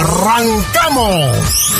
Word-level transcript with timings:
¡Arrancamos! 0.00 1.74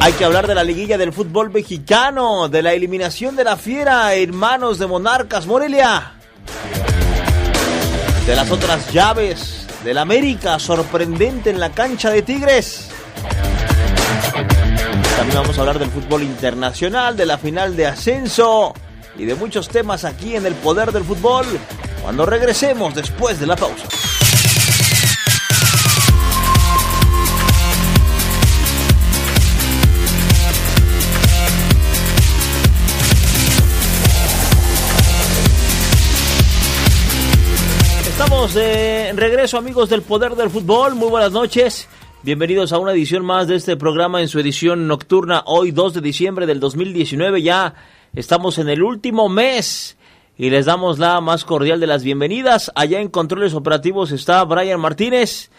Hay 0.00 0.12
que 0.12 0.24
hablar 0.24 0.46
de 0.46 0.54
la 0.54 0.62
liguilla 0.62 0.96
del 0.96 1.12
fútbol 1.12 1.50
mexicano, 1.50 2.48
de 2.48 2.62
la 2.62 2.72
eliminación 2.72 3.34
de 3.34 3.42
la 3.42 3.56
fiera, 3.56 4.14
hermanos 4.14 4.78
de 4.78 4.86
Monarcas 4.86 5.44
Morelia. 5.44 6.12
De 8.26 8.36
las 8.36 8.48
otras 8.52 8.92
llaves 8.92 9.57
del 9.84 9.98
América, 9.98 10.58
sorprendente 10.58 11.50
en 11.50 11.60
la 11.60 11.70
cancha 11.70 12.10
de 12.10 12.22
Tigres. 12.22 12.90
También 15.16 15.42
vamos 15.42 15.56
a 15.56 15.60
hablar 15.60 15.78
del 15.78 15.90
fútbol 15.90 16.22
internacional, 16.22 17.16
de 17.16 17.26
la 17.26 17.38
final 17.38 17.76
de 17.76 17.86
ascenso 17.86 18.74
y 19.16 19.24
de 19.24 19.34
muchos 19.34 19.68
temas 19.68 20.04
aquí 20.04 20.36
en 20.36 20.46
el 20.46 20.54
poder 20.54 20.92
del 20.92 21.04
fútbol 21.04 21.46
cuando 22.02 22.24
regresemos 22.24 22.94
después 22.94 23.40
de 23.40 23.46
la 23.46 23.56
pausa. 23.56 23.86
Estamos 38.38 38.54
de 38.54 39.12
regreso 39.14 39.58
amigos 39.58 39.88
del 39.88 40.02
Poder 40.02 40.36
del 40.36 40.48
Fútbol, 40.48 40.94
muy 40.94 41.08
buenas 41.08 41.32
noches. 41.32 41.88
Bienvenidos 42.22 42.72
a 42.72 42.78
una 42.78 42.92
edición 42.92 43.24
más 43.24 43.48
de 43.48 43.56
este 43.56 43.76
programa 43.76 44.20
en 44.20 44.28
su 44.28 44.38
edición 44.38 44.86
nocturna, 44.86 45.42
hoy 45.44 45.72
2 45.72 45.94
de 45.94 46.00
diciembre 46.00 46.46
del 46.46 46.60
2019. 46.60 47.42
Ya 47.42 47.74
estamos 48.14 48.58
en 48.58 48.68
el 48.68 48.84
último 48.84 49.28
mes 49.28 49.96
y 50.36 50.50
les 50.50 50.66
damos 50.66 51.00
la 51.00 51.20
más 51.20 51.44
cordial 51.44 51.80
de 51.80 51.88
las 51.88 52.04
bienvenidas. 52.04 52.70
Allá 52.76 53.00
en 53.00 53.08
controles 53.08 53.54
operativos 53.54 54.12
está 54.12 54.44
Brian 54.44 54.78
Martínez. 54.78 55.50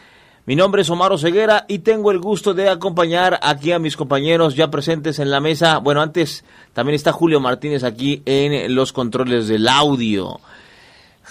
Mi 0.46 0.56
nombre 0.56 0.84
es 0.84 0.90
Omar 0.90 1.20
Ceguera 1.20 1.66
y 1.68 1.80
tengo 1.80 2.12
el 2.12 2.20
gusto 2.20 2.54
de 2.54 2.70
acompañar 2.70 3.42
aquí 3.44 3.74
a 3.74 3.80
mis 3.80 3.98
compañeros 3.98 4.56
ya 4.56 4.72
presentes 4.72 5.20
en 5.20 5.32
la 5.32 5.42
mesa. 5.42 5.80
Bueno, 5.80 6.02
antes 6.02 6.46
también 6.72 6.96
está 6.96 7.12
Julio 7.12 7.42
Martínez 7.42 7.84
aquí 7.84 8.24
en 8.26 8.74
los 8.74 8.94
controles 8.94 9.50
del 9.50 9.68
audio. 9.68 10.40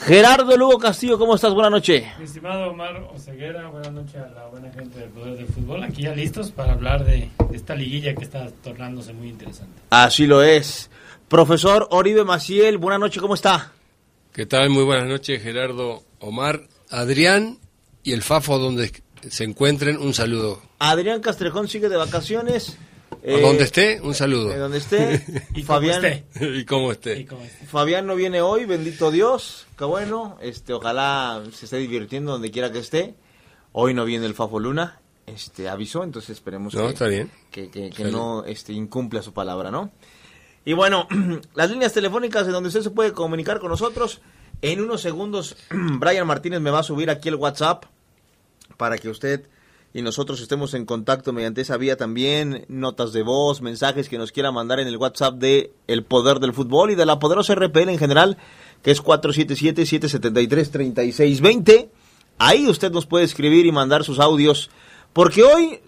Gerardo 0.00 0.56
Lugo 0.56 0.78
Castillo, 0.78 1.18
¿cómo 1.18 1.34
estás? 1.34 1.52
Buenas 1.52 1.72
noches. 1.72 2.04
Mi 2.18 2.24
estimado 2.24 2.70
Omar 2.70 3.10
Oseguera, 3.14 3.68
buenas 3.68 3.92
noches 3.92 4.16
a 4.16 4.28
la 4.28 4.46
buena 4.46 4.72
gente 4.72 5.00
del 5.00 5.10
Poder 5.10 5.36
del 5.36 5.48
Fútbol. 5.48 5.82
Aquí 5.82 6.02
ya 6.02 6.14
listos 6.14 6.52
para 6.52 6.72
hablar 6.72 7.04
de, 7.04 7.28
esta 7.52 7.74
liguilla 7.74 8.14
que 8.14 8.24
está 8.24 8.48
tornándose 8.62 9.12
muy 9.12 9.28
interesante. 9.28 9.82
Así 9.90 10.26
lo 10.26 10.42
es. 10.42 10.88
Profesor 11.28 11.88
Oribe 11.90 12.24
Maciel, 12.24 12.78
buenas 12.78 13.00
noches, 13.00 13.20
¿cómo 13.20 13.34
está? 13.34 13.72
¿Qué 14.32 14.46
tal? 14.46 14.70
Muy 14.70 14.84
buenas 14.84 15.08
noches, 15.08 15.42
Gerardo, 15.42 16.04
Omar, 16.20 16.62
Adrián 16.90 17.58
y 18.04 18.12
el 18.12 18.22
Fafo, 18.22 18.58
donde 18.58 18.92
se 19.28 19.44
encuentren, 19.44 19.98
un 19.98 20.14
saludo. 20.14 20.62
Adrián 20.78 21.20
Castrejón 21.20 21.66
sigue 21.66 21.88
de 21.88 21.96
vacaciones. 21.96 22.78
Eh, 23.22 23.40
donde 23.40 23.64
esté, 23.64 24.00
un 24.00 24.14
saludo. 24.14 24.52
Eh, 24.52 24.58
donde 24.58 24.78
esté. 24.78 25.24
y 25.54 25.62
Fabián. 25.62 26.24
y 26.40 26.64
cómo 26.64 26.92
esté. 26.92 27.26
Fabián 27.66 28.06
no 28.06 28.14
viene 28.14 28.40
hoy, 28.40 28.64
bendito 28.64 29.10
Dios. 29.10 29.66
Qué 29.76 29.84
bueno. 29.84 30.38
Este, 30.40 30.72
ojalá 30.72 31.42
se 31.52 31.64
esté 31.66 31.78
divirtiendo 31.78 32.32
donde 32.32 32.50
quiera 32.50 32.72
que 32.72 32.78
esté. 32.78 33.14
Hoy 33.72 33.94
no 33.94 34.04
viene 34.04 34.26
el 34.26 34.34
Fafo 34.34 34.58
Luna. 34.60 35.00
Este, 35.26 35.68
avisó, 35.68 36.04
entonces 36.04 36.30
esperemos 36.30 36.74
no, 36.74 36.86
que, 36.86 36.88
está 36.88 37.06
bien. 37.06 37.30
que, 37.50 37.92
no 38.10 38.44
este, 38.44 38.72
incumpla 38.72 39.22
su 39.22 39.34
palabra, 39.34 39.70
¿no? 39.70 39.92
Y 40.64 40.72
bueno, 40.72 41.06
las 41.54 41.70
líneas 41.70 41.92
telefónicas 41.92 42.46
en 42.46 42.52
donde 42.52 42.68
usted 42.68 42.82
se 42.82 42.90
puede 42.90 43.12
comunicar 43.12 43.58
con 43.58 43.70
nosotros. 43.70 44.20
En 44.62 44.80
unos 44.80 45.02
segundos, 45.02 45.56
Brian 45.70 46.26
Martínez 46.26 46.60
me 46.60 46.70
va 46.70 46.80
a 46.80 46.82
subir 46.82 47.10
aquí 47.10 47.28
el 47.28 47.34
WhatsApp 47.34 47.84
para 48.76 48.96
que 48.96 49.10
usted 49.10 49.46
y 49.94 50.02
nosotros 50.02 50.40
estemos 50.40 50.74
en 50.74 50.84
contacto 50.84 51.32
mediante 51.32 51.62
esa 51.62 51.78
vía 51.78 51.96
también, 51.96 52.66
notas 52.68 53.12
de 53.12 53.22
voz, 53.22 53.62
mensajes 53.62 54.08
que 54.08 54.18
nos 54.18 54.32
quiera 54.32 54.50
mandar 54.52 54.80
en 54.80 54.88
el 54.88 54.98
WhatsApp 54.98 55.36
de 55.36 55.72
El 55.86 56.04
Poder 56.04 56.40
del 56.40 56.52
Fútbol 56.52 56.90
y 56.90 56.94
de 56.94 57.06
la 57.06 57.18
Poderosa 57.18 57.54
RPL 57.54 57.88
en 57.88 57.98
general, 57.98 58.36
que 58.82 58.90
es 58.90 59.02
477-773-3620. 59.02 61.88
Ahí 62.38 62.68
usted 62.68 62.92
nos 62.92 63.06
puede 63.06 63.24
escribir 63.24 63.64
y 63.66 63.72
mandar 63.72 64.04
sus 64.04 64.20
audios, 64.20 64.70
porque 65.12 65.42
hoy, 65.42 65.80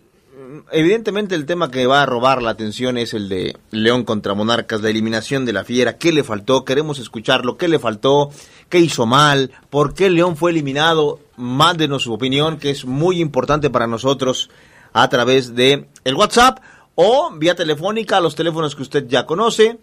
evidentemente, 0.73 1.35
el 1.35 1.47
tema 1.47 1.71
que 1.71 1.87
va 1.87 2.03
a 2.03 2.07
robar 2.07 2.43
la 2.43 2.51
atención 2.51 2.99
es 2.99 3.15
el 3.15 3.29
de 3.29 3.57
León 3.71 4.05
contra 4.05 4.35
Monarcas, 4.35 4.81
la 4.83 4.91
eliminación 4.91 5.45
de 5.47 5.53
la 5.53 5.65
fiera. 5.65 5.99
¿Qué 5.99 6.13
le 6.13 6.25
faltó? 6.25 6.65
Queremos 6.65 6.99
escucharlo. 6.99 7.57
¿Qué 7.57 7.69
le 7.69 7.79
faltó? 7.79 8.31
¿Qué 8.69 8.79
hizo 8.79 9.07
mal? 9.07 9.51
¿Por 9.71 9.95
qué 9.95 10.11
León 10.11 10.37
fue 10.37 10.51
eliminado? 10.51 11.21
mándenos 11.41 12.03
su 12.03 12.13
opinión, 12.13 12.59
que 12.59 12.71
es 12.71 12.85
muy 12.85 13.21
importante 13.21 13.71
para 13.71 13.87
nosotros 13.87 14.51
a 14.93 15.09
través 15.09 15.55
de 15.55 15.89
el 16.05 16.15
WhatsApp 16.15 16.59
o 16.95 17.31
vía 17.33 17.55
telefónica 17.55 18.19
a 18.19 18.21
los 18.21 18.35
teléfonos 18.35 18.77
que 18.77 18.83
usted 18.83 19.09
ya 19.09 19.27
conoce. 19.27 19.79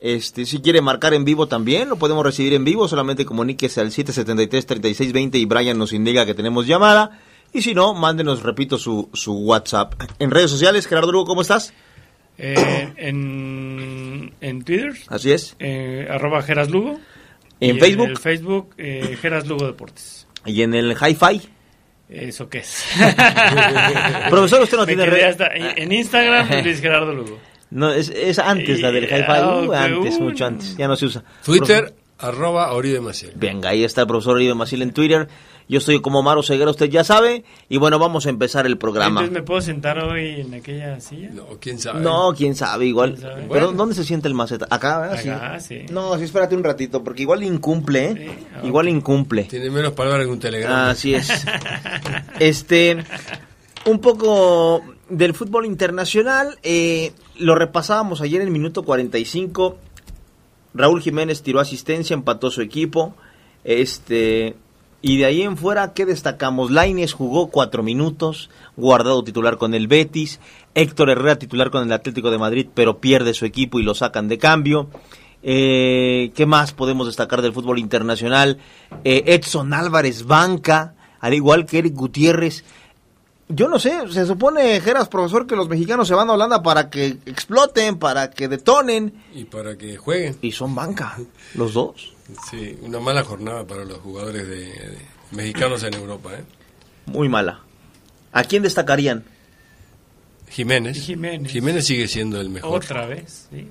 Este, 0.00 0.46
si 0.46 0.60
quiere 0.60 0.80
marcar 0.80 1.12
en 1.12 1.24
vivo 1.24 1.46
también, 1.46 1.88
lo 1.90 1.96
podemos 1.96 2.24
recibir 2.24 2.54
en 2.54 2.64
vivo, 2.64 2.88
solamente 2.88 3.26
comuníquese 3.26 3.82
al 3.82 3.90
773-3620 3.90 5.34
y 5.34 5.44
Brian 5.44 5.76
nos 5.76 5.92
indica 5.92 6.24
que 6.24 6.34
tenemos 6.34 6.66
llamada. 6.66 7.20
Y 7.52 7.62
si 7.62 7.74
no, 7.74 7.94
mándenos, 7.94 8.42
repito, 8.42 8.78
su, 8.78 9.10
su 9.12 9.34
WhatsApp. 9.34 9.94
En 10.18 10.30
redes 10.30 10.50
sociales, 10.50 10.86
Gerardo 10.86 11.10
Lugo, 11.10 11.26
¿cómo 11.26 11.42
estás? 11.42 11.72
Eh, 12.38 12.92
en, 12.96 14.32
en 14.40 14.62
Twitter. 14.64 14.92
Así 15.08 15.32
es. 15.32 15.56
Eh, 15.58 16.06
arroba 16.10 16.42
Geras 16.42 16.70
Lugo. 16.70 16.98
En 17.60 17.78
Facebook. 17.78 18.08
En 18.08 18.16
Facebook, 18.16 18.74
eh, 18.78 19.18
Geras 19.20 19.46
Lugo 19.46 19.66
Deportes. 19.66 20.26
¿Y 20.46 20.62
en 20.62 20.74
el 20.74 20.92
hi-fi? 20.92 21.42
¿Eso 22.08 22.48
qué 22.48 22.58
es? 22.58 22.84
Profesor, 24.30 24.62
usted 24.62 24.76
no 24.78 24.86
tiene 24.86 25.06
red. 25.06 25.36
En 25.54 25.92
Instagram, 25.92 26.48
Luis 26.64 26.80
Gerardo 26.80 27.12
Lugo. 27.12 27.38
No, 27.70 27.92
es, 27.92 28.08
es 28.08 28.38
antes 28.38 28.80
la 28.80 28.90
del 28.90 29.04
hi-fi. 29.04 29.24
Ah, 29.28 29.62
uh, 29.62 29.72
antes, 29.72 30.18
mucho 30.18 30.46
antes. 30.46 30.76
Ya 30.76 30.88
no 30.88 30.96
se 30.96 31.06
usa. 31.06 31.22
Twitter, 31.44 31.94
arroba 32.18 32.72
Oribe 32.72 33.00
Maciel. 33.00 33.32
Venga, 33.36 33.68
ahí 33.68 33.84
está 33.84 34.00
el 34.02 34.06
profesor 34.08 34.36
Oribe 34.36 34.54
Maciel 34.54 34.82
en 34.82 34.92
Twitter. 34.92 35.28
Yo 35.70 35.78
estoy 35.78 36.00
como 36.00 36.20
Maro 36.20 36.42
Ceguera, 36.42 36.68
usted 36.68 36.90
ya 36.90 37.04
sabe. 37.04 37.44
Y 37.68 37.76
bueno, 37.76 38.00
vamos 38.00 38.26
a 38.26 38.30
empezar 38.30 38.66
el 38.66 38.76
programa. 38.76 39.20
Entonces, 39.20 39.32
¿me 39.32 39.42
puedo 39.44 39.60
sentar 39.60 40.00
hoy 40.00 40.40
en 40.40 40.52
aquella 40.52 40.98
silla? 40.98 41.30
No, 41.32 41.46
quién 41.60 41.78
sabe. 41.78 42.00
No, 42.00 42.34
quién 42.36 42.56
sabe, 42.56 42.86
igual. 42.86 43.16
Pero 43.48 43.70
¿dónde 43.70 43.94
se 43.94 44.02
siente 44.02 44.26
el 44.26 44.34
maceta? 44.34 44.66
Acá, 44.68 44.98
¿verdad? 44.98 45.20
Acá, 45.20 45.60
sí. 45.60 45.82
No, 45.92 46.18
sí, 46.18 46.24
espérate 46.24 46.56
un 46.56 46.64
ratito, 46.64 47.04
porque 47.04 47.22
igual 47.22 47.44
incumple, 47.44 48.04
¿eh? 48.04 48.38
Igual 48.64 48.88
incumple. 48.88 49.44
Tiene 49.44 49.70
menos 49.70 49.92
palabras 49.92 50.26
que 50.26 50.32
un 50.32 50.40
telegrama. 50.40 50.90
Así 50.90 51.14
es. 51.14 51.30
este, 52.40 53.04
un 53.84 54.00
poco 54.00 54.82
del 55.08 55.34
fútbol 55.34 55.66
internacional. 55.66 56.58
Eh, 56.64 57.12
lo 57.38 57.54
repasábamos 57.54 58.20
ayer 58.22 58.40
en 58.40 58.48
el 58.48 58.52
minuto 58.52 58.82
45. 58.82 59.78
Raúl 60.74 61.00
Jiménez 61.00 61.42
tiró 61.42 61.60
asistencia, 61.60 62.14
empató 62.14 62.50
su 62.50 62.60
equipo. 62.60 63.14
Este, 63.62 64.56
y 65.02 65.16
de 65.16 65.24
ahí 65.24 65.42
en 65.42 65.56
fuera, 65.56 65.94
¿qué 65.94 66.04
destacamos? 66.04 66.70
Laines 66.70 67.14
jugó 67.14 67.48
cuatro 67.48 67.82
minutos, 67.82 68.50
guardado 68.76 69.24
titular 69.24 69.56
con 69.56 69.72
el 69.74 69.88
Betis, 69.88 70.40
Héctor 70.74 71.10
Herrera 71.10 71.36
titular 71.36 71.70
con 71.70 71.84
el 71.84 71.92
Atlético 71.92 72.30
de 72.30 72.38
Madrid, 72.38 72.66
pero 72.74 72.98
pierde 72.98 73.32
su 73.32 73.46
equipo 73.46 73.80
y 73.80 73.82
lo 73.82 73.94
sacan 73.94 74.28
de 74.28 74.38
cambio. 74.38 74.88
Eh, 75.42 76.32
¿Qué 76.34 76.44
más 76.44 76.72
podemos 76.72 77.06
destacar 77.06 77.40
del 77.40 77.54
fútbol 77.54 77.78
internacional? 77.78 78.58
Eh, 79.04 79.24
Edson 79.26 79.72
Álvarez 79.72 80.26
banca, 80.26 80.94
al 81.20 81.32
igual 81.32 81.64
que 81.64 81.78
Eric 81.78 81.94
Gutiérrez. 81.94 82.64
Yo 83.48 83.68
no 83.68 83.80
sé, 83.80 84.06
se 84.10 84.26
supone, 84.26 84.80
Geras, 84.80 85.08
profesor, 85.08 85.46
que 85.46 85.56
los 85.56 85.68
mexicanos 85.68 86.06
se 86.06 86.14
van 86.14 86.28
a 86.30 86.34
Holanda 86.34 86.62
para 86.62 86.88
que 86.88 87.06
exploten, 87.26 87.98
para 87.98 88.30
que 88.30 88.48
detonen. 88.48 89.14
Y 89.34 89.44
para 89.44 89.76
que 89.76 89.96
jueguen. 89.96 90.36
Y 90.40 90.52
son 90.52 90.74
banca, 90.74 91.18
los 91.54 91.72
dos. 91.72 92.12
Sí, 92.50 92.76
una 92.82 93.00
mala 93.00 93.22
jornada 93.24 93.66
para 93.66 93.84
los 93.84 93.98
jugadores 93.98 94.46
de, 94.48 94.98
mexicanos 95.32 95.82
en 95.82 95.94
Europa. 95.94 96.30
¿eh? 96.34 96.44
muy 97.06 97.28
mala. 97.28 97.60
¿A 98.32 98.44
quién 98.44 98.62
destacarían? 98.62 99.24
Jiménez. 100.48 101.00
Jiménez. 101.00 101.50
Jiménez 101.52 101.86
sigue 101.86 102.06
siendo 102.08 102.40
el 102.40 102.48
mejor. 102.50 102.76
Otra 102.76 103.06
vez, 103.06 103.48
sí. 103.50 103.66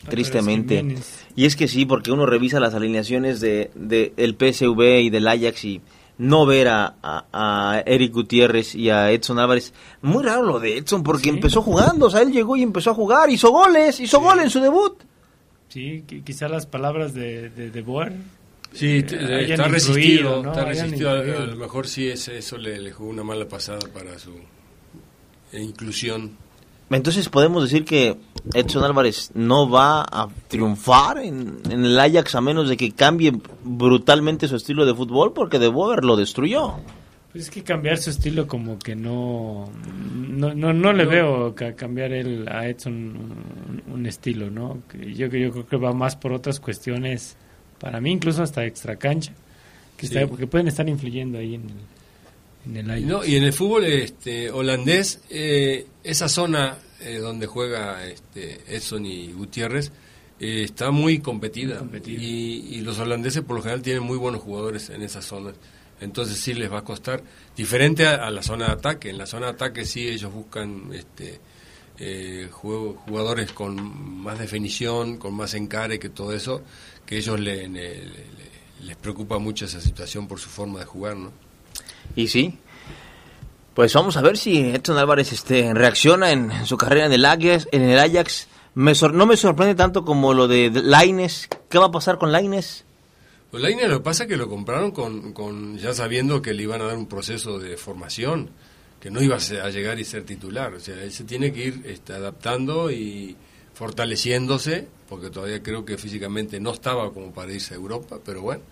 Otra 0.00 0.10
Tristemente. 0.10 0.82
vez. 0.82 1.26
Y 1.36 1.44
es 1.46 1.56
que 1.56 1.68
sí, 1.68 1.84
porque 1.86 2.10
uno 2.12 2.24
revisa 2.26 2.60
las 2.60 2.74
alineaciones 2.74 3.40
de, 3.40 3.70
de 3.74 4.12
el 4.16 4.34
PSV 4.36 5.00
y 5.02 5.10
del 5.10 5.28
Ajax 5.28 5.64
y 5.64 5.80
no 6.18 6.46
ver 6.46 6.68
a, 6.68 6.94
a- 7.02 7.24
a 7.32 7.80
Eric 7.86 8.12
Gutiérrez 8.12 8.74
y 8.74 8.90
a 8.90 9.10
Edson 9.12 9.38
Álvarez. 9.38 9.72
Muy 10.02 10.24
raro 10.24 10.42
lo 10.42 10.58
de 10.60 10.78
Edson, 10.78 11.02
porque 11.02 11.24
Sí. 11.24 11.28
empezó 11.30 11.62
jugando, 11.62 12.06
o 12.06 12.10
sea, 12.10 12.22
él 12.22 12.32
llegó 12.32 12.56
y 12.56 12.62
empezó 12.62 12.90
a 12.90 12.94
jugar, 12.94 13.30
hizo 13.30 13.50
goles, 13.50 14.00
hizo 14.00 14.20
gol 14.20 14.40
en 14.40 14.50
su 14.50 14.60
debut. 14.60 14.94
Sí, 15.68 16.04
qui- 16.08 16.24
quizá 16.24 16.48
las 16.48 16.66
palabras 16.66 17.12
de, 17.14 17.50
de, 17.50 17.70
de 17.70 17.82
Boer 17.82 18.12
Sí, 18.72 19.04
eh, 19.10 19.34
hayan 19.34 19.50
está 19.52 19.68
resistido, 19.68 20.42
¿no? 20.42 20.50
está 20.52 20.68
Hayan 20.68 20.84
resistido. 20.90 21.10
A, 21.10 21.22
lo 21.46 21.56
mejor 21.56 21.86
sí 21.86 22.08
es, 22.08 22.28
eso 22.28 22.58
le, 22.58 22.78
le 22.78 22.92
jugó 22.92 23.08
una 23.10 23.24
mala 23.24 23.46
pasada 23.48 23.78
para 23.94 24.18
su 24.18 24.32
eh, 25.52 25.62
inclusión. 25.62 26.36
Entonces 26.90 27.28
podemos 27.28 27.62
decir 27.62 27.84
que 27.84 28.16
Edson 28.54 28.82
Álvarez 28.84 29.30
no 29.34 29.68
va 29.68 30.00
a 30.02 30.28
triunfar 30.48 31.18
en, 31.18 31.60
en 31.70 31.84
el 31.84 31.98
Ajax 31.98 32.34
a 32.34 32.40
menos 32.40 32.68
de 32.68 32.76
que 32.78 32.92
cambie 32.92 33.32
brutalmente 33.62 34.48
su 34.48 34.56
estilo 34.56 34.86
de 34.86 34.94
fútbol, 34.94 35.32
porque 35.34 35.58
De 35.58 35.68
Boer 35.68 36.04
lo 36.04 36.16
destruyó. 36.16 36.74
Pues 37.38 37.46
es 37.46 37.54
que 37.54 37.62
cambiar 37.62 37.98
su 37.98 38.10
estilo 38.10 38.48
como 38.48 38.80
que 38.80 38.96
no 38.96 39.70
no, 40.12 40.54
no, 40.54 40.72
no 40.72 40.92
le 40.92 41.04
No. 41.04 41.10
veo 41.10 41.54
ca- 41.54 41.76
cambiar 41.76 42.12
el, 42.12 42.48
a 42.48 42.68
Edson 42.68 42.94
un, 42.94 43.82
un 43.94 44.06
estilo, 44.06 44.50
¿no? 44.50 44.82
Que 44.90 45.14
yo, 45.14 45.28
yo 45.28 45.52
creo 45.52 45.66
que 45.68 45.76
va 45.76 45.92
más 45.92 46.16
por 46.16 46.32
otras 46.32 46.58
cuestiones, 46.58 47.36
para 47.78 48.00
mí 48.00 48.10
incluso 48.10 48.42
hasta 48.42 48.64
extra 48.66 48.96
cancha, 48.96 49.32
que, 49.96 50.08
Sí. 50.08 50.18
está- 50.18 50.36
que 50.36 50.48
pueden 50.48 50.66
estar 50.66 50.88
influyendo 50.88 51.38
ahí 51.38 51.54
en 51.54 51.62
el, 52.66 52.76
en 52.76 52.90
el 52.90 53.06
no, 53.06 53.24
y 53.24 53.36
en 53.36 53.44
el 53.44 53.52
fútbol 53.52 53.84
este, 53.84 54.50
holandés, 54.50 55.20
eh, 55.30 55.86
esa 56.02 56.28
zona 56.28 56.78
eh, 57.00 57.18
donde 57.18 57.46
juega 57.46 58.04
este, 58.04 58.62
Edson 58.66 59.06
y 59.06 59.30
Gutiérrez 59.32 59.92
eh, 60.40 60.62
está 60.64 60.90
muy 60.90 61.20
competida. 61.20 61.74
Muy 61.74 61.78
competida. 62.00 62.20
Y, 62.20 62.66
y 62.74 62.80
los 62.80 62.98
holandeses 62.98 63.42
por 63.44 63.54
lo 63.54 63.62
general 63.62 63.82
tienen 63.82 64.02
muy 64.02 64.18
buenos 64.18 64.42
jugadores 64.42 64.90
en 64.90 65.02
esas 65.02 65.24
zonas. 65.24 65.54
Entonces 66.00 66.38
sí 66.38 66.54
les 66.54 66.72
va 66.72 66.78
a 66.78 66.84
costar. 66.84 67.22
Diferente 67.56 68.06
a, 68.06 68.30
la 68.30 68.42
zona 68.42 68.66
de 68.66 68.72
ataque. 68.72 69.10
En 69.10 69.18
la 69.18 69.26
zona 69.26 69.46
de 69.46 69.52
ataque 69.52 69.84
sí 69.84 70.06
ellos 70.08 70.32
buscan 70.32 70.90
este, 70.92 71.40
eh, 71.98 72.48
jugadores 72.50 73.52
con 73.52 74.22
más 74.22 74.38
definición, 74.38 75.16
con 75.18 75.34
más 75.34 75.54
encare 75.54 75.98
que 75.98 76.08
todo 76.08 76.32
eso, 76.32 76.62
que 77.04 77.16
ellos 77.18 77.40
le- 77.40 77.68
les 77.68 78.96
preocupa 78.96 79.38
mucho 79.38 79.64
esa 79.64 79.80
situación 79.80 80.28
por 80.28 80.38
su 80.38 80.48
forma 80.48 80.78
de 80.78 80.84
jugar, 80.84 81.16
¿no? 81.16 81.32
Y 82.14 82.28
sí. 82.28 82.58
Pues 83.74 83.92
vamos 83.92 84.16
a 84.16 84.22
ver 84.22 84.36
si 84.36 84.58
Edson 84.60 84.98
Álvarez 84.98 85.32
este, 85.32 85.72
reacciona 85.74 86.30
en, 86.32 86.50
en 86.50 86.66
su 86.66 86.76
carrera 86.76 87.06
en 87.06 87.12
el 87.12 87.24
Ajax. 87.24 87.68
En 87.72 87.82
el 87.82 87.98
Ajax. 87.98 88.48
Me 88.74 88.94
sor- 88.94 89.14
no 89.14 89.26
me 89.26 89.36
sorprende 89.36 89.74
tanto 89.74 90.04
como 90.04 90.34
lo 90.34 90.46
de 90.48 90.70
Laines. 90.70 91.48
¿Qué 91.68 91.78
va 91.78 91.86
a 91.86 91.90
pasar 91.90 92.18
con 92.18 92.30
Laines? 92.32 92.84
Pues 93.50 93.62
la 93.62 93.68
línea 93.70 93.88
lo 93.88 93.98
que 93.98 94.04
pasa 94.04 94.26
que 94.26 94.36
lo 94.36 94.48
compraron 94.48 94.90
con, 94.90 95.32
con 95.32 95.78
ya 95.78 95.94
sabiendo 95.94 96.42
que 96.42 96.52
le 96.52 96.64
iban 96.64 96.82
a 96.82 96.84
dar 96.86 96.96
un 96.98 97.06
proceso 97.06 97.58
de 97.58 97.76
formación, 97.78 98.50
que 99.00 99.10
no 99.10 99.22
iba 99.22 99.36
a, 99.36 99.70
llegar 99.70 99.98
y 99.98 100.04
ser 100.04 100.24
titular. 100.24 100.74
O 100.74 100.80
sea, 100.80 101.02
él 101.02 101.12
se 101.12 101.24
tiene 101.24 101.52
que 101.52 101.66
ir 101.66 101.82
este, 101.86 102.12
adaptando 102.12 102.90
y 102.90 103.36
fortaleciéndose, 103.72 104.86
porque 105.08 105.30
todavía 105.30 105.62
creo 105.62 105.84
que 105.84 105.96
físicamente 105.96 106.60
no 106.60 106.72
estaba 106.72 107.10
como 107.12 107.32
para 107.32 107.52
irse 107.52 107.74
a 107.74 107.76
Europa, 107.78 108.18
pero 108.24 108.42
bueno, 108.42 108.62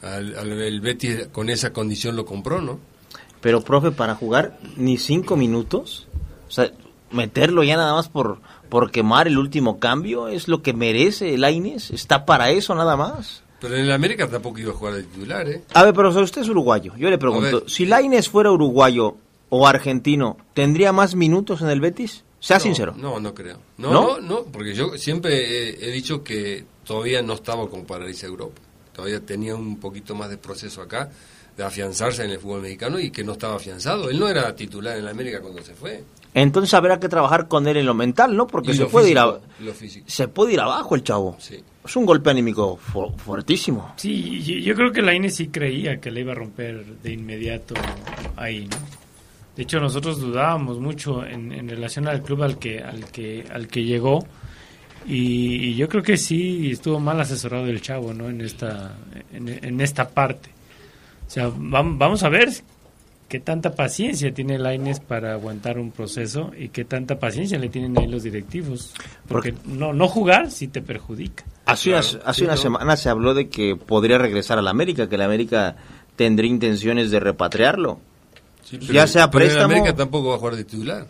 al, 0.00 0.36
al- 0.38 0.52
el 0.62 0.80
Betis 0.80 1.28
con 1.30 1.50
esa 1.50 1.72
condición 1.72 2.16
lo 2.16 2.24
compró, 2.24 2.60
¿no? 2.62 2.78
Pero, 3.40 3.60
profe, 3.62 3.90
para 3.90 4.14
jugar 4.14 4.58
ni 4.76 4.96
cinco 4.96 5.36
minutos. 5.36 6.06
O 6.48 6.50
sea, 6.50 6.70
meterlo 7.10 7.62
ya 7.64 7.76
nada 7.76 7.92
más 7.94 8.08
por, 8.08 8.40
por 8.68 8.90
quemar 8.90 9.26
el 9.26 9.36
último 9.38 9.78
cambio 9.80 10.28
es 10.28 10.48
lo 10.48 10.62
que 10.62 10.72
merece 10.72 11.36
Laines. 11.36 11.90
Está 11.90 12.24
para 12.24 12.50
eso 12.50 12.74
nada 12.74 12.96
más. 12.96 13.41
Pero 13.62 13.76
en 13.76 13.84
el 13.84 13.92
América 13.92 14.28
tampoco 14.28 14.58
iba 14.58 14.72
a 14.72 14.74
jugar 14.74 14.94
de 14.94 15.04
titular, 15.04 15.48
¿eh? 15.48 15.62
A 15.72 15.84
ver, 15.84 15.94
pero 15.94 16.08
usted 16.10 16.42
es 16.42 16.48
uruguayo. 16.48 16.94
Yo 16.96 17.08
le 17.08 17.16
pregunto, 17.16 17.68
si 17.68 17.86
Laines 17.86 18.28
fuera 18.28 18.50
uruguayo 18.50 19.16
o 19.50 19.68
argentino, 19.68 20.36
¿tendría 20.52 20.92
más 20.92 21.14
minutos 21.14 21.62
en 21.62 21.68
el 21.68 21.80
Betis? 21.80 22.24
Sea 22.40 22.56
No, 22.56 22.62
sincero. 22.64 22.94
No, 22.98 23.20
no 23.20 23.32
creo. 23.32 23.58
No, 23.78 23.92
¿No? 23.92 24.02
no, 24.02 24.20
no, 24.20 24.42
porque 24.46 24.74
yo 24.74 24.98
siempre 24.98 25.68
he, 25.70 25.88
he 25.88 25.92
dicho 25.92 26.24
que 26.24 26.64
todavía 26.84 27.22
no 27.22 27.34
estaba 27.34 27.70
como 27.70 27.84
para 27.84 28.08
irse 28.08 28.26
a 28.26 28.30
Europa. 28.30 28.60
Todavía 28.92 29.20
tenía 29.20 29.54
un 29.54 29.78
poquito 29.78 30.16
más 30.16 30.28
de 30.28 30.38
proceso 30.38 30.82
acá, 30.82 31.10
de 31.56 31.62
afianzarse 31.62 32.24
en 32.24 32.30
el 32.30 32.40
fútbol 32.40 32.62
mexicano 32.62 32.98
y 32.98 33.12
que 33.12 33.22
no 33.22 33.32
estaba 33.34 33.54
afianzado. 33.54 34.10
Él 34.10 34.18
no 34.18 34.28
era 34.28 34.56
titular 34.56 34.98
en 34.98 35.04
la 35.04 35.12
América 35.12 35.40
cuando 35.40 35.62
se 35.62 35.74
fue. 35.74 36.02
Entonces 36.34 36.72
habrá 36.74 36.98
que 36.98 37.08
trabajar 37.08 37.46
con 37.48 37.68
él 37.68 37.76
en 37.76 37.84
lo 37.86 37.94
mental, 37.94 38.34
¿no? 38.36 38.46
Porque 38.46 38.70
Y 38.72 38.74
se 38.76 38.86
puede 38.86 39.10
ir 39.10 39.18
a, 39.18 39.26
físico, 39.32 39.46
lo 39.60 39.72
físico. 39.74 40.04
se 40.08 40.28
puede 40.28 40.54
ir 40.54 40.60
abajo 40.60 40.94
el 40.94 41.02
chavo. 41.04 41.36
Sí. 41.38 41.62
Es 41.84 41.96
un 41.96 42.06
golpe 42.06 42.30
anímico 42.30 42.76
fu- 42.76 43.12
fuertísimo. 43.18 43.92
Sí, 43.96 44.40
yo, 44.42 44.54
yo 44.54 44.74
creo 44.74 44.92
que 44.92 45.02
la 45.02 45.14
INE 45.14 45.30
sí 45.30 45.48
creía 45.48 46.00
que 46.00 46.10
le 46.10 46.20
iba 46.20 46.32
a 46.32 46.36
romper 46.36 46.84
de 47.02 47.12
inmediato 47.12 47.74
ahí, 48.36 48.66
¿no? 48.66 48.76
De 49.56 49.64
hecho, 49.64 49.78
nosotros 49.80 50.18
dudábamos 50.20 50.78
mucho 50.78 51.22
en, 51.26 51.52
en 51.52 51.68
relación 51.68 52.08
al 52.08 52.22
club 52.22 52.42
al 52.44 52.58
que 52.58 52.80
al 52.80 53.04
que 53.10 53.44
al 53.52 53.68
que 53.68 53.84
llegó 53.84 54.24
y, 55.06 55.56
y 55.70 55.74
yo 55.74 55.88
creo 55.90 56.02
que 56.02 56.16
sí 56.16 56.70
estuvo 56.70 56.98
mal 57.00 57.20
asesorado 57.20 57.66
el 57.66 57.82
chavo, 57.82 58.14
¿no? 58.14 58.30
En 58.30 58.40
esta 58.40 58.96
en, 59.34 59.48
en 59.48 59.80
esta 59.82 60.08
parte. 60.08 60.48
O 61.26 61.30
sea, 61.30 61.48
vam- 61.50 61.98
vamos 61.98 62.22
a 62.22 62.30
ver 62.30 62.50
qué 63.32 63.40
tanta 63.40 63.74
paciencia 63.74 64.34
tiene 64.34 64.56
el 64.56 64.66
Aines 64.66 65.00
para 65.00 65.32
aguantar 65.32 65.78
un 65.78 65.90
proceso 65.90 66.50
y 66.54 66.68
qué 66.68 66.84
tanta 66.84 67.18
paciencia 67.18 67.58
le 67.58 67.70
tienen 67.70 67.96
ahí 67.98 68.06
los 68.06 68.24
directivos. 68.24 68.92
Porque 69.26 69.54
no, 69.64 69.94
no 69.94 70.06
jugar 70.06 70.50
sí 70.50 70.68
te 70.68 70.82
perjudica. 70.82 71.42
Hace, 71.64 71.88
Claro, 71.92 72.06
unas, 72.12 72.26
hace 72.26 72.38
sí, 72.40 72.44
una 72.44 72.56
¿no? 72.56 72.60
semana 72.60 72.96
se 72.98 73.08
habló 73.08 73.32
de 73.32 73.48
que 73.48 73.74
podría 73.74 74.18
regresar 74.18 74.58
a 74.58 74.62
la 74.62 74.68
América, 74.68 75.08
que 75.08 75.16
la 75.16 75.24
América 75.24 75.76
tendría 76.14 76.50
intenciones 76.50 77.10
de 77.10 77.20
repatriarlo. 77.20 78.00
Sí, 78.64 78.78
Ya 78.78 79.06
sea 79.06 79.30
pero 79.30 79.46
en 79.46 79.50
préstamo- 79.52 79.64
América 79.64 79.96
tampoco 79.96 80.28
va 80.28 80.34
a 80.34 80.38
jugar 80.38 80.56
de 80.56 80.64
titular. 80.64 81.06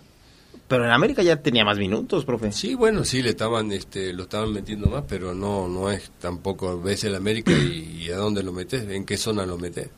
Pero 0.69 0.84
en 0.84 0.90
América 0.92 1.24
ya 1.24 1.36
tenía 1.42 1.64
más 1.64 1.76
minutos, 1.76 2.24
profe. 2.24 2.52
Sí, 2.52 2.76
bueno, 2.76 3.04
sí, 3.04 3.20
le 3.20 3.30
estaban, 3.30 3.72
este, 3.72 4.12
lo 4.12 4.22
estaban 4.22 4.52
metiendo 4.52 4.86
más, 4.86 5.02
pero 5.08 5.34
no, 5.34 5.66
no 5.66 5.90
es 5.90 6.12
tampoco, 6.20 6.81
ves 6.81 7.02
el 7.02 7.17
América 7.17 7.50
y, 7.50 8.05
y 8.06 8.10
a 8.12 8.17
dónde 8.17 8.44
lo 8.44 8.52
metes, 8.52 8.88
en 8.88 9.05
qué 9.05 9.17
zona 9.17 9.44
lo 9.44 9.58
metes. 9.58 9.91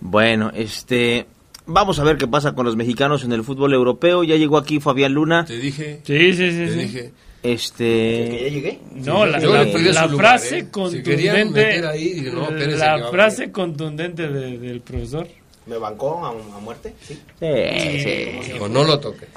Bueno, 0.00 0.50
este... 0.54 1.26
Vamos 1.70 1.98
a 1.98 2.04
ver 2.04 2.16
qué 2.16 2.26
pasa 2.26 2.54
con 2.54 2.64
los 2.64 2.76
mexicanos 2.76 3.24
en 3.24 3.32
el 3.32 3.44
fútbol 3.44 3.74
europeo. 3.74 4.24
Ya 4.24 4.36
llegó 4.36 4.56
aquí 4.56 4.80
Fabián 4.80 5.12
Luna. 5.12 5.44
Te 5.44 5.58
dije, 5.58 6.00
Sí, 6.02 6.32
sí, 6.32 6.50
sí. 6.50 6.56
te 6.56 6.72
sí. 6.72 6.78
dije. 6.78 7.12
Este... 7.42 8.50
llegué? 8.50 8.80
No, 8.94 9.26
la, 9.26 9.38
lugar, 9.38 9.68
frase 10.16 10.58
¿eh? 10.58 10.60
Si 10.64 10.66
contundente. 10.70 11.44
meter 11.44 11.86
ahí, 11.86 12.14
dije, 12.14 12.30
no, 12.32 12.48
que 12.48 12.66
la 12.68 13.08
frase 13.10 13.52
contundente 13.52 14.28
de- 14.28 14.58
del 14.58 14.80
profesor. 14.80 15.28
¿Me 15.66 15.76
bancó 15.76 16.24
a, 16.24 16.30
a 16.30 16.58
muerte? 16.60 16.94
Sí, 17.02 17.18
Sí, 17.38 18.00
sí. 18.44 18.52
O 18.58 18.68
no 18.68 18.82
lo 18.84 18.98
toques. 18.98 19.28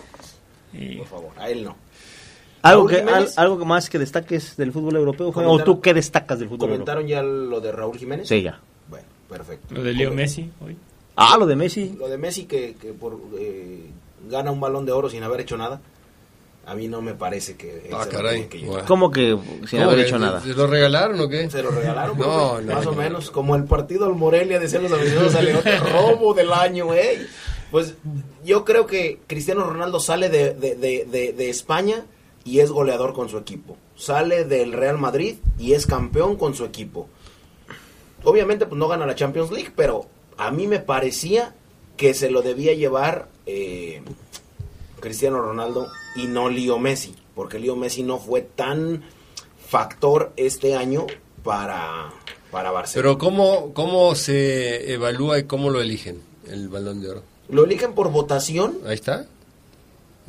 Y- 0.73 0.95
por 0.95 1.07
favor. 1.07 1.31
A 1.37 1.49
él 1.49 1.65
no. 1.65 1.75
¿Algo, 2.61 2.87
que, 2.87 2.97
al- 3.01 3.27
¿Algo 3.35 3.65
más 3.65 3.89
que 3.89 3.99
destaques 3.99 4.55
del 4.55 4.71
fútbol 4.71 4.95
europeo? 4.95 5.31
Juan? 5.33 5.47
¿O 5.47 5.61
tú 5.63 5.81
qué 5.81 5.93
destacas 5.93 6.39
del 6.39 6.47
fútbol 6.47 6.69
europeo? 6.69 6.85
¿Comentaron 6.95 7.07
ya 7.07 7.21
lo 7.21 7.59
de 7.59 7.71
Raúl 7.73 7.97
Jiménez? 7.97 8.27
Sí, 8.27 8.41
ya. 8.41 8.59
Perfecto. 9.31 9.73
lo 9.73 9.83
de 9.83 9.93
Leo 9.93 10.11
Messi 10.11 10.51
hoy. 10.63 10.77
Ah, 11.15 11.35
lo 11.39 11.45
de 11.45 11.55
Messi. 11.55 11.95
Lo 11.97 12.07
de 12.07 12.17
Messi 12.17 12.45
que, 12.45 12.75
que 12.79 12.93
por 12.93 13.19
eh, 13.39 13.85
gana 14.29 14.51
un 14.51 14.59
balón 14.59 14.85
de 14.85 14.91
oro 14.91 15.09
sin 15.09 15.23
haber 15.23 15.41
hecho 15.41 15.57
nada. 15.57 15.81
A 16.65 16.75
mí 16.75 16.87
no 16.87 17.01
me 17.01 17.15
parece 17.15 17.55
que 17.55 17.89
Ah, 17.91 18.05
caray. 18.09 18.45
que. 18.47 18.65
¿Cómo 18.87 19.09
que 19.09 19.35
sin 19.67 19.79
¿Cómo 19.79 19.83
haber 19.91 20.03
que 20.03 20.07
hecho 20.09 20.19
nada? 20.19 20.41
¿Se 20.41 20.53
lo 20.53 20.67
regalaron 20.67 21.19
o 21.19 21.27
qué? 21.27 21.49
Se 21.49 21.63
lo 21.63 21.71
regalaron, 21.71 22.17
No, 22.19 22.61
no, 22.61 22.75
más 22.75 22.85
o 22.85 22.91
no. 22.91 22.97
menos, 22.97 23.31
como 23.31 23.55
el 23.55 23.63
partido 23.63 24.05
al 24.05 24.13
Morelia, 24.15 24.59
decían 24.59 24.83
los 24.83 24.91
aficionados 24.91 25.33
León, 25.43 25.61
robo 25.91 26.33
del 26.35 26.53
año, 26.53 26.93
¿eh? 26.93 27.25
Pues 27.71 27.95
yo 28.45 28.63
creo 28.63 28.85
que 28.85 29.19
Cristiano 29.27 29.63
Ronaldo 29.63 29.99
sale 29.99 30.29
de, 30.29 30.53
de, 30.53 30.75
de, 30.75 31.05
de- 31.11 31.33
de 31.33 31.49
España 31.49 32.05
y 32.43 32.59
es 32.59 32.69
goleador 32.69 33.13
con 33.13 33.27
su 33.29 33.37
equipo. 33.37 33.75
Sale 33.95 34.43
del 34.45 34.71
Real 34.73 34.97
Madrid 34.99 35.37
y 35.57 35.73
es 35.73 35.87
campeón 35.87 36.35
con 36.35 36.53
su 36.53 36.63
equipo. 36.65 37.07
Obviamente, 38.23 38.65
pues 38.65 38.77
no 38.77 38.87
gana 38.87 39.05
la 39.05 39.15
Champions 39.15 39.51
League, 39.51 39.71
pero 39.75 40.05
a 40.37 40.51
mí 40.51 40.67
me 40.67 40.79
parecía 40.79 41.55
que 41.97 42.13
se 42.13 42.29
lo 42.29 42.41
debía 42.41 42.73
llevar 42.73 43.29
eh, 43.45 44.01
Cristiano 44.99 45.41
Ronaldo 45.41 45.87
y 46.15 46.27
no 46.27 46.49
Leo 46.49 46.79
Messi, 46.79 47.15
porque 47.35 47.59
Leo 47.59 47.75
Messi 47.75 48.03
no 48.03 48.19
fue 48.19 48.41
tan 48.41 49.03
factor 49.67 50.33
este 50.35 50.75
año 50.75 51.07
para, 51.43 52.11
para 52.51 52.71
Barcelona. 52.71 53.07
Pero 53.09 53.17
¿cómo, 53.17 53.73
¿cómo 53.73 54.15
se 54.15 54.93
evalúa 54.93 55.39
y 55.39 55.43
cómo 55.43 55.69
lo 55.69 55.81
eligen 55.81 56.21
el 56.47 56.69
balón 56.69 57.01
de 57.01 57.09
oro? 57.09 57.23
Lo 57.49 57.65
eligen 57.65 57.93
por 57.93 58.11
votación. 58.11 58.79
Ahí 58.85 58.95
está. 58.95 59.27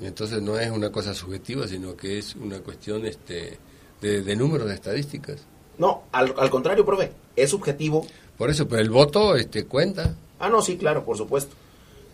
Entonces 0.00 0.42
no 0.42 0.58
es 0.58 0.70
una 0.70 0.90
cosa 0.90 1.14
subjetiva, 1.14 1.68
sino 1.68 1.96
que 1.96 2.18
es 2.18 2.34
una 2.34 2.60
cuestión 2.60 3.06
este, 3.06 3.58
de, 4.00 4.22
de 4.22 4.36
números, 4.36 4.68
de 4.68 4.74
estadísticas. 4.74 5.46
No, 5.78 6.02
al, 6.12 6.34
al 6.38 6.50
contrario, 6.50 6.84
profe, 6.84 7.12
es 7.36 7.50
subjetivo. 7.50 8.06
Por 8.38 8.50
eso, 8.50 8.66
pero 8.68 8.82
el 8.82 8.90
voto 8.90 9.36
este, 9.36 9.64
cuenta. 9.66 10.14
Ah, 10.38 10.48
no, 10.48 10.62
sí, 10.62 10.76
claro, 10.76 11.04
por 11.04 11.16
supuesto. 11.16 11.54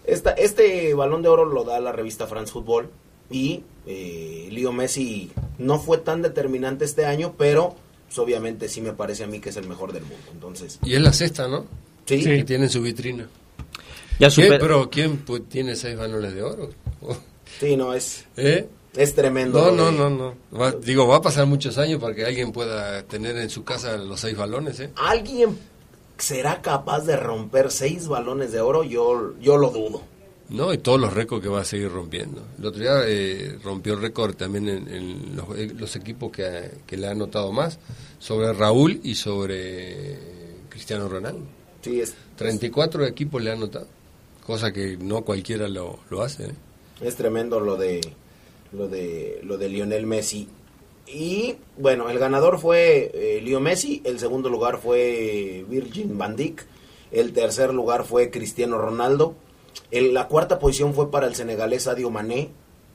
Esta, 0.05 0.31
este 0.33 0.95
balón 0.95 1.23
de 1.23 1.29
oro 1.29 1.45
lo 1.45 1.65
da 1.65 1.81
la 1.81 1.93
revista 1.93 2.27
France 2.27 2.53
Football 2.53 2.89
y 3.31 3.63
eh, 3.87 4.49
Leo 4.51 4.73
Messi 4.73 5.31
no 5.59 5.79
fue 5.79 5.99
tan 5.99 6.23
determinante 6.23 6.85
este 6.87 7.05
año, 7.05 7.35
pero 7.37 7.75
pues, 8.07 8.19
obviamente 8.19 8.69
sí 8.69 8.81
me 8.81 8.93
parece 8.95 9.25
a 9.25 9.27
mí 9.27 9.39
que 9.41 9.51
es 9.51 9.57
el 9.57 9.69
mejor 9.69 9.93
del 9.93 10.03
mundo. 10.03 10.17
Entonces, 10.33 10.79
Y 10.83 10.95
es 10.95 11.01
la 11.03 11.13
sexta, 11.13 11.47
¿no? 11.49 11.67
sí, 12.07 12.23
Que 12.23 12.45
tiene 12.45 12.65
en 12.65 12.71
su 12.71 12.81
vitrina. 12.81 13.29
Ya 14.19 14.29
¿Quién- 14.31 14.47
super- 14.47 14.61
pero 14.61 14.89
¿quién 14.91 15.19
pues, 15.19 15.43
tiene 15.49 15.77
seis 15.77 15.97
balones 15.97 16.35
de 16.35 16.43
oro? 16.43 16.71
sí, 17.61 17.77
no, 17.77 17.93
es, 17.93 18.25
¿Eh? 18.37 18.67
Es 18.99 19.15
tremendo. 19.15 19.59
No, 19.59 19.73
no, 19.73 19.91
no, 19.93 20.11
no. 20.11 20.35
Va- 20.59 20.73
digo, 20.73 21.07
va 21.07 21.17
a 21.17 21.23
pasar 21.23 21.47
muchos 21.47 21.79
años 21.79 22.01
para 22.01 22.15
que 22.15 22.25
alguien 22.25 22.53
pueda 22.53 23.03
tener 23.05 23.37
en 23.39 23.49
su 23.51 23.65
casa 23.65 23.97
los 23.97 24.21
seis 24.21 24.37
balones, 24.37 24.79
¿eh? 24.81 24.91
¿Alguien 24.97 25.59
será 26.19 26.61
capaz 26.61 27.01
de 27.07 27.17
romper 27.17 27.71
seis 27.71 28.09
balones 28.09 28.53
de 28.53 28.61
oro? 28.61 28.83
Yo, 28.85 29.35
yo 29.41 29.57
lo 29.57 29.71
dudo. 29.71 30.03
No, 30.51 30.73
y 30.73 30.79
todos 30.79 30.99
los 30.99 31.13
récords 31.13 31.43
que 31.43 31.49
va 31.51 31.61
a 31.61 31.65
seguir 31.65 31.91
rompiendo. 31.93 32.43
El 32.59 32.65
otro 32.67 32.81
día 32.81 33.03
eh, 33.07 33.59
rompió 33.63 33.93
el 33.95 34.01
récord 34.01 34.35
también 34.35 34.67
en, 34.69 34.89
en 34.89 35.37
los, 35.37 35.47
eh, 35.59 35.73
los 35.77 35.95
equipos 35.95 36.33
que, 36.33 36.71
que 36.87 36.97
le 36.97 37.07
han 37.07 37.13
anotado 37.17 37.53
más, 37.53 37.79
sobre 38.19 38.53
Raúl 38.55 38.99
y 39.05 39.15
sobre 39.15 40.17
Cristiano 40.71 41.07
Ronaldo. 41.09 41.45
Sí, 41.83 42.01
es, 42.01 42.15
34 42.37 43.05
equipos 43.07 43.43
le 43.43 43.51
han 43.53 43.59
anotado, 43.59 43.87
cosa 44.47 44.73
que 44.73 44.97
no 44.97 45.23
cualquiera 45.23 45.69
lo, 45.69 45.99
lo 46.11 46.23
hace. 46.23 46.47
¿eh? 46.47 46.53
es 47.03 47.15
tremendo 47.15 47.61
lo 47.61 47.77
de 47.77 48.01
lo 48.73 48.89
de 48.89 49.41
lo 49.43 49.59
de 49.59 49.69
Lionel 49.69 50.07
Messi. 50.07 50.49
Y 51.07 51.57
bueno, 51.79 52.11
el 52.11 52.19
ganador 52.19 52.59
fue 52.59 53.11
eh, 53.15 53.41
Leo 53.43 53.61
Messi, 53.61 54.03
el 54.05 54.19
segundo 54.19 54.51
lugar 54.51 54.79
fue 54.79 55.65
Virgin 55.69 56.19
van 56.19 56.37
Dijk, 56.37 56.67
el 57.11 57.33
tercer 57.33 57.73
lugar 57.73 58.05
fue 58.05 58.31
Cristiano 58.31 58.77
Ronaldo, 58.79 59.35
la 59.91 60.29
cuarta 60.29 60.59
posición 60.59 60.93
fue 60.93 61.11
para 61.11 61.27
el 61.27 61.35
senegalés 61.35 61.85
Sadio 61.85 62.11
Mané 62.11 62.51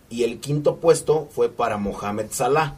y 0.09 0.23
el 0.23 0.39
quinto 0.39 0.75
puesto 0.75 1.27
fue 1.31 1.49
para 1.49 1.77
Mohamed 1.77 2.27
Salah. 2.29 2.77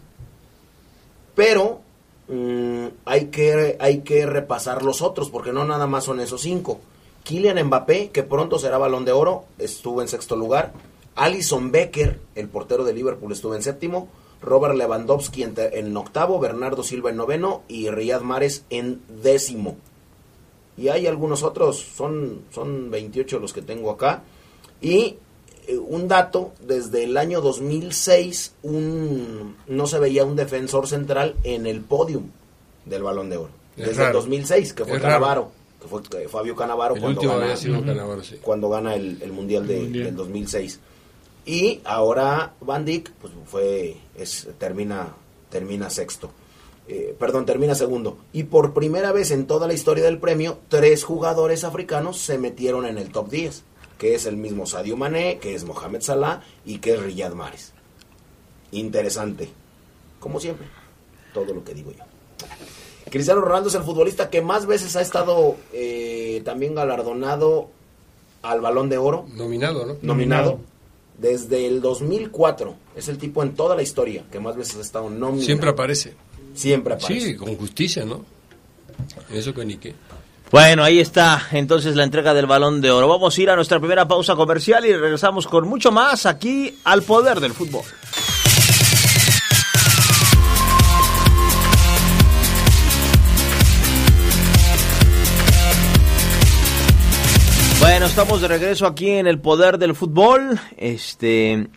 Pero 1.36 1.82
mm, 2.30 2.86
hay, 3.04 3.25
que, 3.25 3.75
hay 3.80 4.00
que 4.00 4.25
repasar 4.25 4.84
los 4.84 5.02
otros, 5.02 5.30
porque 5.30 5.52
no 5.52 5.66
nada 5.66 5.86
más 5.86 6.06
son 6.06 6.22
esos 6.22 6.42
cinco. 6.42 6.80
Kylian 7.25 7.62
Mbappé, 7.66 8.12
que 8.12 8.24
pronto 8.24 8.58
será 8.58 8.78
balón 8.78 9.04
de 9.04 9.12
oro, 9.12 9.44
estuvo 9.58 10.02
en 10.02 10.08
sexto 10.08 10.38
lugar. 10.38 10.72
Alison 11.15 11.72
Becker, 11.72 12.19
el 12.36 12.48
portero 12.50 12.84
de 12.84 12.93
Liverpool, 12.93 13.31
estuvo 13.31 13.55
en 13.55 13.63
séptimo. 13.63 14.10
Robert 14.41 14.75
Lewandowski 14.75 15.43
en, 15.43 15.98
octavo, 15.98 16.39
Bernardo 16.39 16.84
Silva 16.84 17.10
en 17.10 17.17
noveno 17.17 17.63
y 17.67 17.89
Riyad 17.89 18.22
Mahrez 18.22 18.63
en 18.69 19.01
décimo. 19.24 19.77
Y 20.77 20.89
hay 20.89 21.07
algunos 21.07 21.41
otros, 21.41 21.79
son, 21.79 22.41
son 22.53 22.91
28 22.91 23.39
los 23.39 23.53
que 23.53 23.62
tengo 23.62 23.91
acá. 23.91 24.24
Y 24.81 25.15
eh, 25.67 25.77
un 25.77 26.07
dato, 26.07 26.51
desde 26.60 27.05
el 27.05 27.17
año 27.17 27.41
2006 27.41 28.55
un, 28.63 29.55
no 29.67 29.88
se 29.88 30.00
veía 30.00 30.25
un 30.25 30.36
defensor 30.36 30.88
central 30.88 31.36
en 31.43 31.65
el 31.65 31.81
podium 31.81 32.29
del 32.86 33.03
Balón 33.03 33.29
de 33.29 33.38
Oro. 33.38 33.51
Es 33.77 33.88
Desde 33.88 34.01
el 34.01 34.07
raro. 34.07 34.19
2006, 34.19 34.74
que 34.74 34.86
fue 34.86 34.98
Es. 34.98 35.01
Canavaro, 35.01 35.51
que 35.81 35.88
fue 35.88 36.27
Fabio 36.27 36.55
Canavaro 36.55 36.95
El 36.95 37.01
cuando 37.01 37.22
gana, 37.22 37.43
había 37.43 37.57
sido 37.57 37.84
Cannavaro, 37.84 38.24
sí. 38.24 38.38
cuando 38.41 38.69
gana 38.69 38.95
el, 38.95 39.22
el 39.22 39.31
Mundial, 39.31 39.65
de, 39.65 39.77
El 39.77 39.84
Mundial. 39.84 40.05
del 40.05 40.15
2006. 40.17 40.79
Y 41.46 41.82
ahora 41.86 42.54
Van 42.60 42.86
Dijk 42.86 43.12
pues 43.22 43.34
fue 43.46 43.98
es, 44.18 44.48
termina 44.58 45.16
termina 45.50 45.90
sexto. 45.90 46.32
Eh, 46.88 47.16
perdón, 47.18 47.46
termina 47.46 47.75
segundo. 47.75 48.18
Y 48.34 48.44
por 48.44 48.74
primera 48.74 49.12
vez 49.12 49.32
en 49.32 49.48
toda 49.48 49.68
la 49.68 49.74
historia 49.74 50.04
del 50.04 50.20
premio, 50.20 50.60
tres 50.70 51.04
jugadores 51.04 51.64
africanos 51.64 52.18
se 52.20 52.38
metieron 52.38 52.86
en 52.86 52.98
el 52.98 53.12
top 53.12 53.30
10, 53.30 53.64
que 53.98 54.16
es 54.16 54.25
el 54.25 54.38
mismo 54.38 54.66
Sadio 54.66 54.98
Mané, 54.98 55.40
que 55.40 55.56
es 55.56 55.64
Mohamed 55.64 56.02
Salah 56.02 56.42
y 56.66 56.80
que 56.80 56.94
es 56.94 57.02
Riyad 57.02 57.34
Mahrez. 57.34 57.72
Interesante. 58.72 59.50
Como 60.20 60.40
siempre, 60.40 60.68
todo 61.34 61.54
lo 61.54 61.64
que 61.64 61.74
digo 61.74 61.92
yo. 61.92 62.04
Cristiano 63.10 63.42
Ronaldo 63.42 63.70
es 63.70 63.75
el 63.75 63.84
futbolista 63.84 64.30
que 64.30 64.42
más 64.42 64.66
veces 64.66 64.96
ha 64.96 65.02
estado 65.02 65.56
eh, 65.74 66.42
también 66.44 66.75
galardonado 66.75 67.70
al 68.42 68.62
Balón 68.62 68.90
de 68.90 68.98
Oro 68.98 69.25
Nominado, 69.34 69.86
¿no? 69.86 69.98
nominado 70.02 70.60
desde 71.17 71.67
el 71.67 71.81
2004. 71.81 72.75
Es 72.95 73.07
el 73.07 73.17
tipo 73.17 73.43
en 73.43 73.55
toda 73.55 73.75
la 73.75 73.81
historia 73.81 74.24
que 74.31 74.39
más 74.39 74.55
veces 74.55 74.77
ha 74.77 74.81
estado 74.81 75.10
nominado. 75.10 75.45
Siempre 75.45 75.69
aparece. 75.69 76.13
Siempre 76.53 76.93
aparece. 76.93 77.27
Sí, 77.27 77.36
con 77.36 77.55
justicia, 77.55 78.05
¿no? 78.05 78.24
Eso 79.31 79.53
que 79.53 79.65
ni 79.65 79.77
qué. 79.77 79.93
Bueno, 80.51 80.84
ahí 80.84 81.00
está 81.00 81.48
entonces 81.51 81.95
la 81.95 82.03
entrega 82.03 82.34
del 82.34 82.45
balón 82.45 82.79
de 82.79 82.91
oro. 82.91 83.07
Vamos 83.07 83.38
a 83.38 83.41
ir 83.41 83.50
a 83.50 83.55
nuestra 83.55 83.79
primera 83.79 84.07
pausa 84.07 84.36
comercial 84.36 84.86
y 84.86 84.93
regresamos 84.93 85.48
con 85.48 85.67
mucho 85.67 85.91
más 85.91 86.25
aquí 86.25 86.77
al 86.84 87.01
poder 87.01 87.39
del 87.39 87.53
fútbol. 87.53 87.84
Bueno, 97.96 98.08
estamos 98.08 98.42
de 98.42 98.50
regreso 98.50 98.88
aquí 98.88 99.10
en 99.10 99.25
el 99.25 99.40
poder 99.40 99.78
del 99.78 99.96
fútbol. 99.96 100.60
Este, 100.75 101.70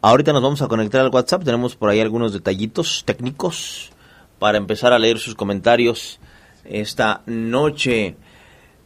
ahorita 0.00 0.32
nos 0.32 0.40
vamos 0.40 0.62
a 0.62 0.68
conectar 0.68 1.00
al 1.00 1.10
WhatsApp. 1.12 1.42
Tenemos 1.42 1.74
por 1.74 1.90
ahí 1.90 1.98
algunos 1.98 2.32
detallitos 2.32 3.02
técnicos 3.04 3.90
para 4.38 4.56
empezar 4.56 4.92
a 4.92 5.00
leer 5.00 5.18
sus 5.18 5.34
comentarios 5.34 6.20
esta 6.62 7.22
noche. 7.26 8.14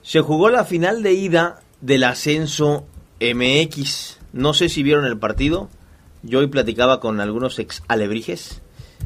Se 0.00 0.22
jugó 0.22 0.48
la 0.48 0.64
final 0.64 1.02
de 1.02 1.12
ida 1.12 1.60
del 1.82 2.04
ascenso 2.04 2.86
MX. 3.20 4.20
No 4.32 4.54
sé 4.54 4.70
si 4.70 4.82
vieron 4.82 5.04
el 5.04 5.18
partido. 5.18 5.68
Yo 6.22 6.38
hoy 6.38 6.46
platicaba 6.46 7.00
con 7.00 7.20
algunos 7.20 7.58
ex 7.58 7.82
alebrijes, 7.86 8.62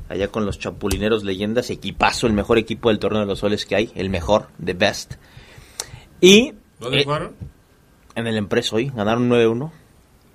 allá 0.08 0.28
con 0.28 0.46
los 0.46 0.60
chapulineros 0.60 1.24
leyendas, 1.24 1.70
equipazo, 1.70 2.28
el 2.28 2.32
mejor 2.32 2.58
equipo 2.58 2.90
del 2.90 3.00
torneo 3.00 3.22
de 3.22 3.26
los 3.26 3.40
soles 3.40 3.66
que 3.66 3.74
hay, 3.74 3.90
el 3.96 4.08
mejor, 4.08 4.50
the 4.64 4.74
best. 4.74 5.14
Y 6.20 6.54
¿Dónde 6.84 7.00
eh, 7.00 7.04
jugaron? 7.04 7.32
en 8.14 8.26
el 8.26 8.36
Empresa 8.36 8.76
hoy 8.76 8.92
ganaron 8.94 9.28
9-1, 9.28 9.70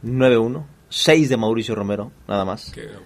9-1, 0.03 0.63
6 0.89 1.29
de 1.29 1.37
Mauricio 1.37 1.75
Romero, 1.75 2.11
nada 2.27 2.45
más. 2.45 2.71
Qué 2.73 2.85
bueno. 2.85 2.99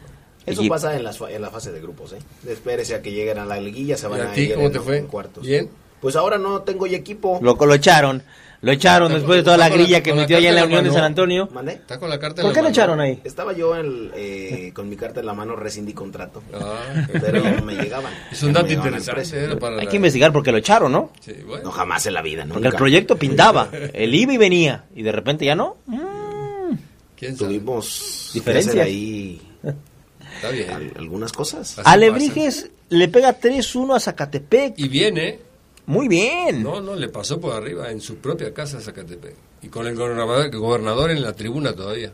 Eso 0.46 0.62
Equip- 0.62 0.70
pasa 0.70 0.96
en, 0.96 1.04
las 1.04 1.18
fa- 1.18 1.32
en 1.32 1.42
la 1.42 1.50
fase 1.50 1.72
de 1.72 1.80
grupos, 1.82 2.14
¿eh? 2.14 2.20
Espérese 2.48 2.96
a 2.96 3.02
que 3.02 3.12
lleguen 3.12 3.38
a 3.40 3.46
la 3.46 3.60
liguilla, 3.60 3.96
se 3.96 4.08
¿Y 4.08 4.10
van 4.10 4.22
a 4.22 4.32
a, 4.32 4.34
ti 4.34 4.42
ir 4.42 4.54
cómo 4.56 4.66
en- 4.68 4.74
te 4.74 4.80
fue? 4.80 4.98
en 4.98 5.08
cuartos. 5.08 5.46
¿Bien? 5.46 5.70
Pues 6.02 6.16
ahora 6.18 6.38
no 6.38 6.64
tengo 6.64 6.86
ya 6.86 6.98
equipo. 6.98 7.40
Lo, 7.42 7.56
lo 7.56 7.74
echaron, 7.74 8.24
lo 8.63 8.72
echaron 8.72 9.08
Está 9.12 9.20
después 9.20 9.38
de 9.38 9.43
toda 9.43 9.58
la 9.58 9.70
grilla 9.70 10.01
que 10.01 10.13
metió 10.13 10.38
allá 10.38 10.50
en 10.50 10.55
la 10.55 10.65
Unión 10.65 10.84
de. 10.86 10.91
San 10.91 11.03
Antonio. 11.03 11.48
¿Mandé? 11.53 11.74
¿Está 11.74 12.00
con 12.00 12.10
la 12.10 12.17
carta 12.20 12.41
¿Por 12.41 12.50
la 12.51 12.55
qué 12.55 12.62
lo 12.63 12.70
echaron 12.70 13.00
ahí? 13.00 13.20
Estaba 13.24 13.53
yo 13.53 13.75
en- 13.77 14.10
eh, 14.15 14.72
con 14.74 14.89
mi 14.89 14.96
carta 14.96 15.20
en 15.20 15.25
la 15.27 15.34
mano, 15.34 15.55
rescindí 15.55 15.93
contrato. 15.93 16.41
Ah, 16.53 17.05
Pero 17.12 17.43
no 17.43 17.62
me 17.63 17.75
llegaban. 17.75 18.12
Es 18.32 18.41
un 18.41 18.53
no 18.53 18.60
dato 18.62 18.74
interesante. 18.74 19.38
era 19.43 19.60
para 19.60 19.77
Hay 19.77 19.86
la- 19.86 19.89
que 19.91 19.98
investigar 19.98 20.32
porque 20.34 20.51
lo 20.51 20.58
echaron, 20.58 20.91
¿no? 20.91 21.12
Sí, 21.20 21.34
bueno. 21.46 21.65
No, 21.65 21.72
jamás 21.72 22.05
en 22.08 22.13
la 22.13 22.22
vida, 22.22 22.43
Porque 22.43 22.55
nunca. 22.55 22.70
el 22.70 22.75
proyecto 22.75 23.17
pintaba, 23.17 23.70
el 23.93 24.15
iba 24.15 24.34
y 24.34 24.38
venía, 24.38 24.86
y 24.96 25.03
de 25.03 25.12
repente 25.12 25.46
ya 25.46 25.55
no. 25.55 25.77
Mm, 25.86 26.74
¿Quién 27.17 27.38
sabe? 27.38 27.50
Tuvimos 27.53 28.34
hacer 28.48 28.79
ahí 28.82 29.41
Está 30.36 30.50
bien. 30.51 30.70
al- 30.72 30.93
algunas 30.98 31.32
cosas. 31.32 31.79
Así 31.79 31.82
Alebrijes 31.89 32.70
le 32.89 33.08
pega 33.08 33.39
3-1 33.39 33.96
a 33.96 34.00
Zacatepec. 34.00 34.74
Y 34.77 34.88
viene, 34.88 35.39
Muy 35.86 36.08
bien. 36.08 36.63
no, 36.63 36.80
no, 36.82 36.96
le 36.96 37.10
pasó 37.10 37.40
por 37.42 37.54
arriba 37.54 37.92
en 37.92 38.00
su 38.02 38.16
propia 38.18 38.54
casa 38.54 38.78
a 38.78 38.82
Zacatepec. 38.82 39.36
Y 39.62 39.68
con 39.68 39.88
el 39.88 39.96
gobernador, 39.96 40.46
el 40.46 40.58
gobernador 40.58 41.12
en 41.12 41.22
la 41.22 41.34
tribuna 41.34 41.74
todavía. 41.74 42.12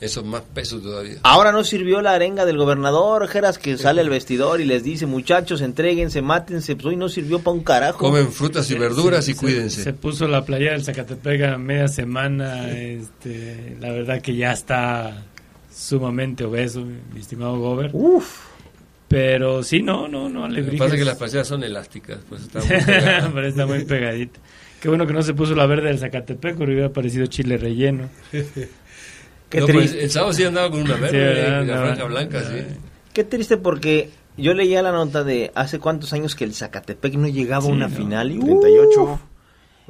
Eso 0.00 0.20
es 0.20 0.26
más 0.26 0.42
peso 0.54 0.78
todavía. 0.78 1.16
Ahora 1.24 1.50
no 1.50 1.64
sirvió 1.64 2.00
la 2.00 2.12
arenga 2.12 2.46
del 2.46 2.56
gobernador, 2.56 3.26
Geras, 3.26 3.58
que 3.58 3.76
sale 3.76 4.00
al 4.00 4.08
vestidor 4.08 4.60
y 4.60 4.64
les 4.64 4.84
dice, 4.84 5.06
muchachos, 5.06 5.60
entréguense, 5.60 6.22
mátense. 6.22 6.76
Pues 6.76 6.86
hoy 6.86 6.96
no 6.96 7.08
sirvió 7.08 7.40
para 7.40 7.54
un 7.56 7.64
carajo. 7.64 7.98
Comen 7.98 8.30
frutas 8.30 8.70
y 8.70 8.78
verduras 8.78 9.28
y 9.28 9.34
Se- 9.34 9.40
cuídense. 9.40 9.82
Se 9.82 9.92
puso 9.92 10.28
la 10.28 10.44
playa 10.44 10.70
del 10.70 10.84
Zacatepec 10.84 11.42
a 11.42 11.58
media 11.58 11.88
semana. 11.88 12.70
Este, 12.70 13.76
la 13.80 13.90
verdad 13.90 14.22
que 14.22 14.36
ya 14.36 14.52
está 14.52 15.24
sumamente 15.74 16.44
obeso, 16.44 16.80
mi 16.84 17.18
estimado 17.20 17.58
Gober. 17.58 17.90
Uf. 17.92 18.46
Pero 19.08 19.62
sí, 19.62 19.82
no, 19.82 20.06
no, 20.06 20.28
no, 20.28 20.40
Lo 20.46 20.54
que 20.54 20.60
Alebrijes. 20.60 20.78
pasa 20.80 20.94
es 20.94 20.98
que 21.00 21.04
las 21.06 21.16
playeras 21.16 21.48
son 21.48 21.64
elásticas, 21.64 22.18
pues 22.28 22.42
está 22.42 22.58
muy 22.60 22.68
pegada. 22.86 23.30
Pero 23.34 23.46
está 23.46 23.66
muy 23.66 23.84
pegadita. 23.84 24.40
Qué 24.80 24.88
bueno 24.88 25.06
que 25.06 25.12
no 25.14 25.22
se 25.22 25.34
puso 25.34 25.54
la 25.54 25.66
verde 25.66 25.88
del 25.88 25.98
Zacatepec, 25.98 26.56
porque 26.56 26.72
hubiera 26.72 26.92
parecido 26.92 27.26
chile 27.26 27.56
relleno. 27.56 28.08
Qué 29.48 29.60
No, 29.60 29.66
pues, 29.66 29.94
el 29.94 30.10
sábado 30.10 30.32
sí 30.34 30.44
andaba 30.44 30.70
con 30.70 30.82
una 30.82 30.94
Sí, 30.96 31.00
verde 31.00 31.18
¿verdad? 31.18 31.62
y 31.62 31.66
la 31.66 31.76
franja 31.78 32.04
blanca, 32.04 32.42
sí. 32.44 32.56
Qué 33.14 33.24
triste 33.24 33.56
porque 33.56 34.10
yo 34.36 34.52
leía 34.52 34.82
la 34.82 34.92
nota 34.92 35.24
de 35.24 35.50
hace 35.54 35.78
cuántos 35.78 36.12
años 36.12 36.34
que 36.34 36.44
el 36.44 36.52
Zacatepec 36.54 37.14
no 37.14 37.28
llegaba 37.28 37.64
a 37.64 37.66
Sí, 37.66 37.72
una 37.72 37.88
no. 37.88 37.96
final. 37.96 38.30
Y, 38.30 38.38
38. 38.40 39.02
uf. 39.02 39.20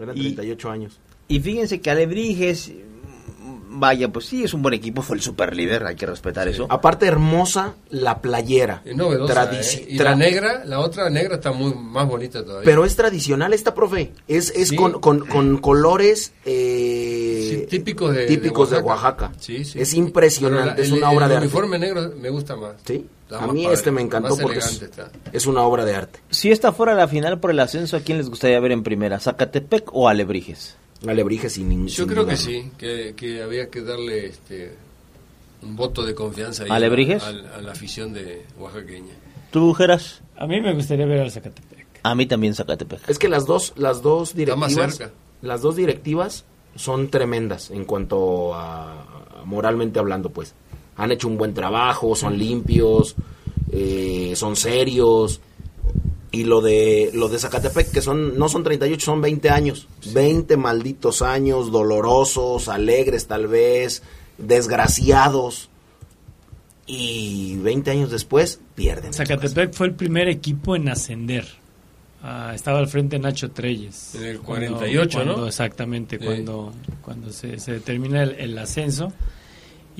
Eran 0.00 0.16
Y- 0.16 0.20
38 0.34 0.70
años. 0.70 1.00
Y 1.26 1.40
fíjense 1.40 1.80
que 1.80 1.90
Alebrijes 1.90 2.72
vaya, 3.78 4.08
pues 4.08 4.26
sí, 4.26 4.44
es 4.44 4.54
un 4.54 4.62
buen 4.62 4.74
equipo, 4.74 5.02
fue 5.02 5.16
el 5.16 5.22
super 5.22 5.54
líder, 5.56 5.84
hay 5.86 5.96
que 5.96 6.06
respetar 6.06 6.48
eso. 6.48 6.66
Aparte 6.70 7.06
hermosa 7.06 7.74
la 7.90 8.20
playera. 8.20 8.82
Es 8.84 8.96
novedosa, 8.96 9.50
Tradici- 9.50 9.78
¿eh? 9.80 9.86
Y 9.90 9.98
tra- 9.98 10.04
la 10.04 10.14
negra, 10.16 10.64
la 10.64 10.80
otra 10.80 11.08
negra 11.10 11.36
está 11.36 11.52
muy 11.52 11.74
más 11.74 12.06
bonita 12.08 12.44
todavía. 12.44 12.64
Pero 12.64 12.84
es 12.84 12.96
tradicional 12.96 13.52
esta, 13.52 13.74
profe. 13.74 14.12
Es, 14.26 14.50
es 14.50 14.68
Sí. 14.68 14.76
con, 14.76 15.00
con, 15.00 15.20
con 15.26 15.58
colores 15.58 16.32
eh, 16.44 17.56
Sí, 17.60 17.66
típicos 17.66 18.14
de, 18.14 18.26
típicos 18.26 18.70
de 18.70 18.76
de 18.76 18.82
Oaxaca. 18.82 19.32
Sí, 19.38 19.64
sí. 19.64 19.80
Es 19.80 19.94
impresionante, 19.94 20.66
la- 20.76 20.82
es 20.86 20.88
el- 20.92 20.98
una 20.98 21.10
obra 21.10 21.24
el 21.26 21.30
de 21.30 21.36
arte. 21.36 21.46
uniforme 21.46 21.78
negro 21.78 22.12
me 22.20 22.30
gusta 22.30 22.56
más. 22.56 22.72
Sí, 22.84 23.06
a 23.30 23.46
mí 23.46 23.62
padre, 23.64 23.74
este 23.74 23.90
me 23.90 24.02
encantó 24.02 24.36
porque 24.36 24.58
es, 24.58 24.80
es 25.32 25.46
una 25.46 25.62
obra 25.62 25.84
de 25.84 25.94
arte. 25.94 26.20
Si 26.30 26.50
esta 26.50 26.72
fuera 26.72 26.94
la 26.94 27.08
final 27.08 27.40
por 27.40 27.50
el 27.50 27.60
ascenso, 27.60 27.96
¿a 27.96 28.00
quién 28.00 28.18
les 28.18 28.28
gustaría 28.28 28.58
ver 28.60 28.72
en 28.72 28.82
primera? 28.82 29.18
¿Zacatepec 29.20 29.90
o 29.92 30.08
Alebrijes? 30.08 30.76
Alebrije 31.06 31.48
sin 31.48 31.68
ningún 31.68 31.88
Yo 31.88 32.06
creo 32.06 32.26
que 32.26 32.36
sí, 32.36 32.70
que, 32.76 33.14
que 33.16 33.42
había 33.42 33.68
que 33.70 33.82
darle 33.82 34.26
este 34.26 34.74
un 35.62 35.74
voto 35.76 36.04
de 36.04 36.14
confianza 36.14 36.64
ahí 36.64 36.70
¿Alebrijes? 36.70 37.22
a, 37.22 37.28
a 37.28 37.60
la 37.60 37.72
afición 37.72 38.12
de 38.12 38.44
oaxaqueña. 38.58 39.14
¿Tú, 39.50 39.72
Geras? 39.74 40.20
A 40.36 40.46
mí 40.46 40.60
me 40.60 40.72
gustaría 40.74 41.04
ver 41.06 41.20
al 41.20 41.30
Zacatepec. 41.32 41.86
A 42.02 42.14
mí 42.14 42.26
también 42.26 42.54
Zacatepec. 42.54 43.08
Es 43.08 43.18
que 43.18 43.28
las 43.28 43.46
dos, 43.46 43.72
las 43.76 44.02
dos 44.02 44.34
Está 44.36 44.54
más 44.56 44.70
directivas, 44.70 44.96
cerca. 44.96 45.14
las 45.42 45.62
dos 45.62 45.74
directivas 45.76 46.44
son 46.76 47.08
tremendas 47.08 47.70
en 47.70 47.84
cuanto 47.84 48.54
a, 48.54 49.02
a 49.40 49.44
moralmente 49.44 49.98
hablando, 49.98 50.30
pues. 50.30 50.54
Han 50.96 51.12
hecho 51.12 51.26
un 51.28 51.38
buen 51.38 51.54
trabajo, 51.54 52.14
son 52.16 52.36
limpios, 52.38 53.14
eh, 53.72 54.32
son 54.36 54.54
serios. 54.56 55.40
Y 56.30 56.44
lo 56.44 56.60
de 56.60 57.10
lo 57.14 57.28
de 57.28 57.38
Zacatepec, 57.38 57.90
que 57.90 58.02
son 58.02 58.38
no 58.38 58.48
son 58.50 58.62
38, 58.62 59.02
son 59.04 59.20
20 59.22 59.48
años. 59.50 59.88
20 60.12 60.56
malditos 60.58 61.22
años, 61.22 61.72
dolorosos, 61.72 62.68
alegres 62.68 63.26
tal 63.26 63.46
vez, 63.46 64.02
desgraciados. 64.36 65.70
Y 66.86 67.56
20 67.58 67.90
años 67.90 68.10
después 68.10 68.60
pierden. 68.74 69.12
Zacatepec 69.12 69.72
fue 69.74 69.88
el 69.88 69.94
primer 69.94 70.28
equipo 70.28 70.74
en 70.76 70.88
ascender. 70.88 71.46
Ah, 72.22 72.52
estaba 72.54 72.78
al 72.78 72.88
frente 72.88 73.18
Nacho 73.18 73.50
Treyes. 73.50 74.14
En 74.14 74.24
el 74.24 74.38
Cuando- 74.40 74.72
48, 74.78 75.18
¿no? 75.20 75.24
cuando- 75.32 75.46
Exactamente, 75.48 76.18
Sí. 76.18 76.24
cuando, 76.24 76.72
cuando 77.02 77.30
se, 77.32 77.60
se 77.60 77.72
determina 77.72 78.22
el, 78.22 78.32
el 78.38 78.58
ascenso. 78.58 79.12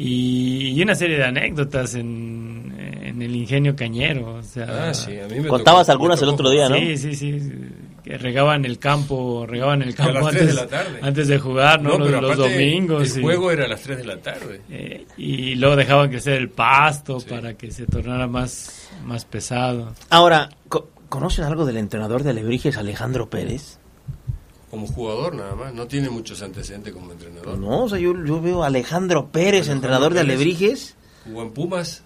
Y, 0.00 0.68
y 0.78 0.82
una 0.82 0.94
serie 0.94 1.16
de 1.18 1.24
anécdotas 1.24 1.96
en, 1.96 2.72
en 3.02 3.20
el 3.20 3.34
ingenio 3.34 3.74
cañero. 3.74 4.34
O 4.36 4.42
sea, 4.44 4.88
Ah, 4.90 4.94
sí, 4.94 5.18
a 5.18 5.26
mí 5.26 5.40
me 5.40 5.48
Contabas 5.48 5.88
tocó- 5.88 5.92
algunas 5.92 6.20
me 6.20 6.28
el 6.28 6.34
otro 6.34 6.50
día, 6.50 6.68
¿no? 6.68 6.76
Sí, 6.76 6.96
sí, 6.96 7.14
sí. 7.16 7.42
Que 8.04 8.16
regaban 8.16 8.64
el 8.64 8.78
campo, 8.78 9.44
regaban 9.44 9.82
el 9.82 9.88
a 9.88 9.90
las 9.90 9.96
campo 10.14 10.28
antes 10.28 10.46
de 10.46 10.54
la 10.54 10.66
tarde. 10.68 10.98
antes 11.02 11.26
de 11.28 11.38
jugar, 11.40 11.82
¿no? 11.82 11.90
No, 11.90 11.98
los, 11.98 12.08
pero 12.08 12.20
los 12.20 12.32
aparte, 12.38 12.52
domingos. 12.54 13.10
El 13.12 13.18
y- 13.18 13.22
juego 13.22 13.50
era 13.50 13.64
a 13.64 13.68
las 13.68 13.82
3 13.82 13.98
de 13.98 14.04
la 14.04 14.16
tarde. 14.18 14.60
eh, 14.70 15.04
y 15.16 15.56
luego 15.56 15.74
dejaban 15.74 16.08
crecer 16.10 16.34
el 16.34 16.48
pasto 16.48 17.18
Sí. 17.18 17.28
para 17.28 17.54
que 17.54 17.72
se 17.72 17.84
tornara 17.86 18.28
más, 18.28 18.88
más 19.04 19.24
pesado. 19.24 19.94
Ahora, 20.10 20.48
co- 20.68 20.88
¿conocen 21.08 21.44
algo 21.44 21.66
del 21.66 21.76
entrenador 21.76 22.22
de 22.22 22.30
Alebrijes, 22.30 22.76
Alejandro 22.78 23.28
Pérez? 23.28 23.80
Como 24.70 24.86
jugador 24.86 25.34
nada 25.34 25.54
más, 25.54 25.72
no 25.72 25.86
tiene 25.86 26.10
muchos 26.10 26.42
antecedentes 26.42 26.92
como 26.92 27.12
entrenador. 27.12 27.56
No, 27.58 27.84
o 27.84 27.88
sea, 27.88 27.98
yo, 27.98 28.12
yo 28.24 28.40
veo 28.40 28.62
a 28.62 28.66
Alejandro 28.66 29.28
Pérez, 29.32 29.62
Alejandro 29.62 29.74
entrenador 29.74 30.14
de. 30.14 30.20
Alebrijes, 30.20 30.94
Jugó 31.24 31.42
en 31.42 31.50
Pumas. 31.52 32.02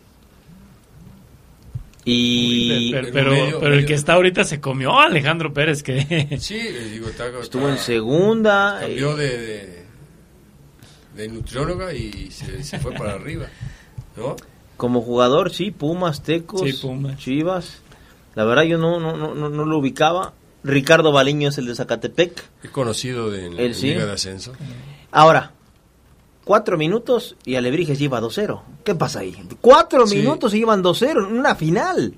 y 2.04 2.90
pero, 2.92 3.08
pero, 3.12 3.30
medio- 3.30 3.58
pero 3.60 3.70
el 3.72 3.76
medio- 3.76 3.86
que 3.88 3.94
está 3.94 4.14
ahorita 4.14 4.44
se 4.44 4.60
comió 4.60 4.98
a 4.98 5.04
Alejandro 5.06 5.52
Pérez, 5.52 5.82
que 5.82 6.36
Sí, 6.40 6.54
les 6.60 6.90
digo, 6.92 7.08
está, 7.08 7.28
estuvo 7.40 7.68
en 7.68 7.78
segunda. 7.78 8.78
Cambió 8.80 9.18
eh, 9.18 9.22
de, 9.22 9.38
de, 9.38 9.82
de 11.16 11.28
nutrióloga 11.28 11.92
y 11.94 12.30
se, 12.30 12.62
se 12.64 12.78
fue 12.80 12.92
para 12.92 13.14
arriba. 13.14 13.46
¿No? 14.16 14.36
Como 14.76 15.00
jugador, 15.00 15.52
sí, 15.52 15.70
Pumas, 15.70 16.22
Tecos, 16.22 16.62
Sí, 16.62 16.72
Pumas. 16.80 17.18
Chivas. 17.18 17.82
La 18.34 18.44
verdad 18.44 18.62
yo 18.64 18.78
no, 18.78 18.98
no, 18.98 19.16
no, 19.16 19.34
no, 19.34 19.48
no 19.48 19.64
lo 19.64 19.78
ubicaba. 19.78 20.32
Ricardo 20.64 21.12
Baliño 21.12 21.48
es 21.48 21.58
el 21.58 21.66
de 21.66 21.74
Zacatepec. 21.74 22.44
Es 22.62 22.70
conocido 22.70 23.30
de 23.30 23.46
en 23.46 23.56
la 23.68 23.74
sí. 23.74 23.88
Liga 23.88 24.06
de 24.06 24.12
Ascenso. 24.12 24.52
Ahora, 25.10 25.52
cuatro 26.44 26.78
minutos 26.78 27.36
y 27.44 27.56
Alebrijes 27.56 27.98
lleva 27.98 28.20
2-0. 28.20 28.62
¿Qué 28.84 28.94
pasa 28.94 29.20
ahí? 29.20 29.36
Cuatro 29.60 30.06
Sí. 30.06 30.16
minutos 30.18 30.54
y 30.54 30.58
llevan 30.58 30.82
2-0 30.82 31.26
en 31.28 31.36
una 31.38 31.54
final. 31.54 32.14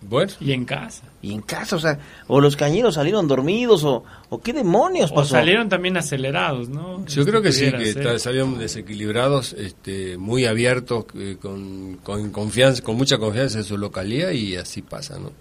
Bueno, 0.00 0.32
y 0.40 0.52
en 0.52 0.64
casa. 0.64 1.02
Y 1.20 1.32
en 1.34 1.42
casa, 1.42 1.74
o 1.74 1.80
sea, 1.80 1.98
o 2.28 2.40
los 2.40 2.54
cañeros 2.54 2.94
salieron 2.94 3.26
dormidos 3.26 3.82
o, 3.82 4.04
o 4.28 4.40
qué 4.40 4.52
demonios 4.52 5.10
O 5.10 5.14
pasó. 5.16 5.30
salieron 5.30 5.68
también 5.68 5.96
acelerados, 5.96 6.68
¿no? 6.68 7.04
yo 7.04 7.20
Este 7.22 7.24
creo 7.24 7.42
que 7.42 7.50
sí, 7.50 7.72
que 7.72 7.90
está- 7.90 8.16
salieron 8.20 8.58
desequilibrados, 8.58 9.54
este, 9.54 10.16
muy 10.16 10.44
abiertos, 10.46 11.06
eh, 11.16 11.36
con, 11.42 11.96
con 12.04 12.30
confianza, 12.30 12.80
con 12.84 12.94
mucha 12.96 13.18
confianza 13.18 13.58
en 13.58 13.64
su 13.64 13.76
localía 13.76 14.32
y 14.32 14.54
así 14.54 14.82
pasa, 14.82 15.18
¿no? 15.18 15.32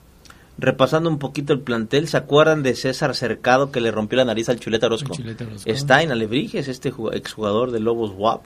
Repasando 0.60 1.10
un 1.10 1.20
poquito 1.20 1.54
el 1.54 1.60
plantel, 1.60 2.08
¿se 2.08 2.18
acuerdan 2.18 2.64
de 2.64 2.74
César 2.76 3.16
Cercado 3.16 3.72
que 3.72 3.80
le 3.80 3.92
rompió 3.92 4.18
la 4.18 4.26
nariz 4.26 4.50
al 4.50 4.60
Chuleta 4.60 4.88
Orozco? 4.88 5.14
Al 5.14 5.18
Chuleta 5.20 5.46
Orozco. 5.46 5.70
Está 5.70 6.02
en 6.02 6.12
Alebrijes, 6.12 6.68
este 6.68 6.92
ju- 6.92 7.14
exjugador 7.14 7.72
de 7.72 7.80
Lobos 7.80 8.12
WAP. 8.16 8.42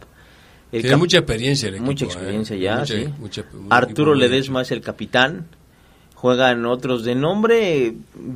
El 0.73 0.81
Tiene 0.81 0.97
mucha 0.97 1.17
experiencia 1.19 1.69
el 1.69 1.75
equipo. 1.75 1.85
mucha 1.85 2.05
¿eh? 2.05 2.07
experiencia 2.07 2.55
ya, 2.57 2.79
Mucha- 2.79 2.93
sí. 2.95 3.05
mucha- 3.19 3.45
un 3.53 3.67
Arturo 3.69 4.13
Ledesma 4.15 4.61
es 4.61 4.71
el 4.71 4.81
capitán. 4.81 5.47
Juegan 6.15 6.65
otros 6.65 7.03
de 7.03 7.15
nombre, 7.15 7.93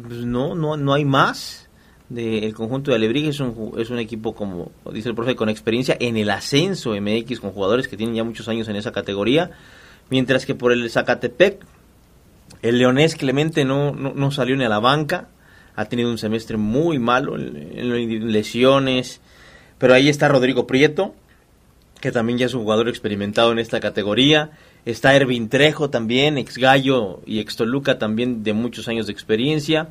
pues 0.08 0.26
no, 0.26 0.56
no, 0.56 0.78
no 0.78 0.94
hay 0.94 1.06
más. 1.06 1.62
del 2.08 2.54
conjunto 2.54 2.92
de 2.92 2.98
Alebrijes 2.98 3.34
es 3.36 3.40
un, 3.42 3.74
es 3.80 3.90
un 3.90 3.98
equipo, 3.98 4.36
como 4.36 4.72
dice 4.94 5.10
el 5.10 5.16
profe, 5.16 5.36
con 5.36 5.50
experiencia 5.50 5.98
en 6.00 6.18
el 6.18 6.30
ascenso 6.30 6.92
MX, 6.94 7.40
con 7.40 7.50
jugadores 7.52 7.88
que 7.88 7.98
tienen 7.98 8.16
ya 8.16 8.24
muchos 8.24 8.48
años 8.48 8.68
en 8.70 8.76
esa 8.76 8.92
categoría. 8.92 9.50
Mientras 10.12 10.46
que 10.46 10.54
por 10.54 10.72
el 10.72 10.88
Zacatepec, 10.92 11.66
el 12.68 12.80
Leonés 12.80 13.16
Clemente 13.16 13.66
no, 13.66 13.92
no, 13.94 14.14
no 14.14 14.32
salió 14.32 14.56
ni 14.56 14.64
a 14.64 14.70
la 14.70 14.80
banca. 14.80 15.30
Ha 15.76 15.86
tenido 15.86 16.10
un 16.10 16.18
semestre 16.18 16.58
muy 16.58 17.00
malo 17.00 17.36
en, 17.38 18.32
lesiones. 18.32 19.22
Pero 19.78 19.94
ahí 19.94 20.08
está 20.10 20.28
Rodrigo 20.30 20.66
Prieto, 20.68 21.14
que 22.00 22.12
también 22.12 22.38
ya 22.40 22.46
es 22.46 22.54
un 22.54 22.62
jugador 22.64 22.88
experimentado 22.88 23.52
en 23.52 23.60
esta 23.60 23.80
categoría. 23.80 24.52
Está 24.86 25.16
Ervin 25.16 25.50
Trejo 25.50 25.90
también, 25.90 26.38
ex 26.38 26.58
Gallo 26.58 27.22
y 27.26 27.40
ex 27.40 27.56
Toluca 27.58 27.98
también 28.00 28.44
de 28.44 28.54
muchos 28.54 28.88
años 28.88 29.08
de 29.08 29.14
experiencia. 29.14 29.90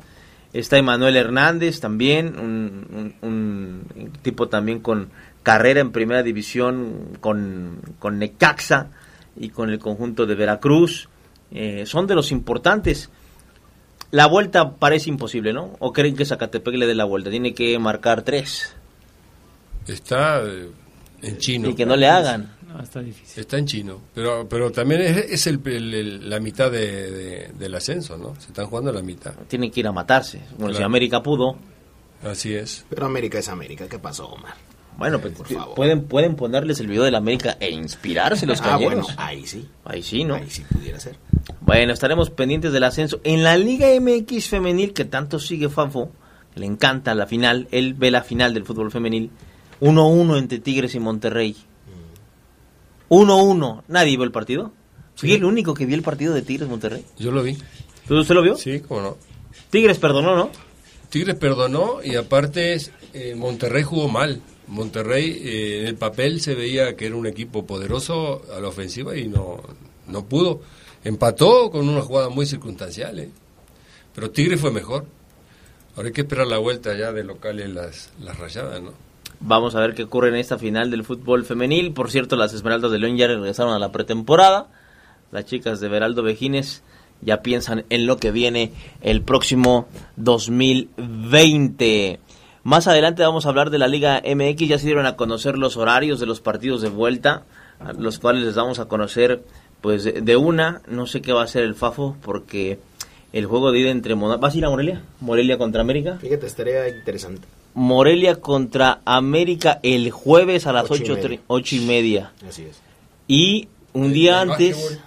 Está 0.53 0.77
Emanuel 0.77 1.17
Hernández 1.17 1.79
también, 1.81 2.39
un, 2.39 3.13
un- 3.21 3.29
un 3.29 4.11
tipo 4.21 4.47
también 4.47 4.79
con 4.79 5.09
carrera 5.43 5.81
en 5.81 5.91
primera 5.91 6.23
división 6.23 7.17
con, 7.19 7.79
con 7.99 8.17
Necaxa 8.17 8.87
y 9.37 9.49
con 9.49 9.69
el 9.69 9.79
conjunto 9.79 10.25
de 10.25 10.33
Veracruz. 10.35 11.09
Eh, 11.57 11.85
son 11.85 12.05
de 12.05 12.15
los 12.15 12.31
importantes. 12.31 13.09
La 14.11 14.27
vuelta 14.27 14.75
parece 14.75 15.09
imposible, 15.09 15.53
¿no? 15.53 15.75
¿O 15.79 15.91
creen 15.93 16.15
que 16.15 16.25
Zacatepec 16.25 16.75
le 16.75 16.85
dé 16.85 16.93
la 16.95 17.05
vuelta? 17.05 17.29
Tiene 17.29 17.53
que 17.53 17.79
marcar 17.79 18.21
tres 18.23 18.73
Está 19.87 20.41
eh, 20.43 20.69
en 21.21 21.37
chino. 21.37 21.69
y 21.69 21.75
que 21.75 21.85
no 21.85 21.95
le 21.95 22.07
hagan. 22.07 22.55
No, 22.67 22.81
está 22.81 22.99
difícil. 23.01 23.39
Está 23.39 23.57
en 23.57 23.65
chino, 23.67 24.01
pero 24.13 24.47
pero 24.49 24.71
también 24.71 25.01
es, 25.01 25.17
es 25.17 25.47
el, 25.47 25.61
el- 25.65 25.93
el- 25.93 26.29
la 26.29 26.39
mitad 26.39 26.69
de, 26.71 27.11
de- 27.11 27.51
del 27.57 27.73
ascenso, 27.75 28.17
¿no? 28.17 28.35
Se 28.39 28.47
están 28.47 28.65
jugando 28.67 28.91
la 28.91 29.01
mitad. 29.01 29.33
Tienen 29.47 29.71
que 29.71 29.79
ir 29.79 29.87
a 29.87 29.91
matarse. 29.93 30.41
Bueno, 30.57 30.75
si. 30.75 30.83
América 30.83 31.23
pudo, 31.23 31.57
Así 32.23 32.53
es. 32.55 32.85
Pero 32.89 33.05
América 33.05 33.37
es 33.39 33.47
América. 33.49 33.87
¿Qué 33.87 33.99
pasó, 33.99 34.27
Omar? 34.27 34.55
Bueno, 34.97 35.19
pues 35.19 35.33
por 35.33 35.47
favor. 35.47 35.75
pueden, 35.75 36.03
pueden 36.03 36.35
ponerles 36.35 36.79
el 36.79 36.87
video 36.87 37.03
de 37.03 37.11
la 37.11 37.17
América 37.17 37.57
e 37.59 37.71
inspirarse 37.71 38.45
los 38.45 38.61
ah, 38.61 38.77
bueno, 38.77 39.05
ahí 39.17 39.45
sí. 39.45 39.67
Ahí 39.83 40.01
sí, 40.01 40.23
¿no? 40.23 40.35
Ahí 40.35 40.49
sí 40.49 40.63
pudiera 40.71 40.99
ser. 40.99 41.15
Bueno, 41.61 41.93
estaremos 41.93 42.29
pendientes 42.29 42.71
del 42.71 42.83
ascenso. 42.83 43.19
En 43.23 43.43
la 43.43 43.57
Liga 43.57 43.87
MX 43.99 44.47
femenil, 44.47 44.93
que 44.93 45.05
tanto 45.05 45.39
sigue 45.39 45.69
Fafo, 45.69 46.11
le 46.55 46.65
encanta 46.65 47.13
la 47.15 47.27
final, 47.27 47.67
él 47.71 47.93
ve 47.93 48.11
la 48.11 48.23
final 48.23 48.53
del 48.53 48.65
fútbol 48.65 48.91
femenil, 48.91 49.31
1-1 49.81 50.37
entre 50.37 50.59
Tigres 50.59 50.95
y 50.95 50.99
Monterrey. 50.99 51.55
1-1. 53.09 53.83
¿Nadie 53.87 54.15
vio 54.15 54.23
el 54.23 54.31
partido? 54.31 54.71
Fui 55.15 55.31
el 55.33 55.45
único 55.45 55.73
que 55.73 55.85
vio 55.85 55.95
el 55.95 56.03
partido 56.03 56.33
de 56.33 56.41
Tigres-Monterrey. 56.41 57.05
Yo 57.17 57.31
lo 57.31 57.41
vi. 57.41 57.57
¿Tú 58.07 58.17
usted 58.19 58.35
lo 58.35 58.41
vio? 58.41 58.57
Sí, 58.57 58.81
cómo 58.81 59.01
no. 59.01 59.17
Tigres 59.69 59.97
perdonó, 59.97 60.35
¿no? 60.35 60.49
Tigres 61.09 61.35
perdonó 61.35 62.03
y 62.03 62.15
aparte 62.15 62.77
eh, 63.13 63.35
Monterrey 63.35 63.83
jugó 63.83 64.09
mal. 64.09 64.41
Monterrey 64.67 65.41
eh, 65.43 65.81
en 65.81 65.87
el 65.87 65.95
papel 65.95 66.41
se 66.41 66.55
veía 66.55 66.95
que 66.95 67.07
era 67.07 67.15
un 67.15 67.27
equipo 67.27 67.65
poderoso 67.65 68.41
a 68.55 68.59
la 68.59 68.67
ofensiva 68.67 69.15
y 69.15 69.27
no, 69.27 69.61
no 70.07 70.25
pudo. 70.25 70.61
Empató 71.03 71.69
con 71.69 71.87
una 71.87 72.01
jugada 72.01 72.29
muy 72.29 72.45
circunstancial, 72.45 73.19
¿eh? 73.19 73.29
pero 74.13 74.31
Tigres 74.31 74.59
fue 74.59 74.71
mejor. 74.71 75.05
Ahora 75.95 76.07
hay 76.07 76.13
que 76.13 76.21
esperar 76.21 76.47
la 76.47 76.57
vuelta 76.57 76.97
ya 76.97 77.11
de 77.11 77.23
locales 77.23 77.69
las, 77.69 78.09
las 78.19 78.37
rayadas, 78.37 78.81
¿no? 78.81 79.05
Vamos 79.39 79.75
a 79.75 79.79
ver 79.79 79.93
qué 79.93 80.03
ocurre 80.03 80.29
en 80.29 80.35
esta 80.35 80.57
final 80.57 80.91
del 80.91 81.03
fútbol 81.03 81.45
femenil. 81.45 81.93
Por 81.93 82.09
cierto, 82.09 82.35
las 82.35 82.53
Esmeraldas 82.53 82.91
de 82.91 82.99
León 82.99 83.17
ya 83.17 83.27
regresaron 83.27 83.73
a 83.73 83.79
la 83.79 83.91
pretemporada. 83.91 84.67
Las 85.31 85.45
chicas 85.45 85.79
de 85.79 85.89
Veraldo 85.89 86.23
Vejines 86.23 86.83
ya 87.21 87.41
piensan 87.41 87.85
en 87.89 88.07
lo 88.07 88.17
que 88.17 88.31
viene 88.31 88.71
el 89.01 89.21
próximo 89.21 89.87
2020. 90.15 92.19
Más 92.65 92.87
adelante 92.87 93.21
vamos 93.21 93.45
a 93.45 93.49
hablar 93.49 93.69
de 93.69 93.77
la 93.77 93.87
Liga 93.87 94.23
MX. 94.25 94.67
Ya 94.67 94.79
se 94.79 94.87
dieron 94.87 95.05
a 95.05 95.15
conocer 95.15 95.55
los 95.57 95.77
horarios 95.77 96.19
de 96.19 96.25
los 96.25 96.41
partidos 96.41 96.81
de 96.81 96.89
vuelta, 96.89 97.43
los 97.99 98.17
cuales 98.17 98.41
les 98.43 98.55
vamos 98.55 98.79
a 98.79 98.85
conocer, 98.85 99.43
pues, 99.81 100.03
de, 100.03 100.13
de 100.13 100.35
una. 100.35 100.81
No 100.87 101.05
sé 101.05 101.21
qué 101.21 101.31
va 101.31 101.43
a 101.43 101.47
ser 101.47 101.61
el 101.63 101.75
FAFO, 101.75 102.17
porque 102.23 102.79
el 103.33 103.45
juego 103.45 103.71
de 103.71 103.81
ida 103.81 103.91
entre... 103.91 104.15
Mona- 104.15 104.37
¿Vas 104.37 104.55
a 104.55 104.57
ir 104.57 104.65
a 104.65 104.71
Morelia? 104.71 105.03
Morelia 105.21 105.59
contra 105.59 105.81
América. 105.81 106.17
Fíjate, 106.19 106.47
estaría 106.47 106.89
interesante. 106.89 107.47
Morelia 107.75 108.37
contra 108.41 108.99
América 109.05 109.79
el 109.83 110.09
jueves 110.09 110.65
a 110.65 110.73
las 110.73 110.89
Ocho 110.89 111.03
y 111.03 111.11
8 111.11 111.21
media. 111.21 111.39
ocho 111.45 111.75
y 111.75 111.79
media. 111.81 112.31
Así 112.49 112.63
es. 112.63 112.79
Y 113.27 113.67
un 113.93 114.11
día 114.11 114.41
El 114.41 114.49
antes... 114.49 114.75
básquetbol. 114.75 114.99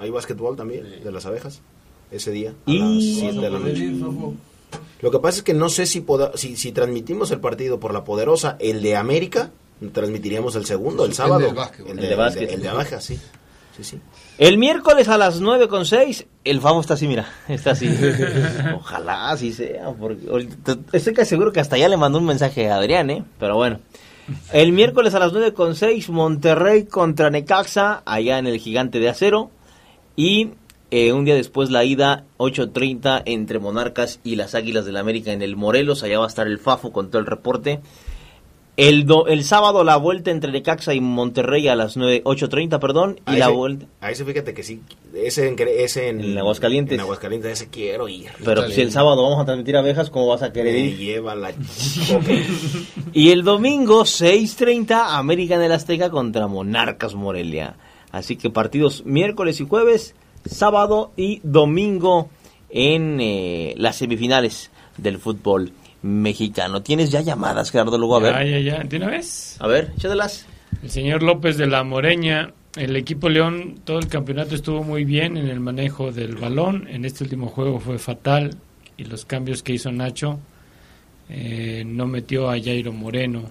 Hay 0.00 0.10
básquetbol 0.10 0.56
también, 0.56 0.86
de 1.04 1.12
las 1.12 1.24
abejas, 1.24 1.60
ese 2.10 2.32
día, 2.32 2.50
a 2.66 2.70
Y- 2.70 2.78
las 2.80 3.04
7 3.20 3.38
de 3.38 3.50
la 3.50 3.58
noche. 3.60 3.92
Lo 5.02 5.10
que 5.10 5.18
pasa 5.18 5.38
es 5.38 5.42
que 5.42 5.54
no 5.54 5.68
sé 5.68 5.86
si, 5.86 6.00
poda- 6.00 6.32
si, 6.36 6.56
si 6.56 6.72
transmitimos 6.72 7.30
el 7.30 7.40
partido 7.40 7.80
por 7.80 7.92
la 7.94 8.04
poderosa, 8.04 8.56
el 8.60 8.82
de 8.82 8.96
América, 8.96 9.50
transmitiríamos 9.92 10.56
el 10.56 10.66
segundo, 10.66 11.04
el 11.04 11.14
sábado. 11.14 11.38
El 11.40 11.46
El 11.46 11.96
de, 12.08 12.14
básquet. 12.14 12.50
el 12.52 12.60
de 12.62 12.68
abejas, 12.68 13.04
sí. 13.04 13.18
Sí, 13.76 13.84
sí. 13.84 14.00
El 14.36 14.58
miércoles 14.58 15.08
a 15.08 15.16
las 15.16 15.40
9 15.40 15.68
con 15.68 15.86
6, 15.86 16.26
el 16.44 16.60
FAMO 16.60 16.80
está 16.82 16.94
así, 16.94 17.06
mira, 17.06 17.26
está 17.48 17.70
así. 17.70 17.88
Ojalá 18.74 19.30
así 19.30 19.52
sea, 19.52 19.90
porque 19.98 20.48
estoy 20.92 21.14
casi 21.14 21.30
seguro 21.30 21.52
que 21.52 21.60
hasta 21.60 21.78
ya 21.78 21.88
le 21.88 21.96
mandó 21.96 22.18
un 22.18 22.26
mensaje 22.26 22.68
a 22.68 22.76
Adrián, 22.76 23.10
¿eh? 23.10 23.24
Pero 23.38 23.56
bueno. 23.56 23.80
El 24.52 24.72
miércoles 24.72 25.14
a 25.14 25.18
las 25.18 25.32
9 25.32 25.54
con 25.54 25.74
6, 25.74 26.08
Monterrey 26.10 26.84
contra 26.84 27.30
Necaxa, 27.30 28.02
allá 28.04 28.38
en 28.38 28.46
el 28.46 28.58
Gigante 28.58 29.00
de 29.00 29.08
Acero. 29.08 29.50
Y 30.14 30.50
eh, 30.90 31.12
un 31.12 31.24
día 31.24 31.34
después 31.34 31.70
la 31.70 31.84
ida, 31.84 32.24
8.30, 32.38 33.22
entre 33.26 33.58
Monarcas 33.58 34.20
y 34.24 34.36
las 34.36 34.54
Águilas 34.54 34.84
del 34.86 34.96
América 34.96 35.32
en 35.32 35.42
el 35.42 35.56
Morelos. 35.56 36.02
Allá 36.02 36.18
va 36.18 36.24
a 36.24 36.28
estar 36.28 36.46
el 36.46 36.58
FAFO 36.58 36.92
con 36.92 37.10
todo 37.10 37.20
el 37.20 37.26
reporte. 37.26 37.80
El, 38.76 39.04
do- 39.04 39.26
el 39.26 39.44
sábado 39.44 39.84
la 39.84 39.96
vuelta 39.98 40.30
entre 40.30 40.52
Necaxa 40.52 40.94
y 40.94 41.00
Monterrey 41.02 41.68
a 41.68 41.74
las 41.76 41.98
9, 41.98 42.22
8.30, 42.24 42.78
perdón. 42.78 43.20
Y 43.30 43.36
la 43.36 43.48
vuelta... 43.48 43.84
A 44.00 44.10
ese 44.10 44.24
fíjate 44.24 44.54
que 44.54 44.62
sí, 44.62 44.80
ese 45.12 45.48
en, 45.48 45.56
ese 45.58 46.08
en, 46.08 46.20
En 46.22 46.38
Aguascalientes. 46.38 46.94
En 46.94 47.00
Aguascalientes, 47.00 47.52
ese 47.52 47.68
quiero 47.68 48.08
ir. 48.08 48.30
Pero 48.42 48.62
si 48.62 48.70
el 48.70 48.76
bien. 48.76 48.92
sábado 48.92 49.22
vamos 49.22 49.38
a 49.40 49.44
transmitir 49.44 49.76
abejas, 49.76 50.08
¿cómo 50.08 50.28
vas 50.28 50.42
a 50.42 50.52
querer 50.52 50.72
Me 50.72 50.80
ir? 50.80 50.96
lleva 50.96 51.34
la... 51.34 51.52
Y 53.12 53.30
el 53.32 53.42
domingo, 53.42 54.04
6.30, 54.04 54.92
América 55.18 55.56
en 55.56 55.62
el 55.62 55.72
Azteca 55.72 56.08
contra 56.08 56.46
Monarcas 56.46 57.14
Morelia. 57.14 57.74
Así 58.12 58.36
que 58.36 58.50
partidos 58.50 59.04
miércoles 59.04 59.60
y 59.60 59.66
jueves, 59.68 60.14
sábado 60.44 61.12
y 61.16 61.40
domingo 61.42 62.28
en 62.70 63.18
eh, 63.20 63.74
las 63.76 63.96
semifinales 63.96 64.70
del 64.96 65.18
fútbol 65.18 65.72
mexicano. 66.02 66.82
¿Tienes 66.82 67.10
ya 67.10 67.20
llamadas, 67.20 67.70
Gerardo 67.70 67.98
Lugo? 67.98 68.16
A 68.18 68.22
Ya, 68.22 68.38
ver, 68.38 68.62
ya, 68.62 68.78
ya. 68.78 68.84
¿De 68.84 68.96
una 68.96 69.08
vez? 69.08 69.56
a 69.60 69.66
ver, 69.66 69.92
échatelas. 69.96 70.46
El 70.82 70.90
señor 70.90 71.22
López 71.22 71.56
de 71.58 71.66
la 71.66 71.82
Moreña, 71.84 72.52
el 72.76 72.96
equipo 72.96 73.28
León, 73.28 73.80
todo 73.84 73.98
el 73.98 74.06
campeonato 74.08 74.54
estuvo 74.54 74.82
muy 74.82 75.04
bien 75.04 75.36
en 75.36 75.48
el 75.48 75.60
manejo 75.60 76.12
del 76.12 76.36
balón. 76.36 76.86
En 76.88 77.04
este 77.04 77.24
último 77.24 77.48
juego 77.48 77.80
fue 77.80 77.98
fatal 77.98 78.56
y 78.96 79.04
los 79.04 79.24
cambios 79.24 79.62
que 79.62 79.72
hizo 79.74 79.90
Nacho 79.92 80.38
eh, 81.28 81.82
no 81.86 82.06
metió 82.06 82.48
a 82.50 82.58
Jairo 82.60 82.92
Moreno. 82.92 83.42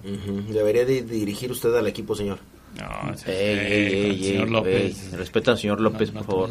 Debería 0.52 0.84
de 0.84 1.02
dirigir 1.02 1.50
usted 1.52 1.74
al 1.76 1.86
equipo, 1.86 2.14
señor. 2.14 2.38
No, 2.78 3.14
Ey, 3.26 3.58
ey, 4.10 4.24
señor 4.24 4.50
López. 4.50 5.02
ey, 5.12 5.16
respeta 5.16 5.50
al 5.52 5.58
señor 5.58 5.80
López, 5.80 6.12
No, 6.12 6.20
no 6.20 6.26
por 6.26 6.34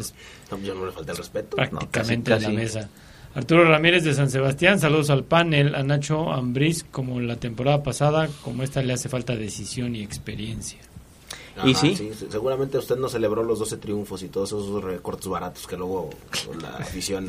No, 0.50 0.58
yo 0.58 0.74
no 0.74 0.86
le 0.86 0.92
falta 0.92 1.12
el 1.12 1.18
respeto. 1.18 1.56
prácticamente 1.56 2.30
No, 2.30 2.36
en 2.36 2.40
casi, 2.40 2.42
la 2.42 2.48
casi. 2.48 2.56
mesa. 2.56 2.88
Arturo 3.34 3.64
Ramírez 3.64 4.02
de 4.04 4.12
San 4.12 4.28
Sebastián, 4.30 4.80
saludos 4.80 5.08
al 5.10 5.24
panel, 5.24 5.74
a 5.76 5.82
Nacho 5.84 6.32
Ambriz, 6.32 6.84
como 6.90 7.20
la 7.20 7.36
temporada 7.36 7.82
pasada, 7.82 8.28
como 8.42 8.62
esta 8.64 8.82
le 8.82 8.92
hace 8.92 9.08
falta 9.08 9.36
decisión 9.36 9.94
y 9.94 10.02
experiencia. 10.02 10.78
¿Y 11.64 11.74
sí? 11.74 12.10
Seguramente 12.30 12.78
usted 12.78 12.96
no 12.96 13.08
celebró 13.08 13.42
los 13.44 13.58
12 13.58 13.76
triunfos 13.76 14.22
y 14.22 14.28
todos 14.28 14.48
esos 14.50 14.82
recortes 14.82 15.28
baratos 15.28 15.66
que 15.66 15.76
luego 15.76 16.10
la 16.60 16.70
afición 16.78 17.28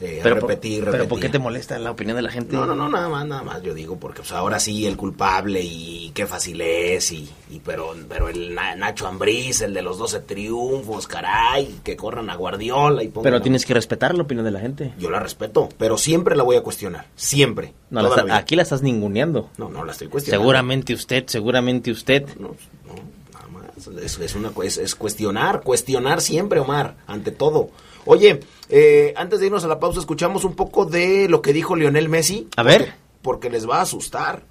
eh, 0.00 0.20
Pero, 0.22 0.38
por- 0.40 0.50
repetir, 0.50 0.80
pero 0.80 0.92
repetir. 0.92 1.08
¿por 1.08 1.20
qué 1.20 1.28
te 1.30 1.38
molesta 1.38 1.78
la 1.78 1.90
opinión 1.90 2.16
de 2.16 2.22
la 2.22 2.30
gente? 2.30 2.54
No, 2.54 2.66
no, 2.66 2.74
no, 2.74 2.88
nada 2.88 3.08
más, 3.08 3.26
nada 3.26 3.42
más. 3.42 3.62
Yo 3.62 3.72
digo 3.74 3.96
porque 3.96 4.20
pues, 4.20 4.32
ahora 4.32 4.60
sí 4.60 4.84
el 4.86 4.96
culpable 4.96 5.62
y 5.62 6.10
qué 6.14 6.26
fácil 6.26 6.60
es 6.60 7.12
y, 7.12 7.30
y 7.50 7.60
pero 7.60 7.94
pero 8.08 8.28
el 8.28 8.54
Na- 8.54 8.76
Nacho 8.76 9.06
Ambriz, 9.06 9.62
el 9.62 9.72
de 9.72 9.80
los 9.82 9.96
12 9.98 10.20
triunfos, 10.20 11.06
caray, 11.06 11.80
que 11.82 11.96
corran 11.96 12.28
a 12.30 12.34
Guardiola 12.36 13.02
y 13.02 13.08
pongan 13.08 13.24
Pero 13.30 13.42
tienes 13.42 13.64
que 13.64 13.72
respetar 13.74 14.14
la 14.14 14.22
opinión 14.24 14.44
de 14.44 14.50
la 14.50 14.60
gente. 14.60 14.92
Yo 14.98 15.10
la 15.10 15.18
respeto, 15.20 15.68
pero 15.78 15.96
siempre 15.96 16.36
la 16.36 16.42
voy 16.42 16.56
a 16.56 16.62
cuestionar, 16.62 17.06
siempre. 17.16 17.72
No, 17.90 18.02
la 18.02 18.08
toda 18.08 18.16
está- 18.16 18.20
la 18.28 18.34
vida. 18.34 18.36
aquí 18.36 18.56
la 18.56 18.62
estás 18.62 18.82
ninguneando. 18.82 19.48
No, 19.56 19.68
no 19.70 19.84
la 19.84 19.92
estoy 19.92 20.08
cuestionando. 20.08 20.42
Seguramente 20.42 20.92
usted, 20.94 21.24
seguramente 21.26 21.90
usted. 21.90 22.26
No, 22.38 22.48
no, 22.86 22.94
nada 23.32 23.46
más. 23.50 23.86
Es, 24.02 24.18
es 24.18 24.34
una, 24.34 24.50
es, 24.62 24.76
es 24.76 24.94
cuestionar, 24.94 25.62
cuestionar 25.62 26.20
siempre, 26.20 26.60
Omar, 26.60 26.96
ante 27.06 27.30
todo. 27.30 27.70
Oye, 28.06 28.40
eh, 28.68 29.12
antes 29.16 29.40
de 29.40 29.46
irnos 29.46 29.64
a 29.64 29.68
la 29.68 29.78
pausa, 29.78 30.00
escuchamos 30.00 30.44
un 30.44 30.54
poco 30.54 30.86
de 30.86 31.28
lo 31.28 31.42
que 31.42 31.52
dijo 31.52 31.76
Lionel 31.76 32.08
Messi. 32.08 32.48
A 32.56 32.62
ver. 32.62 32.80
Porque, 32.80 32.92
porque 33.22 33.50
les 33.50 33.68
va 33.68 33.78
a 33.78 33.82
asustar. 33.82 34.42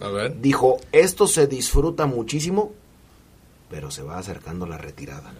A 0.00 0.08
ver. 0.08 0.40
Dijo, 0.40 0.76
esto 0.92 1.26
se 1.26 1.46
disfruta 1.46 2.06
muchísimo, 2.06 2.72
pero 3.70 3.90
se 3.90 4.02
va 4.02 4.18
acercando 4.18 4.66
la 4.66 4.76
retirada. 4.76 5.32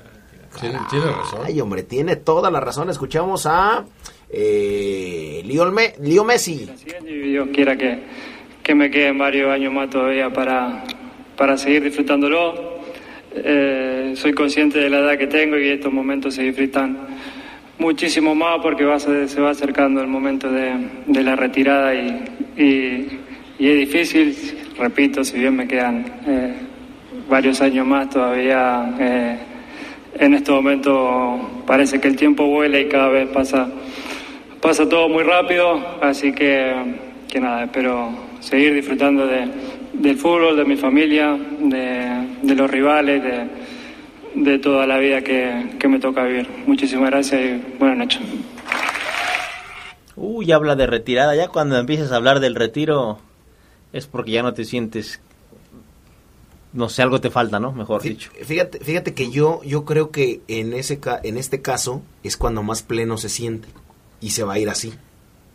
Tiene, 0.61 0.79
tiene 0.89 1.07
razón. 1.07 1.41
Ay, 1.45 1.61
hombre, 1.61 1.83
tiene 1.83 2.15
toda 2.15 2.49
la 2.51 2.61
razón. 2.61 2.89
Escuchamos 2.89 3.45
a 3.47 3.85
eh, 4.31 5.43
Leo, 5.45 5.71
Me- 5.73 5.95
Leo 6.01 6.23
Messi. 6.25 6.69
Y 7.05 7.13
Dios 7.31 7.49
quiera 7.53 7.77
que, 7.77 7.99
que 8.63 8.75
me 8.77 8.89
queden 8.91 9.19
varios 9.19 9.51
años 9.51 9.73
más 9.73 9.91
todavía 9.91 10.33
para, 10.33 10.85
para 11.37 11.59
seguir 11.59 11.83
disfrutándolo. 11.83 12.75
Eh, 13.37 14.15
soy 14.17 14.33
consciente 14.33 14.79
de 14.79 14.89
la 14.91 15.01
edad 15.01 15.19
que 15.19 15.27
tengo 15.27 15.59
y 15.59 15.69
estos 15.71 15.93
momentos 15.93 16.37
se 16.37 16.43
disfrutan 16.43 16.99
muchísimo 17.79 18.35
más 18.35 18.61
porque 18.63 18.85
va, 18.85 18.99
se, 18.99 19.41
va 19.41 19.51
acercando 19.51 20.01
el 20.01 20.07
momento 20.09 20.51
de, 20.51 20.73
de 21.07 21.23
la 21.23 21.37
retirada 21.37 21.95
y, 21.95 22.25
y- 22.57 23.21
y 23.59 23.69
es 23.69 23.77
difícil, 23.79 24.37
repito, 24.79 25.23
si 25.23 25.39
bien 25.39 25.55
me 25.55 25.69
quedan 25.69 26.05
eh, 26.27 26.55
varios 27.29 27.61
años 27.61 27.87
más 27.87 28.11
todavía. 28.11 28.95
eh, 28.99 29.37
en 30.19 30.35
este 30.35 30.51
momento 30.53 31.63
parece 31.67 32.01
que 32.01 32.07
el 32.09 32.17
tiempo 32.17 32.47
vuela 32.47 32.79
y 32.79 32.87
cada 32.89 33.09
vez 33.09 33.29
pasa 33.31 33.69
pasa 34.61 34.89
todo 34.89 35.09
muy 35.09 35.23
rápido, 35.25 35.99
así 36.01 36.33
que, 36.33 36.73
que 37.29 37.39
nada, 37.41 37.65
espero 37.65 38.11
seguir 38.41 38.73
disfrutando 38.75 39.27
de, 39.27 39.47
del 39.93 40.17
fútbol, 40.17 40.57
de 40.57 40.65
mi 40.65 40.77
familia, 40.77 41.37
de, 41.61 42.09
de 42.43 42.55
los 42.55 42.71
rivales, 42.71 43.23
de, 43.23 43.41
de 44.35 44.59
toda 44.59 44.87
la 44.87 44.99
vida 44.99 45.23
que, 45.23 45.77
que 45.79 45.89
me 45.89 45.99
toca 46.01 46.25
vivir. 46.25 46.49
Muchísimas 46.67 47.11
gracias 47.11 47.41
y 47.41 47.79
buenas 47.79 47.99
noches. 47.99 48.21
Uy, 50.17 50.53
habla 50.53 50.77
de 50.77 50.87
retirada. 50.87 51.35
Ya 51.35 51.49
cuando 51.49 51.77
empieces 51.79 52.13
a 52.13 52.17
hablar 52.17 52.41
del 52.41 52.55
retiro 52.55 53.19
es 53.93 54.07
porque 54.07 54.33
ya 54.33 54.43
no 54.43 54.55
te 54.55 54.65
sientes... 54.65 55.21
No 56.73 56.89
sé, 56.89 57.03
algo 57.03 57.21
te 57.21 57.31
falta, 57.31 57.61
¿no? 57.61 57.71
Mejor 57.73 58.01
Fí- 58.03 58.09
dicho. 58.11 58.31
Fíjate, 58.43 58.81
fíjate 58.81 59.15
que 59.15 59.31
yo, 59.31 59.61
yo 59.65 59.85
creo 59.85 60.11
que 60.11 60.41
en, 60.49 60.73
ese, 60.73 60.99
ca- 60.99 61.21
en 61.23 61.37
este 61.39 61.63
caso 61.63 62.03
es 62.25 62.37
cuando 62.37 62.65
más 62.65 62.83
pleno 62.83 63.17
se 63.17 63.29
siente 63.29 63.69
y 64.21 64.31
se 64.31 64.43
va 64.43 64.55
a 64.55 64.59
ir 64.59 64.69
así. 64.69 64.93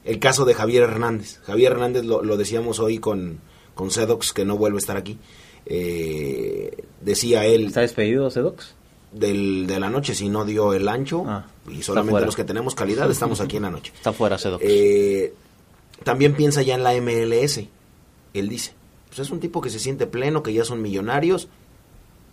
El 0.05 0.19
caso 0.19 0.45
de 0.45 0.53
Javier 0.53 0.83
Hernández. 0.83 1.41
Javier 1.43 1.73
Hernández 1.73 2.05
lo, 2.05 2.23
lo 2.23 2.37
decíamos 2.37 2.79
hoy 2.79 2.99
con, 2.99 3.39
con 3.75 3.91
Sedox, 3.91 4.31
que 4.31 4.45
no 4.45 4.55
vuelve 4.57 4.77
a 4.77 4.79
estar 4.79 4.95
aquí. 4.95 5.17
Eh, 5.65 6.71
decía 7.01 7.45
él 7.45 7.67
¿Está 7.67 7.81
despedido, 7.81 8.29
Sedox? 8.29 8.75
del, 9.11 9.65
de 9.67 9.79
la 9.79 9.89
noche, 9.89 10.13
si 10.15 10.29
no 10.29 10.45
dio 10.45 10.73
el 10.73 10.87
ancho, 10.87 11.23
Ah, 11.27 11.45
y 11.71 11.81
solamente 11.81 12.21
los 12.25 12.35
que 12.35 12.43
tenemos 12.43 12.75
calidad 12.75 13.09
estamos 13.09 13.41
aquí 13.41 13.57
en 13.57 13.63
la 13.63 13.71
noche. 13.71 13.91
Está 13.97 14.13
fuera, 14.13 14.37
Sedox. 14.37 14.63
Eh, 14.65 15.33
también 16.03 16.35
piensa 16.35 16.61
ya 16.61 16.75
en 16.75 16.83
la 16.83 16.93
MLS. 17.01 17.61
Él 18.33 18.49
dice, 18.49 18.73
pues 19.07 19.19
es 19.19 19.31
un 19.31 19.39
tipo 19.39 19.61
que 19.61 19.69
se 19.69 19.79
siente 19.79 20.05
pleno, 20.07 20.43
que 20.43 20.53
ya 20.53 20.63
son 20.63 20.81
millonarios 20.81 21.47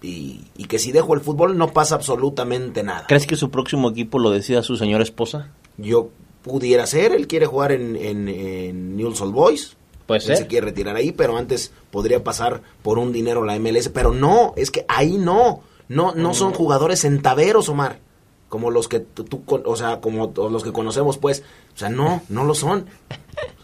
y, 0.02 0.42
y 0.56 0.64
que 0.66 0.78
si 0.78 0.92
dejo 0.92 1.14
el 1.14 1.20
fútbol 1.20 1.56
no 1.56 1.72
pasa 1.72 1.94
absolutamente 1.94 2.82
nada. 2.82 3.06
¿Crees 3.08 3.26
que 3.26 3.36
su 3.36 3.50
próximo 3.50 3.90
equipo 3.90 4.18
lo 4.18 4.30
decida 4.30 4.62
su 4.62 4.76
señora 4.76 5.02
esposa? 5.02 5.52
Yo 5.78 6.10
pudiera 6.42 6.86
ser, 6.86 7.12
él 7.12 7.26
quiere 7.26 7.46
jugar 7.46 7.72
en, 7.72 7.96
en, 7.96 8.28
en 8.28 8.96
Newell's 8.96 9.20
Old 9.22 9.32
Boys. 9.32 9.76
Puede 10.06 10.20
Él 10.32 10.36
se 10.36 10.46
quiere 10.46 10.66
retirar 10.66 10.96
ahí, 10.96 11.12
pero 11.12 11.36
antes 11.36 11.72
podría 11.90 12.22
pasar 12.22 12.62
por 12.82 12.98
un 12.98 13.12
dinero 13.12 13.44
la 13.44 13.58
MLS. 13.58 13.88
Pero 13.88 14.12
no, 14.12 14.52
es 14.56 14.70
que 14.70 14.84
ahí 14.88 15.18
no. 15.18 15.62
No, 15.88 16.14
no 16.14 16.34
son 16.34 16.52
jugadores 16.52 17.00
centaveros, 17.02 17.68
Omar. 17.68 17.98
Como 18.48 18.70
los 18.70 18.86
que 18.86 19.00
tú, 19.00 19.24
tú 19.24 19.42
o 19.64 19.76
sea, 19.76 20.00
como 20.00 20.32
los 20.36 20.62
que 20.62 20.72
conocemos, 20.72 21.18
pues. 21.18 21.42
O 21.74 21.78
sea, 21.78 21.88
no, 21.88 22.22
no 22.28 22.44
lo 22.44 22.54
son. 22.54 22.86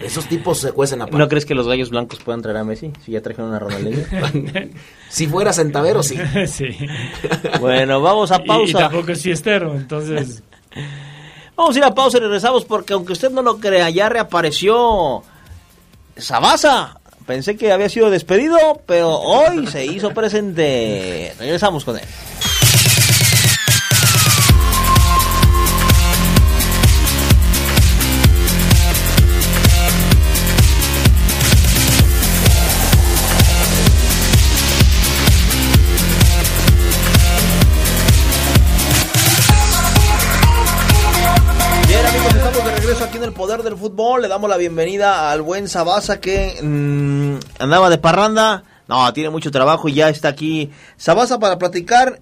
Esos 0.00 0.26
tipos 0.26 0.59
se 0.59 0.72
cuecen 0.72 1.00
aparte. 1.00 1.18
¿No 1.18 1.28
crees 1.28 1.46
que 1.46 1.55
los 1.55 1.68
gallos 1.68 1.90
blancos 1.90 2.18
puedan 2.24 2.42
traer 2.42 2.59
a 2.59 2.64
Messi? 2.64 2.92
Si 3.05 3.12
ya 3.12 3.22
trajeron 3.22 3.55
a 3.55 3.59
Ronaldinho. 3.61 4.05
Si 5.09 5.26
fuera 5.28 5.52
centavero, 5.52 6.02
sí. 6.02 6.16
sí. 6.46 6.76
bueno, 7.61 8.00
vamos 8.02 8.33
a 8.33 8.38
Y- 8.38 8.44
Y, 8.44 8.46
pausa. 8.46 8.78
tampoco 8.78 9.12
es 9.12 9.22
fiestero, 9.22 9.74
entonces... 9.74 10.42
Vamos 11.55 11.76
a 11.76 11.78
ir 11.78 11.85
a 11.85 11.94
pausa 11.94 12.16
y 12.16 12.20
regresamos 12.22 12.64
porque 12.64 12.94
aunque 12.94 13.12
usted 13.12 13.31
no 13.31 13.42
lo 13.42 13.59
crea, 13.59 13.90
ya 13.90 14.09
reapareció 14.09 15.22
Sabasa. 16.22 16.96
Pensé 17.26 17.56
que 17.56 17.72
había 17.72 17.88
sido 17.88 18.11
despedido, 18.11 18.82
pero 18.87 19.11
hoy 19.11 19.66
se 19.66 19.85
hizo 19.85 20.12
presente. 20.12 21.35
Regresamos 21.38 21.85
con 21.85 21.98
él. 21.98 22.04
Poder 43.42 43.64
del 43.64 43.76
Fútbol. 43.76 44.22
Le 44.22 44.28
damos 44.28 44.48
la 44.48 44.57
bienvenida 44.57 45.33
al 45.33 45.42
buen 45.42 45.66
Sabasa 45.66 46.20
que 46.20 46.61
mm, 46.62 47.61
andaba 47.61 47.90
de 47.90 47.98
parranda. 47.98 48.62
No, 48.87 49.12
tiene 49.12 49.31
mucho 49.31 49.50
trabajo 49.50 49.88
y 49.88 49.94
ya 49.94 50.09
está 50.11 50.28
aquí 50.28 50.70
Sabasa 50.96 51.40
para 51.40 51.59
platicar 51.59 52.20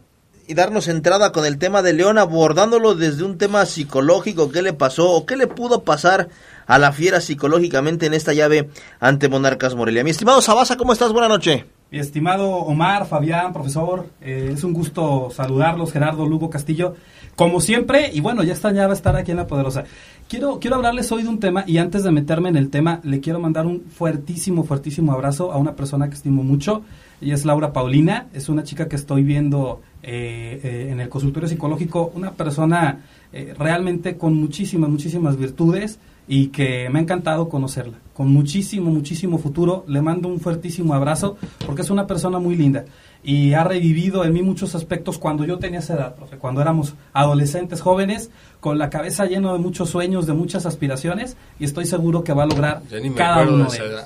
y 0.48 0.54
darnos 0.54 0.88
entrada 0.88 1.30
con 1.30 1.44
el 1.44 1.59
tema 1.59 1.83
de 1.83 1.92
León, 1.92 2.16
abordándolo 2.16 2.94
desde 2.94 3.22
un 3.22 3.37
tema 3.37 3.66
psicológico, 3.66 4.50
qué 4.50 4.62
le 4.62 4.72
pasó 4.72 5.11
o 5.11 5.26
qué 5.26 5.37
le 5.37 5.46
pudo 5.46 5.85
pasar 5.85 6.30
a 6.66 6.78
la 6.78 6.90
fiera 6.90 7.20
psicológicamente 7.20 8.06
en 8.06 8.14
esta 8.14 8.33
llave 8.33 8.70
ante 8.98 9.28
Monarcas 9.28 9.74
Morelia. 9.74 10.02
Mi 10.02 10.11
estimado 10.11 10.40
Sabasa, 10.40 10.78
¿cómo 10.78 10.94
estás? 10.94 11.12
Buenas 11.12 11.28
noches. 11.28 11.66
Mi 11.90 11.98
estimado 11.98 12.48
Omar, 12.48 13.06
Fabián, 13.06 13.52
profesor, 13.52 14.06
eh, 14.22 14.52
es 14.54 14.64
un 14.64 14.72
gusto 14.72 15.28
saludarlos, 15.35 15.92
Gerardo 15.92 16.24
Lugo 16.24 16.48
Castillo, 16.48 16.94
como 17.40 17.62
siempre, 17.62 18.11
y 18.12 18.20
bueno, 18.20 18.42
ya 18.42 18.53
extrañaba 18.53 18.92
estar 18.92 19.16
aquí 19.16 19.31
en 19.31 19.38
La 19.38 19.46
Poderosa. 19.46 19.85
Quiero, 20.29 20.61
quiero 20.61 20.76
hablarles 20.76 21.11
hoy 21.11 21.22
de 21.22 21.31
un 21.31 21.40
tema, 21.40 21.64
y 21.66 21.79
antes 21.79 22.05
de 22.05 22.11
meterme 22.11 22.50
en 22.50 22.57
el 22.59 22.68
tema, 22.68 23.00
le 23.03 23.20
quiero 23.20 23.40
mandar 23.40 23.64
un 23.64 23.81
fuertísimo, 23.81 24.62
fuertísimo 24.62 25.12
abrazo 25.12 25.50
a 25.50 25.57
una 25.57 25.74
persona 25.74 26.11
que 26.11 26.16
estimo 26.16 26.42
mucho, 26.42 26.83
ella 27.18 27.33
es 27.33 27.46
Laura 27.46 27.72
Paulina, 27.72 28.26
es 28.35 28.50
una 28.50 28.62
chica 28.62 28.88
que 28.88 28.96
estoy 28.96 29.22
viendo 29.22 29.81
eh, 30.03 30.61
eh, 30.62 30.88
en 30.90 31.00
el 31.00 31.09
consultorio 31.09 31.48
psicológico, 31.48 32.12
una 32.14 32.33
persona 32.33 33.07
eh, 33.33 33.55
realmente 33.59 34.18
con 34.18 34.35
muchísimas, 34.35 34.90
muchísimas 34.90 35.38
virtudes, 35.38 35.98
y 36.29 36.48
que 36.48 36.90
me 36.90 36.98
ha 36.98 37.03
encantado 37.03 37.48
conocerla. 37.48 37.98
Con 38.12 38.31
muchísimo, 38.31 38.90
muchísimo 38.90 39.38
futuro. 39.38 39.85
Le 39.88 40.00
mando 40.00 40.29
un 40.29 40.38
fuertísimo 40.38 40.94
abrazo 40.94 41.37
porque 41.66 41.83
es 41.83 41.90
una 41.90 42.07
persona 42.07 42.38
muy 42.38 42.55
linda 42.55 42.85
y 43.22 43.52
ha 43.52 43.64
revivido 43.64 44.24
en 44.24 44.33
mí 44.33 44.42
muchos 44.42 44.74
aspectos 44.74 45.18
cuando 45.18 45.44
yo 45.44 45.59
tenía 45.59 45.80
esa 45.80 45.94
edad, 45.94 46.14
profe, 46.14 46.37
cuando 46.38 46.62
éramos 46.62 46.94
adolescentes 47.12 47.80
jóvenes, 47.80 48.30
con 48.61 48.78
la 48.78 48.88
cabeza 48.90 49.26
llena 49.26 49.52
de 49.52 49.59
muchos 49.59 49.90
sueños, 49.90 50.26
de 50.26 50.33
muchas 50.33 50.64
aspiraciones 50.66 51.37
y 51.59 51.64
estoy 51.64 51.87
seguro 51.87 52.24
que 52.24 52.33
va 52.33 52.44
a 52.44 52.46
lograr 52.46 52.83
Ya 52.90 52.98
ni 53.00 53.11
me 53.11 53.16
cada 53.16 53.42
uno 53.42 53.70
de 53.70 53.76
ellos. 53.76 54.04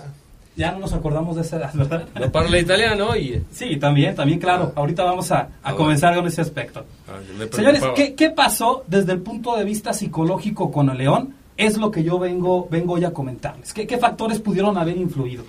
Ya 0.57 0.71
no 0.71 0.79
nos 0.79 0.93
acordamos 0.93 1.35
de 1.35 1.43
esa 1.43 1.57
edad, 1.57 1.71
¿verdad? 1.75 2.05
No 2.15 2.31
parla 2.31 2.59
italiano 2.61 3.17
y... 3.17 3.43
Sí, 3.51 3.77
también, 3.77 4.15
también, 4.15 4.39
claro. 4.39 4.73
Ahorita 4.77 5.03
vamos 5.03 5.33
a, 5.33 5.39
a 5.41 5.49
Ah, 5.65 5.75
comenzar 5.75 6.15
con 6.15 6.27
ese 6.29 6.43
aspecto. 6.43 6.85
Ah, 7.09 7.19
Señores. 7.51 7.83
¿qué, 7.97 8.15
qué 8.15 8.31
pasó 8.31 8.85
desde 8.87 9.11
el 9.13 9.19
punto 9.21 9.57
de 9.57 9.65
vista 9.65 9.93
psicológico 9.93 10.71
con 10.71 10.91
el 10.91 10.99
León? 10.99 11.35
Es 11.57 11.77
lo 11.77 11.91
que 11.91 12.05
yo 12.05 12.21
vengo, 12.21 12.69
vengo 12.71 12.95
hoy 12.95 13.05
a 13.05 13.13
comentarles. 13.13 13.73
¿Qué, 13.73 13.85
qué 13.85 13.99
factores 13.99 14.39
pudieron 14.41 14.79
haber 14.79 14.97
influido? 14.97 15.43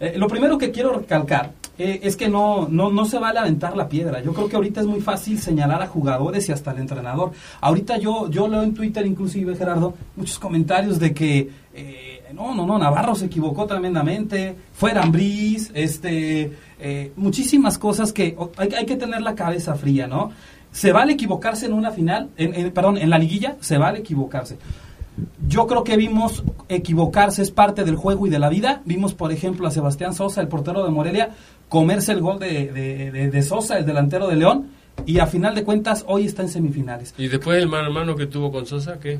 Eh, 0.00 0.14
lo 0.16 0.26
primero 0.26 0.58
que 0.58 0.72
quiero 0.72 0.92
recalcar 0.98 1.52
eh, 1.78 2.00
es 2.02 2.16
que 2.16 2.28
no, 2.28 2.66
no, 2.68 2.90
no 2.90 3.04
se 3.04 3.18
vale 3.18 3.38
aventar 3.38 3.76
la 3.76 3.88
piedra. 3.88 4.20
Yo 4.22 4.32
creo 4.34 4.48
que 4.48 4.56
ahorita 4.56 4.80
es 4.80 4.86
muy 4.86 5.00
fácil 5.00 5.38
señalar 5.38 5.80
a 5.82 5.86
jugadores 5.86 6.48
y 6.48 6.52
hasta 6.52 6.72
al 6.72 6.78
entrenador. 6.78 7.30
Ahorita 7.60 7.96
yo, 7.98 8.28
yo 8.30 8.48
leo 8.48 8.62
en 8.62 8.74
Twitter 8.74 9.06
inclusive, 9.06 9.56
Gerardo, 9.56 9.94
muchos 10.16 10.38
comentarios 10.38 10.98
de 10.98 11.14
que 11.14 11.50
eh, 11.74 12.22
no, 12.34 12.54
no, 12.54 12.66
no, 12.66 12.78
Navarro 12.78 13.14
se 13.14 13.26
equivocó 13.26 13.64
tremendamente, 13.66 14.56
fuera 14.72 15.02
Ambriz, 15.02 15.70
este, 15.74 16.52
eh, 16.80 17.12
muchísimas 17.16 17.78
cosas 17.78 18.12
que 18.12 18.36
hay, 18.56 18.68
hay 18.76 18.84
que 18.86 18.96
tener 18.96 19.22
la 19.22 19.34
cabeza 19.34 19.74
fría, 19.76 20.06
¿no? 20.08 20.30
Se 20.72 20.92
vale 20.92 21.12
equivocarse 21.14 21.66
en 21.66 21.72
una 21.72 21.90
final, 21.92 22.28
en, 22.36 22.54
en- 22.54 22.70
perdón, 22.72 22.98
en 22.98 23.08
la 23.10 23.18
liguilla, 23.18 23.56
se 23.60 23.78
vale 23.78 24.00
equivocarse. 24.00 24.58
Yo 25.48 25.66
creo 25.66 25.82
que 25.82 25.96
vimos 25.96 26.44
equivocarse, 26.68 27.42
es 27.42 27.50
parte 27.50 27.82
del 27.84 27.96
juego 27.96 28.26
y 28.26 28.30
de 28.30 28.38
la 28.38 28.48
vida. 28.48 28.82
Vimos, 28.84 29.14
por 29.14 29.32
ejemplo, 29.32 29.66
a 29.66 29.70
Sebastián 29.72 30.14
Sosa, 30.14 30.40
el 30.40 30.46
portero 30.48 30.84
de 30.84 30.90
Morelia, 30.90 31.30
comerse 31.68 32.12
el 32.12 32.20
gol 32.20 32.38
de, 32.38 32.72
de- 32.72 33.10
de- 33.10 33.30
de 33.30 33.42
Sosa, 33.42 33.78
el 33.78 33.86
delantero 33.86 34.28
de 34.28 34.36
León, 34.36 34.68
y 35.06 35.18
a 35.20 35.26
final 35.26 35.54
de 35.54 35.64
cuentas 35.64 36.04
hoy 36.08 36.24
está 36.26 36.42
en 36.42 36.48
semifinales. 36.48 37.14
Y 37.18 37.28
después 37.28 37.58
el 37.62 37.68
mano 37.68 37.86
a 37.86 37.90
mano 37.90 38.16
que 38.16 38.26
tuvo 38.26 38.50
con 38.50 38.66
Sosa, 38.66 38.98
¿qué? 38.98 39.18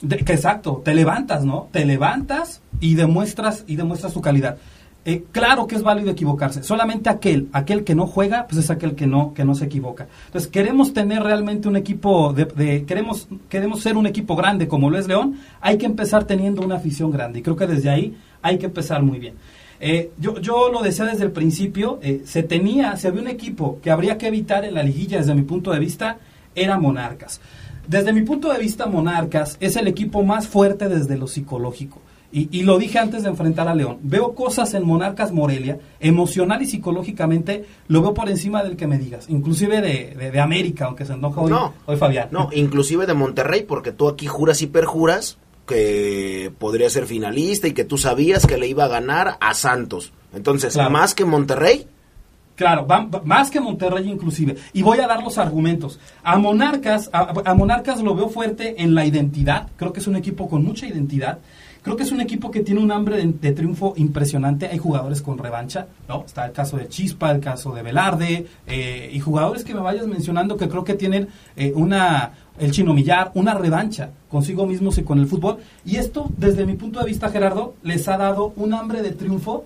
De- 0.00 0.18
que 0.18 0.32
exacto, 0.32 0.80
te 0.84 0.94
levantas, 0.94 1.44
¿no? 1.44 1.68
Te 1.72 1.84
levantas 1.84 2.62
y 2.80 2.94
demuestras 2.94 3.64
y 3.66 3.76
demuestras 3.76 4.12
tu 4.12 4.20
calidad. 4.20 4.56
Eh, 5.04 5.24
claro 5.32 5.66
que 5.66 5.74
es 5.76 5.82
válido 5.82 6.10
equivocarse. 6.10 6.62
Solamente 6.62 7.08
aquel, 7.08 7.48
aquel 7.52 7.82
que 7.84 7.94
no 7.94 8.06
juega, 8.06 8.46
pues 8.46 8.58
es 8.64 8.70
aquel 8.70 8.94
que 8.94 9.06
no, 9.06 9.32
que 9.32 9.44
no 9.44 9.54
se 9.54 9.64
equivoca. 9.64 10.06
Entonces 10.26 10.50
queremos 10.50 10.92
tener 10.92 11.22
realmente 11.22 11.66
un 11.68 11.76
equipo 11.76 12.32
de, 12.34 12.44
de- 12.44 12.84
queremos, 12.84 13.26
queremos 13.48 13.80
ser 13.80 13.96
un 13.96 14.06
equipo 14.06 14.36
grande 14.36 14.68
como 14.68 14.90
lo 14.90 14.98
es 14.98 15.08
León. 15.08 15.38
Hay 15.60 15.78
que 15.78 15.86
empezar 15.86 16.24
teniendo 16.24 16.60
una 16.62 16.74
afición 16.76 17.10
grande 17.10 17.38
y 17.38 17.42
creo 17.42 17.56
que 17.56 17.66
desde 17.66 17.88
ahí 17.88 18.16
hay 18.42 18.58
que 18.58 18.66
empezar 18.66 19.02
muy 19.02 19.18
bien. 19.18 19.34
Eh, 19.80 20.10
yo, 20.18 20.38
yo 20.40 20.70
lo 20.70 20.82
decía 20.82 21.04
desde 21.04 21.24
el 21.24 21.30
principio, 21.32 21.98
eh, 22.02 22.22
se 22.24 22.42
tenía, 22.42 22.96
si 22.96 23.06
había 23.06 23.22
un 23.22 23.28
equipo 23.28 23.78
que 23.82 23.90
habría 23.90 24.18
que 24.18 24.26
evitar 24.26 24.64
en 24.64 24.74
la 24.74 24.82
liguilla 24.82 25.18
desde 25.18 25.34
mi 25.34 25.42
punto 25.42 25.70
de 25.70 25.78
vista, 25.78 26.18
era 26.54 26.78
Monarcas. 26.78 27.40
Desde 27.86 28.12
mi 28.12 28.22
punto 28.22 28.52
de 28.52 28.58
vista, 28.58 28.86
Monarcas 28.86 29.56
es 29.60 29.76
el 29.76 29.86
equipo 29.88 30.22
más 30.22 30.46
fuerte 30.48 30.88
desde 30.88 31.16
lo 31.16 31.26
psicológico. 31.26 32.00
Y, 32.30 32.48
y 32.58 32.62
lo 32.64 32.76
dije 32.76 32.98
antes 32.98 33.22
de 33.22 33.30
enfrentar 33.30 33.68
a 33.68 33.74
León. 33.74 33.96
Veo 34.02 34.34
cosas 34.34 34.74
en 34.74 34.84
Monarcas 34.84 35.32
Morelia, 35.32 35.78
emocional 35.98 36.60
y 36.60 36.66
psicológicamente, 36.66 37.64
lo 37.86 38.02
veo 38.02 38.12
por 38.12 38.28
encima 38.28 38.62
del 38.62 38.76
que 38.76 38.86
me 38.86 38.98
digas. 38.98 39.26
Inclusive 39.30 39.80
de, 39.80 40.14
de- 40.14 40.30
de 40.30 40.40
América, 40.40 40.84
aunque 40.86 41.06
se 41.06 41.14
enoja 41.14 41.40
hoy, 41.40 41.50
No. 41.50 41.72
hoy 41.86 41.96
Fabián. 41.96 42.28
No, 42.30 42.50
inclusive 42.52 43.06
de 43.06 43.14
Monterrey, 43.14 43.62
porque 43.66 43.92
tú 43.92 44.08
aquí 44.08 44.26
juras 44.26 44.60
y 44.60 44.66
perjuras 44.66 45.38
que 45.68 46.50
podría 46.58 46.90
ser 46.90 47.06
finalista 47.06 47.68
y 47.68 47.72
que 47.72 47.84
tú 47.84 47.98
sabías 47.98 48.46
que 48.46 48.56
le 48.58 48.66
iba 48.66 48.84
a 48.84 48.88
ganar 48.88 49.36
a 49.40 49.54
Santos. 49.54 50.12
Entonces, 50.34 50.72
Claro. 50.74 50.90
más 50.90 51.14
que 51.14 51.24
Monterrey, 51.24 51.86
Claro, 52.56 52.84
va- 52.88 53.04
va- 53.04 53.22
más 53.24 53.52
que 53.52 53.60
Monterrey 53.60 54.10
inclusive. 54.10 54.56
Y 54.72 54.82
voy 54.82 54.98
a 54.98 55.06
dar 55.06 55.22
los 55.22 55.38
argumentos. 55.38 56.00
A 56.24 56.38
Monarcas, 56.38 57.08
a, 57.12 57.32
a 57.44 57.54
Monarcas 57.54 58.02
lo 58.02 58.16
veo 58.16 58.28
fuerte 58.28 58.82
en 58.82 58.96
la 58.96 59.06
identidad. 59.06 59.68
Creo 59.76 59.92
que 59.92 60.00
es 60.00 60.08
un 60.08 60.16
equipo 60.16 60.48
con 60.48 60.64
mucha 60.64 60.84
identidad. 60.88 61.38
Creo 61.82 61.96
que 61.96 62.02
es 62.02 62.10
un 62.10 62.20
equipo 62.20 62.50
que 62.50 62.60
tiene 62.64 62.80
un 62.80 62.90
hambre 62.90 63.16
de, 63.18 63.32
de 63.32 63.52
triunfo 63.52 63.94
impresionante. 63.96 64.66
Hay 64.66 64.78
jugadores 64.78 65.22
con 65.22 65.38
revancha, 65.38 65.86
¿no? 66.08 66.24
Está 66.26 66.46
el 66.46 66.52
caso 66.52 66.76
de 66.76 66.88
Chispa, 66.88 67.30
el 67.30 67.38
caso 67.38 67.72
de 67.72 67.82
Velarde, 67.82 68.46
eh, 68.66 69.08
y 69.12 69.20
jugadores 69.20 69.62
que 69.62 69.72
me 69.72 69.80
vayas 69.80 70.08
mencionando 70.08 70.56
que 70.56 70.68
creo 70.68 70.82
que 70.82 70.94
tienen 70.94 71.28
eh, 71.54 71.72
una, 71.76 72.32
el 72.60 72.70
Chino 72.70 72.94
Millar, 72.94 73.30
una 73.34 73.54
revancha 73.54 74.10
consigo 74.30 74.66
mismos 74.66 74.98
y 74.98 75.02
con 75.02 75.18
el 75.18 75.26
fútbol. 75.26 75.58
Y 75.84 75.96
esto, 75.96 76.30
desde 76.36 76.66
mi 76.66 76.74
punto 76.74 77.00
de 77.00 77.06
vista, 77.06 77.30
Gerardo, 77.30 77.74
les 77.82 78.08
ha 78.08 78.16
dado 78.16 78.52
un 78.56 78.74
hambre 78.74 79.02
de 79.02 79.12
triunfo 79.12 79.64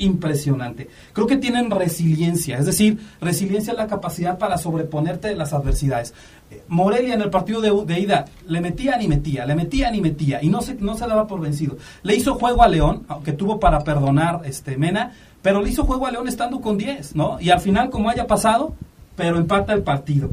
impresionante. 0.00 0.88
Creo 1.12 1.26
que 1.26 1.36
tienen 1.36 1.70
resiliencia, 1.70 2.58
es 2.58 2.66
decir, 2.66 2.98
resiliencia 3.20 3.72
es 3.72 3.78
la 3.78 3.86
capacidad 3.86 4.38
para 4.38 4.58
sobreponerte 4.58 5.28
de 5.28 5.36
las 5.36 5.52
adversidades. 5.52 6.14
Eh, 6.50 6.62
Morelia 6.68 7.14
en 7.14 7.20
el 7.20 7.30
partido 7.30 7.60
de, 7.60 7.70
de 7.84 8.00
ida 8.00 8.24
le 8.48 8.60
metían 8.60 9.02
y 9.02 9.08
metía, 9.08 9.46
le 9.46 9.54
metían 9.54 9.94
y 9.94 10.00
metía 10.00 10.42
y 10.42 10.48
no 10.48 10.62
se, 10.62 10.74
no 10.74 10.96
se 10.96 11.06
daba 11.06 11.26
por 11.26 11.40
vencido. 11.40 11.76
Le 12.02 12.16
hizo 12.16 12.34
juego 12.34 12.62
a 12.62 12.68
León, 12.68 13.04
aunque 13.08 13.32
tuvo 13.32 13.60
para 13.60 13.84
perdonar 13.84 14.40
este 14.44 14.76
Mena, 14.76 15.12
pero 15.42 15.62
le 15.62 15.70
hizo 15.70 15.84
juego 15.84 16.06
a 16.06 16.10
León 16.10 16.28
estando 16.28 16.60
con 16.60 16.76
10, 16.76 17.14
¿no? 17.14 17.40
Y 17.40 17.50
al 17.50 17.60
final, 17.60 17.90
como 17.90 18.10
haya 18.10 18.26
pasado, 18.26 18.74
pero 19.16 19.36
empata 19.36 19.72
el 19.72 19.82
partido. 19.82 20.30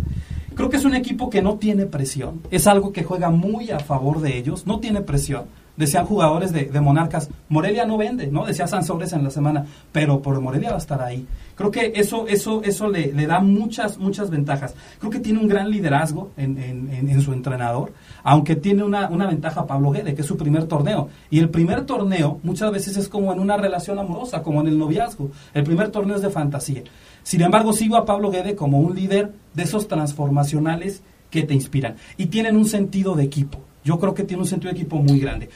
Creo 0.58 0.72
que 0.72 0.78
es 0.78 0.86
un 0.86 0.96
equipo 0.96 1.30
que 1.30 1.44
no 1.44 1.58
tiene 1.60 1.86
presión, 1.86 2.42
es 2.50 2.66
algo 2.66 2.92
que 2.92 3.04
juega 3.04 3.30
muy 3.30 3.70
a 3.70 3.78
favor 3.78 4.22
de 4.22 4.40
ellos, 4.40 4.66
no 4.66 4.80
tiene 4.80 5.02
presión. 5.02 5.46
Decían 5.78 6.06
jugadores 6.06 6.52
de, 6.52 6.66
de 6.66 6.82
Monarcas, 6.82 7.30
Morelia 7.50 7.86
no 7.86 7.98
vende, 7.98 8.28
¿no? 8.28 8.46
Decía 8.46 8.66
Sansores 8.68 9.14
en 9.14 9.24
la 9.24 9.30
semana, 9.30 9.66
pero 9.92 10.22
por 10.24 10.42
Morelia 10.42 10.70
va 10.72 10.76
a 10.76 10.80
estar 10.80 11.02
ahí. 11.02 11.26
Creo 11.56 11.70
que 11.72 11.94
eso, 11.96 12.28
eso, 12.28 12.62
eso 12.64 12.88
le, 12.90 13.14
le 13.14 13.28
da 13.28 13.40
muchas, 13.40 13.98
muchas 14.00 14.30
ventajas. 14.32 14.74
Creo 15.00 15.12
que 15.12 15.20
tiene 15.20 15.40
un 15.40 15.48
gran 15.48 15.70
liderazgo 15.70 16.32
en, 16.36 16.58
en- 16.58 17.10
en- 17.10 17.22
su 17.22 17.32
entrenador, 17.32 17.94
aunque 18.24 18.56
tiene 18.56 18.84
una, 18.84 19.08
una 19.10 19.28
ventaja 19.28 19.66
Pablo 19.66 19.92
Guede, 19.92 20.14
que 20.16 20.22
es 20.22 20.28
su 20.28 20.36
primer 20.38 20.66
torneo. 20.66 21.10
Y 21.30 21.40
el 21.40 21.50
primer 21.50 21.86
torneo 21.86 22.40
muchas 22.44 22.72
veces 22.72 22.98
es 22.98 23.08
como 23.08 23.32
en 23.32 23.40
una 23.40 23.56
relación 23.58 23.98
amorosa, 24.00 24.42
como 24.44 24.62
en 24.62 24.68
el 24.68 24.78
noviazgo. 24.80 25.30
El 25.54 25.64
primer 25.64 25.90
torneo 25.90 26.16
es 26.16 26.22
de 26.24 26.30
fantasía. 26.30 26.82
Sin 27.24 27.42
embargo, 27.42 27.72
sigo 27.74 27.98
a 27.98 28.06
Pablo 28.06 28.32
Guede 28.32 28.56
como 28.56 28.80
un 28.80 28.96
líder 28.96 29.32
de 29.54 29.64
esos 29.64 29.88
transformacionales 29.88 31.02
que 31.30 31.44
te 31.44 31.54
inspiran. 31.54 31.96
Y 32.18 32.28
tienen 32.28 32.56
un 32.58 32.66
sentido 32.66 33.16
de 33.16 33.24
equipo. 33.24 33.60
Yo 33.88 34.00
creo 34.00 34.14
que 34.14 34.24
tiene 34.24 34.44
un 34.44 34.50
sentido 34.50 34.74
de 34.74 34.78
equipo 34.78 34.98
muy 34.98 35.18
grande. 35.18 35.48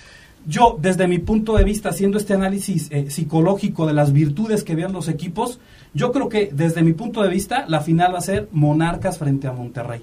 Yo, 0.47 0.77
desde 0.79 1.05
mi 1.05 1.19
punto 1.19 1.57
de 1.57 1.65
vista, 1.65 1.89
haciendo 1.89 2.17
este 2.17 2.33
análisis 2.33 2.87
eh, 2.91 3.09
psicológico 3.09 3.85
de 3.85 3.93
las 3.93 4.13
virtudes 4.13 4.63
que 4.63 4.73
vean 4.73 4.93
los 4.93 5.09
equipos, 5.09 5.59
yo 5.93 6.13
creo 6.13 6.29
que 6.29 6.49
desde 6.53 6.81
mi 6.81 6.93
punto 6.93 7.21
de 7.21 7.29
vista, 7.29 7.65
la 7.67 7.81
final 7.81 8.13
va 8.13 8.19
a 8.19 8.21
ser 8.21 8.47
Monarcas 8.53 9.17
frente 9.17 9.47
a 9.47 9.51
Monterrey. 9.51 10.01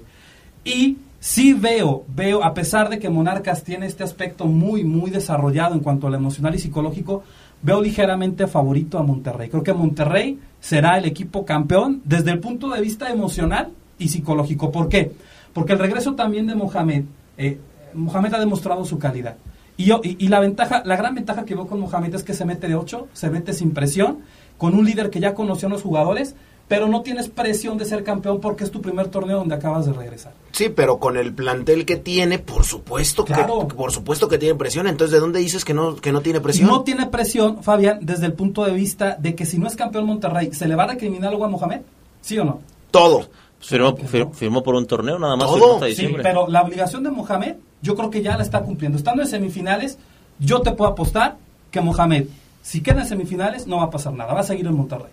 Y 0.63 0.97
sí 1.19 1.53
veo, 1.53 2.05
veo, 2.15 2.43
a 2.43 2.53
pesar 2.53 2.87
de 2.89 2.99
que 2.99 3.09
Monarcas 3.09 3.63
tiene 3.63 3.87
este 3.87 4.03
aspecto 4.03 4.45
muy, 4.45 4.83
muy 4.83 5.09
desarrollado 5.09 5.73
en 5.73 5.81
cuanto 5.81 6.05
al 6.05 6.13
emocional 6.13 6.53
y 6.53 6.59
psicológico, 6.59 7.23
veo 7.63 7.81
ligeramente 7.81 8.45
favorito 8.45 8.99
a 8.99 9.03
Monterrey. 9.03 9.49
Creo 9.49 9.63
que 9.63 9.73
Monterrey 9.73 10.39
será 10.61 10.99
el 10.99 11.05
equipo 11.05 11.45
campeón 11.45 12.01
desde 12.05 12.29
el 12.29 12.39
punto 12.39 12.69
de 12.69 12.79
vista 12.79 13.09
emocional 13.09 13.71
y 13.97 14.07
psicológico. 14.07 14.71
¿Por 14.71 14.87
qué? 14.87 15.11
Porque 15.51 15.73
el 15.73 15.79
regreso 15.79 16.13
también 16.13 16.47
de 16.47 16.55
Mohamed, 16.55 17.03
eh, 17.37 17.57
Mohamed 17.93 18.33
ha 18.33 18.39
demostrado 18.39 18.85
su 18.85 18.97
calidad. 18.99 19.35
Y, 19.77 19.85
yo, 19.85 20.01
y, 20.03 20.23
y 20.23 20.27
la 20.27 20.39
ventaja, 20.39 20.81
la 20.85 20.97
gran 20.97 21.15
ventaja 21.15 21.45
que 21.45 21.55
veo 21.55 21.67
con 21.67 21.79
Mohamed 21.79 22.13
es 22.15 22.23
que 22.23 22.33
se 22.33 22.45
mete 22.45 22.67
de 22.67 22.75
8, 22.75 23.07
se 23.13 23.29
mete 23.29 23.53
sin 23.53 23.71
presión, 23.71 24.19
con 24.57 24.75
un 24.75 24.85
líder 24.85 25.09
que 25.09 25.19
ya 25.21 25.33
conoció 25.33 25.67
a 25.67 25.71
los 25.71 25.81
jugadores, 25.83 26.35
pero 26.67 26.87
no 26.87 27.01
tienes 27.01 27.29
presión 27.29 27.77
de 27.79 27.85
ser 27.85 28.03
campeón 28.03 28.39
porque 28.41 28.63
es 28.63 28.69
tu 28.71 28.81
primer 28.81 29.07
torneo 29.07 29.37
donde 29.37 29.55
acabas 29.55 29.85
de 29.87 29.93
regresar. 29.93 30.33
Sí, 30.51 30.69
pero 30.69 30.99
con 30.99 31.17
el 31.17 31.33
plantel 31.33 31.85
que 31.85 31.95
tiene, 31.95 32.37
por 32.39 32.63
supuesto 32.65 33.25
Claro. 33.25 33.67
que 33.67 33.73
por 33.73 33.91
supuesto 33.91 34.27
que 34.27 34.37
tiene 34.37 34.53
presión. 34.55 34.85
Entonces, 34.85 35.13
¿de 35.13 35.19
dónde 35.19 35.39
dices 35.39 35.65
que 35.65 35.73
no 35.73 35.95
que 35.95 36.11
no 36.11 36.21
tiene 36.21 36.41
presión? 36.41 36.67
No 36.67 36.81
tiene 36.83 37.07
presión, 37.07 37.63
Fabián, 37.63 37.99
desde 38.01 38.25
el 38.27 38.33
punto 38.33 38.65
de 38.65 38.71
vista 38.73 39.15
de 39.17 39.33
que 39.33 39.45
si 39.47 39.57
no 39.57 39.65
es 39.65 39.75
campeón 39.75 40.05
Monterrey, 40.05 40.53
¿se 40.53 40.67
le 40.67 40.75
va 40.75 40.83
a 40.83 40.87
recriminar 40.87 41.31
algo 41.31 41.45
a 41.45 41.47
Mohamed? 41.47 41.81
¿Sí 42.21 42.37
o 42.37 42.43
no? 42.43 42.59
Todo. 42.91 43.27
Firmó, 43.61 43.95
fir- 43.97 44.31
firmó 44.33 44.61
por 44.61 44.75
un 44.75 44.85
torneo 44.85 45.17
nada 45.17 45.35
más. 45.37 45.47
Todo. 45.47 45.79
Sí, 45.89 46.13
pero 46.21 46.47
la 46.47 46.61
obligación 46.61 47.01
de 47.03 47.09
Mohamed, 47.11 47.55
yo 47.81 47.95
creo 47.95 48.09
que 48.09 48.21
ya 48.21 48.37
la 48.37 48.43
está 48.43 48.61
cumpliendo. 48.61 48.97
Estando 48.97 49.21
en 49.21 49.27
semifinales, 49.27 49.97
yo 50.39 50.61
te 50.61 50.71
puedo 50.71 50.91
apostar 50.91 51.37
que 51.71 51.81
Mohamed, 51.81 52.27
si 52.61 52.81
queda 52.81 53.01
en 53.01 53.07
semifinales, 53.07 53.67
no 53.67 53.77
va 53.77 53.83
a 53.83 53.89
pasar 53.89 54.13
nada, 54.13 54.33
va 54.33 54.41
a 54.41 54.43
seguir 54.43 54.65
en 54.67 54.75
Monterrey. 54.75 55.11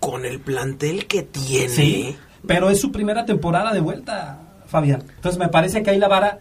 Con 0.00 0.24
el 0.24 0.40
plantel 0.40 1.06
que 1.06 1.22
tiene. 1.22 1.68
Sí, 1.68 2.16
pero 2.46 2.70
es 2.70 2.80
su 2.80 2.92
primera 2.92 3.24
temporada 3.24 3.72
de 3.72 3.80
vuelta, 3.80 4.38
Fabián. 4.66 5.02
Entonces 5.16 5.38
me 5.38 5.48
parece 5.48 5.82
que 5.82 5.90
ahí 5.90 5.98
la 5.98 6.08
vara 6.08 6.38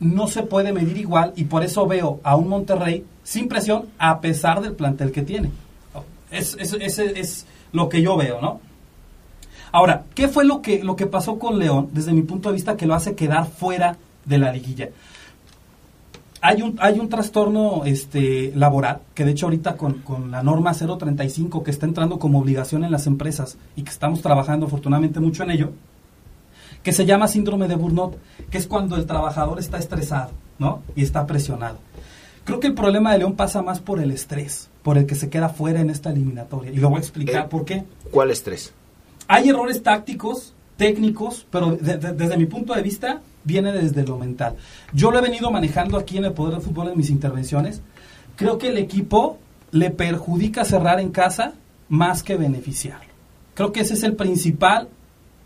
no 0.00 0.28
se 0.28 0.42
puede 0.44 0.72
medir 0.72 0.96
igual 0.98 1.32
y 1.36 1.44
por 1.44 1.64
eso 1.64 1.86
veo 1.86 2.20
a 2.22 2.36
un 2.36 2.48
Monterrey 2.48 3.04
sin 3.24 3.48
presión 3.48 3.86
a 3.98 4.20
pesar 4.20 4.60
del 4.60 4.74
plantel 4.74 5.10
que 5.10 5.22
tiene. 5.22 5.50
Es, 6.30 6.56
es, 6.60 6.72
es- 6.74 6.98
es 6.98 7.46
lo 7.72 7.88
que 7.88 8.02
yo 8.02 8.16
veo, 8.16 8.40
¿no? 8.40 8.60
Ahora, 9.72 10.04
¿qué 10.14 10.28
fue 10.28 10.44
lo 10.44 10.62
que, 10.62 10.82
lo 10.82 10.96
que 10.96 11.06
pasó 11.06 11.38
con 11.38 11.58
León 11.58 11.88
desde 11.92 12.12
mi 12.12 12.22
punto 12.22 12.48
de 12.48 12.54
vista 12.54 12.76
que 12.76 12.86
lo 12.86 12.94
hace 12.94 13.14
quedar 13.14 13.46
fuera 13.46 13.96
de 14.28 14.38
la 14.38 14.52
liguilla? 14.52 14.88
Hay 16.40 16.62
un, 16.62 16.76
hay 16.80 17.00
un 17.00 17.08
trastorno 17.08 17.82
este, 17.84 18.52
laboral, 18.54 19.00
que 19.12 19.24
de 19.24 19.32
hecho 19.32 19.46
ahorita 19.46 19.76
con, 19.76 19.94
con 20.02 20.30
la 20.30 20.42
norma 20.44 20.72
035 20.72 21.64
que 21.64 21.72
está 21.72 21.84
entrando 21.84 22.20
como 22.20 22.38
obligación 22.38 22.84
en 22.84 22.92
las 22.92 23.08
empresas 23.08 23.58
y 23.74 23.82
que 23.82 23.90
estamos 23.90 24.22
trabajando 24.22 24.66
afortunadamente 24.66 25.18
mucho 25.18 25.42
en 25.42 25.50
ello, 25.50 25.72
que 26.84 26.92
se 26.92 27.04
llama 27.06 27.26
síndrome 27.26 27.66
de 27.66 27.74
burnout, 27.74 28.16
que 28.50 28.58
es 28.58 28.68
cuando 28.68 28.94
el 28.94 29.04
trabajador 29.06 29.58
está 29.58 29.78
estresado, 29.78 30.30
¿no? 30.60 30.80
Y 30.94 31.02
está 31.02 31.26
presionado. 31.26 31.78
Creo 32.44 32.60
que 32.60 32.68
el 32.68 32.74
problema 32.74 33.12
de 33.12 33.18
León 33.18 33.34
pasa 33.34 33.60
más 33.62 33.80
por 33.80 33.98
el 33.98 34.12
estrés, 34.12 34.70
por 34.84 34.96
el 34.96 35.06
que 35.06 35.16
se 35.16 35.28
queda 35.28 35.48
fuera 35.48 35.80
en 35.80 35.90
esta 35.90 36.10
eliminatoria. 36.10 36.70
Y 36.70 36.76
lo 36.76 36.88
voy 36.88 36.98
a 36.98 37.00
explicar 37.00 37.46
Eh, 37.46 37.48
por 37.50 37.64
qué. 37.64 37.82
¿Cuál 38.12 38.30
estrés? 38.30 38.72
Hay 39.26 39.48
errores 39.48 39.82
tácticos, 39.82 40.54
técnicos, 40.76 41.46
pero 41.50 41.72
de- 41.76 41.98
de- 41.98 42.12
desde 42.12 42.36
mi 42.38 42.46
punto 42.46 42.74
de 42.74 42.80
vista 42.82 43.20
viene 43.48 43.72
desde 43.72 44.04
lo 44.06 44.18
mental. 44.18 44.54
Yo 44.92 45.10
lo 45.10 45.18
he 45.18 45.22
venido 45.22 45.50
manejando 45.50 45.96
aquí 45.96 46.18
en 46.18 46.26
el 46.26 46.32
Poder 46.32 46.54
del 46.54 46.62
Fútbol 46.62 46.88
en 46.88 46.96
mis 46.98 47.08
intervenciones. 47.10 47.80
Creo 48.36 48.58
que 48.58 48.68
el 48.68 48.76
equipo 48.78 49.38
le 49.72 49.90
perjudica 49.90 50.64
cerrar 50.64 51.00
en 51.00 51.10
casa 51.10 51.54
más 51.88 52.22
que 52.22 52.36
beneficiarlo. 52.36 53.08
Creo 53.54 53.72
que 53.72 53.80
ese 53.80 53.94
es 53.94 54.02
el 54.02 54.14
principal 54.14 54.88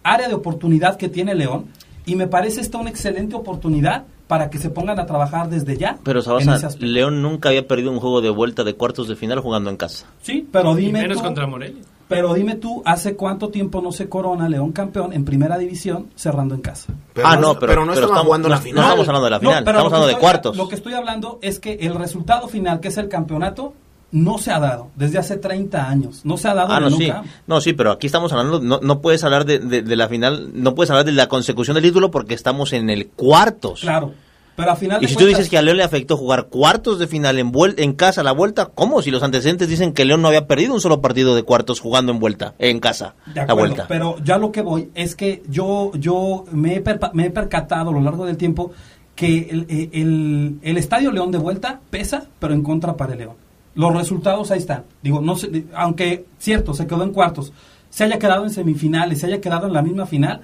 área 0.03 0.29
de 0.29 0.35
oportunidad 0.35 0.97
que 0.97 1.09
tiene 1.09 1.35
León 1.35 1.67
y 2.05 2.17
me 2.17 2.27
parece 2.27 2.61
esta 2.61 2.79
una 2.79 2.91
excelente 2.91 3.37
oportunidad 3.37 4.05
para 4.27 4.51
que 4.51 4.59
se 4.59 4.71
pongan 4.71 4.99
a 4.99 5.07
trabajar 5.07 5.49
desde 5.49 5.77
ya. 5.77 5.99
Pero 6.03 6.19
en 6.19 6.25
Sabasa. 6.25 6.71
León 6.81 7.23
nunca 7.23 7.51
había 7.51 7.67
perdido 7.69 7.91
un 7.93 8.01
juego 8.01 8.21
de 8.21 8.31
vuelta 8.31 8.65
de 8.65 8.75
cuartos 8.75 9.07
de 9.07 9.15
final 9.15 9.38
jugando 9.41 9.71
en 9.71 9.77
casa. 9.77 10.07
Sí, 10.23 10.47
pero 10.51 10.77
Y 10.79 10.87
dime 10.87 11.03
menos 11.03 11.19
tú- 11.19 11.25
contra 11.25 11.47
Morelia. 11.47 11.83
Pero 12.12 12.35
dime 12.35 12.55
tú, 12.57 12.83
¿hace 12.85 13.16
cuánto 13.16 13.48
tiempo 13.48 13.81
no 13.83 13.90
se 13.92 14.09
corona 14.09 14.48
León 14.48 14.72
campeón 14.72 15.12
en 15.12 15.25
primera 15.25 15.59
división 15.59 16.09
cerrando 16.14 16.55
en 16.55 16.61
casa? 16.61 16.92
Pero 17.12 17.27
ah, 17.27 17.37
no, 17.37 17.55
pero, 17.59 17.72
pero 17.72 17.85
no 17.87 17.92
estamos, 17.94 18.22
jugando 18.25 18.48
la 18.48 18.59
final. 18.59 18.77
No 18.77 18.83
estamos 18.83 19.09
hablando 19.09 19.25
de 19.25 19.31
la 19.31 19.37
No, 19.38 19.40
final, 19.40 19.64
pero 19.64 19.79
estamos 19.79 19.92
hablando 19.92 20.07
de 20.07 20.12
estoy- 20.12 20.20
cuartos. 20.20 20.57
Lo 20.57 20.68
que 20.68 20.75
estoy 20.77 20.94
hablando 20.94 21.38
es 21.42 21.59
que 21.61 21.75
el 21.75 21.94
resultado 21.94 22.48
final, 22.48 22.81
que 22.81 22.88
es 22.88 22.96
el 22.98 23.09
campeonato, 23.09 23.75
no 24.12 24.37
se 24.37 24.51
ha 24.53 24.59
dado 24.61 24.88
desde 24.94 25.18
hace 25.18 25.38
30 25.38 25.88
años. 25.88 26.20
No 26.25 26.37
se 26.37 26.46
ha 26.48 26.55
dado 26.55 26.72
Ah, 26.72 26.81
no, 26.81 26.90
sí. 26.90 27.07
nunca. 27.07 27.22
No, 27.46 27.61
sí, 27.62 27.72
pero 27.72 27.92
aquí 27.92 28.07
estamos 28.07 28.31
hablando, 28.33 28.61
no, 28.61 28.79
no 28.83 29.01
puedes 29.01 29.25
hablar 29.25 29.46
de, 29.46 29.59
de- 29.59 29.81
de 29.83 29.96
la 29.96 30.07
final, 30.09 30.51
no 30.55 30.75
puedes 30.75 30.90
hablar 30.90 31.07
de 31.07 31.12
la 31.12 31.29
consecución 31.29 31.75
del 31.75 31.85
título 31.85 32.11
porque 32.11 32.35
estamos 32.35 32.72
en 32.75 32.90
el 32.90 33.09
cuartos. 33.09 33.81
Claro. 33.81 34.12
Pero 34.55 34.71
a 34.71 34.77
final 34.77 35.03
Y 35.03 35.09
si 35.09 35.15
tú 35.15 35.21
cuentas- 35.21 35.38
dices 35.38 35.51
que 35.51 35.57
a 35.57 35.62
León 35.62 35.79
le 35.79 35.83
afectó 35.83 36.17
jugar 36.17 36.49
cuartos 36.49 36.99
de 36.99 37.07
final 37.07 37.38
en, 37.38 37.51
vuel- 37.53 37.75
en 37.79 37.95
casa 37.95 38.23
la 38.23 38.33
vuelta, 38.33 38.67
¿cómo? 38.75 39.01
Si 39.01 39.11
los 39.11 39.23
antecedentes 39.23 39.69
dicen 39.69 39.93
que 39.95 40.05
León 40.05 40.21
no 40.21 40.29
había 40.29 40.47
perdido 40.47 40.75
un 40.75 40.81
solo 40.81 41.01
partido 41.01 41.35
de 41.35 41.43
cuartos 41.43 41.81
jugando 41.81 42.12
en 42.12 42.19
vuelta, 42.21 42.55
en 42.59 42.79
casa, 42.79 43.15
De 43.27 43.35
la 43.37 43.43
acuerdo, 43.45 43.61
vuelta. 43.61 43.87
pero 43.88 44.17
ya 44.23 44.37
lo 44.37 44.53
que 44.53 44.61
voy 44.61 44.91
es 44.95 45.17
que 45.17 45.43
yo, 45.49 45.91
yo 45.95 46.45
me, 46.53 46.75
he 46.77 46.85
me 47.15 47.27
he 47.27 47.31
percatado 47.31 47.91
a 47.91 47.93
lo 47.95 48.01
largo 48.03 48.27
del 48.27 48.37
tiempo 48.37 48.73
que 49.15 49.49
el, 49.51 49.67
el- 49.71 49.91
el- 49.93 50.59
el 50.62 50.77
Estadio 50.77 51.12
León 51.12 51.31
de 51.31 51.38
vuelta 51.38 51.81
pesa, 51.91 52.25
pero 52.38 52.53
en 52.53 52.62
contra 52.62 52.95
para 52.97 53.12
el 53.15 53.21
León. 53.21 53.37
Los 53.75 53.95
resultados 53.95 54.51
ahí 54.51 54.59
están. 54.59 54.85
Digo, 55.03 55.23
no 55.23 55.35
sé, 55.35 55.65
aunque 55.75 56.27
cierto, 56.38 56.75
se 56.75 56.87
quedó 56.87 57.05
en 57.05 57.12
cuartos, 57.12 57.55
se 57.88 58.05
haya 58.05 58.19
quedado 58.19 58.45
en 58.45 58.51
semifinales, 58.51 59.21
se 59.21 59.27
haya 59.27 59.41
quedado 59.41 59.67
en 59.67 59.73
la 59.73 59.81
misma 59.81 60.05
final, 60.05 60.43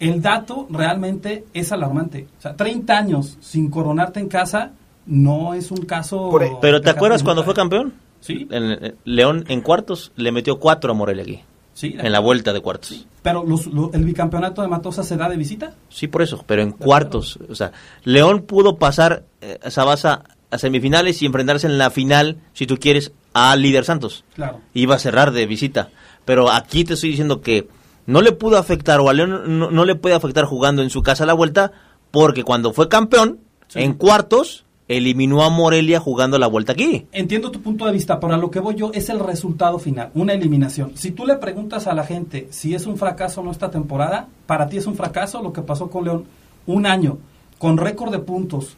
el 0.00 0.20
dato 0.22 0.66
realmente 0.70 1.44
es 1.54 1.70
alarmante. 1.72 2.26
O 2.38 2.42
sea, 2.42 2.56
30 2.56 2.96
años 2.98 3.36
sin 3.40 3.70
coronarte 3.70 4.18
en 4.20 4.28
casa 4.28 4.72
no 5.06 5.54
es 5.54 5.70
un 5.70 5.84
caso... 5.84 6.30
Por- 6.30 6.60
Pero 6.60 6.80
¿te 6.80 6.90
acuerdas 6.90 7.22
cuando 7.22 7.44
fue 7.44 7.54
campeón? 7.54 7.94
Sí, 8.20 8.46
En- 8.50 8.64
en- 8.84 8.94
León 9.04 9.44
en 9.48 9.60
cuartos 9.60 10.12
le 10.16 10.32
metió 10.32 10.58
cuatro 10.58 10.90
a 10.92 10.94
Morelia 10.94 11.22
aquí, 11.22 11.40
sí. 11.74 11.94
en 11.98 12.12
la 12.12 12.20
vuelta 12.20 12.52
de 12.52 12.60
cuartos. 12.60 13.06
Pero 13.22 13.44
los- 13.44 13.66
lo- 13.66 13.90
el 13.92 14.04
bicampeonato 14.04 14.60
de 14.62 14.68
Matosa 14.68 15.02
se 15.02 15.16
da 15.16 15.28
de 15.28 15.36
visita. 15.36 15.74
Sí, 15.88 16.06
por 16.08 16.22
eso, 16.22 16.44
pero 16.46 16.62
en 16.62 16.72
cuartos. 16.72 17.38
O 17.48 17.54
sea, 17.54 17.72
León 18.04 18.42
pudo 18.42 18.76
pasar 18.76 19.24
eh, 19.40 19.58
a 19.62 19.70
Sabasa 19.70 20.24
a 20.50 20.58
semifinales 20.58 21.22
y 21.22 21.26
enfrentarse 21.26 21.66
en 21.68 21.78
la 21.78 21.90
final, 21.90 22.38
si 22.54 22.66
tú 22.66 22.76
quieres, 22.76 23.12
a 23.34 23.54
Líder 23.56 23.84
Santos. 23.84 24.24
Claro. 24.34 24.60
Iba 24.74 24.96
a 24.96 24.98
cerrar 24.98 25.30
de 25.30 25.46
visita. 25.46 25.90
Pero 26.24 26.50
aquí 26.50 26.84
te 26.84 26.94
estoy 26.94 27.10
diciendo 27.10 27.40
que 27.40 27.68
no 28.06 28.20
le 28.22 28.32
pudo 28.32 28.56
afectar, 28.58 29.00
o 29.00 29.08
a 29.08 29.12
León 29.12 29.58
no, 29.58 29.70
no 29.70 29.84
le 29.84 29.94
puede 29.94 30.14
afectar 30.14 30.44
jugando 30.44 30.82
en 30.82 30.90
su 30.90 31.02
casa 31.02 31.24
a 31.24 31.26
la 31.26 31.32
vuelta, 31.34 31.72
porque 32.10 32.42
cuando 32.44 32.72
fue 32.72 32.88
campeón, 32.88 33.38
Sí. 33.68 33.78
en 33.80 33.92
cuartos, 33.94 34.64
eliminó 34.88 35.44
a 35.44 35.50
Morelia 35.50 36.00
jugando 36.00 36.36
la 36.40 36.48
vuelta 36.48 36.72
aquí. 36.72 37.06
Entiendo 37.12 37.52
tu 37.52 37.60
punto 37.62 37.86
de 37.86 37.92
vista, 37.92 38.18
pero 38.18 38.34
a 38.34 38.36
lo 38.36 38.50
que 38.50 38.58
voy 38.58 38.74
yo 38.74 38.90
es 38.92 39.08
el 39.08 39.20
resultado 39.20 39.78
final, 39.78 40.10
una 40.14 40.32
eliminación. 40.32 40.90
Si 40.96 41.12
tú 41.12 41.24
le 41.24 41.36
preguntas 41.36 41.86
a 41.86 41.94
la 41.94 42.02
gente 42.04 42.48
si 42.50 42.74
es 42.74 42.86
un 42.86 42.96
fracaso 42.96 43.40
o 43.40 43.44
no 43.44 43.52
esta 43.52 43.70
temporada, 43.70 44.26
para 44.46 44.68
ti 44.68 44.78
es 44.78 44.86
un 44.86 44.96
fracaso 44.96 45.40
lo 45.40 45.52
que 45.52 45.62
pasó 45.62 45.88
con 45.88 46.04
León. 46.04 46.24
Un 46.66 46.86
año, 46.86 47.18
con 47.58 47.76
récord 47.78 48.10
de 48.10 48.18
puntos, 48.18 48.76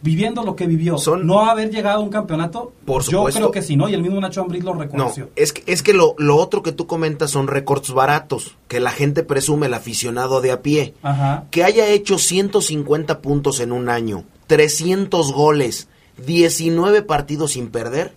viviendo 0.00 0.44
lo 0.44 0.54
que 0.54 0.66
vivió, 0.66 0.96
Son- 0.98 1.26
no 1.26 1.40
haber 1.50 1.70
llegado 1.70 1.98
a 1.98 2.02
un 2.02 2.08
campeonato, 2.10 2.72
Por 2.84 3.02
yo 3.04 3.18
supuesto. 3.18 3.40
creo 3.40 3.50
que 3.50 3.62
sí, 3.62 3.76
¿no? 3.76 3.88
Y 3.88 3.94
el 3.94 4.02
mismo 4.02 4.20
Nacho 4.20 4.42
Ambriz 4.42 4.62
lo 4.62 4.74
No, 4.74 4.80
reconoció. 4.82 5.30
es 5.34 5.52
que, 5.52 5.62
es 5.66 5.82
que 5.82 5.92
lo, 5.92 6.14
lo 6.18 6.36
otro 6.36 6.62
que 6.62 6.70
tú 6.72 6.86
comentas 6.86 7.30
son 7.32 7.48
récords 7.48 7.92
baratos, 7.92 8.56
que 8.68 8.78
la 8.80 8.90
gente 8.92 9.22
presume, 9.24 9.66
el 9.66 9.74
aficionado 9.74 10.40
de 10.40 10.52
a 10.52 10.62
pie. 10.62 10.94
Ajá. 11.02 11.44
Que 11.50 11.64
haya 11.64 11.88
hecho 11.88 12.18
150 12.18 13.20
puntos 13.20 13.58
en 13.60 13.72
un 13.72 13.88
año, 13.88 14.24
300 14.46 15.32
goles, 15.32 15.88
19 16.24 17.02
partidos 17.02 17.52
sin 17.52 17.68
perder, 17.68 18.12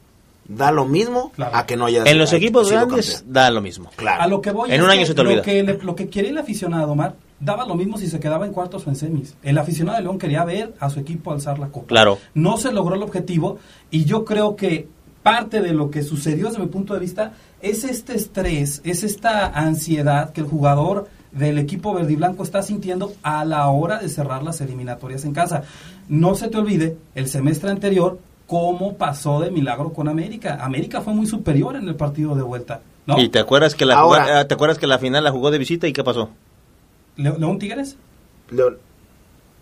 da 0.47 0.71
lo 0.71 0.85
mismo 0.85 1.31
Claro. 1.35 1.55
a 1.55 1.65
que 1.65 1.77
no 1.77 1.85
haya 1.85 2.03
En 2.05 2.17
los 2.17 2.33
equipos 2.33 2.67
campeón. 2.69 2.89
grandes 2.89 3.23
da 3.27 3.49
lo 3.51 3.61
mismo. 3.61 3.89
Claro. 3.95 4.21
A 4.23 4.27
lo 4.27 4.41
que 4.41 4.51
voy 4.51 4.71
En 4.71 4.81
un 4.83 4.89
año 4.89 5.01
que 5.01 5.05
se 5.07 5.13
te 5.15 5.21
olvida. 5.21 5.37
Lo 5.37 5.43
que, 5.43 5.63
le- 5.63 5.77
lo 5.81 5.95
que 5.95 6.09
quiere 6.09 6.29
el 6.29 6.37
aficionado, 6.37 6.91
Omar, 6.91 7.15
daba 7.41 7.65
lo 7.65 7.75
mismo 7.75 7.97
si 7.97 8.07
se 8.07 8.19
quedaba 8.19 8.45
en 8.45 8.53
cuartos 8.53 8.87
o 8.87 8.89
en 8.89 8.95
semis. 8.95 9.35
El 9.43 9.57
aficionado 9.57 9.97
de 9.97 10.03
León 10.03 10.17
quería 10.19 10.45
ver 10.45 10.73
a 10.79 10.89
su 10.89 10.99
equipo 11.01 11.31
alzar 11.33 11.59
la 11.59 11.67
copa. 11.67 11.87
Claro. 11.87 12.19
No 12.33 12.57
se 12.57 12.71
logró 12.71 12.95
el 12.95 13.03
objetivo 13.03 13.57
y 13.89 14.05
yo 14.05 14.23
creo 14.23 14.55
que 14.55 14.87
parte 15.23 15.61
de 15.61 15.73
lo 15.73 15.91
que 15.91 16.03
sucedió 16.03 16.47
desde 16.47 16.59
mi 16.59 16.67
punto 16.67 16.93
de 16.93 16.99
vista 16.99 17.33
es 17.61 17.83
este 17.83 18.15
estrés, 18.15 18.81
es 18.85 19.03
esta 19.03 19.47
ansiedad 19.47 20.31
que 20.31 20.41
el 20.41 20.47
jugador 20.47 21.09
del 21.31 21.57
equipo 21.59 21.93
verde 21.93 22.13
y 22.13 22.15
blanco 22.15 22.43
está 22.43 22.61
sintiendo 22.61 23.13
a 23.23 23.45
la 23.45 23.67
hora 23.69 23.99
de 23.99 24.09
cerrar 24.09 24.43
las 24.43 24.61
eliminatorias 24.61 25.23
en 25.25 25.33
casa. 25.33 25.63
No 26.09 26.35
se 26.35 26.47
te 26.49 26.57
olvide, 26.57 26.97
el 27.15 27.27
semestre 27.27 27.69
anterior, 27.69 28.19
cómo 28.47 28.95
pasó 28.95 29.39
de 29.39 29.49
milagro 29.51 29.93
con 29.93 30.09
América. 30.09 30.57
América 30.61 31.01
fue 31.01 31.13
muy 31.13 31.25
superior 31.27 31.75
en 31.75 31.87
el 31.87 31.95
partido 31.95 32.35
de 32.35 32.41
vuelta. 32.43 32.81
¿no? 33.07 33.17
Y 33.19 33.29
te 33.29 33.39
acuerdas 33.39 33.75
que 33.75 33.85
la 33.85 33.95
Ahora- 33.97 34.23
juga- 34.25 34.39
ah, 34.41 34.47
te 34.47 34.53
acuerdas 34.55 34.77
que 34.77 34.87
la 34.87 34.99
final 34.99 35.23
la 35.23 35.31
jugó 35.31 35.51
de 35.51 35.57
visita 35.57 35.87
y 35.87 35.93
qué 35.93 36.03
pasó? 36.03 36.29
Le- 37.21 37.37
León 37.39 37.59
Tigres 37.59 37.97
León, 38.49 38.77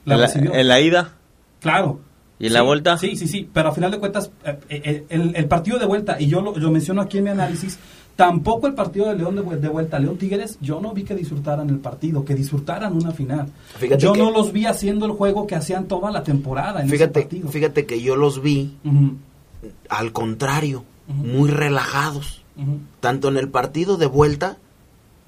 la 0.05 0.15
en, 0.15 0.21
la, 0.21 0.27
recibió. 0.27 0.53
en 0.53 0.67
la 0.67 0.79
ida 0.81 1.13
Claro. 1.59 1.99
y 2.39 2.45
en 2.45 2.49
Sí, 2.49 2.53
la 2.53 2.61
vuelta. 2.61 2.97
Sí, 2.97 3.15
sí, 3.15 3.27
sí, 3.27 3.49
pero 3.53 3.69
a 3.69 3.71
final 3.73 3.91
de 3.91 3.99
cuentas, 3.99 4.31
eh, 4.45 4.57
eh, 4.69 5.05
el, 5.09 5.35
el 5.35 5.45
partido 5.47 5.77
de 5.77 5.85
vuelta, 5.85 6.19
y 6.19 6.27
yo 6.27 6.41
lo, 6.41 6.55
lo 6.57 6.71
menciono 6.71 7.01
aquí 7.01 7.17
en 7.19 7.25
mi 7.25 7.29
análisis, 7.31 7.77
tampoco 8.15 8.67
el 8.67 8.73
partido 8.73 9.07
de 9.09 9.15
León 9.15 9.35
de, 9.35 9.57
de 9.57 9.67
vuelta, 9.69 9.99
León 9.99 10.17
Tigres, 10.17 10.57
yo 10.61 10.79
no 10.81 10.93
vi 10.93 11.03
que 11.03 11.15
disfrutaran 11.15 11.69
el 11.69 11.77
partido, 11.79 12.23
que 12.25 12.35
disfrutaran 12.35 12.93
una 12.93 13.11
final. 13.11 13.47
Fíjate 13.77 14.01
yo 14.01 14.13
que- 14.13 14.19
no 14.19 14.31
los 14.31 14.51
vi 14.53 14.65
haciendo 14.65 15.05
el 15.05 15.11
juego 15.13 15.45
que 15.47 15.55
hacían 15.55 15.85
toda 15.85 16.11
la 16.11 16.23
temporada 16.23 16.79
en 16.81 16.87
ese 16.87 16.95
fíjate, 16.97 17.21
partido. 17.21 17.49
fíjate 17.49 17.85
que 17.85 18.01
yo 18.01 18.15
los 18.15 18.41
vi 18.41 18.75
al 19.89 20.11
contrario. 20.11 20.83
muy 21.07 21.49
relajados. 21.49 22.43
Tanto 22.99 23.29
en 23.29 23.37
el 23.37 23.49
partido 23.49 23.97
de 23.97 24.05
vuelta, 24.05 24.57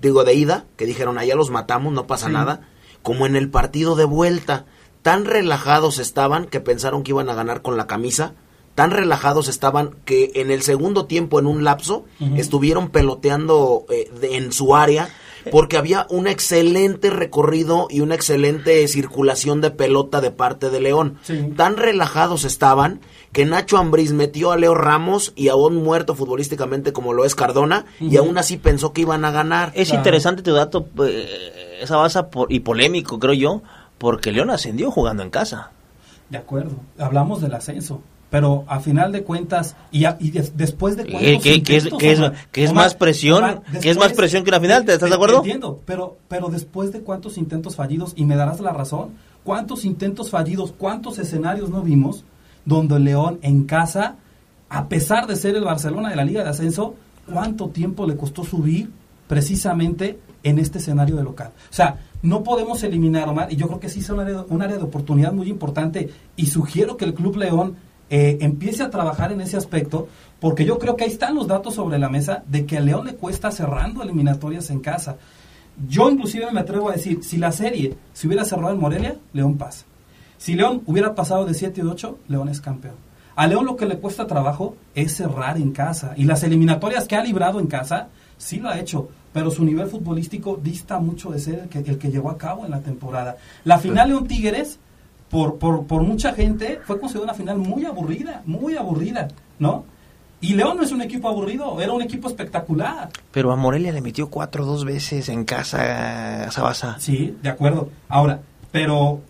digo 0.01 0.23
de 0.23 0.33
ida, 0.33 0.65
que 0.77 0.85
dijeron 0.85 1.17
allá 1.17 1.35
los 1.35 1.49
matamos, 1.51 1.93
no 1.93 2.07
pasa 2.07 2.27
Sí. 2.27 2.33
nada, 2.33 2.67
como 3.03 3.25
en 3.25 3.35
el 3.35 3.49
partido 3.49 3.95
de 3.95 4.05
vuelta. 4.05 4.65
Tan 5.01 5.25
relajados 5.25 5.97
estaban 5.99 6.45
que 6.45 6.59
pensaron 6.59 7.03
que 7.03 7.11
iban 7.11 7.29
a 7.29 7.33
ganar 7.35 7.61
con 7.61 7.77
la 7.77 7.87
camisa. 7.87 8.33
Tan 8.75 8.91
relajados 8.91 9.47
estaban 9.47 9.95
que 10.05 10.31
en 10.35 10.49
el 10.51 10.61
segundo 10.61 11.05
tiempo, 11.05 11.39
en 11.39 11.45
un 11.47 11.63
lapso, 11.63 12.05
estuvieron 12.37 12.89
peloteando 12.89 13.85
eh, 13.89 14.09
de- 14.21 14.37
en 14.37 14.51
su 14.53 14.75
área 14.75 15.09
porque 15.49 15.77
había 15.77 16.05
un 16.09 16.27
excelente 16.27 17.09
recorrido 17.09 17.87
y 17.89 18.01
una 18.01 18.15
excelente 18.15 18.87
circulación 18.87 19.61
de 19.61 19.71
pelota 19.71 20.21
de 20.21 20.31
parte 20.31 20.69
de 20.69 20.81
León. 20.81 21.17
Sí. 21.23 21.53
Tan 21.55 21.77
relajados 21.77 22.43
estaban 22.43 22.99
que 23.31 23.45
Nacho 23.45 23.77
Ambriz 23.77 24.11
metió 24.11 24.51
a 24.51 24.57
Leo 24.57 24.75
Ramos 24.75 25.31
y 25.35 25.47
a 25.47 25.55
un 25.55 25.75
muerto 25.77 26.15
futbolísticamente 26.15 26.91
como 26.93 27.13
lo 27.13 27.23
es 27.25 27.33
Cardona 27.35 27.85
y 27.99 28.17
aún 28.17 28.37
así 28.37 28.57
pensó 28.57 28.91
que 28.93 29.01
iban 29.01 29.23
a 29.25 29.31
ganar. 29.31 29.71
Es 29.73 29.87
Claro. 29.87 30.01
interesante 30.01 30.41
tu 30.43 30.53
dato, 30.53 30.85
eh, 31.05 31.79
esa 31.81 31.95
base 31.95 32.21
por- 32.23 32.51
y 32.51 32.59
polémico, 32.59 33.19
creo 33.19 33.33
yo, 33.33 33.61
porque 33.97 34.31
León 34.31 34.49
ascendió 34.49 34.91
jugando 34.91 35.23
en 35.23 35.29
casa. 35.29 35.71
De 36.29 36.37
acuerdo. 36.37 36.71
Hablamos 36.99 37.41
del 37.41 37.53
ascenso. 37.53 38.01
Pero 38.31 38.63
a 38.67 38.79
final 38.79 39.11
de 39.11 39.23
cuentas, 39.23 39.75
y, 39.91 40.05
a- 40.05 40.17
y 40.19 40.31
des- 40.31 40.57
después 40.57 40.95
de 40.97 41.03
Eh, 41.03 41.07
cuántos 41.11 41.45
es- 41.45 41.57
intentos, 41.57 41.99
que 41.99 42.11
es- 42.13 42.17
Omar, 42.19 42.33
que 42.51 42.63
es 42.63 42.71
Omar, 42.71 42.85
más 42.85 42.95
presión, 42.95 43.43
Omar, 43.43 43.61
que 43.81 43.89
es 43.91 43.97
más 43.97 44.13
presión 44.13 44.43
que 44.43 44.49
una 44.49 44.59
final, 44.59 44.85
¿te 44.85 44.93
estás 44.93 45.09
de 45.09 45.15
acuerdo? 45.15 45.37
Entiendo, 45.37 45.79
pero, 45.85 46.17
pero 46.27 46.47
después 46.47 46.91
de 46.91 47.01
cuántos 47.01 47.37
intentos 47.37 47.75
fallidos, 47.75 48.13
y 48.15 48.25
me 48.25 48.35
darás 48.35 48.59
la 48.59 48.71
razón, 48.71 49.09
cuántos 49.43 49.85
intentos 49.85 50.29
fallidos, 50.31 50.73
cuántos 50.77 51.19
escenarios 51.19 51.69
no 51.69 51.81
vimos 51.83 52.23
donde 52.65 52.99
León 52.99 53.37
en 53.41 53.65
casa, 53.65 54.15
a 54.69 54.87
pesar 54.87 55.27
de 55.27 55.35
ser 55.35 55.55
el 55.55 55.63
Barcelona 55.65 56.09
de 56.09 56.15
la 56.15 56.23
Liga 56.23 56.43
de 56.43 56.49
Ascenso, 56.49 56.95
cuánto 57.31 57.67
tiempo 57.67 58.07
le 58.07 58.15
costó 58.15 58.43
subir 58.45 58.89
precisamente 59.27 60.19
en 60.43 60.59
este 60.59 60.77
escenario 60.79 61.15
de 61.15 61.23
local. 61.23 61.51
O 61.69 61.73
sea, 61.73 61.99
no 62.21 62.43
podemos 62.43 62.83
eliminar, 62.83 63.27
Omar, 63.29 63.51
y 63.51 63.55
yo 63.55 63.67
creo 63.67 63.79
que 63.79 63.89
sí 63.89 63.99
es 63.99 64.09
un 64.09 64.19
área, 64.19 64.45
un 64.47 64.61
área 64.61 64.77
de 64.77 64.83
oportunidad 64.83 65.33
muy 65.33 65.49
importante, 65.49 66.09
y 66.35 66.45
sugiero 66.47 66.97
que 66.97 67.05
el 67.05 67.13
Club 67.13 67.37
León 67.37 67.75
eh, 68.13 68.39
empiece 68.41 68.83
a 68.83 68.89
trabajar 68.89 69.31
en 69.31 69.39
ese 69.39 69.55
aspecto, 69.55 70.09
porque 70.41 70.65
yo 70.65 70.77
creo 70.77 70.97
que 70.97 71.05
ahí 71.05 71.11
están 71.11 71.33
los 71.33 71.47
datos 71.47 71.75
sobre 71.75 71.97
la 71.97 72.09
mesa 72.09 72.43
de 72.45 72.65
que 72.65 72.77
a 72.77 72.81
León 72.81 73.05
le 73.05 73.15
cuesta 73.15 73.51
cerrando 73.51 74.03
eliminatorias 74.03 74.69
en 74.69 74.81
casa. 74.81 75.15
Yo 75.87 76.11
inclusive 76.11 76.51
me 76.51 76.59
atrevo 76.59 76.89
a 76.89 76.93
decir, 76.93 77.23
si 77.23 77.37
la 77.37 77.53
serie 77.53 77.95
se 78.11 78.27
hubiera 78.27 78.43
cerrado 78.43 78.73
en 78.73 78.81
Morelia, 78.81 79.15
León 79.31 79.57
pasa. 79.57 79.85
Si 80.37 80.55
León 80.55 80.83
hubiera 80.87 81.15
pasado 81.15 81.45
de 81.45 81.53
7 81.53 81.79
y 81.79 81.87
8, 81.87 82.19
León 82.27 82.49
es 82.49 82.59
campeón. 82.59 82.95
A 83.33 83.47
León 83.47 83.65
lo 83.65 83.77
que 83.77 83.85
le 83.85 83.97
cuesta 83.97 84.27
trabajo 84.27 84.75
es 84.93 85.15
cerrar 85.15 85.55
en 85.55 85.71
casa. 85.71 86.13
Y 86.17 86.25
las 86.25 86.43
eliminatorias 86.43 87.07
que 87.07 87.15
ha 87.15 87.23
librado 87.23 87.61
en 87.61 87.67
casa, 87.67 88.09
sí 88.37 88.57
lo 88.59 88.67
ha 88.67 88.77
hecho. 88.77 89.07
Pero 89.31 89.49
su 89.51 89.63
nivel 89.63 89.87
futbolístico 89.87 90.59
dista 90.61 90.99
mucho 90.99 91.31
de 91.31 91.39
ser 91.39 91.59
el 91.59 91.69
que, 91.69 91.79
el 91.79 91.97
que 91.97 92.11
llevó 92.11 92.29
a 92.29 92.37
cabo 92.37 92.65
en 92.65 92.71
la 92.71 92.81
temporada. 92.81 93.37
La 93.63 93.77
final 93.77 94.09
León 94.09 94.27
Tigres, 94.27 94.79
por, 95.31 95.57
por, 95.57 95.85
por 95.85 96.03
mucha 96.03 96.33
gente, 96.33 96.79
fue 96.85 96.99
considerada 96.99 97.31
una 97.31 97.37
final 97.37 97.57
muy 97.57 97.85
aburrida, 97.85 98.41
muy 98.45 98.75
aburrida, 98.75 99.29
¿no? 99.59 99.85
Y 100.41 100.53
León 100.55 100.75
no 100.77 100.83
es 100.83 100.91
un 100.91 101.01
equipo 101.01 101.29
aburrido, 101.29 101.79
era 101.81 101.93
un 101.93 102.01
equipo 102.01 102.27
espectacular. 102.27 103.09
Pero 103.31 103.51
a 103.51 103.55
Morelia 103.55 103.91
le 103.91 104.01
metió 104.01 104.29
cuatro 104.29 104.65
dos 104.65 104.83
veces 104.85 105.29
en 105.29 105.45
casa 105.45 106.45
a 106.45 106.51
Sabasa. 106.51 106.97
Sí, 106.99 107.35
de 107.43 107.49
acuerdo. 107.49 107.89
Ahora, 108.09 108.41
pero 108.71 109.21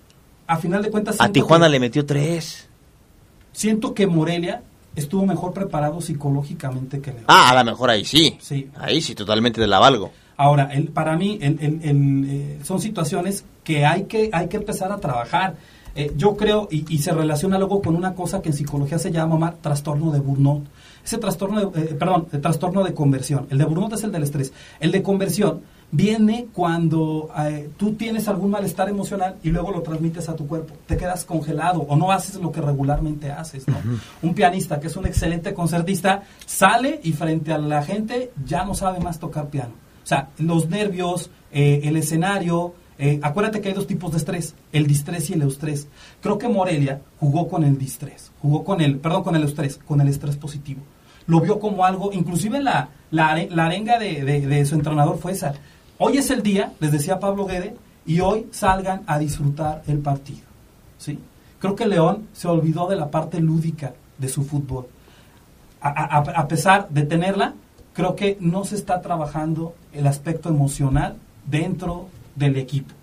a 0.48 0.58
final 0.58 0.82
de 0.82 0.90
cuentas... 0.90 1.18
A 1.20 1.30
Tijuana 1.30 1.66
que- 1.68 1.72
le 1.74 1.80
metió 1.82 2.06
tres. 2.06 2.68
Siento 3.52 3.94
que 3.94 4.08
Morelia 4.08 4.62
estuvo 4.96 5.26
mejor 5.26 5.52
preparado 5.54 6.00
psicológicamente 6.02 7.02
que 7.02 7.12
León. 7.12 7.26
Ah, 7.28 7.50
a 7.52 7.56
lo 7.64 7.72
mejor 7.72 7.90
ahí 7.90 8.06
sí. 8.06 8.38
Sí. 8.40 8.70
Ahí 8.80 9.02
sí, 9.02 9.14
totalmente 9.14 9.60
de 9.60 9.68
la 9.68 9.80
valgo. 9.80 10.12
Ahora, 10.38 10.70
el, 10.72 10.88
para 10.88 11.18
mí 11.18 11.38
el- 11.42 11.60
el- 11.62 11.80
el, 11.84 12.26
eh, 12.30 12.60
son 12.64 12.80
situaciones 12.80 13.44
que 13.66 13.86
hay 13.86 14.06
que, 14.06 14.30
hay 14.32 14.48
que 14.48 14.58
empezar 14.58 14.92
a 14.94 14.98
trabajar. 14.98 15.56
Eh, 15.96 16.14
yo 16.16 16.38
creo, 16.38 16.68
y, 16.72 16.86
y 16.94 17.00
se 17.00 17.12
relaciona 17.12 17.58
luego 17.58 17.82
con 17.82 17.96
una 17.96 18.14
cosa 18.14 18.42
que 18.42 18.50
en 18.50 18.56
psicología 18.56 18.98
se 18.98 19.12
llama 19.12 19.36
Omar, 19.36 19.56
trastorno 19.62 20.12
de 20.12 20.20
burnout. 20.20 20.66
Ese 21.04 21.18
trastorno, 21.18 21.72
de, 21.72 21.82
eh, 21.82 21.96
perdón, 21.96 22.28
el 22.32 22.42
trastorno 22.42 22.84
de 22.84 22.94
conversión. 22.94 23.48
El 23.50 23.58
de 23.58 23.66
burnout 23.66 23.94
es 23.94 24.04
el 24.04 24.12
del 24.12 24.24
estrés. 24.24 24.54
El 24.80 24.92
de 24.92 25.02
conversión 25.02 25.62
viene 25.92 26.48
cuando 26.54 27.30
eh, 27.38 27.70
tú 27.78 27.94
tienes 27.94 28.28
algún 28.28 28.52
malestar 28.52 28.88
emocional 28.88 29.36
y 29.44 29.50
luego 29.50 29.72
lo 29.72 29.82
transmites 29.82 30.30
a 30.30 30.36
tu 30.36 30.48
cuerpo. 30.48 30.74
Te 30.86 30.98
quedas 30.98 31.26
congelado 31.26 31.82
o 31.82 31.96
no 31.96 32.12
haces 32.12 32.36
lo 32.36 32.52
que 32.52 32.62
regularmente 32.62 33.32
haces. 33.32 33.68
¿no? 33.68 33.76
Un 34.22 34.34
pianista 34.34 34.80
que 34.80 34.88
es 34.88 34.96
un 34.96 35.06
excelente 35.06 35.54
concertista 35.54 36.24
sale 36.46 37.02
y 37.04 37.12
frente 37.12 37.52
a 37.52 37.58
la 37.58 37.84
gente 37.84 38.32
ya 38.46 38.64
no 38.64 38.74
sabe 38.74 39.00
más 39.00 39.20
tocar 39.20 39.50
piano. 39.50 39.74
O 40.04 40.08
sea, 40.08 40.30
los 40.40 40.70
nervios, 40.70 41.30
eh, 41.52 41.82
el 41.84 41.98
escenario. 41.98 42.74
Eh, 43.02 43.20
acuérdate 43.22 43.60
que 43.60 43.70
hay 43.70 43.74
dos 43.74 43.88
tipos 43.88 44.12
de 44.12 44.18
estrés, 44.20 44.54
el 44.72 44.86
distrés 44.88 45.30
y 45.30 45.34
el 45.34 45.42
eustrés. 45.42 45.88
Creo 46.22 46.38
que 46.38 46.48
Morelia 46.48 47.02
jugó 47.20 47.48
con 47.50 47.64
el 47.64 47.78
distrés, 47.78 48.32
jugó 48.42 48.64
con 48.64 48.80
el, 48.80 48.98
perdón, 49.00 49.24
con 49.24 49.36
el 49.36 49.42
eustrés, 49.42 49.78
con 49.86 50.00
el 50.02 50.08
estrés 50.08 50.38
positivo. 50.38 50.82
Lo 51.28 51.40
vio 51.42 51.60
como 51.60 51.84
algo, 51.84 52.12
inclusive 52.14 52.62
la, 52.62 52.90
la, 53.12 53.36
la 53.50 53.66
arenga 53.66 54.00
de, 54.00 54.24
de- 54.24 54.46
de 54.48 54.66
su 54.66 54.76
entrenador 54.76 55.18
fue 55.18 55.32
esa. 55.34 55.54
Hoy 55.98 56.18
es 56.18 56.30
el 56.32 56.42
día, 56.44 56.74
les 56.80 56.92
decía 56.92 57.20
Pablo 57.20 57.46
Guede, 57.46 57.76
y 58.06 58.20
hoy 58.22 58.48
salgan 58.52 59.04
a 59.08 59.20
disfrutar 59.20 59.84
el 59.88 60.00
partido. 60.00 60.42
¿sí? 60.98 61.20
Creo 61.60 61.76
que 61.76 61.86
León 61.88 62.28
se 62.34 62.48
olvidó 62.48 62.88
de 62.88 62.96
la 62.96 63.12
parte 63.12 63.40
lúdica 63.40 63.94
de 64.18 64.28
su 64.30 64.44
fútbol 64.44 64.88
a, 65.82 65.90
a- 65.90 66.42
a 66.42 66.48
pesar 66.48 66.90
de 66.90 67.04
tenerla, 67.04 67.54
creo 67.94 68.16
que 68.16 68.38
no 68.40 68.66
se 68.66 68.76
está 68.76 69.02
trabajando 69.02 69.74
el 69.94 70.06
aspecto 70.08 70.50
emocional 70.50 71.16
dentro 71.46 72.08
del 72.36 72.58
equipo. 72.58 72.94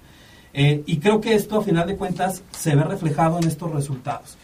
Eh, 0.55 0.83
y 0.87 0.97
creo 0.99 1.21
que 1.21 1.35
esto, 1.35 1.59
a 1.59 1.63
final 1.65 1.87
de 1.87 1.97
cuentas, 1.97 2.43
se 2.51 2.75
ve 2.75 2.83
reflejado 2.83 3.39
en 3.39 3.47
estos 3.47 3.71
resultados. 3.71 4.37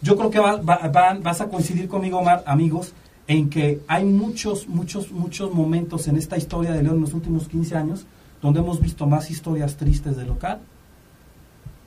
Yo 0.00 0.16
creo 0.16 0.30
que 0.30 0.38
va- 0.38 0.56
vas 0.58 1.40
a 1.40 1.48
coincidir 1.48 1.88
conmigo, 1.88 2.18
Omar, 2.18 2.42
amigos, 2.46 2.92
en 3.26 3.50
que 3.50 3.80
hay 3.88 4.04
muchos, 4.04 4.68
muchos, 4.68 5.10
muchos 5.10 5.52
momentos 5.52 6.08
en 6.08 6.16
esta 6.16 6.36
historia 6.38 6.72
de 6.72 6.82
León 6.82 6.96
en 6.96 7.02
los 7.02 7.12
últimos 7.14 7.48
15 7.48 7.76
años 7.76 8.06
donde 8.40 8.60
hemos 8.60 8.80
visto 8.80 9.06
más 9.06 9.30
historias 9.30 9.76
tristes 9.76 10.16
de 10.16 10.24
local 10.24 10.60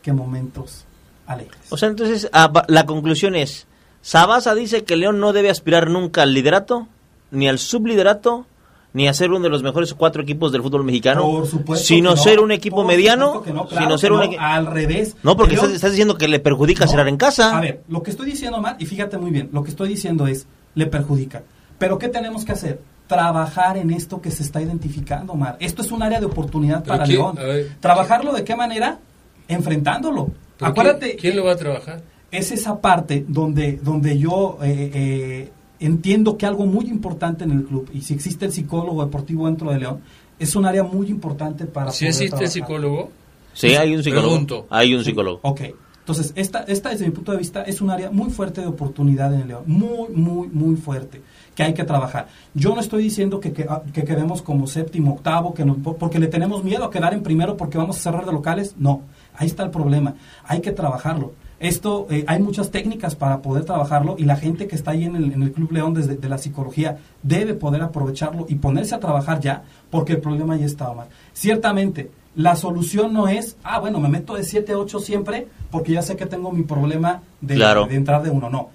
que 0.02 0.14
momentos 0.14 0.86
alegres. 1.26 1.58
O 1.70 1.78
sea, 1.78 1.90
entonces 1.90 2.30
ah, 2.34 2.52
la 2.68 2.86
conclusión 2.86 3.36
es, 3.36 3.68
Sabasa 4.02 4.54
dice 4.56 4.84
que 4.84 4.96
León 4.98 5.20
no 5.20 5.32
debe 5.34 5.50
aspirar 5.50 5.90
nunca 5.90 6.24
al 6.24 6.34
liderato, 6.34 6.88
ni 7.32 7.48
al 7.48 7.60
subliderato, 7.60 8.46
ni 8.94 9.08
a 9.08 9.14
ser 9.14 9.32
uno 9.32 9.40
de 9.40 9.50
los 9.50 9.64
mejores 9.64 9.94
cuatro 9.94 10.22
equipos 10.22 10.52
del 10.52 10.62
fútbol 10.62 10.84
mexicano, 10.84 11.22
Por 11.24 11.48
supuesto 11.48 11.86
sino 11.86 12.12
no, 12.12 12.18
ser 12.18 12.40
un 12.40 12.52
equipo 12.52 12.78
por 12.78 12.86
mediano, 12.88 13.36
no, 13.36 13.42
claro 13.42 13.68
sino 13.70 13.98
ser 13.98 14.12
un 14.12 14.20
no, 14.20 14.40
al 14.40 14.66
revés. 14.68 15.16
No, 15.24 15.38
porque 15.38 15.56
estás, 15.56 15.92
diciendo 15.92 16.18
que 16.18 16.28
le 16.28 16.40
perjudica 16.40 16.86
No. 16.86 16.92
cerrar 16.92 17.08
en 17.08 17.18
casa. 17.18 17.58
A 17.58 17.62
ver, 17.62 17.84
lo 17.88 18.04
que 18.04 18.12
estoy 18.12 18.26
diciendo, 18.28 18.58
Omar, 18.58 18.76
y 18.80 18.86
fíjate 18.86 19.18
muy 19.18 19.32
bien, 19.32 19.50
lo 19.54 19.64
que 19.64 19.70
estoy 19.70 19.90
diciendo 19.90 20.28
es, 20.28 20.46
le 20.76 20.88
perjudica. 20.88 21.44
Pero 21.78 21.98
¿qué 21.98 22.10
tenemos 22.10 22.44
que 22.46 22.52
hacer? 22.52 22.82
Trabajar 23.08 23.78
en 23.78 23.92
esto 23.92 24.22
que 24.22 24.32
se 24.32 24.44
está 24.44 24.62
identificando, 24.62 25.34
Omar. 25.34 25.58
Esto 25.60 25.82
es 25.82 25.92
un 25.92 26.04
área 26.04 26.20
de 26.20 26.26
oportunidad 26.26 26.84
para 26.84 27.04
quién- 27.06 27.18
León. 27.20 27.36
ver, 27.36 27.76
¿Trabajarlo 27.80 28.34
de 28.34 28.44
qué 28.44 28.56
manera? 28.56 29.00
Enfrentándolo. 29.48 30.30
¿Pero 30.58 30.72
Acuérdate, 30.72 31.08
¿quién, 31.12 31.18
quién 31.20 31.36
lo 31.38 31.46
va 31.46 31.54
a 31.54 31.58
trabajar? 31.58 32.02
es 32.32 32.52
esa 32.52 32.80
parte 32.80 33.26
donde, 33.28 33.80
donde 33.82 34.18
yo 34.18 34.58
eh, 34.64 34.92
eh, 34.94 35.52
entiendo 35.82 36.38
que 36.38 36.46
algo 36.46 36.66
muy 36.66 36.86
importante 36.86 37.44
en 37.44 37.52
el 37.52 37.66
club, 37.66 37.90
y 37.94 38.02
si 38.02 38.14
existe 38.14 38.46
el 38.46 38.54
psicólogo 38.54 39.04
deportivo 39.04 39.48
dentro 39.48 39.72
de 39.72 39.80
León, 39.80 40.00
es 40.40 40.56
un 40.56 40.66
área 40.66 40.84
muy 40.84 41.08
importante 41.08 41.66
para 41.66 41.92
Si 41.92 42.06
poder 42.06 42.10
existe 42.10 42.30
trabajar. 42.30 42.52
psicólogo, 42.52 43.10
Sí, 43.54 43.68
hay 43.76 43.94
un 43.96 44.02
psicólogo. 44.02 44.30
Pregunto. 44.30 44.68
Hay 44.70 44.94
un 44.96 45.04
psicólogo. 45.04 45.40
Ok, 45.44 45.62
entonces 46.00 46.32
esta, 46.36 46.64
esta 46.64 46.90
desde 46.90 47.06
mi 47.06 47.12
punto 47.12 47.34
de 47.34 47.38
vista 47.38 47.64
es 47.64 47.82
un 47.82 47.90
área 47.90 48.10
muy 48.10 48.30
fuerte 48.32 48.62
de 48.62 48.68
oportunidad 48.68 49.34
en 49.34 49.42
el 49.42 49.48
León, 49.50 49.64
muy, 49.68 50.08
muy, 50.14 50.48
muy 50.48 50.76
fuerte, 50.78 51.22
que 51.54 51.64
hay 51.64 51.74
que 51.74 51.84
trabajar. 51.84 52.28
Yo 52.54 52.74
no 52.74 52.80
estoy 52.82 53.04
diciendo 53.04 53.40
que, 53.40 53.52
que, 53.52 53.66
ah, 53.70 53.82
que 53.94 54.04
quedemos 54.04 54.42
como 54.42 54.68
séptimo, 54.68 55.14
octavo, 55.16 55.54
que 55.54 55.66
no, 55.66 55.76
porque 55.76 56.18
le 56.20 56.28
tenemos 56.28 56.64
miedo 56.64 56.86
a 56.86 56.92
quedar 56.92 57.14
en 57.14 57.24
primero 57.24 57.58
porque 57.58 57.78
vamos 57.78 57.98
a 57.98 58.00
cerrar 58.00 58.26
de 58.26 58.32
locales, 58.32 58.76
no, 58.78 59.02
ahí 59.36 59.48
está 59.48 59.64
el 59.64 59.70
problema, 59.70 60.16
hay 60.46 60.62
que 60.62 60.72
trabajarlo. 60.72 61.34
Esto, 61.62 62.08
eh, 62.10 62.26
hay 62.28 62.42
muchas 62.42 62.72
técnicas 62.72 63.16
para 63.16 63.44
poder 63.44 63.66
trabajarlo 63.66 64.16
y 64.18 64.24
la 64.24 64.36
gente 64.36 64.68
que 64.68 64.76
está 64.76 64.92
ahí 64.92 65.04
en 65.06 65.16
el, 65.16 65.32
en 65.32 65.44
el 65.44 65.52
Club 65.52 65.72
León 65.72 65.94
desde 65.94 66.16
de 66.16 66.28
la 66.28 66.40
psicología 66.40 66.98
debe 67.22 67.54
poder 67.54 67.84
aprovecharlo 67.84 68.48
y 68.50 68.56
ponerse 68.56 68.96
a 68.96 69.00
trabajar 69.00 69.40
ya, 69.40 69.62
porque 69.92 70.14
el 70.14 70.22
problema 70.22 70.58
ya 70.58 70.66
está, 70.66 70.90
Omar. 70.90 71.08
Ciertamente, 71.34 72.10
la 72.36 72.56
solución 72.56 73.14
no 73.14 73.28
es, 73.28 73.58
ah, 73.64 73.80
bueno, 73.80 74.00
me 74.00 74.10
meto 74.10 74.34
de 74.34 74.44
7 74.44 74.74
a 74.74 74.78
8 74.80 75.00
siempre 75.00 75.48
porque 75.70 75.92
ya 75.92 76.02
sé 76.02 76.16
que 76.16 76.26
tengo 76.26 76.52
mi 76.52 76.64
problema 76.64 77.22
de, 77.42 77.54
Claro. 77.54 77.86
de 77.86 77.96
entrar 77.96 78.24
de 78.24 78.32
uno. 78.32 78.50
No. 78.50 78.70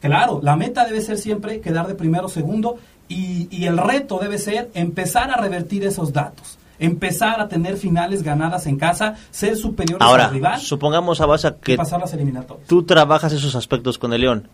Claro, 0.00 0.40
la 0.42 0.56
meta 0.56 0.86
debe 0.86 1.02
ser 1.02 1.18
siempre 1.18 1.60
quedar 1.60 1.86
de 1.86 1.94
primero 1.94 2.26
o 2.26 2.30
segundo 2.30 2.78
y, 3.08 3.46
y 3.50 3.66
el 3.66 3.76
reto 3.76 4.18
debe 4.18 4.38
ser 4.38 4.70
empezar 4.72 5.30
a 5.30 5.36
revertir 5.36 5.84
esos 5.84 6.14
datos. 6.14 6.58
Empezar 6.78 7.40
a 7.40 7.48
tener 7.48 7.76
finales 7.76 8.22
ganadas 8.22 8.66
en 8.66 8.76
casa, 8.78 9.14
ser 9.30 9.56
superiores 9.56 10.04
Ahora, 10.06 10.24
al 10.26 10.32
rival 10.32 10.60
supongamos, 10.60 11.18
Sabasa, 11.18 11.56
y 11.60 11.64
que 11.64 11.76
pasar 11.76 12.00
las 12.00 12.12
eliminatorias. 12.12 12.66
tú 12.66 12.82
trabajas 12.84 13.32
esos 13.32 13.54
aspectos 13.54 13.98
con 13.98 14.12
el 14.12 14.20
León. 14.22 14.48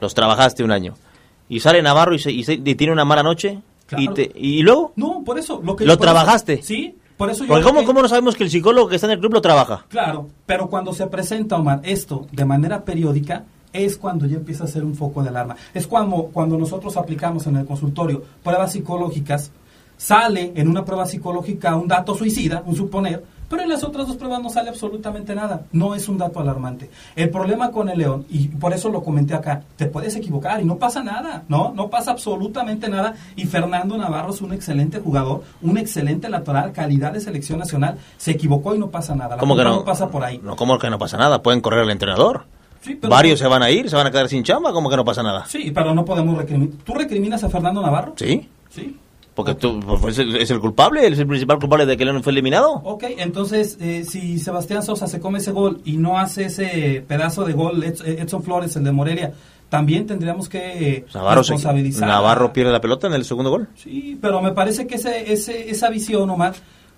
Los 0.00 0.14
trabajaste 0.14 0.62
un 0.64 0.70
año. 0.72 0.94
y 1.48 1.60
sale 1.60 1.80
Navarro 1.80 2.14
y, 2.14 2.18
se- 2.18 2.32
y 2.32 2.42
se- 2.44 2.54
y 2.54 2.74
tiene 2.74 2.92
una 2.92 3.04
mala 3.04 3.22
noche, 3.22 3.60
y, 3.96 4.08
te- 4.08 4.32
y 4.34 4.62
luego, 4.62 4.92
No, 4.96 5.22
por 5.24 5.38
eso. 5.38 5.60
Lo, 5.62 5.76
que, 5.76 5.84
¿Lo 5.84 5.92
eso- 5.92 6.00
trabajaste? 6.00 6.60
sí, 6.62 6.96
por 7.16 7.30
eso 7.30 7.44
yo. 7.44 7.48
porque 7.48 7.62
¿cómo, 7.64 7.80
que- 7.80 7.86
¿cómo 7.86 8.02
no 8.02 8.08
sabemos 8.08 8.34
que 8.34 8.42
el 8.42 8.50
psicólogo 8.50 8.88
que 8.88 8.96
está 8.96 9.06
en 9.06 9.12
el 9.12 9.20
club 9.20 9.34
lo 9.34 9.40
trabaja? 9.40 9.84
Claro, 9.88 10.28
pero 10.44 10.68
cuando 10.68 10.92
se 10.92 11.06
presenta, 11.06 11.54
Omar, 11.56 11.80
esto 11.84 12.26
de 12.32 12.44
manera 12.44 12.84
periódica, 12.84 13.44
es 13.72 13.96
cuando 13.96 14.26
ya 14.26 14.36
empieza 14.36 14.64
a 14.64 14.66
ser 14.66 14.82
un 14.84 14.94
foco 14.96 15.22
de 15.22 15.28
alarma. 15.28 15.54
Es 15.72 15.86
cuando, 15.86 16.30
cuando 16.32 16.58
nosotros 16.58 16.96
aplicamos 16.96 17.46
en 17.46 17.56
el 17.58 17.64
consultorio 17.66 18.24
pruebas 18.42 18.72
psicológicas, 18.72 19.52
sale 19.96 20.52
en 20.54 20.68
una 20.68 20.84
prueba 20.84 21.06
psicológica 21.06 21.74
un 21.76 21.88
dato 21.88 22.14
suicida, 22.14 22.62
un 22.66 22.76
suponer, 22.76 23.24
pero 23.48 23.62
en 23.62 23.68
las 23.68 23.84
otras 23.84 24.08
dos 24.08 24.16
pruebas 24.16 24.42
no 24.42 24.50
sale 24.50 24.70
absolutamente 24.70 25.32
nada. 25.34 25.62
No 25.70 25.94
es 25.94 26.08
un 26.08 26.18
dato 26.18 26.40
alarmante. 26.40 26.90
El 27.14 27.30
problema 27.30 27.70
con 27.70 27.88
el 27.88 27.98
León, 27.98 28.26
y 28.28 28.48
por 28.48 28.72
eso 28.72 28.88
lo 28.88 29.04
comenté 29.04 29.34
acá, 29.34 29.62
te 29.76 29.86
puedes 29.86 30.16
equivocar 30.16 30.60
y 30.60 30.64
no 30.64 30.76
pasa 30.78 31.04
nada, 31.04 31.44
¿no? 31.48 31.72
No 31.72 31.88
pasa 31.88 32.10
absolutamente 32.10 32.88
nada. 32.88 33.14
Y 33.36 33.44
Fernando 33.46 33.96
Navarro 33.96 34.30
es 34.34 34.40
un 34.42 34.52
excelente 34.52 34.98
jugador, 34.98 35.44
un 35.62 35.78
excelente 35.78 36.28
lateral, 36.28 36.72
calidad 36.72 37.12
de 37.12 37.20
selección 37.20 37.60
nacional. 37.60 37.98
Se 38.16 38.32
equivocó 38.32 38.74
y 38.74 38.78
no 38.80 38.88
pasa 38.90 39.14
nada. 39.14 39.36
La 39.36 39.40
¿Cómo 39.40 39.54
que 39.54 39.62
culpa 39.62 39.76
no? 39.78 39.84
pasa 39.84 40.08
por 40.08 40.24
ahí. 40.24 40.40
No, 40.42 40.56
¿cómo 40.56 40.76
que 40.78 40.90
no 40.90 40.98
pasa 40.98 41.16
nada? 41.16 41.40
Pueden 41.40 41.60
correr 41.60 41.80
al 41.84 41.90
entrenador. 41.90 42.46
Sí, 42.80 42.96
pero- 42.96 43.10
Varios 43.12 43.38
se 43.38 43.46
van 43.46 43.62
a 43.62 43.70
ir, 43.70 43.88
se 43.88 43.94
van 43.94 44.08
a 44.08 44.10
quedar 44.10 44.28
sin 44.28 44.42
chamba, 44.42 44.72
¿cómo 44.72 44.90
que 44.90 44.96
no 44.96 45.04
pasa 45.04 45.22
nada? 45.22 45.44
Sí, 45.46 45.70
pero 45.72 45.94
no 45.94 46.04
podemos 46.04 46.36
recriminar. 46.36 46.74
¿Tú 46.84 46.94
recriminas 46.94 47.44
a 47.44 47.48
Fernando 47.48 47.80
Navarro? 47.80 48.14
Sí, 48.16 48.48
Sí. 48.70 48.96
Porque 49.36 49.54
tú 49.54 49.78
pues, 50.00 50.18
es, 50.18 50.50
el, 50.50 50.58
culpable, 50.58 51.06
es 51.06 51.16
el 51.20 51.26
principal 51.28 51.60
culpable 51.60 51.86
de 51.86 51.96
que 51.96 52.04
León 52.04 52.22
fue 52.24 52.32
eliminado. 52.32 52.72
Ok, 52.84 53.04
entonces, 53.18 53.76
eh, 53.80 54.02
si 54.04 54.40
Sebastián 54.40 54.82
Sosa 54.82 55.06
se 55.06 55.20
come 55.20 55.38
ese 55.38 55.52
gol 55.52 55.80
y 55.84 55.98
no 55.98 56.18
hace 56.18 56.46
ese 56.46 57.04
pedazo 57.06 57.44
de 57.44 57.52
gol, 57.52 57.84
Eds- 57.84 58.02
eh, 58.04 58.16
Edson 58.20 58.42
Flores, 58.42 58.74
el 58.74 58.82
de 58.84 58.90
Morelia, 58.92 59.32
también 59.68 60.06
tendríamos 60.06 60.48
que 60.48 60.58
eh, 60.96 61.04
Navarro, 61.14 61.44
se- 61.44 61.52
responsabilizar. 61.52 62.08
Navarro 62.08 62.52
pierde 62.52 62.72
la 62.72 62.80
pelota 62.80 63.06
en 63.06 63.12
el 63.12 63.24
segundo 63.24 63.50
gol. 63.50 63.68
Sí, 63.76 64.18
pero 64.20 64.40
me 64.40 64.52
parece 64.52 64.86
que 64.86 64.94
ese, 64.96 65.32
ese, 65.32 65.70
esa 65.70 65.90
visión, 65.90 66.30
Omar, 66.30 66.54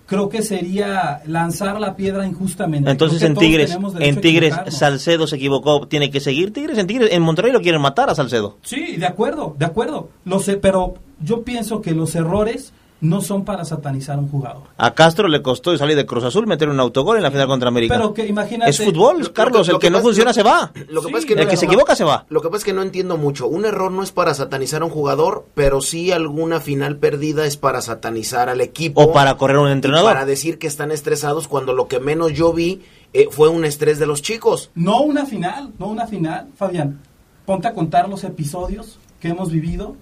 creo 0.06 0.28
que 0.28 0.40
sería 0.42 1.20
lanzar 1.26 1.80
la 1.80 1.96
piedra 1.96 2.26
injustamente. 2.26 2.90
Entonces 2.90 3.20
en 3.22 3.34
Tigres, 3.34 3.76
en 3.98 4.20
Tigres. 4.20 4.54
Salcedo 4.68 5.26
se 5.26 5.36
equivocó, 5.36 5.86
tiene 5.88 6.10
que 6.10 6.20
seguir 6.20 6.52
Tigres, 6.52 6.78
en 6.78 6.86
Tigres, 6.86 7.10
en 7.12 7.20
Monterrey 7.22 7.52
lo 7.52 7.60
quieren 7.60 7.80
matar 7.80 8.08
a 8.10 8.14
Salcedo. 8.14 8.58
Sí, 8.62 8.96
de 8.96 9.06
acuerdo, 9.06 9.54
de 9.58 9.64
acuerdo. 9.66 10.08
Lo 10.24 10.38
sé, 10.38 10.56
pero 10.56 10.94
yo 11.20 11.42
pienso 11.42 11.80
que 11.80 11.92
los 11.92 12.14
errores 12.14 12.72
no 13.00 13.20
son 13.20 13.44
para 13.44 13.64
satanizar 13.64 14.16
a 14.18 14.20
un 14.20 14.28
jugador. 14.28 14.62
A 14.76 14.92
Castro 14.92 15.28
le 15.28 15.40
costó 15.40 15.76
salir 15.78 15.94
de 15.94 16.04
Cruz 16.04 16.24
Azul 16.24 16.48
meter 16.48 16.68
un 16.68 16.80
autogol 16.80 17.16
en 17.16 17.22
la 17.22 17.30
final 17.30 17.46
contra 17.46 17.68
América. 17.68 17.94
Pero 17.94 18.12
que 18.12 18.26
imagínate. 18.26 18.72
es 18.72 18.82
fútbol, 18.84 19.20
Lo- 19.20 19.32
Carlos, 19.32 19.68
lo- 19.68 19.74
el 19.74 19.78
que, 19.80 19.86
que 19.86 19.90
no 19.92 20.00
funciona 20.00 20.32
se 20.32 20.42
va. 20.42 20.72
Lo 20.88 21.00
que 21.02 21.06
Sí, 21.06 21.12
pasa 21.12 21.18
es 21.20 21.26
que 21.26 21.32
el 21.34 21.44
no- 21.44 21.48
que 21.48 21.56
se 21.56 21.66
equivoca 21.66 21.94
se 21.94 22.02
va. 22.02 22.26
Lo 22.28 22.40
que 22.42 22.48
pasa 22.48 22.58
es 22.58 22.64
que 22.64 22.72
no 22.72 22.82
entiendo 22.82 23.16
mucho. 23.16 23.46
Un 23.46 23.66
error 23.66 23.92
no 23.92 24.02
es 24.02 24.10
para 24.10 24.34
satanizar 24.34 24.82
a 24.82 24.86
un 24.86 24.90
jugador, 24.90 25.46
pero 25.54 25.80
sí 25.80 26.10
alguna 26.10 26.58
final 26.58 26.96
perdida 26.96 27.46
es 27.46 27.56
para 27.56 27.82
satanizar 27.82 28.48
al 28.48 28.60
equipo. 28.60 29.00
O 29.00 29.12
para 29.12 29.36
correr 29.36 29.58
a 29.58 29.60
un 29.60 29.68
entrenador. 29.68 30.12
Para 30.12 30.26
decir 30.26 30.58
que 30.58 30.66
están 30.66 30.90
estresados 30.90 31.46
cuando 31.46 31.74
lo 31.74 31.86
que 31.86 32.00
menos 32.00 32.32
yo 32.32 32.52
vi 32.52 32.82
eh, 33.12 33.28
fue 33.30 33.48
un 33.48 33.64
estrés 33.64 34.00
de 34.00 34.06
los 34.06 34.22
chicos. 34.22 34.72
No 34.74 35.02
una 35.02 35.24
final, 35.24 35.70
no 35.78 35.86
una 35.86 36.08
final, 36.08 36.48
Fabián. 36.56 37.00
Ponte 37.46 37.68
a 37.68 37.74
contar 37.74 38.08
los 38.08 38.24
episodios 38.24 38.98
que 39.20 39.28
hemos 39.28 39.52
vivido 39.52 39.94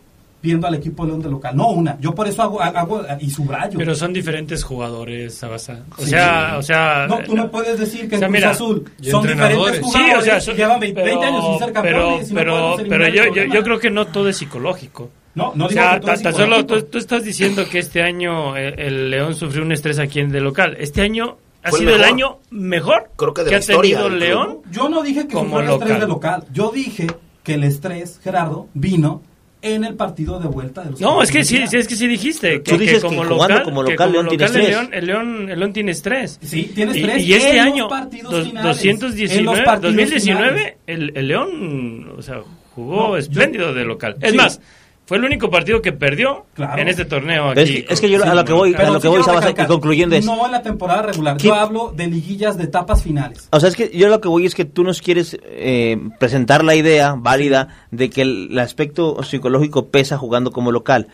viendo 0.46 0.66
al 0.66 0.74
equipo 0.76 1.02
de 1.04 1.10
León 1.10 1.22
de 1.22 1.28
local. 1.30 1.54
No 1.56 1.68
una. 1.68 1.98
Yo 2.00 2.14
por 2.14 2.26
eso 2.26 2.42
hago, 2.42 2.62
hago 2.62 3.02
y 3.20 3.28
subrayo. 3.30 3.78
Pero 3.78 3.94
son 3.94 4.12
diferentes 4.14 4.64
jugadores, 4.64 5.34
Sabasa. 5.34 5.80
O 5.98 6.02
Sí. 6.02 6.10
sea, 6.10 6.54
o 6.58 6.62
sea... 6.62 7.06
No, 7.08 7.18
tú 7.18 7.36
me 7.36 7.44
puedes 7.48 7.78
decir 7.78 8.08
que 8.08 8.16
o 8.16 8.18
sea, 8.18 8.26
en 8.28 8.32
Cruz 8.32 8.40
mira, 8.40 8.50
Azul 8.52 8.84
son 9.02 9.22
diferentes 9.26 9.76
Sí, 9.76 9.82
jugadores 9.82 10.18
o 10.18 10.22
sea, 10.22 10.40
son- 10.40 10.56
llevan 10.56 10.80
20, 10.80 11.02
pero, 11.02 11.06
20 11.20 11.26
años 11.26 11.44
sin 11.46 11.58
ser 11.58 11.72
campeones. 11.72 12.30
y 12.30 12.32
no 12.34 12.38
pero, 12.40 12.52
podemos 12.52 12.82
pero, 12.88 13.08
yo, 13.08 13.22
el 13.24 13.34
yo, 13.34 13.54
yo 13.54 13.62
creo 13.62 13.78
que 13.78 13.90
no 13.90 14.06
todo 14.06 14.28
es 14.28 14.36
psicológico. 14.38 15.10
No, 15.34 15.52
no 15.54 15.66
o 15.66 15.68
digo 15.68 15.80
sea, 15.82 15.94
que 15.94 16.00
todo 16.00 16.12
es 16.30 16.36
solo 16.36 16.64
tú, 16.64 16.82
tú 16.84 16.96
estás 16.96 17.22
diciendo 17.24 17.64
que 17.70 17.78
este 17.80 18.02
año 18.02 18.56
eh, 18.56 18.74
el 18.78 19.10
León 19.10 19.34
sufrió 19.34 19.62
un 19.62 19.72
estrés 19.72 19.98
aquí 19.98 20.20
en 20.20 20.30
de 20.30 20.40
local. 20.40 20.76
Este 20.80 21.02
año 21.02 21.36
ha 21.62 21.68
el 21.68 21.74
sido 21.74 21.90
el 21.90 21.98
mejor. 22.00 22.12
año 22.14 22.38
mejor 22.50 23.10
Creo 23.16 23.34
que 23.34 23.42
de 23.42 23.46
que 23.46 23.50
la 23.50 23.56
ha 23.58 23.60
historia 23.60 23.96
tenido 23.98 24.08
del 24.10 24.18
León. 24.20 24.58
Yo 24.70 24.88
no 24.88 25.02
dije 25.02 25.26
que 25.28 25.34
como 25.34 25.50
fue 25.50 25.64
el 25.64 25.68
estrés 25.70 25.88
local. 25.90 26.00
de 26.00 26.06
local. 26.06 26.44
Yo 26.54 26.70
dije 26.74 27.06
que 27.42 27.54
el 27.54 27.64
estrés, 27.64 28.18
Gerardo, 28.24 28.68
vino 28.72 29.20
en 29.62 29.84
el 29.84 29.94
partido 29.94 30.38
de 30.38 30.48
vuelta 30.48 30.82
de 30.82 30.90
los 30.90 31.00
No, 31.00 31.22
es 31.22 31.30
que 31.30 31.42
sí, 31.44 31.56
es 31.56 31.88
que 31.88 31.96
sí 31.96 32.06
dijiste. 32.06 32.58
Tú 32.60 32.72
Que, 32.72 32.78
dices 32.78 32.96
que 32.96 33.00
como 33.08 33.22
que 33.22 33.28
jugando 33.28 33.48
local, 33.54 33.62
como 33.64 33.84
que 33.84 33.90
local, 33.92 34.12
León 34.12 34.28
tiene 34.28 34.44
local 34.46 34.60
el. 34.60 34.68
León, 34.70 34.88
el, 34.92 35.06
León, 35.06 35.50
el 35.50 35.58
León 35.58 35.72
tiene 35.72 35.90
estrés. 35.92 36.38
Sí, 36.42 36.70
tiene 36.74 36.92
Y- 36.96 37.00
estrés 37.02 37.22
Y, 37.24 37.32
este 37.34 37.50
en 37.50 37.56
los 37.56 37.66
año, 37.66 37.88
partidos 37.88 38.32
dos- 38.32 38.44
finales, 38.48 38.56
en 38.84 38.90
los 38.90 39.00
219, 39.00 39.62
partidos 39.64 39.94
2019, 39.96 40.48
finales. 40.50 40.74
el, 40.86 41.12
el 41.16 41.28
León, 41.28 42.12
o 42.16 42.22
sea, 42.22 42.40
jugó 42.74 42.96
No, 42.96 43.08
yo- 43.10 43.16
espléndido 43.16 43.74
de 43.74 43.84
local. 43.84 44.16
Es 44.20 44.30
Sí. 44.32 44.36
más, 44.36 44.60
fue 45.06 45.16
el 45.18 45.24
único 45.24 45.48
partido 45.48 45.80
que 45.80 45.92
perdió 45.92 46.46
Claro. 46.54 46.82
en 46.82 46.88
este 46.88 47.04
torneo 47.04 47.52
Es 47.52 47.58
aquí. 47.58 47.82
que- 47.84 47.94
es 47.94 48.00
que 48.00 48.10
yo 48.10 48.22
a 48.22 48.34
lo 48.34 48.44
que 48.44 48.52
voy- 48.52 48.74
a 48.74 48.90
lo 48.90 49.00
que 49.00 49.08
voy, 49.08 49.22
Sabasa, 49.22 49.50
y 49.50 49.66
concluyendo 49.66 50.16
es- 50.16 50.24
No 50.26 50.44
en 50.44 50.52
la 50.52 50.62
temporada 50.62 51.02
regular. 51.02 51.36
¿Qué- 51.36 51.46
Yo 51.46 51.54
hablo 51.54 51.92
de 51.96 52.08
liguillas 52.08 52.58
de 52.58 52.64
etapas 52.64 53.02
finales. 53.02 53.48
O 53.52 53.60
sea, 53.60 53.68
es 53.68 53.76
que 53.76 53.90
yo 53.96 54.08
lo 54.08 54.20
que 54.20 54.28
voy 54.28 54.46
es 54.46 54.54
que 54.54 54.64
tú 54.64 54.82
nos 54.84 55.00
quieres 55.00 55.38
eh, 55.42 55.96
presentar 56.18 56.64
la 56.64 56.74
idea 56.74 57.14
válida 57.16 57.86
de 57.90 58.10
que 58.10 58.22
el, 58.22 58.48
el 58.50 58.58
aspecto 58.58 59.22
psicológico 59.22 59.86
pesa 59.88 60.18
jugando 60.18 60.50
como 60.50 60.72
local. 60.72 61.06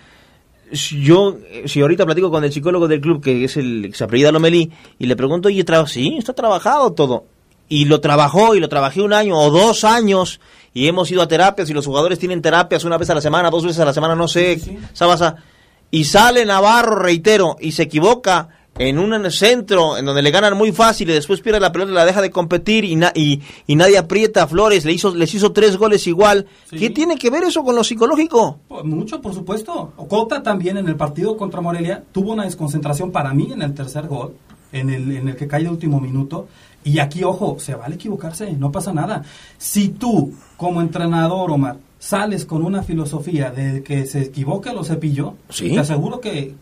Si 0.72 1.02
Yo, 1.02 1.36
si 1.66 1.82
ahorita 1.82 2.06
platico 2.06 2.30
con 2.30 2.44
el 2.44 2.52
psicólogo 2.52 2.88
del 2.88 3.02
club, 3.02 3.22
que 3.22 3.44
es 3.44 3.58
el 3.58 3.88
que 3.90 3.94
se 3.96 4.04
apellida 4.04 4.32
Lomelí, 4.32 4.70
y 4.98 5.04
le 5.06 5.16
pregunto, 5.16 5.48
oye, 5.48 5.66
tra- 5.66 5.86
sí, 5.86 6.16
está 6.18 6.32
trabajado 6.32 6.92
todo. 6.94 7.26
Y 7.68 7.84
lo 7.84 8.00
trabajó, 8.00 8.54
y 8.54 8.60
lo 8.60 8.70
trabajé 8.70 9.02
un 9.02 9.12
año 9.12 9.36
o 9.38 9.50
dos 9.50 9.84
años, 9.84 10.40
y 10.74 10.86
hemos 10.88 11.10
ido 11.10 11.22
a 11.22 11.28
terapias, 11.28 11.68
y 11.70 11.74
los 11.74 11.86
jugadores 11.86 12.18
tienen 12.18 12.40
terapias 12.42 12.84
una 12.84 12.96
vez 12.98 13.10
a 13.10 13.14
la 13.14 13.20
semana, 13.20 13.50
dos 13.50 13.64
veces 13.64 13.80
a 13.80 13.84
la 13.84 13.92
semana, 13.92 14.14
no 14.14 14.28
sé, 14.28 14.58
Sí, 14.58 14.70
sí. 14.70 14.78
Sabasa. 14.92 15.36
Y 15.90 16.04
sale 16.04 16.44
Navarro, 16.46 16.96
reitero, 16.96 17.56
y 17.60 17.72
se 17.72 17.82
equivoca 17.82 18.48
en 18.78 18.98
un 18.98 19.30
centro 19.30 19.98
en 19.98 20.06
donde 20.06 20.22
le 20.22 20.30
ganan 20.30 20.56
muy 20.56 20.72
fácil 20.72 21.10
y 21.10 21.12
después 21.12 21.42
pierde 21.42 21.60
la 21.60 21.70
pelota 21.72 21.90
y 21.90 21.94
la 21.94 22.06
deja 22.06 22.22
de 22.22 22.30
competir 22.30 22.86
y, 22.86 22.96
na- 22.96 23.12
y, 23.14 23.42
y 23.66 23.76
nadie 23.76 23.98
aprieta 23.98 24.44
a 24.44 24.46
Flores, 24.46 24.86
le 24.86 24.92
hizo, 24.92 25.14
les 25.14 25.34
hizo 25.34 25.52
tres 25.52 25.76
goles 25.76 26.06
igual. 26.06 26.46
Sí. 26.70 26.78
¿Qué 26.78 26.88
tiene 26.88 27.16
que 27.16 27.28
ver 27.28 27.44
eso 27.44 27.62
con 27.62 27.76
lo 27.76 27.84
psicológico? 27.84 28.60
Pues 28.68 28.84
mucho, 28.86 29.20
por 29.20 29.34
supuesto. 29.34 29.92
Cota 30.08 30.42
también 30.42 30.78
en 30.78 30.88
el 30.88 30.96
partido 30.96 31.36
contra 31.36 31.60
Morelia 31.60 32.02
tuvo 32.12 32.32
una 32.32 32.44
desconcentración 32.44 33.12
para 33.12 33.34
mí 33.34 33.50
en 33.52 33.60
el 33.60 33.74
tercer 33.74 34.06
gol, 34.06 34.32
en 34.72 34.88
el, 34.88 35.14
en 35.18 35.28
el 35.28 35.36
que 35.36 35.46
cae 35.46 35.64
de 35.64 35.68
último 35.68 36.00
minuto. 36.00 36.48
Y 36.84 36.98
aquí, 36.98 37.22
ojo, 37.24 37.56
se 37.58 37.74
vale 37.74 37.94
equivocarse, 37.94 38.52
no 38.54 38.72
pasa 38.72 38.92
nada. 38.92 39.22
Si 39.58 39.88
tú, 39.88 40.32
como 40.56 40.80
entrenador, 40.80 41.50
Omar, 41.50 41.76
sales 41.98 42.44
con 42.44 42.64
una 42.64 42.82
filosofía 42.82 43.50
de 43.50 43.82
que 43.84 44.04
se 44.06 44.22
equivoque 44.22 44.72
lo 44.72 44.82
cepillo, 44.84 45.34
Sí. 45.48 45.70
te 45.70 45.78
aseguro 45.78 46.20
que 46.20 46.54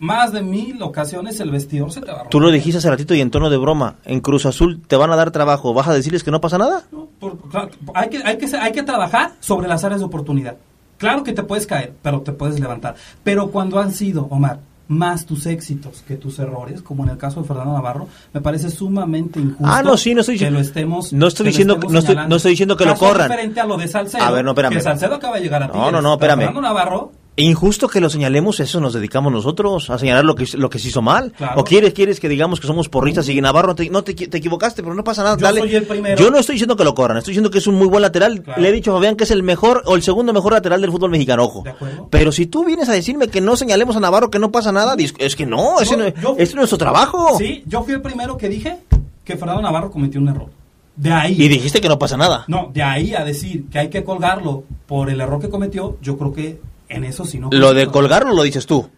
más 0.00 0.32
de 0.32 0.42
mil 0.42 0.80
ocasiones 0.82 1.40
el 1.40 1.50
vestidor 1.50 1.90
se 1.90 2.00
te 2.00 2.06
va 2.06 2.12
a 2.12 2.16
romper. 2.18 2.30
Tú 2.30 2.40
lo 2.40 2.50
dijiste 2.50 2.78
hace 2.78 2.90
ratito 2.90 3.14
y 3.14 3.20
en 3.20 3.30
tono 3.30 3.50
de 3.50 3.56
broma, 3.56 3.96
en 4.04 4.20
Cruz 4.20 4.46
Azul 4.46 4.80
te 4.86 4.96
van 4.96 5.10
a 5.10 5.16
dar 5.16 5.30
trabajo, 5.32 5.74
¿vas 5.74 5.88
a 5.88 5.94
decirles 5.94 6.22
que 6.22 6.30
no 6.30 6.40
pasa 6.40 6.58
nada? 6.58 6.84
No, 6.92 7.08
por- 7.18 7.38
claro, 7.48 7.70
hay, 7.94 8.08
que, 8.10 8.18
hay, 8.22 8.36
que, 8.38 8.56
hay 8.56 8.72
que 8.72 8.82
trabajar 8.82 9.32
sobre 9.40 9.66
las 9.66 9.82
áreas 9.82 10.00
de 10.00 10.06
oportunidad. 10.06 10.56
Claro 10.98 11.22
que 11.24 11.32
te 11.32 11.42
puedes 11.42 11.66
caer, 11.66 11.94
pero 12.02 12.20
te 12.20 12.32
puedes 12.32 12.60
levantar. 12.60 12.94
Pero 13.24 13.50
cuando 13.50 13.78
han 13.80 13.92
sido, 13.92 14.26
Omar, 14.30 14.60
más 14.88 15.26
tus 15.26 15.46
éxitos 15.46 16.02
que 16.08 16.16
tus 16.16 16.38
errores, 16.38 16.80
como 16.82 17.04
en 17.04 17.10
el 17.10 17.18
caso 17.18 17.40
de 17.42 17.46
Fernando 17.46 17.74
Navarro, 17.74 18.08
me 18.32 18.40
parece 18.40 18.70
sumamente 18.70 19.38
injusto 19.38 19.64
Ah, 19.66 19.82
no, 19.82 19.96
sí, 19.96 20.14
no 20.14 20.22
estoy 20.22 20.38
que 20.38 20.50
lo 20.50 20.60
estemos 20.60 21.12
no 21.12 21.26
estoy 21.28 21.44
que 21.44 21.48
diciendo- 21.50 21.74
estemos 21.74 21.92
no 21.92 21.98
estoy- 21.98 22.16
no 22.16 22.38
diciendo 22.38 22.76
que 22.76 22.86
lo 22.86 22.94
corran. 22.96 23.28
diferente 23.28 23.60
a 23.60 23.66
lo 23.66 23.76
de 23.76 23.86
Salcedo. 23.86 24.22
A 24.24 24.30
ver, 24.30 24.44
no, 24.44 24.52
espérame. 24.52 24.72
Que 24.72 24.80
Salcedo 24.80 25.14
acaba 25.16 25.36
de 25.36 25.42
llegar 25.42 25.62
a 25.62 25.66
No, 25.66 25.72
Tigres, 25.74 25.92
no, 25.92 26.00
no, 26.02 26.18
pero 26.18 26.32
espérame. 26.32 26.38
Fernando 26.54 26.60
Navarro 26.62 27.12
Injusto 27.40 27.86
que 27.88 28.00
lo 28.00 28.10
señalemos, 28.10 28.58
eso 28.58 28.80
nos 28.80 28.92
dedicamos 28.94 29.32
nosotros, 29.32 29.88
a 29.90 29.98
señalar 29.98 30.24
lo 30.24 30.34
que, 30.34 30.44
lo 30.54 30.68
que 30.68 30.80
se 30.80 30.88
hizo 30.88 31.02
mal. 31.02 31.32
Claro. 31.36 31.60
¿O 31.60 31.64
quieres, 31.64 31.92
quieres 31.94 32.18
que 32.18 32.28
digamos 32.28 32.58
que 32.58 32.66
somos 32.66 32.88
porristas 32.88 33.28
y 33.28 33.40
Navarro 33.40 33.76
te- 33.76 33.88
no 33.90 34.02
te, 34.02 34.12
te 34.14 34.38
equivocaste, 34.38 34.82
pero 34.82 34.94
no 34.96 35.04
pasa 35.04 35.22
nada? 35.22 35.36
Yo 35.36 35.42
dale. 35.44 35.60
soy 35.60 35.74
el 35.76 35.84
primero. 35.84 36.16
Yo 36.20 36.32
no 36.32 36.38
estoy 36.38 36.54
diciendo 36.54 36.74
que 36.74 36.82
lo 36.82 36.94
corran, 36.96 37.16
estoy 37.18 37.30
diciendo 37.32 37.50
que 37.50 37.58
es 37.58 37.66
un 37.68 37.76
muy 37.76 37.86
buen 37.86 38.02
lateral. 38.02 38.42
Claro. 38.42 38.60
Le 38.60 38.68
he 38.68 38.72
dicho 38.72 38.90
a 38.90 38.94
Fabián 38.96 39.14
que 39.14 39.22
es 39.22 39.30
el 39.30 39.44
mejor 39.44 39.82
o 39.86 39.94
el 39.94 40.02
segundo 40.02 40.32
mejor 40.32 40.52
lateral 40.52 40.80
del 40.80 40.90
fútbol 40.90 41.10
mexicano, 41.10 41.44
ojo. 41.44 41.62
Pero 42.10 42.32
si 42.32 42.46
tú 42.46 42.64
vienes 42.64 42.88
a 42.88 42.92
decirme 42.92 43.28
que 43.28 43.40
no 43.40 43.56
señalemos 43.56 43.94
a 43.94 44.00
Navarro, 44.00 44.30
que 44.30 44.40
no 44.40 44.50
pasa 44.50 44.72
nada, 44.72 44.96
es 45.18 45.36
que 45.36 45.46
no, 45.46 45.80
ese 45.80 45.92
Yo- 45.92 45.96
no, 45.98 46.08
yo- 46.08 46.34
ese 46.38 46.38
no 46.38 46.42
es 46.42 46.54
nuestro 46.56 46.78
trabajo. 46.78 47.38
Sí, 47.38 47.62
yo 47.66 47.84
fui 47.84 47.94
el 47.94 48.02
primero 48.02 48.36
que 48.36 48.48
dije 48.48 48.78
que 49.24 49.36
Fernando 49.36 49.62
Navarro 49.62 49.92
cometió 49.92 50.20
un 50.20 50.28
error. 50.28 50.48
De 50.96 51.12
ahí. 51.12 51.36
Y 51.40 51.46
dijiste 51.46 51.80
que 51.80 51.88
no 51.88 52.00
pasa 52.00 52.16
nada. 52.16 52.44
No, 52.48 52.70
de 52.74 52.82
ahí 52.82 53.14
a 53.14 53.22
decir 53.24 53.66
que 53.70 53.78
hay 53.78 53.88
que 53.90 54.02
colgarlo 54.02 54.64
por 54.88 55.08
el 55.08 55.20
error 55.20 55.40
que 55.40 55.48
cometió, 55.48 55.96
yo 56.02 56.18
creo 56.18 56.32
que 56.32 56.58
en 56.88 57.04
eso 57.04 57.24
sí 57.24 57.38
no. 57.38 57.48
Lo 57.52 57.74
de 57.74 57.86
colgarlo 57.86 58.32
lo 58.34 58.42
dices 58.42 58.66
tú. 58.66 58.88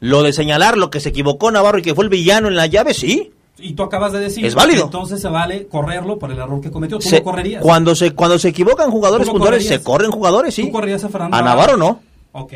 Lo 0.00 0.22
de 0.22 0.32
señalar 0.32 0.78
lo 0.78 0.90
que 0.90 1.00
se 1.00 1.10
equivocó 1.10 1.50
Navarro 1.50 1.78
y 1.78 1.82
que 1.82 1.94
fue 1.94 2.04
el 2.04 2.10
villano 2.10 2.48
en 2.48 2.56
la 2.56 2.66
llave, 2.66 2.94
sí. 2.94 3.32
Y 3.58 3.74
tú 3.74 3.82
acabas 3.82 4.12
de 4.12 4.20
decir 4.20 4.46
Es 4.46 4.54
válido. 4.54 4.84
entonces 4.84 5.20
se 5.20 5.28
vale 5.28 5.66
correrlo 5.66 6.18
por 6.18 6.30
el 6.32 6.38
error 6.38 6.60
que 6.62 6.70
cometió. 6.70 6.98
¿Tú 6.98 7.08
Se- 7.08 7.18
lo 7.18 7.24
correrías? 7.24 7.62
Cuando 7.62 7.94
se, 7.94 8.12
cuando 8.12 8.38
se 8.38 8.48
equivocan 8.48 8.90
jugadores 8.90 9.26
¿Tú 9.26 9.34
lo 9.34 9.38
puntuales, 9.38 9.66
se 9.68 9.82
corren 9.82 10.10
jugadores, 10.10 10.54
sí. 10.54 10.62
¿Tú 10.62 10.72
correrías 10.72 11.04
a 11.04 11.10
Fernando 11.10 11.36
A 11.36 11.42
Navarro 11.42 11.76
no. 11.76 12.00
Ok. 12.32 12.52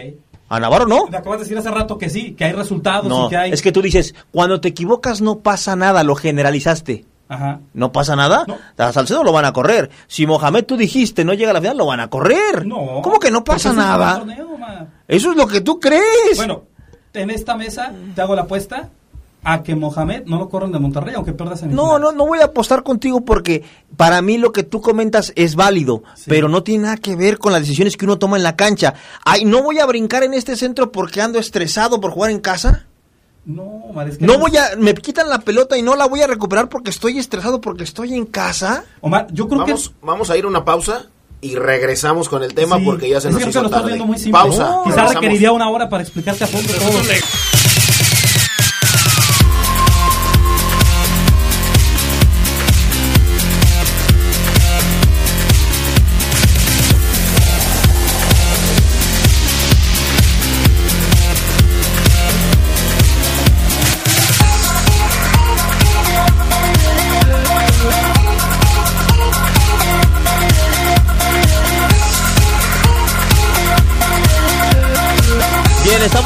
A 0.48 0.60
Navarro 0.60 0.86
no. 0.86 1.06
Me 1.08 1.18
acabas 1.18 1.40
de 1.40 1.44
decir 1.44 1.58
hace 1.58 1.70
rato 1.70 1.98
que 1.98 2.08
sí, 2.08 2.32
que 2.32 2.44
hay 2.44 2.52
resultados 2.52 3.06
No, 3.08 3.26
y 3.26 3.28
que 3.30 3.36
hay... 3.36 3.52
es 3.52 3.60
que 3.60 3.72
tú 3.72 3.82
dices, 3.82 4.14
cuando 4.30 4.60
te 4.62 4.68
equivocas 4.68 5.20
no 5.20 5.40
pasa 5.40 5.76
nada, 5.76 6.02
lo 6.04 6.14
generalizaste. 6.14 7.04
Ajá. 7.34 7.60
No 7.74 7.92
pasa 7.92 8.16
nada. 8.16 8.44
No. 8.48 8.56
A 8.76 8.92
Salcedo 8.92 9.22
lo 9.24 9.32
van 9.32 9.44
a 9.44 9.52
correr. 9.52 9.90
Si 10.06 10.26
Mohamed 10.26 10.64
tú 10.64 10.76
dijiste 10.76 11.24
no 11.24 11.34
llega 11.34 11.50
a 11.50 11.54
la 11.54 11.60
final, 11.60 11.76
lo 11.76 11.86
van 11.86 12.00
a 12.00 12.08
correr. 12.08 12.66
No. 12.66 13.00
¿Cómo 13.02 13.18
que 13.20 13.30
no 13.30 13.44
pasa 13.44 13.72
nada? 13.72 14.18
torneo. 14.18 14.44
Eso 15.08 15.30
es 15.30 15.36
lo 15.36 15.46
que 15.46 15.60
tú 15.60 15.78
crees. 15.78 16.36
Bueno, 16.36 16.62
en 17.12 17.30
esta 17.30 17.56
mesa 17.56 17.92
te 18.14 18.20
hago 18.22 18.34
la 18.34 18.42
apuesta 18.42 18.88
a 19.46 19.62
que 19.62 19.74
Mohamed 19.74 20.22
no 20.24 20.38
lo 20.38 20.48
corran 20.48 20.72
de 20.72 20.78
Monterrey, 20.78 21.14
aunque 21.14 21.34
pierdas 21.34 21.62
en 21.62 21.74
No, 21.74 21.98
no, 21.98 22.12
no 22.12 22.26
voy 22.26 22.38
a 22.38 22.46
apostar 22.46 22.82
contigo 22.82 23.26
porque 23.26 23.62
para 23.94 24.22
mí 24.22 24.38
lo 24.38 24.52
que 24.52 24.62
tú 24.62 24.80
comentas 24.80 25.34
es 25.36 25.54
válido, 25.54 26.02
Sí. 26.14 26.24
pero 26.30 26.48
no 26.48 26.62
tiene 26.62 26.84
nada 26.84 26.96
que 26.96 27.14
ver 27.14 27.36
con 27.38 27.52
las 27.52 27.60
decisiones 27.60 27.98
que 27.98 28.06
uno 28.06 28.18
toma 28.18 28.38
en 28.38 28.42
la 28.42 28.56
cancha. 28.56 28.94
Ay, 29.22 29.44
no 29.44 29.62
voy 29.62 29.80
a 29.80 29.86
brincar 29.86 30.22
en 30.22 30.32
este 30.32 30.56
centro 30.56 30.90
porque 30.92 31.20
ando 31.20 31.38
estresado 31.38 32.00
por 32.00 32.10
jugar 32.10 32.30
en 32.30 32.40
casa. 32.40 32.86
No, 33.46 33.62
Omar, 33.62 34.08
es 34.08 34.18
que 34.18 34.24
No 34.26 34.38
voy 34.38 34.56
a, 34.56 34.70
me 34.78 34.94
quitan 34.94 35.28
la 35.28 35.38
pelota 35.40 35.76
y 35.76 35.82
no 35.82 35.96
la 35.96 36.06
voy 36.06 36.22
a 36.22 36.26
recuperar 36.26 36.68
porque 36.68 36.90
estoy 36.90 37.18
estresado 37.18 37.60
porque 37.60 37.84
estoy 37.84 38.14
en 38.14 38.24
casa. 38.26 38.84
Omar, 39.00 39.26
yo 39.32 39.48
creo 39.48 39.60
Vamos, 39.60 39.90
que 39.90 39.94
vamos 40.06 40.30
a 40.30 40.36
ir 40.36 40.44
a 40.44 40.48
una 40.48 40.64
pausa 40.64 41.06
y 41.42 41.54
regresamos 41.56 42.30
con 42.30 42.42
el 42.42 42.54
tema 42.54 42.78
Sí, 42.78 42.84
porque 42.86 43.08
ya 43.10 43.20
se 43.20 43.28
es 43.28 43.34
nos 43.34 43.42
hizo 43.42 43.50
que 43.50 43.58
lo 43.60 43.64
estás 43.66 43.80
tarde. 43.80 43.88
viendo 43.92 44.06
muy 44.06 44.16
simple. 44.18 44.32
Pausa. 44.40 44.64
No, 44.70 44.84
Quizás 44.84 45.14
requeriría 45.14 45.52
una 45.52 45.68
hora 45.68 45.88
para 45.90 46.02
explicarte 46.02 46.44
a 46.44 46.46
fondo 46.46 46.72
todo. 46.72 47.02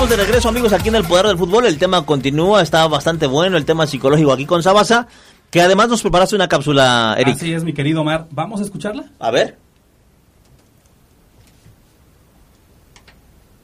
Estamos 0.08 0.20
de 0.20 0.24
regreso 0.24 0.48
amigos 0.48 0.72
aquí 0.72 0.88
en 0.88 0.94
el 0.94 1.04
Poder 1.04 1.26
del 1.26 1.36
Fútbol. 1.36 1.66
El 1.66 1.76
tema 1.76 2.06
continúa, 2.06 2.62
está 2.62 2.86
bastante 2.88 3.26
bueno 3.26 3.58
el 3.58 3.66
tema 3.66 3.86
psicológico 3.86 4.32
aquí 4.32 4.46
con 4.46 4.62
Sabasa, 4.62 5.06
que 5.50 5.60
además 5.60 5.88
nos 5.88 6.00
preparaste 6.00 6.34
una 6.34 6.48
cápsula, 6.48 7.14
Eric. 7.18 7.36
Así 7.36 7.52
es, 7.52 7.62
mi 7.62 7.74
querido 7.74 8.00
Omar. 8.00 8.26
¿Vamos 8.30 8.60
a 8.60 8.64
escucharla? 8.64 9.04
A 9.18 9.30
ver. 9.30 9.58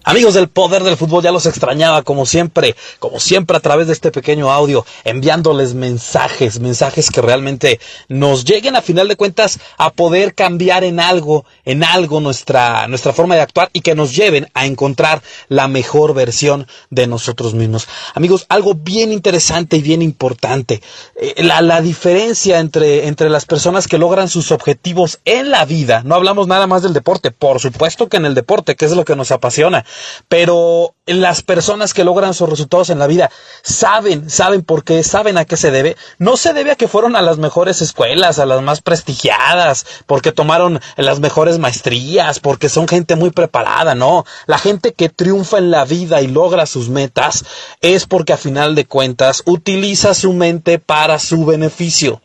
Amigos 0.06 0.34
del 0.34 0.48
poder 0.48 0.82
del 0.82 0.98
fútbol, 0.98 1.22
ya 1.22 1.32
los 1.32 1.46
extrañaba 1.46 2.02
como 2.02 2.26
siempre, 2.26 2.76
como 2.98 3.18
siempre 3.18 3.56
a 3.56 3.60
través 3.60 3.86
de 3.86 3.94
este 3.94 4.10
pequeño 4.10 4.52
audio, 4.52 4.84
enviándoles 5.04 5.72
mensajes, 5.72 6.60
mensajes 6.60 7.10
que 7.10 7.22
realmente 7.22 7.80
nos 8.08 8.44
lleguen 8.44 8.76
a 8.76 8.82
final 8.82 9.08
de 9.08 9.16
cuentas 9.16 9.58
a 9.78 9.90
poder 9.90 10.34
cambiar 10.34 10.84
en 10.84 11.00
algo, 11.00 11.46
en 11.64 11.82
algo 11.82 12.20
nuestra, 12.20 12.86
nuestra 12.86 13.14
forma 13.14 13.34
de 13.34 13.40
actuar 13.40 13.70
y 13.72 13.80
que 13.80 13.94
nos 13.94 14.14
lleven 14.14 14.46
a 14.52 14.66
encontrar 14.66 15.22
la 15.48 15.68
mejor 15.68 16.12
versión 16.12 16.66
de 16.90 17.06
nosotros 17.06 17.54
mismos. 17.54 17.88
Amigos, 18.14 18.44
algo 18.50 18.74
bien 18.74 19.10
interesante 19.10 19.78
y 19.78 19.82
bien 19.82 20.02
importante, 20.02 20.82
eh, 21.16 21.42
la, 21.42 21.62
la 21.62 21.80
diferencia 21.80 22.58
entre, 22.58 23.06
entre 23.06 23.30
las 23.30 23.46
personas 23.46 23.88
que 23.88 23.96
logran 23.96 24.28
sus 24.28 24.52
objetivos 24.52 25.20
en 25.24 25.50
la 25.50 25.64
vida, 25.64 26.02
no 26.04 26.14
hablamos 26.14 26.46
nada 26.46 26.66
más 26.66 26.82
del 26.82 26.92
deporte, 26.92 27.30
por 27.30 27.58
supuesto 27.58 28.10
que 28.10 28.18
en 28.18 28.26
el 28.26 28.34
deporte, 28.34 28.76
que 28.76 28.84
es 28.84 28.92
lo 28.92 29.06
que 29.06 29.16
nos 29.16 29.30
apasiona, 29.30 29.86
pero 30.28 30.94
las 31.06 31.42
personas 31.42 31.92
que 31.92 32.04
logran 32.04 32.34
sus 32.34 32.48
resultados 32.48 32.90
en 32.90 32.98
la 32.98 33.06
vida 33.06 33.30
saben, 33.62 34.30
saben 34.30 34.62
por 34.62 34.84
qué, 34.84 35.02
saben 35.02 35.36
a 35.36 35.44
qué 35.44 35.56
se 35.56 35.70
debe. 35.70 35.96
No 36.18 36.36
se 36.36 36.52
debe 36.52 36.72
a 36.72 36.76
que 36.76 36.88
fueron 36.88 37.16
a 37.16 37.22
las 37.22 37.38
mejores 37.38 37.82
escuelas, 37.82 38.38
a 38.38 38.46
las 38.46 38.62
más 38.62 38.80
prestigiadas, 38.80 39.84
porque 40.06 40.32
tomaron 40.32 40.80
las 40.96 41.20
mejores 41.20 41.58
maestrías, 41.58 42.40
porque 42.40 42.68
son 42.68 42.88
gente 42.88 43.16
muy 43.16 43.30
preparada, 43.30 43.94
no. 43.94 44.24
La 44.46 44.58
gente 44.58 44.94
que 44.94 45.08
triunfa 45.08 45.58
en 45.58 45.70
la 45.70 45.84
vida 45.84 46.22
y 46.22 46.28
logra 46.28 46.66
sus 46.66 46.88
metas 46.88 47.44
es 47.80 48.06
porque 48.06 48.32
a 48.32 48.38
final 48.38 48.74
de 48.74 48.86
cuentas 48.86 49.42
utiliza 49.46 50.14
su 50.14 50.32
mente 50.32 50.78
para 50.78 51.18
su 51.18 51.44
beneficio. 51.44 52.20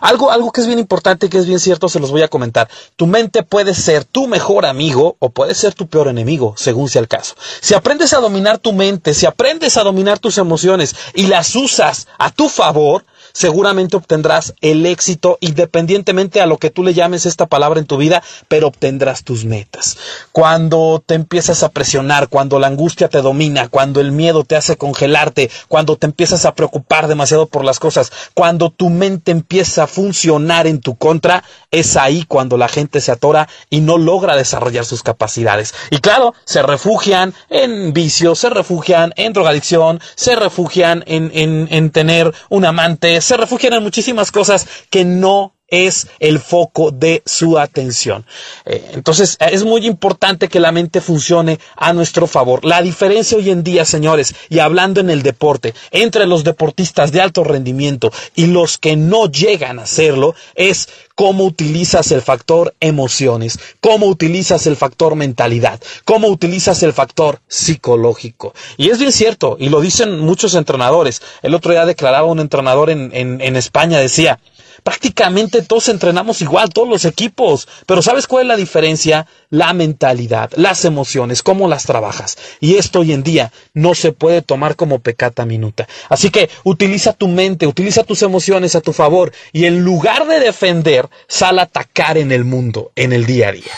Algo, 0.00 0.30
algo 0.30 0.52
que 0.52 0.60
es 0.60 0.66
bien 0.66 0.78
importante 0.78 1.28
que 1.28 1.38
es 1.38 1.46
bien 1.46 1.60
cierto, 1.60 1.88
se 1.88 2.00
los 2.00 2.10
voy 2.10 2.22
a 2.22 2.28
comentar. 2.28 2.68
Tu 2.96 3.06
mente 3.06 3.42
puede 3.42 3.74
ser 3.74 4.04
tu 4.04 4.26
mejor 4.26 4.66
amigo 4.66 5.16
o 5.18 5.30
puede 5.30 5.54
ser 5.54 5.74
tu 5.74 5.88
peor 5.88 6.08
enemigo, 6.08 6.54
según 6.56 6.88
sea 6.88 7.00
el 7.00 7.08
caso. 7.08 7.34
Si 7.60 7.74
aprendes 7.74 8.12
a 8.12 8.20
dominar 8.20 8.58
tu 8.58 8.72
mente, 8.72 9.14
si 9.14 9.26
aprendes 9.26 9.76
a 9.76 9.82
dominar 9.82 10.18
tus 10.18 10.38
emociones 10.38 10.94
y 11.14 11.26
las 11.26 11.54
usas 11.56 12.08
a 12.18 12.30
tu 12.30 12.48
favor, 12.48 13.04
seguramente 13.34 13.96
obtendrás 13.96 14.54
el 14.60 14.86
éxito 14.86 15.38
independientemente 15.40 16.40
a 16.40 16.46
lo 16.46 16.56
que 16.56 16.70
tú 16.70 16.84
le 16.84 16.94
llames 16.94 17.26
esta 17.26 17.46
palabra 17.46 17.80
en 17.80 17.86
tu 17.86 17.98
vida, 17.98 18.22
pero 18.48 18.68
obtendrás 18.68 19.24
tus 19.24 19.44
metas. 19.44 19.98
Cuando 20.32 21.02
te 21.04 21.14
empiezas 21.14 21.62
a 21.62 21.68
presionar, 21.70 22.28
cuando 22.28 22.58
la 22.58 22.68
angustia 22.68 23.08
te 23.08 23.20
domina, 23.20 23.68
cuando 23.68 24.00
el 24.00 24.12
miedo 24.12 24.44
te 24.44 24.56
hace 24.56 24.76
congelarte, 24.76 25.50
cuando 25.68 25.96
te 25.96 26.06
empiezas 26.06 26.46
a 26.46 26.54
preocupar 26.54 27.08
demasiado 27.08 27.46
por 27.46 27.64
las 27.64 27.80
cosas, 27.80 28.12
cuando 28.34 28.70
tu 28.70 28.88
mente 28.88 29.32
empieza 29.32 29.82
a 29.82 29.88
funcionar 29.88 30.66
en 30.68 30.80
tu 30.80 30.96
contra, 30.96 31.42
es 31.72 31.96
ahí 31.96 32.24
cuando 32.26 32.56
la 32.56 32.68
gente 32.68 33.00
se 33.00 33.10
atora 33.10 33.48
y 33.68 33.80
no 33.80 33.98
logra 33.98 34.36
desarrollar 34.36 34.84
sus 34.84 35.02
capacidades. 35.02 35.74
Y 35.90 35.98
claro, 35.98 36.34
se 36.44 36.62
refugian 36.62 37.34
en 37.50 37.92
vicios, 37.92 38.38
se 38.38 38.50
refugian 38.50 39.12
en 39.16 39.32
drogadicción, 39.32 40.00
se 40.14 40.36
refugian 40.36 41.02
en, 41.06 41.32
en, 41.34 41.66
en 41.70 41.90
tener 41.90 42.32
un 42.48 42.64
amante, 42.64 43.20
se 43.24 43.36
refugian 43.36 43.72
en 43.74 43.82
muchísimas 43.82 44.30
cosas 44.30 44.66
que 44.90 45.04
no 45.04 45.53
es 45.68 46.08
el 46.18 46.38
foco 46.40 46.90
de 46.90 47.22
su 47.26 47.58
atención. 47.58 48.24
Eh, 48.64 48.90
entonces, 48.92 49.36
es 49.40 49.64
muy 49.64 49.86
importante 49.86 50.48
que 50.48 50.60
la 50.60 50.72
mente 50.72 51.00
funcione 51.00 51.58
a 51.76 51.92
nuestro 51.92 52.26
favor. 52.26 52.64
La 52.64 52.82
diferencia 52.82 53.38
hoy 53.38 53.50
en 53.50 53.64
día, 53.64 53.84
señores, 53.84 54.34
y 54.48 54.58
hablando 54.58 55.00
en 55.00 55.10
el 55.10 55.22
deporte, 55.22 55.74
entre 55.90 56.26
los 56.26 56.44
deportistas 56.44 57.12
de 57.12 57.20
alto 57.20 57.44
rendimiento 57.44 58.12
y 58.34 58.46
los 58.46 58.78
que 58.78 58.96
no 58.96 59.30
llegan 59.30 59.78
a 59.78 59.82
hacerlo, 59.82 60.34
es 60.54 60.88
cómo 61.14 61.44
utilizas 61.44 62.10
el 62.12 62.22
factor 62.22 62.74
emociones, 62.80 63.58
cómo 63.80 64.06
utilizas 64.06 64.66
el 64.66 64.76
factor 64.76 65.14
mentalidad, 65.14 65.80
cómo 66.04 66.28
utilizas 66.28 66.82
el 66.82 66.92
factor 66.92 67.40
psicológico. 67.48 68.54
Y 68.76 68.90
es 68.90 68.98
bien 68.98 69.12
cierto, 69.12 69.56
y 69.58 69.68
lo 69.68 69.80
dicen 69.80 70.18
muchos 70.20 70.54
entrenadores. 70.54 71.22
El 71.42 71.54
otro 71.54 71.72
día 71.72 71.86
declaraba 71.86 72.26
un 72.26 72.40
entrenador 72.40 72.90
en, 72.90 73.10
en, 73.14 73.40
en 73.40 73.56
España, 73.56 73.98
decía, 73.98 74.40
prácticamente 74.84 75.62
todos 75.62 75.88
entrenamos 75.88 76.40
igual, 76.42 76.70
todos 76.70 76.88
los 76.88 77.04
equipos. 77.04 77.66
Pero 77.86 78.02
¿sabes 78.02 78.28
cuál 78.28 78.42
es 78.42 78.48
la 78.48 78.56
diferencia? 78.56 79.26
La 79.50 79.72
mentalidad, 79.72 80.50
las 80.54 80.84
emociones, 80.84 81.42
cómo 81.42 81.66
las 81.66 81.84
trabajas. 81.84 82.38
Y 82.60 82.76
esto 82.76 83.00
hoy 83.00 83.12
en 83.12 83.24
día 83.24 83.50
no 83.72 83.94
se 83.94 84.12
puede 84.12 84.42
tomar 84.42 84.76
como 84.76 85.00
pecata 85.00 85.44
minuta. 85.44 85.88
Así 86.08 86.30
que 86.30 86.50
utiliza 86.62 87.12
tu 87.12 87.26
mente, 87.26 87.66
utiliza 87.66 88.04
tus 88.04 88.22
emociones 88.22 88.76
a 88.76 88.80
tu 88.80 88.92
favor 88.92 89.32
y 89.52 89.64
en 89.64 89.82
lugar 89.82 90.28
de 90.28 90.38
defender, 90.38 91.08
sal 91.26 91.58
a 91.58 91.62
atacar 91.62 92.18
en 92.18 92.30
el 92.30 92.44
mundo, 92.44 92.92
en 92.94 93.12
el 93.12 93.26
día 93.26 93.48
a 93.48 93.52
día. 93.52 93.72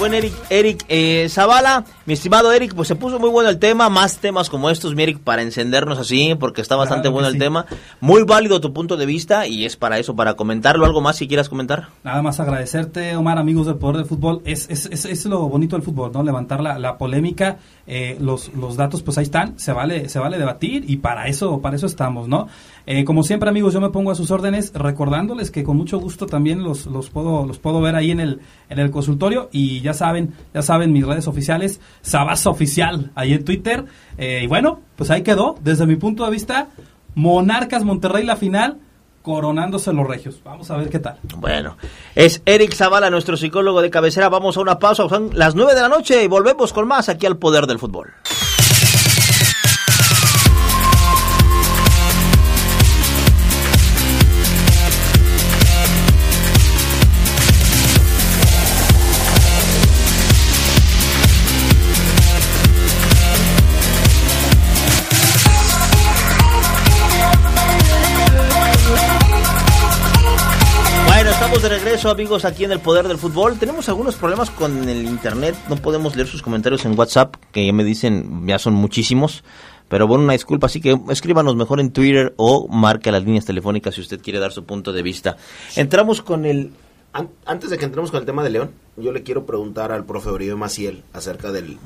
Buen 0.00 0.14
Eric, 0.14 0.32
Eric 0.48 0.84
eh, 0.88 1.28
Zavala. 1.28 1.84
Mi 2.10 2.14
estimado 2.14 2.50
Eric, 2.52 2.74
pues 2.74 2.88
se 2.88 2.96
puso 2.96 3.20
muy 3.20 3.30
bueno 3.30 3.50
el 3.50 3.60
tema, 3.60 3.88
más 3.88 4.18
temas 4.18 4.50
como 4.50 4.68
estos, 4.68 4.96
mi 4.96 5.04
Eric, 5.04 5.20
para 5.20 5.42
encendernos 5.42 5.96
así, 5.96 6.34
porque 6.40 6.60
está 6.60 6.74
bastante 6.74 7.02
Claro 7.02 7.12
bueno 7.12 7.28
el 7.28 7.34
sí. 7.34 7.38
tema. 7.38 7.66
Muy 8.00 8.24
válido 8.24 8.60
tu 8.60 8.72
punto 8.72 8.96
de 8.96 9.06
vista 9.06 9.46
y 9.46 9.64
es 9.64 9.76
para 9.76 9.96
eso, 10.00 10.16
para 10.16 10.34
comentarlo. 10.34 10.84
¿Algo 10.84 11.00
más 11.00 11.18
si 11.18 11.28
quieras 11.28 11.48
comentar? 11.48 11.90
Nada 12.02 12.20
más 12.20 12.40
agradecerte, 12.40 13.14
Omar, 13.14 13.38
amigos 13.38 13.66
del 13.66 13.76
Poder 13.76 13.98
del 13.98 14.06
Fútbol. 14.06 14.42
Es, 14.44 14.68
es, 14.70 14.86
es, 14.86 15.04
es 15.04 15.24
lo 15.26 15.48
bonito 15.48 15.76
del 15.76 15.84
fútbol, 15.84 16.10
¿no? 16.12 16.24
Levantar 16.24 16.60
la, 16.60 16.80
la 16.80 16.98
polémica, 16.98 17.58
eh, 17.86 18.16
los, 18.20 18.52
los 18.54 18.76
datos, 18.76 19.04
pues 19.04 19.16
ahí 19.16 19.22
están, 19.22 19.56
se 19.60 19.72
vale, 19.72 20.08
se 20.08 20.18
vale 20.18 20.36
debatir 20.36 20.90
y 20.90 20.96
para 20.96 21.28
eso, 21.28 21.60
para 21.60 21.76
eso 21.76 21.86
estamos, 21.86 22.26
¿no? 22.26 22.48
Eh, 22.86 23.04
como 23.04 23.22
siempre, 23.22 23.48
amigos, 23.48 23.72
yo 23.72 23.80
me 23.80 23.90
pongo 23.90 24.10
a 24.10 24.16
sus 24.16 24.32
órdenes, 24.32 24.72
recordándoles 24.74 25.52
que 25.52 25.62
con 25.62 25.76
mucho 25.76 26.00
gusto 26.00 26.26
también 26.26 26.64
los, 26.64 26.86
los 26.86 27.08
puedo, 27.08 27.46
los 27.46 27.60
puedo 27.60 27.80
ver 27.80 27.94
ahí 27.94 28.10
en 28.10 28.18
el, 28.18 28.40
en 28.68 28.80
el 28.80 28.90
consultorio 28.90 29.48
y 29.52 29.80
ya 29.80 29.94
saben, 29.94 30.34
ya 30.52 30.62
saben 30.62 30.92
mis 30.92 31.06
redes 31.06 31.28
oficiales, 31.28 31.80
Sabasa 32.02 32.50
Oficial, 32.50 33.10
ahí 33.14 33.32
en 33.32 33.44
Twitter. 33.44 33.84
Eh, 34.18 34.40
y 34.44 34.46
bueno, 34.46 34.80
pues 34.96 35.10
ahí 35.10 35.22
quedó, 35.22 35.56
desde 35.62 35.86
mi 35.86 35.96
punto 35.96 36.24
de 36.24 36.30
vista, 36.30 36.68
Monarcas 37.14 37.84
Monterrey 37.84 38.24
la 38.24 38.36
final, 38.36 38.78
coronándose 39.22 39.92
los 39.92 40.06
regios. 40.06 40.40
Vamos 40.44 40.70
a 40.70 40.76
ver 40.76 40.88
qué 40.88 40.98
tal. 40.98 41.18
Bueno, 41.36 41.76
es 42.14 42.42
Eric 42.46 42.74
Zavala, 42.74 43.10
nuestro 43.10 43.36
psicólogo 43.36 43.82
de 43.82 43.90
cabecera. 43.90 44.28
Vamos 44.28 44.56
a 44.56 44.60
una 44.60 44.78
pausa, 44.78 45.08
son 45.08 45.30
las 45.34 45.54
9 45.54 45.74
de 45.74 45.80
la 45.80 45.88
noche 45.88 46.22
y 46.24 46.28
volvemos 46.28 46.72
con 46.72 46.86
más 46.86 47.08
aquí 47.08 47.26
al 47.26 47.36
Poder 47.36 47.66
del 47.66 47.78
Fútbol. 47.78 48.12
Estamos 71.52 71.68
de 71.68 71.78
regreso, 71.80 72.10
amigos, 72.10 72.44
aquí 72.44 72.62
en 72.62 72.70
el 72.70 72.78
Poder 72.78 73.08
del 73.08 73.18
Fútbol. 73.18 73.58
Tenemos 73.58 73.88
algunos 73.88 74.14
problemas 74.14 74.50
con 74.50 74.88
el 74.88 75.04
internet. 75.04 75.56
No 75.68 75.74
podemos 75.74 76.14
leer 76.14 76.28
sus 76.28 76.42
comentarios 76.42 76.84
en 76.84 76.96
WhatsApp, 76.96 77.34
que 77.50 77.66
ya 77.66 77.72
me 77.72 77.82
dicen, 77.82 78.46
ya 78.46 78.60
son 78.60 78.74
muchísimos. 78.74 79.42
Pero 79.88 80.06
bueno, 80.06 80.22
una 80.22 80.34
disculpa, 80.34 80.66
así 80.68 80.80
que 80.80 80.96
escríbanos 81.08 81.56
mejor 81.56 81.80
en 81.80 81.90
Twitter 81.90 82.34
o 82.36 82.68
marque 82.68 83.10
las 83.10 83.24
líneas 83.24 83.46
telefónicas 83.46 83.96
si 83.96 84.00
usted 84.00 84.20
quiere 84.22 84.38
dar 84.38 84.52
su 84.52 84.62
punto 84.64 84.92
de 84.92 85.02
vista. 85.02 85.38
Entramos 85.74 86.22
con 86.22 86.46
el... 86.46 86.70
An- 87.14 87.30
Antes 87.44 87.70
de 87.70 87.78
que 87.78 87.84
entremos 87.84 88.12
con 88.12 88.20
el 88.20 88.26
tema 88.26 88.44
de 88.44 88.50
León, 88.50 88.70
yo 88.96 89.10
le 89.10 89.24
quiero 89.24 89.44
preguntar 89.44 89.90
al 89.90 90.04
profe 90.04 90.28
Oribe 90.30 90.54
Maciel 90.54 91.02
acerca 91.12 91.50
del 91.50 91.78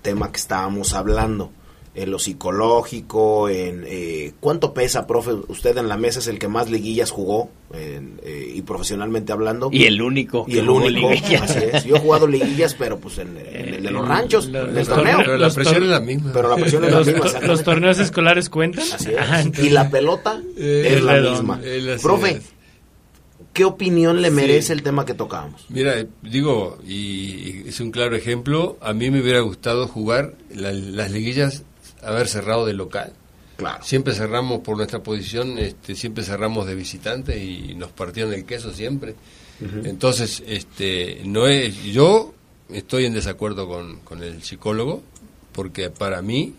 tema 0.00 0.30
que 0.30 0.36
estábamos 0.38 0.94
hablando, 0.94 1.50
en 2.02 2.10
lo 2.10 2.18
psicológico, 2.18 3.48
en 3.48 3.84
eh, 3.86 4.32
cuánto 4.40 4.72
pesa, 4.72 5.06
profe, 5.06 5.32
usted 5.48 5.76
en 5.78 5.88
la 5.88 5.96
mesa 5.96 6.20
es 6.20 6.28
el 6.28 6.38
que 6.38 6.46
más 6.48 6.70
liguillas 6.70 7.10
jugó 7.10 7.50
en, 7.74 8.20
eh, 8.22 8.52
y 8.54 8.62
profesionalmente 8.62 9.32
hablando. 9.32 9.68
Y 9.72 9.84
el 9.84 10.00
único. 10.00 10.44
Y 10.48 10.58
el 10.58 10.68
único, 10.70 11.10
liguillas. 11.10 11.42
así 11.50 11.58
es. 11.72 11.84
Yo 11.84 11.96
he 11.96 12.00
jugado 12.00 12.26
liguillas, 12.26 12.74
pero 12.74 12.98
pues 12.98 13.18
en, 13.18 13.36
en 13.36 13.74
el 13.74 13.82
de 13.82 13.90
los 13.90 14.06
ranchos, 14.06 14.46
los- 14.46 14.62
en 14.64 14.68
el 14.70 14.74
los 14.76 14.88
torneo. 14.88 15.16
torneos- 15.16 15.24
Pero 15.26 15.38
la 15.38 15.50
presión 15.50 15.82
es 15.82 15.88
la 15.88 16.00
misma. 16.00 16.32
Pero 16.32 16.48
la 16.50 16.56
presión 16.56 16.84
es 16.84 16.90
la 16.92 16.98
Los, 16.98 17.06
misma. 17.08 17.40
los 17.42 17.62
torneos 17.64 17.98
escolares 17.98 18.48
cuentan. 18.48 18.84
Así 18.92 19.10
es. 19.10 19.16
Ah, 19.18 19.40
entonces- 19.40 19.64
y 19.64 19.70
la 19.70 19.90
pelota 19.90 20.40
Eh, 20.56 20.94
es 20.96 21.02
la 21.02 21.16
misma. 21.20 21.60
Profe, 22.02 22.30
es. 22.30 22.42
¿qué 23.52 23.64
opinión 23.64 24.22
le 24.22 24.28
Sí. 24.28 24.34
merece 24.34 24.72
el 24.72 24.82
tema 24.82 25.04
que 25.04 25.14
tocábamos? 25.14 25.64
Mira, 25.68 25.98
eh, 25.98 26.06
digo, 26.22 26.78
y, 26.86 26.94
y 26.94 27.64
es 27.66 27.80
un 27.80 27.90
claro 27.90 28.14
ejemplo, 28.14 28.76
a 28.80 28.92
mí 28.92 29.10
me 29.10 29.20
hubiera 29.20 29.40
gustado 29.40 29.88
jugar 29.88 30.34
la- 30.54 30.72
las 30.72 31.10
liguillas, 31.10 31.64
haber 32.02 32.28
cerrado 32.28 32.66
de 32.66 32.74
local. 32.74 33.12
Claro. 33.56 33.82
Siempre 33.82 34.14
cerramos 34.14 34.60
por 34.60 34.76
nuestra 34.76 35.02
posición, 35.02 35.58
este, 35.58 35.96
siempre 35.96 36.22
cerramos 36.22 36.66
de 36.66 36.74
visitante 36.74 37.42
y 37.42 37.74
nos 37.74 37.90
partieron 37.90 38.32
el 38.32 38.44
queso 38.44 38.72
siempre. 38.72 39.14
Entonces, 39.82 40.40
este, 40.46 41.22
no 41.24 41.48
es, 41.48 41.82
yo 41.82 42.32
estoy 42.70 43.06
en 43.06 43.14
desacuerdo 43.14 43.66
con, 43.66 43.98
con 44.00 44.22
el 44.22 44.44
psicólogo, 44.44 45.02
porque 45.50 45.90
para 45.90 46.22
mí 46.22 46.54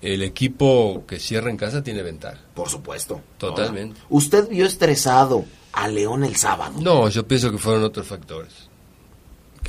el 0.00 0.22
equipo 0.22 1.04
que 1.06 1.18
cierra 1.18 1.50
en 1.50 1.58
casa 1.58 1.82
tiene 1.82 2.02
ventaja. 2.02 2.38
Por 2.54 2.70
supuesto. 2.70 3.20
Totalmente. 3.36 3.96
Ahora, 3.98 4.06
¿Usted 4.08 4.48
vio 4.48 4.64
estresado 4.64 5.44
a 5.72 5.88
León 5.88 6.24
el 6.24 6.36
sábado? 6.36 6.80
No, 6.80 7.08
yo 7.10 7.26
pienso 7.26 7.50
que 7.50 7.58
fueron 7.58 7.84
otros 7.84 8.06
factores. 8.06 8.69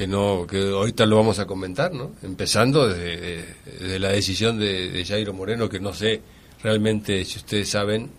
Que 0.01 0.07
no, 0.07 0.47
que 0.49 0.57
ahorita 0.71 1.05
lo 1.05 1.15
vamos 1.17 1.37
a 1.37 1.45
comentar, 1.45 1.93
¿no? 1.93 2.13
Empezando 2.23 2.87
desde, 2.89 3.45
desde 3.79 3.99
la 3.99 4.09
decisión 4.09 4.57
de, 4.57 4.89
de 4.89 5.05
Jairo 5.05 5.31
Moreno, 5.31 5.69
que 5.69 5.79
no 5.79 5.93
sé 5.93 6.21
realmente 6.63 7.23
si 7.23 7.37
ustedes 7.37 7.69
saben 7.69 8.09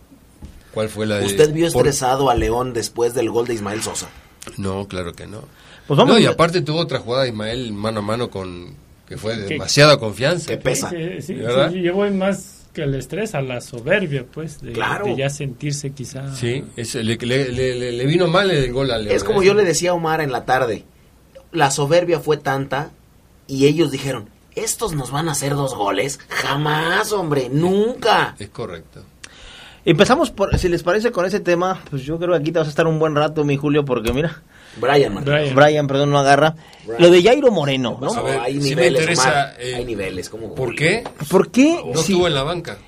cuál 0.73 0.89
fue 0.89 1.07
la 1.07 1.19
de. 1.19 1.27
¿Usted 1.27 1.53
vio 1.53 1.69
por- 1.73 1.89
estresado 1.89 2.31
a 2.31 2.37
León 2.37 2.73
después 2.73 3.15
del 3.15 3.31
gol 3.31 3.49
de 3.49 3.55
Ismael 3.55 3.83
Sosa? 3.83 4.09
No, 4.59 4.87
claro 4.87 5.13
que 5.13 5.27
no. 5.27 5.43
Pues 5.89 5.99
vamos 5.99 6.15
no, 6.15 6.21
y 6.21 6.27
aparte 6.27 6.61
tuvo 6.63 6.79
otra 6.79 7.01
jugada 7.01 7.27
Ismael 7.27 7.73
mano 7.73 7.99
a 7.99 8.03
mano 8.03 8.31
con. 8.31 8.77
que 9.09 9.17
fue 9.17 9.35
de 9.37 9.43
Que- 9.49 9.55
demasiada 9.55 9.99
confianza. 9.99 10.47
que 10.47 10.59
pesa. 10.59 10.89
Sí, 10.89 11.21
sí, 11.21 11.35
¿Verdad? 11.35 11.73
sí, 11.73 11.83
yo 11.83 11.95
voy 11.95 12.13
más 12.13 12.61
que 12.73 12.83
el 12.85 12.95
estrés 12.95 13.35
a 13.35 13.43
la 13.43 13.61
soberbia, 13.61 14.25
pues, 14.33 14.61
de, 14.63 14.71
Claro. 14.71 15.07
de 15.07 15.17
ya 15.17 15.29
sentirse 15.31 15.91
quizá. 15.91 16.33
Sí, 16.37 16.63
es- 16.77 16.95
le, 16.95 17.17
le- 17.17 17.49
le- 17.51 17.91
le- 17.91 18.07
vino 18.07 18.29
mal 18.29 18.53
el 18.53 18.73
gol 18.73 18.93
a 18.93 18.99
León. 18.99 19.17
Es 19.17 19.25
como 19.25 19.43
¿eh? 19.43 19.47
yo 19.47 19.55
le 19.55 19.65
decía 19.65 19.91
a 19.91 19.95
Omar 19.95 20.21
en 20.21 20.31
la 20.31 20.45
tarde. 20.45 20.85
La 21.53 21.71
soberbia 21.71 22.19
fue 22.19 22.37
tanta 22.39 22.91
y 23.47 23.67
ellos 23.67 23.91
dijeron, 23.91 24.29
¿estos 24.55 24.95
nos 24.95 25.11
van 25.11 25.29
a 25.29 25.33
hacer 25.33 25.55
dos 25.55 25.75
goles? 25.75 26.19
Jamás, 26.29 27.13
hombre, 27.13 27.49
nunca. 27.51 28.35
Es 28.39 28.49
correcto. 28.49 29.05
Empezamos, 29.85 30.31
por, 30.31 30.57
si 30.59 30.69
les 30.69 30.83
parece, 30.83 31.11
con 31.11 31.27
ese 31.27 31.41
tema. 31.41 31.81
Pues 31.91 32.03
yo 32.03 32.19
creo 32.19 32.31
que 32.31 32.37
aquí 32.37 32.53
te 32.53 32.59
vas 32.59 32.69
a 32.69 32.71
estar 32.71 32.87
un 32.87 32.99
buen 32.99 33.15
rato, 33.17 33.45
mi 33.45 33.57
Julio, 33.57 33.85
porque 33.85 34.13
mira, 34.13 34.43
Brian. 34.77 35.25
Brian. 35.25 35.55
Brian, 35.55 35.87
perdón, 35.87 36.11
no 36.11 36.19
agarra. 36.19 36.55
Brian. 36.87 37.03
Lo 37.03 37.11
de 37.11 37.23
Jairo 37.23 37.51
Moreno, 37.51 37.99
¿no? 38.01 38.07
No, 38.07 38.21
A 38.21 38.23
ver, 38.23 38.41
hay 38.41 38.55
me 38.55 38.65
niveles, 38.65 39.01
interesa, 39.01 39.31
Omar, 39.31 39.55
eh, 39.59 39.75
hay 39.75 39.85
niveles. 39.85 40.29
¿cómo? 40.31 40.55
¿Por 40.55 40.75
qué? 40.75 41.05
¿Por 41.29 41.51
qué? 41.51 41.83
No 41.85 42.01
si 42.01 42.13
estuvo 42.13 42.27
en 42.29 42.35
la 42.35 42.45
banca. 42.45 42.79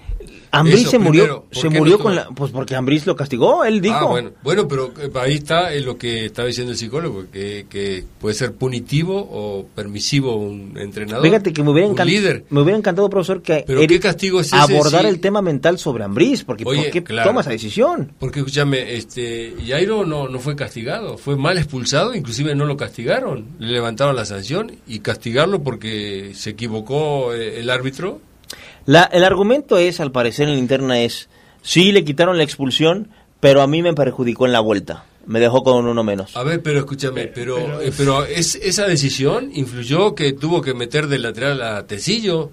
Ambriz 0.58 0.88
se 0.88 0.98
murió, 0.98 1.22
primero, 1.22 1.44
¿por 1.44 1.62
se 1.62 1.70
no 1.70 1.78
murió 1.78 1.98
con 1.98 2.14
la, 2.14 2.28
pues 2.28 2.50
porque 2.52 2.74
Ambriz 2.76 3.06
lo 3.06 3.16
castigó, 3.16 3.64
él 3.64 3.80
dijo. 3.80 3.96
Ah, 3.96 4.04
bueno, 4.04 4.30
bueno, 4.42 4.68
pero 4.68 4.92
eh, 5.00 5.10
ahí 5.14 5.34
está 5.34 5.72
eh, 5.72 5.80
lo 5.80 5.96
que 5.96 6.26
estaba 6.26 6.48
diciendo 6.48 6.72
el 6.72 6.78
psicólogo, 6.78 7.24
que, 7.32 7.66
que 7.68 8.04
puede 8.20 8.34
ser 8.34 8.54
punitivo 8.54 9.16
o 9.16 9.66
permisivo 9.74 10.36
un 10.36 10.76
entrenador. 10.76 11.24
Fíjate 11.24 11.52
que 11.52 11.62
me 11.62 11.70
hubiera, 11.70 11.88
un 11.88 11.96
líder. 12.06 12.44
me 12.50 12.60
hubiera 12.60 12.78
encantado, 12.78 13.08
profesor, 13.10 13.42
que 13.42 13.64
Pero 13.66 13.80
Eric 13.80 14.00
¿qué 14.00 14.08
castigo 14.08 14.40
es 14.40 14.48
ese 14.48 14.56
abordar 14.56 15.06
el 15.06 15.20
tema 15.20 15.42
mental 15.42 15.78
sobre 15.78 16.04
Ambriz, 16.04 16.44
porque 16.44 16.64
Oye, 16.66 16.82
¿por 16.82 16.90
qué 16.90 17.04
claro. 17.04 17.30
toma 17.30 17.40
esa 17.40 17.50
decisión? 17.50 18.12
Porque, 18.18 18.40
escúchame, 18.40 18.94
este, 18.94 19.54
Jairo 19.66 20.04
no, 20.04 20.28
no 20.28 20.38
fue 20.38 20.56
castigado, 20.56 21.18
fue 21.18 21.36
mal 21.36 21.58
expulsado, 21.58 22.14
inclusive 22.14 22.54
no 22.54 22.64
lo 22.64 22.76
castigaron, 22.76 23.46
le 23.58 23.72
levantaron 23.72 24.16
la 24.16 24.24
sanción 24.24 24.72
y 24.86 25.00
castigarlo 25.00 25.62
porque 25.62 26.32
se 26.34 26.50
equivocó 26.50 27.34
eh, 27.34 27.60
el 27.60 27.70
árbitro. 27.70 28.20
La, 28.86 29.04
el 29.04 29.24
argumento 29.24 29.78
es, 29.78 30.00
al 30.00 30.12
parecer 30.12 30.48
en 30.48 30.54
la 30.54 30.60
interna 30.60 31.00
es, 31.00 31.28
sí 31.62 31.92
le 31.92 32.04
quitaron 32.04 32.36
la 32.36 32.44
expulsión, 32.44 33.08
pero 33.40 33.62
a 33.62 33.66
mí 33.66 33.82
me 33.82 33.94
perjudicó 33.94 34.46
en 34.46 34.52
la 34.52 34.60
vuelta. 34.60 35.04
Me 35.26 35.40
dejó 35.40 35.62
con 35.64 35.86
uno 35.86 36.04
menos. 36.04 36.36
A 36.36 36.42
ver, 36.42 36.62
pero 36.62 36.80
escúchame, 36.80 37.28
pero, 37.28 37.56
pero- 37.56 37.80
eh, 37.80 37.92
pero 37.96 38.24
es, 38.26 38.56
esa 38.56 38.86
decisión 38.86 39.50
influyó 39.54 40.14
que 40.14 40.34
tuvo 40.34 40.60
que 40.60 40.74
meter 40.74 41.06
de 41.06 41.18
lateral 41.18 41.62
a 41.62 41.86
Tecillo. 41.86 42.50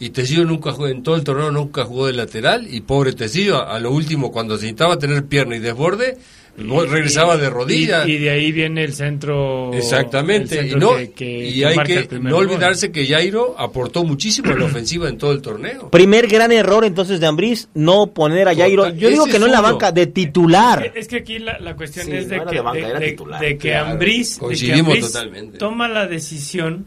Y 0.00 0.10
Tecillo 0.10 0.44
nunca 0.44 0.72
jugó, 0.72 0.88
en 0.88 1.02
todo 1.02 1.16
el 1.16 1.22
torneo 1.24 1.50
nunca 1.50 1.84
jugó 1.84 2.06
de 2.06 2.14
lateral. 2.14 2.66
Y 2.72 2.80
pobre 2.80 3.12
Tecillo, 3.12 3.58
a, 3.58 3.76
a 3.76 3.78
lo 3.78 3.90
último, 3.92 4.32
cuando 4.32 4.54
necesitaba 4.54 4.98
tener 4.98 5.26
pierna 5.26 5.56
y 5.56 5.58
desborde, 5.58 6.16
regresaba 6.56 7.36
de 7.36 7.50
rodillas. 7.50 8.06
Y, 8.06 8.12
y 8.12 8.18
de 8.18 8.30
ahí 8.30 8.52
viene 8.52 8.84
el 8.84 8.92
centro. 8.92 9.72
Exactamente. 9.74 10.60
el 10.60 10.68
Y, 10.72 10.74
no, 10.76 10.96
que- 10.96 11.10
que- 11.12 11.48
y 11.48 11.58
que 11.60 11.66
hay 11.66 11.78
que 12.06 12.18
no 12.20 12.30
gol. 12.36 12.46
olvidarse 12.46 12.92
que 12.92 13.06
Jairo 13.06 13.54
aportó 13.58 14.04
muchísimo 14.04 14.52
en 14.52 14.60
la 14.60 14.64
ofensiva 14.66 15.08
en 15.08 15.18
todo 15.18 15.32
el 15.32 15.42
torneo. 15.42 15.90
Primer 15.90 16.26
gran 16.28 16.52
error 16.52 16.84
entonces 16.84 17.18
de 17.20 17.26
Ambriz, 17.26 17.68
no 17.74 18.08
poner 18.12 18.48
a 18.48 18.54
Jairo, 18.54 18.88
yo 18.94 19.08
digo 19.10 19.26
que 19.26 19.38
no 19.38 19.46
en 19.46 19.52
la 19.52 19.60
banca, 19.60 19.90
de 19.92 20.06
titular. 20.06 20.92
Es 20.94 21.08
que 21.08 21.16
aquí 21.16 21.38
la, 21.38 21.58
la 21.58 21.74
cuestión 21.76 22.06
Sí, 22.06 22.12
es 22.12 22.28
de 22.28 22.36
no 22.38 22.46
que, 22.46 22.54
de 22.56 22.60
banca, 22.60 22.78
de- 22.78 22.90
era 22.90 22.98
de- 23.00 23.10
titular. 23.10 23.40
de 23.40 23.58
que 23.58 23.68
Claro. 23.70 23.90
Ambriz, 23.92 24.28
de 24.34 24.34
que 24.34 24.40
Coincidimos 24.46 24.80
Ambriz 24.94 25.06
totalmente. 25.12 25.58
toma 25.58 25.88
la 25.88 26.06
decisión 26.06 26.86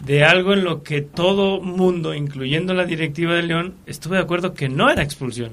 de 0.00 0.24
algo 0.24 0.52
en 0.52 0.64
lo 0.64 0.82
que 0.82 1.00
todo 1.02 1.60
mundo, 1.60 2.12
incluyendo 2.14 2.74
la 2.74 2.84
directiva 2.84 3.34
de 3.34 3.42
León, 3.42 3.74
estuvo 3.86 4.14
de 4.14 4.20
acuerdo 4.20 4.52
que 4.54 4.68
no 4.68 4.90
era 4.90 5.02
expulsión. 5.02 5.52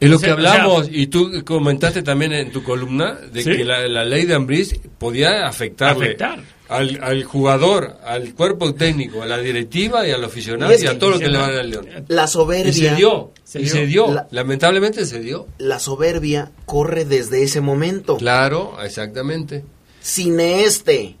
Es 0.00 0.08
lo 0.10 0.18
que 0.18 0.30
hablamos, 0.30 0.80
o 0.80 0.84
sea- 0.84 0.92
y 0.96 1.06
tú 1.08 1.42
comentaste 1.44 2.02
también 2.02 2.32
en 2.32 2.52
tu 2.52 2.62
columna, 2.62 3.14
de 3.32 3.42
Sí. 3.42 3.50
que 3.56 3.64
la, 3.64 3.86
la 3.88 4.04
ley 4.04 4.24
de 4.26 4.34
Ambriz 4.34 4.78
podía 4.98 5.46
afectarle 5.46 6.06
Afectar. 6.06 6.40
Al, 6.68 6.98
al 7.02 7.24
jugador, 7.24 7.96
al 8.04 8.34
cuerpo 8.34 8.74
técnico, 8.74 9.22
a 9.22 9.26
la 9.26 9.38
directiva 9.38 10.06
y 10.06 10.10
al 10.10 10.22
aficionado 10.22 10.70
Y 10.70 10.74
y, 10.74 10.76
es 10.76 10.82
que 10.82 10.88
a 10.88 10.98
todo 10.98 11.10
lo 11.10 11.18
que 11.18 11.28
le 11.28 11.38
van 11.38 11.50
al 11.50 11.70
León. 11.70 11.88
La 12.08 12.24
Y 12.24 12.26
se 12.26 12.32
soberbia, 12.32 12.94
dio, 12.94 13.32
Se 13.42 13.58
y 13.60 13.62
dio. 13.64 13.72
se 13.72 13.86
dio, 13.86 14.12
La- 14.14 14.28
lamentablemente 14.30 15.06
se 15.06 15.18
dio. 15.20 15.46
la 15.58 15.78
soberbia 15.78 16.50
corre 16.66 17.04
desde 17.06 17.42
ese 17.42 17.60
momento. 17.62 18.18
Claro, 18.18 18.76
exactamente. 18.84 19.64
sin 20.00 20.38
este, 20.40 21.16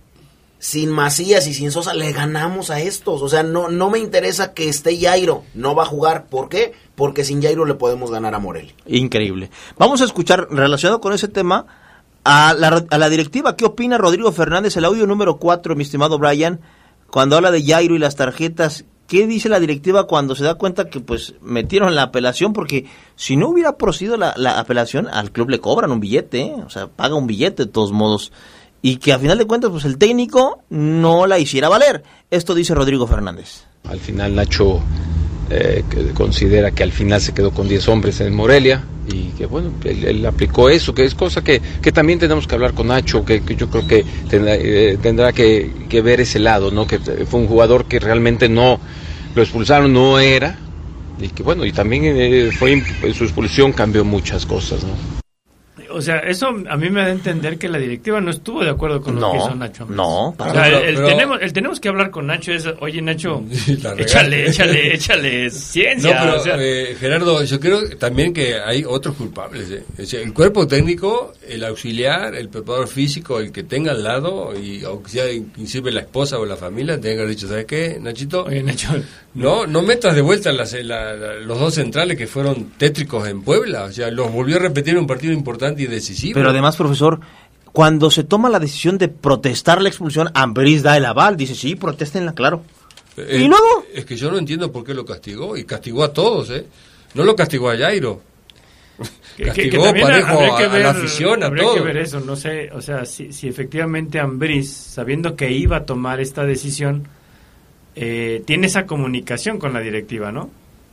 sin 0.58 0.90
Macías 0.90 1.46
y 1.46 1.54
sin 1.54 1.70
Sosa, 1.70 1.94
le 1.94 2.12
ganamos 2.12 2.70
a 2.70 2.80
estos. 2.80 3.22
O 3.22 3.28
sea, 3.28 3.42
no, 3.42 3.68
no 3.68 3.90
me 3.90 3.98
interesa 3.98 4.54
que 4.54 4.68
esté 4.68 4.98
Jairo. 4.98 5.44
No 5.54 5.74
va 5.74 5.84
a 5.84 5.86
jugar. 5.86 6.26
¿Por 6.26 6.48
qué? 6.48 6.72
Porque 6.94 7.24
sin 7.24 7.42
Jairo 7.42 7.64
le 7.64 7.74
podemos 7.74 8.10
ganar 8.10 8.34
a 8.34 8.38
Morelia. 8.38 8.74
Increíble. 8.86 9.50
Vamos 9.78 10.00
a 10.00 10.04
escuchar, 10.04 10.48
relacionado 10.50 11.00
con 11.00 11.12
ese 11.12 11.28
tema, 11.28 11.66
a 12.24 12.54
la, 12.54 12.84
a 12.90 12.98
la 12.98 13.08
directiva. 13.08 13.56
¿Qué 13.56 13.64
opina 13.64 13.98
Rodrigo 13.98 14.32
Fernández? 14.32 14.76
El 14.76 14.84
audio 14.84 15.06
número 15.06 15.38
4, 15.38 15.76
mi 15.76 15.82
estimado 15.82 16.18
Brian, 16.18 16.60
cuando 17.10 17.36
habla 17.36 17.50
de 17.50 17.64
Jairo 17.64 17.94
y 17.94 17.98
las 17.98 18.16
tarjetas. 18.16 18.84
¿Qué 19.06 19.26
dice 19.26 19.48
la 19.48 19.58
directiva 19.58 20.06
cuando 20.06 20.34
se 20.34 20.44
da 20.44 20.56
cuenta 20.56 20.90
que 20.90 21.00
pues 21.00 21.34
metieron 21.40 21.94
la 21.94 22.02
apelación? 22.02 22.52
Porque 22.52 22.84
si 23.16 23.36
no 23.38 23.48
hubiera 23.48 23.78
procedido 23.78 24.18
la, 24.18 24.34
la 24.36 24.58
apelación, 24.58 25.08
al 25.08 25.32
club 25.32 25.48
le 25.48 25.60
cobran 25.60 25.92
un 25.92 26.00
billete, 26.00 26.40
¿eh? 26.42 26.54
o 26.66 26.68
sea, 26.68 26.88
paga 26.88 27.14
un 27.14 27.26
billete 27.26 27.64
de 27.64 27.72
todos 27.72 27.90
modos. 27.90 28.32
Y 28.80 28.98
que 28.98 29.12
a 29.12 29.18
final 29.18 29.38
de 29.38 29.46
cuentas, 29.46 29.70
pues 29.70 29.84
el 29.84 29.98
técnico 29.98 30.62
no 30.70 31.26
la 31.26 31.38
hiciera 31.38 31.68
valer. 31.68 32.04
Esto 32.30 32.54
dice 32.54 32.74
Rodrigo 32.74 33.06
Fernández. 33.06 33.64
Al 33.84 33.98
final 33.98 34.34
Nacho 34.34 34.80
eh, 35.50 35.82
considera 36.14 36.70
que 36.70 36.82
al 36.82 36.92
final 36.92 37.20
se 37.20 37.32
quedó 37.32 37.52
con 37.52 37.68
10 37.68 37.88
hombres 37.88 38.20
en 38.20 38.34
Morelia 38.34 38.84
y 39.10 39.28
que 39.28 39.46
bueno, 39.46 39.72
él, 39.84 40.24
aplicó 40.26 40.68
eso, 40.68 40.94
que 40.94 41.04
es 41.04 41.14
cosa 41.14 41.42
que, 41.42 41.62
que 41.80 41.90
también 41.90 42.18
tenemos 42.18 42.46
que 42.46 42.54
hablar 42.54 42.74
con 42.74 42.88
Nacho, 42.88 43.24
que, 43.24 43.42
yo 43.56 43.70
creo 43.70 43.86
que 43.86 44.04
tendrá, 44.28 44.54
eh, 44.56 44.98
tendrá 45.00 45.32
que, 45.32 45.72
ver 46.04 46.20
ese 46.20 46.38
lado, 46.38 46.70
¿no? 46.70 46.86
que 46.86 46.98
fue 46.98 47.40
un 47.40 47.46
jugador 47.46 47.86
que 47.86 47.98
realmente 47.98 48.48
no 48.48 48.78
lo 49.34 49.42
expulsaron, 49.42 49.92
no 49.92 50.18
era, 50.18 50.58
y 51.18 51.28
que 51.28 51.42
bueno, 51.42 51.64
y 51.64 51.72
también 51.72 52.02
eh, 52.04 52.50
fue 52.52 52.82
su 53.14 53.24
expulsión 53.24 53.72
cambió 53.72 54.04
muchas 54.04 54.44
cosas. 54.44 54.84
¿no? 54.84 55.17
O 55.90 56.00
sea, 56.02 56.18
eso 56.20 56.48
a 56.48 56.76
mí 56.76 56.90
me 56.90 57.00
da 57.00 57.06
a 57.06 57.10
entender 57.10 57.58
que 57.58 57.68
la 57.68 57.78
directiva 57.78 58.20
no 58.20 58.30
estuvo 58.30 58.62
de 58.64 58.70
acuerdo 58.70 59.00
con 59.00 59.14
lo 59.16 59.20
No, 59.20 59.32
que 59.32 59.38
hizo 59.38 59.54
Nacho. 59.54 59.82
Ambriz. 59.84 59.96
no, 59.96 60.28
O 60.28 60.34
para 60.34 60.52
sea, 60.52 60.60
nada. 60.62 60.80
el, 60.84 60.94
Pero- 60.96 61.08
tenemos, 61.08 61.38
el 61.42 61.52
tenemos 61.52 61.80
que 61.80 61.88
hablar 61.88 62.10
con 62.10 62.26
Nacho 62.26 62.52
es, 62.52 62.66
oye 62.80 63.00
Nacho, 63.02 63.42
échale, 63.98 64.48
échale, 64.48 64.94
échale 64.94 65.44
No, 65.44 65.50
ciencia. 65.50 66.18
pero 66.20 66.36
o 66.36 66.40
sea, 66.40 66.56
eh, 66.58 66.96
Gerardo, 66.98 67.42
yo 67.44 67.60
creo 67.60 67.88
también 67.98 68.32
que 68.32 68.54
hay 68.58 68.84
otros 68.86 69.14
culpables. 69.16 69.70
eh. 69.70 69.82
O 70.00 70.04
sea, 70.04 70.20
el 70.20 70.32
cuerpo 70.32 70.66
técnico, 70.66 71.32
el 71.46 71.64
auxiliar, 71.64 72.34
el 72.34 72.48
preparador 72.48 72.88
físico, 72.88 73.40
el 73.40 73.52
que 73.52 73.62
tenga 73.64 73.92
al 73.92 74.02
lado, 74.02 74.52
y 74.58 74.84
aunque 74.84 75.10
sea 75.10 75.32
inclusive 75.32 75.90
la 75.92 76.00
esposa 76.00 76.38
o 76.38 76.46
la 76.46 76.56
familia, 76.56 77.00
tenga 77.00 77.16
que 77.16 77.20
haber 77.22 77.34
dicho, 77.34 77.48
¿sabes 77.48 77.64
qué, 77.66 77.98
Nachito? 78.00 78.44
oye 78.44 78.62
Nacho, 78.62 78.88
No, 79.38 79.66
no 79.66 79.82
metas 79.82 80.14
de 80.14 80.20
vuelta 80.20 80.52
las- 80.52 80.72
la- 80.72 81.14
la- 81.14 81.34
los 81.34 81.58
dos 81.58 81.74
centrales 81.74 82.16
que 82.18 82.26
fueron 82.26 82.70
tétricos 82.76 83.26
en 83.28 83.42
Puebla. 83.42 83.84
O 83.84 83.92
sea, 83.92 84.10
los 84.10 84.32
volvió 84.32 84.56
a 84.56 84.58
repetir 84.60 84.94
en 84.94 85.00
un 85.00 85.06
partido 85.06 85.32
importante 85.32 85.82
y 85.82 85.86
decisivo. 85.86 86.34
Pero 86.34 86.50
además, 86.50 86.76
profesor, 86.76 87.20
cuando 87.72 88.10
se 88.10 88.24
toma 88.24 88.48
la 88.48 88.58
decisión 88.58 88.98
de 88.98 89.08
protestar 89.08 89.80
la 89.80 89.88
expulsión, 89.88 90.30
Ambriz 90.34 90.82
da 90.82 90.96
el 90.96 91.04
aval, 91.04 91.36
dice, 91.36 91.54
sí, 91.54 91.74
protéstenla, 91.76 92.34
claro. 92.34 92.62
Eh, 93.16 93.40
¿Y 93.42 93.48
luego? 93.48 93.84
Es 93.94 94.04
que 94.04 94.16
yo 94.16 94.30
no 94.30 94.38
entiendo 94.38 94.70
por 94.72 94.84
qué 94.84 94.94
lo 94.94 95.04
castigó. 95.04 95.56
Y 95.56 95.64
castigó 95.64 96.04
a 96.04 96.12
todos, 96.12 96.50
¿eh? 96.50 96.66
No 97.14 97.24
lo 97.24 97.34
castigó 97.36 97.70
a 97.70 97.76
Jairo. 97.76 98.20
que, 99.36 99.44
que- 99.44 99.50
que 99.52 99.54
castigó 99.70 99.84
también 99.84 100.06
parejo 100.06 100.56
que 100.56 100.64
a, 100.64 100.78
la 100.78 100.90
afición, 100.90 101.42
a 101.42 101.46
habría 101.46 101.62
todo. 101.64 101.74
que 101.76 101.80
ver 101.82 101.96
eso, 101.98 102.18
no 102.20 102.34
sé, 102.34 102.70
o 102.72 102.82
sea, 102.82 103.04
si, 103.04 103.32
si 103.32 103.46
efectivamente 103.46 104.18
Ambriz, 104.18 104.72
sabiendo 104.72 105.36
que 105.36 105.52
iba 105.52 105.76
a 105.76 105.84
tomar 105.86 106.18
esta 106.20 106.44
decisión, 106.44 107.06
eh, 108.00 108.42
tiene 108.46 108.66
esa 108.68 108.86
comunicación 108.86 109.58
con 109.58 109.72
la 109.72 109.80
directiva, 109.80 110.30
¿no? 110.32 110.50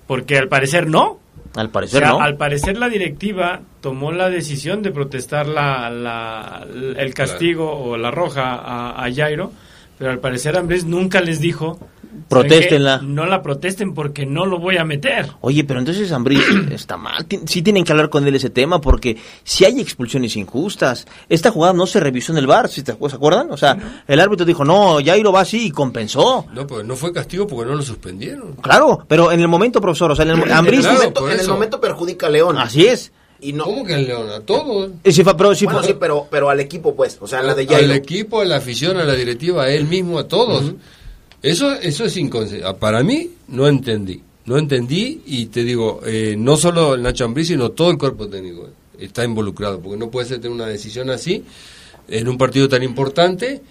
Porque 0.07 0.37
al 0.37 0.47
parecer 0.47 0.87
no. 0.87 1.19
Al 1.55 1.67
O 1.67 1.71
parecer 1.71 1.99
sea, 2.01 2.09
no. 2.09 2.19
al 2.21 2.35
parecer 2.37 2.77
la 2.77 2.89
directiva 2.89 3.61
tomó 3.81 4.11
la 4.11 4.29
decisión 4.29 4.81
de 4.81 4.91
protestar 4.91 5.47
la, 5.47 5.89
la- 5.89 6.65
el 6.97 7.13
castigo 7.13 7.71
o 7.71 7.97
la 7.97 8.11
roja 8.11 8.55
a, 8.55 9.05
a 9.05 9.13
Jairo, 9.13 9.51
pero 9.97 10.11
al 10.11 10.19
parecer 10.19 10.57
Ambriz 10.57 10.83
nunca 10.85 11.21
les 11.21 11.39
dijo 11.39 11.79
"¿Saben 12.15 12.23
qué? 12.23 12.27
Protéstenla". 12.29 12.97
No 13.03 13.25
la 13.25 13.41
protesten 13.41 13.93
porque 13.93 14.25
no 14.25 14.45
lo 14.45 14.59
voy 14.59 14.77
a 14.77 14.85
meter. 14.85 15.27
Oye, 15.41 15.63
pero 15.63 15.79
entonces 15.79 16.11
Ambriz 16.11 16.41
está 16.71 16.97
mal. 16.97 17.25
Sí 17.45 17.61
tienen 17.61 17.83
que 17.83 17.91
hablar 17.91 18.09
con 18.09 18.27
él 18.27 18.35
ese 18.35 18.49
tema 18.49 18.79
porque 18.81 19.17
si 19.43 19.65
hay 19.65 19.79
expulsiones 19.79 20.35
injustas. 20.35 21.05
Esta 21.29 21.51
jugada 21.51 21.73
no 21.73 21.85
se 21.87 21.99
revisó 21.99 22.31
en 22.31 22.37
el 22.39 22.47
bar, 22.47 22.69
¿sí 22.69 22.81
te 22.83 22.93
¿se 22.93 23.15
acuerdan? 23.15 23.51
O 23.51 23.57
sea, 23.57 23.77
el 24.07 24.19
árbitro 24.19 24.45
dijo, 24.45 24.63
no, 24.65 24.97
Jairo 25.03 25.31
va 25.31 25.41
así 25.41 25.67
y 25.67 25.71
compensó. 25.71 26.45
No, 26.53 26.65
pues 26.67 26.85
no 26.85 26.95
fue 26.95 27.11
castigo 27.13 27.45
porque 27.47 27.69
no 27.69 27.75
lo 27.77 27.83
suspendieron. 27.83 28.53
Claro, 28.55 29.03
pero 29.07 29.31
en 29.31 29.39
el 29.39 29.47
momento, 29.47 29.79
profesor, 29.81 30.11
o 30.11 30.15
sea, 30.15 30.23
en 30.23 30.31
el 30.31 30.35
En 30.37 30.41
el, 30.43 30.47
Claro, 30.79 30.93
momento, 30.97 31.29
en 31.29 31.39
el 31.39 31.47
momento 31.47 31.79
perjudica 31.81 32.27
a 32.27 32.29
León. 32.29 32.57
Así 32.57 32.85
es. 32.85 33.11
Y 33.41 33.51
no, 33.53 33.65
¿Cómo 33.65 33.83
que 33.85 33.93
el 33.95 34.05
León? 34.07 34.29
A 34.29 34.39
todos. 34.39 34.91
Y 35.03 35.11
si 35.11 35.23
fa- 35.23 35.35
pero 35.35 35.53
si 35.53 35.65
bueno, 35.65 35.81
fa- 35.81 35.85
sí, 35.87 35.95
pero, 35.99 36.25
pero 36.31 36.49
al 36.49 36.59
equipo, 36.61 36.95
pues. 36.95 37.17
O 37.21 37.27
sea, 37.27 37.41
la 37.43 37.53
de 37.53 37.63
al 37.63 37.67
Jairo. 37.67 37.93
equipo, 37.93 38.41
a 38.41 38.45
la 38.45 38.55
afición, 38.57 38.97
a 38.97 39.03
la 39.03 39.13
directiva, 39.13 39.63
a 39.63 39.69
él 39.69 39.85
mismo, 39.85 40.17
a 40.19 40.27
todos. 40.27 40.71
Eso 41.45 41.73
eso 41.73 42.05
es 42.05 42.17
inconcebible. 42.17 42.73
Para 42.73 43.03
mí, 43.03 43.29
no 43.49 43.67
entendí. 43.67 44.19
No 44.45 44.57
entendí 44.57 45.21
y 45.27 45.45
te 45.45 45.63
digo, 45.63 46.01
eh, 46.03 46.35
no 46.35 46.57
solo 46.57 46.95
el 46.95 47.03
Nacho 47.03 47.23
Ambriz, 47.23 47.49
sino 47.49 47.69
todo 47.69 47.91
el 47.91 47.99
cuerpo 47.99 48.27
técnico 48.27 48.67
está 48.97 49.23
involucrado. 49.23 49.79
Porque 49.79 49.95
no 49.95 50.09
puede 50.09 50.27
ser 50.27 50.37
tener 50.37 50.51
una 50.55 50.65
decisión 50.65 51.11
así 51.11 51.43
en 52.07 52.27
un 52.27 52.39
partido 52.39 52.67
tan 52.67 52.81
importante 52.81 53.61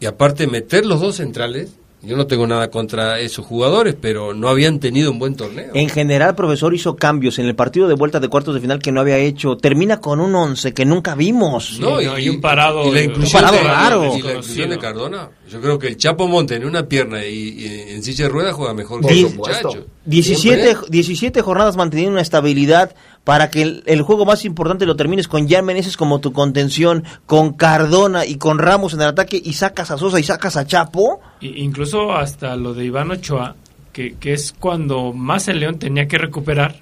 y 0.00 0.06
aparte 0.06 0.48
meter 0.48 0.84
los 0.84 1.00
dos 1.00 1.16
centrales. 1.16 1.70
Yo 2.02 2.16
no 2.16 2.26
tengo 2.26 2.46
nada 2.46 2.70
contra 2.70 3.18
esos 3.20 3.44
jugadores, 3.44 3.94
pero 4.00 4.32
no 4.32 4.48
habían 4.48 4.78
tenido 4.80 5.10
un 5.10 5.18
buen 5.18 5.34
torneo. 5.34 5.72
En 5.74 5.90
general, 5.90 6.34
profesor 6.34 6.72
hizo 6.74 6.96
cambios 6.96 7.38
en 7.38 7.44
el 7.46 7.54
partido 7.54 7.88
de 7.88 7.94
vuelta 7.94 8.20
de 8.20 8.28
cuartos 8.28 8.54
de 8.54 8.60
final 8.62 8.78
que 8.78 8.90
no 8.90 9.00
había 9.02 9.18
hecho. 9.18 9.56
Termina 9.58 10.00
con 10.00 10.18
un 10.18 10.34
once 10.34 10.72
que 10.72 10.86
nunca 10.86 11.14
vimos. 11.14 11.78
No, 11.78 11.98
Sí, 12.00 12.06
no, 12.06 12.18
y 12.18 12.28
un 12.30 12.40
parado- 12.40 12.86
y 12.86 12.90
la 12.92 13.00
un 13.00 13.04
inclusión, 13.10 13.42
parado 13.42 13.58
de, 13.62 13.68
raro. 13.68 14.04
y 14.16 14.22
la 14.22 14.30
inclusión 14.30 14.70
de 14.70 14.78
Cardona. 14.78 15.28
Yo 15.50 15.60
creo 15.60 15.78
que 15.78 15.88
el 15.88 15.96
Chapo 15.98 16.26
Monte 16.26 16.54
en 16.54 16.64
una 16.64 16.86
pierna 16.86 17.24
y, 17.26 17.34
y 17.50 17.66
en 17.92 18.02
silla 18.02 18.24
de 18.24 18.30
ruedas 18.30 18.54
juega 18.54 18.72
mejor 18.72 19.00
que 19.00 19.02
Por 19.02 19.12
ese 19.12 19.28
supuesto. 19.30 19.68
muchacho. 19.68 19.86
17, 20.06 20.62
Siempre. 20.62 20.88
17 20.90 21.42
jornadas 21.42 21.76
manteniendo 21.76 22.12
una 22.12 22.22
estabilidad 22.22 22.94
para 23.24 23.50
que 23.50 23.60
el, 23.60 23.82
el 23.86 24.00
juego 24.00 24.24
más 24.24 24.46
importante 24.46 24.86
lo 24.86 24.96
termines 24.96 25.28
con 25.28 25.46
Jan 25.48 25.66
Meneses 25.66 25.98
como 25.98 26.20
tu 26.20 26.32
contención, 26.32 27.04
con 27.26 27.52
Cardona 27.52 28.24
y 28.24 28.36
con 28.36 28.58
Ramos 28.58 28.94
en 28.94 29.02
el 29.02 29.08
ataque 29.08 29.40
y 29.44 29.52
sacas 29.52 29.90
a 29.90 29.98
Sosa 29.98 30.18
y 30.18 30.22
sacas 30.22 30.56
a 30.56 30.66
Chapo. 30.66 31.20
Incluso 31.40 32.12
hasta 32.14 32.54
lo 32.56 32.74
de 32.74 32.84
Iván 32.84 33.10
Ochoa, 33.10 33.56
que, 33.92 34.14
que 34.16 34.32
es 34.34 34.52
cuando 34.58 35.12
más 35.12 35.48
el 35.48 35.60
León 35.60 35.78
tenía 35.78 36.06
que 36.06 36.18
recuperar, 36.18 36.76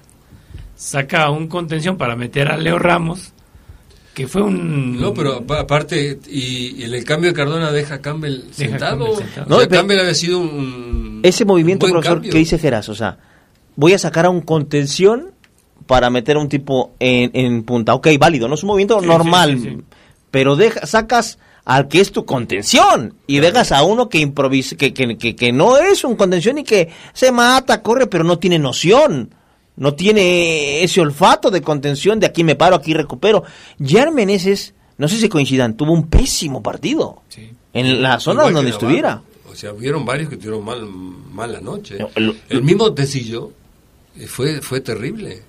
saca 0.75 1.29
un 1.29 1.47
contención 1.47 1.97
para 1.97 2.15
meter 2.15 2.49
a 2.49 2.57
Leo 2.57 2.77
Ramos, 2.79 3.33
que 4.13 4.27
fue 4.27 4.41
un... 4.41 4.99
No, 4.99 5.13
pero 5.13 5.37
apa- 5.37 5.61
aparte, 5.61 6.19
y, 6.29 6.83
el 6.83 7.03
cambio 7.05 7.29
de 7.29 7.35
Cardona 7.35 7.71
deja 7.71 7.95
a 7.95 8.01
Campbell 8.01 8.41
Deja 8.47 8.53
sentado. 8.53 9.05
Campbell 9.05 9.17
sentado. 9.17 9.23
O 9.31 9.33
sea, 9.33 9.45
No, 9.47 9.57
pero- 9.57 9.69
Campbell 9.69 9.99
había 9.99 10.13
sido 10.13 10.39
un. 10.39 11.19
Ese 11.23 11.45
movimiento, 11.45 11.85
un 11.85 11.91
buen 11.91 12.01
profesor, 12.01 12.17
cambio. 12.17 12.31
que 12.31 12.37
dice 12.37 12.57
Geras, 12.59 12.89
o 12.89 12.95
sea, 12.95 13.17
voy 13.75 13.93
a 13.93 13.97
sacar 13.99 14.25
a 14.25 14.29
un 14.29 14.41
contención 14.41 15.31
para 15.87 16.09
meter 16.09 16.35
a 16.35 16.39
un 16.39 16.49
tipo 16.49 16.93
en, 16.99 17.31
en 17.33 17.63
punta. 17.63 17.93
Ok, 17.93 18.07
válido, 18.19 18.47
no 18.49 18.55
es 18.55 18.63
un 18.63 18.67
movimiento 18.67 18.99
Sí, 18.99 19.07
normal, 19.07 19.57
sí, 19.57 19.63
sí, 19.63 19.69
sí. 19.77 19.83
pero 20.31 20.55
deja, 20.57 20.85
sacas 20.85 21.39
al 21.65 21.87
que 21.87 21.99
es 22.01 22.11
tu 22.11 22.25
contención 22.25 23.13
y 23.27 23.39
dejas 23.39 23.71
a 23.71 23.83
uno 23.83 24.09
que 24.09 24.19
improvisa, 24.19 24.75
que, 24.75 24.93
que, 24.93 25.17
que, 25.17 25.35
que 25.35 25.51
no 25.51 25.77
es 25.77 26.03
un 26.03 26.15
contención 26.15 26.57
y 26.57 26.63
que 26.63 26.89
se 27.13 27.31
mata, 27.31 27.81
corre, 27.81 28.07
pero 28.07 28.23
no 28.23 28.39
tiene 28.39 28.59
noción. 28.59 29.33
No 29.75 29.93
tiene 29.93 30.83
ese 30.83 30.99
olfato 30.99 31.49
de 31.51 31.61
contención 31.61 32.19
de 32.19 32.25
aquí 32.25 32.43
me 32.43 32.55
paro, 32.55 32.75
aquí 32.75 32.93
recupero. 32.93 33.43
Jan 33.81 34.13
Meneses, 34.13 34.73
no 34.97 35.07
sé 35.07 35.17
si 35.17 35.29
coincidan, 35.29 35.77
tuvo 35.77 35.93
un 35.93 36.07
pésimo 36.09 36.61
partido. 36.61 37.21
Sí. 37.29 37.49
En 37.71 38.01
la 38.01 38.19
zona 38.19 38.41
Igual 38.41 38.53
donde 38.55 38.71
Navarro. 38.71 38.87
estuviera. 38.87 39.21
O 39.49 39.55
sea, 39.55 39.71
hubieron 39.71 40.05
varios 40.05 40.29
que 40.29 40.35
tuvieron 40.35 40.65
mal, 40.65 40.81
mala 40.85 41.61
noche. 41.61 41.97
El 42.49 42.61
mismo 42.61 42.93
Tecillo 42.93 43.51
eh, 44.17 44.27
fue, 44.27 44.61
fue 44.61 44.81
terrible. 44.81 45.43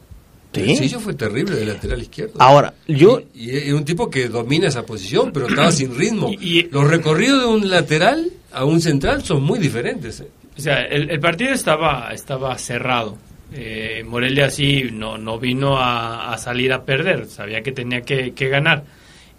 ¿Sí? 0.53 0.63
Tecillo 0.63 0.99
fue 1.01 1.15
terrible 1.15 1.57
de 1.57 1.67
lateral 1.67 2.01
izquierdo. 2.03 2.35
Ahora, 2.39 2.75
yo... 2.89 3.23
Y, 3.35 3.51
es 3.51 3.73
un 3.73 3.85
tipo 3.85 4.11
que 4.11 4.29
domina 4.29 4.67
esa 4.69 4.85
posición, 4.85 5.31
pero 5.33 5.47
estaba 5.49 5.71
sin 5.73 5.97
ritmo. 5.97 6.31
Y- 6.33 6.59
y- 6.61 6.69
Los 6.71 6.89
recorridos 6.91 7.41
de 7.43 7.47
un 7.47 7.71
lateral 7.71 8.31
a 8.53 8.65
un 8.65 8.81
central 8.81 9.23
son 9.25 9.43
muy 9.45 9.59
diferentes. 9.59 10.21
¿eh? 10.21 10.29
O 10.57 10.61
sea, 10.61 10.83
el, 10.85 11.09
el 11.11 11.21
partido 11.21 11.53
estaba, 11.53 12.11
estaba 12.13 12.57
cerrado. 12.59 13.17
Eh, 13.53 14.05
Morelia 14.07 14.51
sí 14.51 14.85
no, 14.93 15.19
no 15.19 15.39
vino 15.39 15.77
a, 15.79 16.33
a 16.33 16.39
salir 16.39 16.73
a 16.73 16.85
perder, 16.85 17.27
sabía 17.27 17.63
que 17.63 17.73
tenía 17.73 18.01
que, 18.03 18.33
que 18.33 18.49
ganar. 18.49 18.85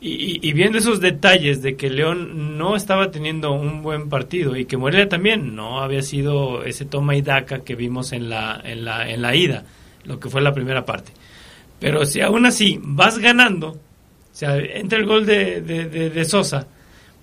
Y, 0.01 0.09
y- 0.09 0.39
y 0.41 0.53
viendo 0.53 0.80
esos 0.80 0.99
detalles 0.99 1.62
de 1.62 1.76
que 1.76 1.89
León 1.89 2.57
no 2.57 2.76
estaba 2.76 3.12
teniendo 3.12 3.51
un 3.51 3.84
buen 3.84 4.09
partido 4.09 4.55
y 4.57 4.66
que 4.66 4.76
Morelia 4.78 5.07
también 5.07 5.55
no 5.55 5.82
había 5.82 6.01
sido 6.01 6.64
ese 6.64 6.86
toma 6.86 7.16
y 7.16 7.22
daca 7.22 7.59
que 7.59 7.76
vimos 7.76 8.12
en 8.12 8.30
la, 8.30 8.59
en 8.66 8.84
la, 8.84 9.09
en 9.09 9.22
la 9.22 9.36
ida, 9.36 9.64
lo 10.04 10.20
que 10.20 10.30
fue 10.30 10.41
la 10.41 10.54
primera 10.54 10.86
parte. 10.86 11.12
Pero 11.80 12.06
si 12.06 12.22
aún 12.22 12.45
así 12.45 12.80
vas 12.84 13.18
ganando, 13.18 13.70
o 13.70 13.78
sea, 14.34 14.58
entra 14.58 14.99
el 14.99 15.06
gol 15.06 15.26
de, 15.26 15.62
de, 15.62 15.86
de- 15.89 16.10
de 16.10 16.26
Sosa, 16.26 16.68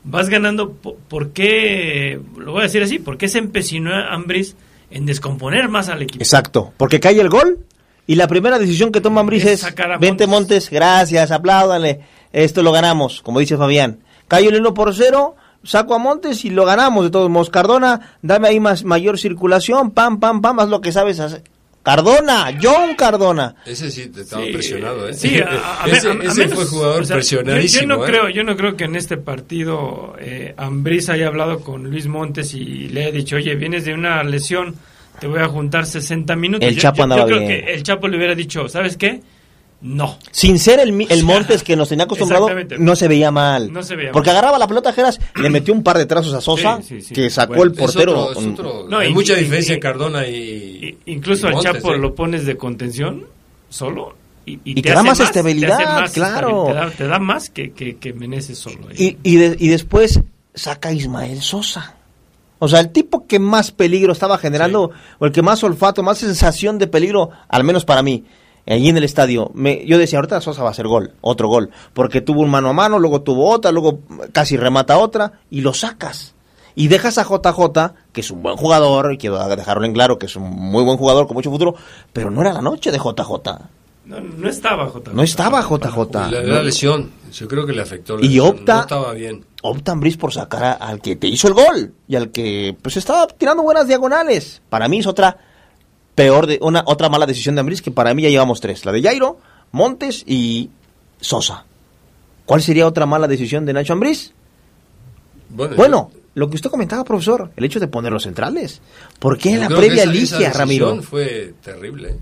vas 0.05 0.29
ganando, 0.29 0.73
po- 0.73 0.97
¿por 1.09 1.31
qué, 1.31 2.21
lo 2.37 2.53
voy 2.53 2.61
a 2.61 2.65
decir 2.65 2.83
así, 2.83 2.99
por 2.99 3.17
qué 3.19 3.29
se 3.29 3.39
empecinó 3.39 3.95
Ambris 3.95 4.57
en 4.91 5.07
descomponer 5.07 5.69
más 5.69 5.89
al 5.89 6.03
equipo? 6.03 6.23
Exacto, 6.23 6.73
porque 6.77 6.99
cae 7.01 7.21
el 7.21 7.29
gol 7.29 7.59
y 8.07 8.15
la 8.17 8.27
primera 8.27 8.59
decisión 8.59 8.91
que 8.91 9.01
toma 9.01 9.21
Ambris 9.21 9.45
Es 9.45 9.63
vente 10.01 10.27
Montes, 10.27 10.29
Montes. 10.29 10.71
gracias, 10.71 11.31
apláudanle, 11.31 12.01
esto 12.33 12.63
lo 12.63 12.73
ganamos, 12.73 13.23
como 13.23 13.41
dice 13.41 13.57
Fabián. 13.57 14.01
Cayó 14.29 14.51
el 14.51 14.61
1 14.61 14.75
por 14.75 14.95
0, 14.95 15.37
saco 15.63 15.95
a 15.95 15.99
Montes 15.99 16.45
y 16.45 16.51
lo 16.51 16.65
ganamos 16.65 17.05
de 17.05 17.11
todos 17.11 17.31
modos. 17.31 17.49
Cardona, 17.51 18.17
dame 18.23 18.49
ahí 18.49 18.61
más 18.61 18.85
mayor 18.85 19.19
circulación, 19.19 19.91
pam, 19.93 20.19
pam, 20.21 20.41
pam, 20.43 20.59
haz 20.61 20.69
lo 20.69 20.81
que 20.81 20.93
sabes 20.93 21.21
hacer. 21.21 21.43
Cardona, 21.83 22.59
John 22.61 22.95
Cardona. 22.97 23.55
Ese 23.65 23.91
sí 23.91 24.09
te 24.09 24.21
estaba 24.23 24.45
Sí, 24.45 24.53
presionado. 24.53 25.09
¿eh? 25.09 25.15
Sí, 25.15 25.39
a, 25.41 25.47
a- 25.49 25.85
a- 25.85 25.87
ese 25.89 26.09
a- 26.09 26.13
a 26.13 26.15
ese 26.25 26.41
menos, 26.41 26.55
fue 26.55 26.65
jugador 26.67 27.03
o 27.03 27.05
sea, 27.05 27.17
presionadísimo. 27.17 27.81
Yo, 27.83 27.89
yo 27.89 27.97
no 27.97 28.05
¿eh? 28.05 28.07
creo, 28.07 28.29
yo 28.29 28.45
no 28.45 28.57
creo 28.57 28.77
que 28.77 28.85
en 28.85 28.97
este 28.97 29.17
partido 29.17 30.15
eh, 30.21 30.55
Ambriz 30.57 31.09
haya 31.09 31.29
hablado 31.29 31.61
con 31.61 31.85
Luis 31.91 32.07
Montes 32.07 32.53
y 32.55 32.89
le 32.89 33.03
haya 33.05 33.13
dicho, 33.13 33.37
oye, 33.37 33.55
vienes 33.55 33.85
de 33.85 33.95
una 33.95 34.23
lesión, 34.23 34.75
te 35.19 35.27
voy 35.27 35.41
a 35.41 35.49
juntar 35.49 35.87
60 35.87 36.37
minutos. 36.37 36.69
El 36.69 36.75
Yo- 36.75 36.83
Chapo 36.83 36.99
yo, 36.99 37.03
andaba 37.05 37.21
yo 37.23 37.27
creo 37.29 37.39
bien. 37.41 37.65
que 37.65 37.73
el 37.75 37.83
Chapo 37.83 38.09
le 38.09 38.17
hubiera 38.19 38.35
dicho, 38.35 38.69
¿sabes 38.69 38.97
qué? 38.97 39.23
No. 39.81 40.19
Sin 40.33 40.59
ser 40.59 40.81
el, 40.81 40.89
el 40.89 41.03
O 41.05 41.07
sea, 41.07 41.25
Montes 41.25 41.63
que 41.63 41.77
nos 41.77 41.89
tenía 41.89 42.05
acostumbrado, 42.05 42.49
no 42.79 42.97
se 42.97 43.07
veía 43.07 43.31
mal. 43.31 43.73
No 43.73 43.83
se 43.85 43.95
veía 43.95 44.11
Porque 44.11 44.31
mal. 44.31 44.39
agarraba 44.39 44.59
la 44.59 44.67
pelota, 44.67 44.93
Geras, 44.93 45.21
le 45.37 45.51
metió 45.51 45.73
un 45.73 45.85
par 45.85 45.99
de 45.99 46.07
trazos 46.07 46.35
a 46.35 46.41
Sosa, 46.41 46.79
Sí, 46.83 47.01
sí, 47.01 47.03
sí. 47.03 47.15
que 47.15 47.31
sacó 47.31 47.55
Bueno, 47.55 47.71
el 47.73 47.79
portero. 47.79 48.13
Es 48.13 48.19
otro, 48.19 48.31
es 48.33 48.37
con- 48.39 48.53
otro- 48.55 48.87
No, 48.89 48.99
hay 48.99 49.11
y- 49.11 49.15
mucha 49.15 49.35
y- 49.35 49.41
diferencia 49.45 49.73
y- 49.73 49.75
en 49.77 49.81
Cardona 49.81 50.27
y. 50.27 50.99
Incluso 51.07 51.47
al 51.47 51.53
Montes, 51.55 51.73
Chapo 51.75 51.95
¿eh? 51.95 51.99
lo 51.99 52.13
pones 52.15 52.45
de 52.45 52.57
contención 52.57 53.25
solo 53.69 54.17
y, 54.45 54.59
Y 54.65 54.75
te 54.77 54.83
te 54.83 54.91
da 54.95 55.03
más 55.05 55.21
estabilidad, 55.21 56.11
claro. 56.13 56.65
Te 56.67 56.73
da, 56.75 56.91
te 56.91 57.07
da 57.07 57.19
más 57.21 57.49
que, 57.51 57.71
que, 57.73 57.99
que 57.99 58.13
Meneses 58.13 58.59
solo. 58.59 58.89
ahí. 58.91 59.17
Y, 59.23 59.35
y, 59.35 59.37
de- 59.37 59.57
y 59.61 59.69
después 59.69 60.21
saca 60.55 60.89
a 60.89 60.93
Ismael 60.93 61.41
Sosa. 61.41 61.95
O 62.59 62.67
sea, 62.67 62.81
el 62.81 62.91
tipo 62.91 63.29
que 63.29 63.39
más 63.39 63.71
peligro 63.71 64.13
estaba 64.13 64.39
generando, 64.39 64.91
o 65.21 65.27
el 65.27 65.31
que 65.31 65.43
más 65.43 65.63
olfato, 65.63 66.03
más 66.03 66.19
sensación 66.19 66.79
de 66.79 66.89
peligro, 66.89 67.31
al 67.49 67.63
menos 67.63 67.85
para 67.85 68.03
mí, 68.03 68.25
allí 68.75 68.89
en 68.89 68.97
el 68.97 69.05
estadio, 69.05 69.51
me, 69.55 69.85
yo 69.87 69.99
decía, 69.99 70.19
ahorita 70.19 70.41
Sosa 70.41 70.63
va 70.63 70.69
a 70.69 70.73
hacer 70.73 70.87
gol, 70.87 71.13
otro 71.21 71.49
gol, 71.49 71.71
porque 71.95 72.21
tuvo 72.21 72.43
un 72.43 72.51
mano 72.51 72.69
a 72.69 72.73
mano, 72.73 72.99
luego 72.99 73.23
tuvo 73.23 73.49
otra, 73.51 73.73
luego 73.73 74.01
casi 74.33 74.57
remata 74.57 74.99
otra, 74.99 75.33
y 75.51 75.61
lo 75.63 75.73
sacas. 75.75 76.35
Y 76.75 76.87
dejas 76.89 77.19
a 77.19 77.25
JJ, 77.25 77.95
que 78.13 78.21
es 78.21 78.31
un 78.31 78.43
buen 78.43 78.57
jugador, 78.57 79.13
y 79.13 79.19
quiero 79.19 79.39
dejarlo 79.57 79.85
en 79.85 79.93
claro, 79.93 80.19
que 80.19 80.27
es 80.27 80.37
un 80.37 80.49
muy 80.51 80.85
buen 80.85 80.97
jugador 80.97 81.27
con 81.27 81.35
mucho 81.35 81.51
futuro, 81.51 81.75
pero 82.13 82.31
no 82.31 82.41
era 82.41 82.53
la 82.53 82.63
noche 82.63 82.93
de 82.93 82.99
JJ. 82.99 83.31
No, 84.07 84.21
no 84.21 84.49
estaba 84.49 84.87
JJ. 84.89 85.13
No 85.13 85.23
estaba 85.23 85.61
JJ. 85.63 86.31
La, 86.31 86.41
la 86.43 86.63
lesión, 86.63 87.11
yo 87.33 87.47
creo 87.49 87.67
que 87.67 87.73
le 87.73 87.83
afectó. 87.83 88.17
la 88.17 88.25
Y 88.25 88.29
lesión, 88.29 88.47
opta- 88.49 88.75
No 88.77 88.81
estaba 88.83 89.13
bien. 89.13 89.45
Opta 89.61 89.93
Ambriz 89.93 90.17
por 90.17 90.33
sacar 90.33 90.65
a- 90.65 90.73
al 90.73 91.01
que 91.03 91.17
te 91.17 91.27
hizo 91.27 91.49
el 91.49 91.55
gol 91.55 91.93
y 92.07 92.15
al 92.17 92.31
que 92.31 92.77
pues 92.81 92.97
estaba 92.97 93.27
tirando 93.27 93.65
buenas 93.65 93.87
diagonales. 93.89 94.63
Para 94.71 94.89
mí 94.89 95.01
es 95.01 95.07
otra 95.07 95.37
peor 96.19 96.47
de 96.49 96.59
una 96.61 96.83
otra 96.85 97.09
mala 97.09 97.27
decisión 97.27 97.55
de 97.55 97.61
Ambriz 97.61 97.81
que 97.81 97.93
para 97.93 98.13
mí 98.13 98.23
ya 98.25 98.29
llevamos 98.29 98.61
tres, 98.61 98.85
la 98.85 98.91
de 98.93 99.01
Jairo, 99.03 99.39
Montes 99.71 100.25
y 100.27 100.69
Sosa. 101.21 101.65
¿Cuál 102.45 102.61
sería 102.61 102.87
otra 102.89 103.07
mala 103.07 103.29
decisión 103.29 103.65
de 103.65 103.73
Nacho 103.73 103.93
Ambriz? 103.93 104.33
Bueno, 105.51 105.77
Bueno, 105.77 106.11
lo 106.35 106.51
que 106.51 106.57
usted 106.57 106.71
comentaba, 106.71 107.05
profesor, 107.05 107.51
el 107.57 107.65
hecho 107.65 107.79
de 107.79 107.87
poner 107.89 108.13
los 108.13 108.25
centrales. 108.25 108.81
¿Por 109.21 109.39
qué 109.39 109.53
en 109.55 109.61
la 109.61 109.69
previa 109.69 110.03
esa- 110.03 110.11
elige 110.11 110.25
esa 110.25 110.37
a 110.37 110.39
decisión 110.41 110.59
Ramiro? 110.89 111.03
fue 111.03 111.55
terrible. 111.63 112.17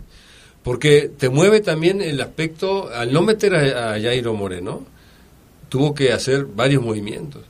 Porque 0.63 1.11
te 1.17 1.29
mueve 1.31 1.61
también 1.61 2.03
el 2.03 2.21
aspecto, 2.21 2.91
al 2.93 3.13
no 3.13 3.23
meter 3.23 3.55
a, 3.55 3.95
a 3.95 4.01
Jairo 4.01 4.35
Moreno, 4.35 4.83
tuvo 5.69 5.95
que 5.95 6.13
hacer 6.13 6.45
varios 6.45 6.83
movimientos. 6.83 7.43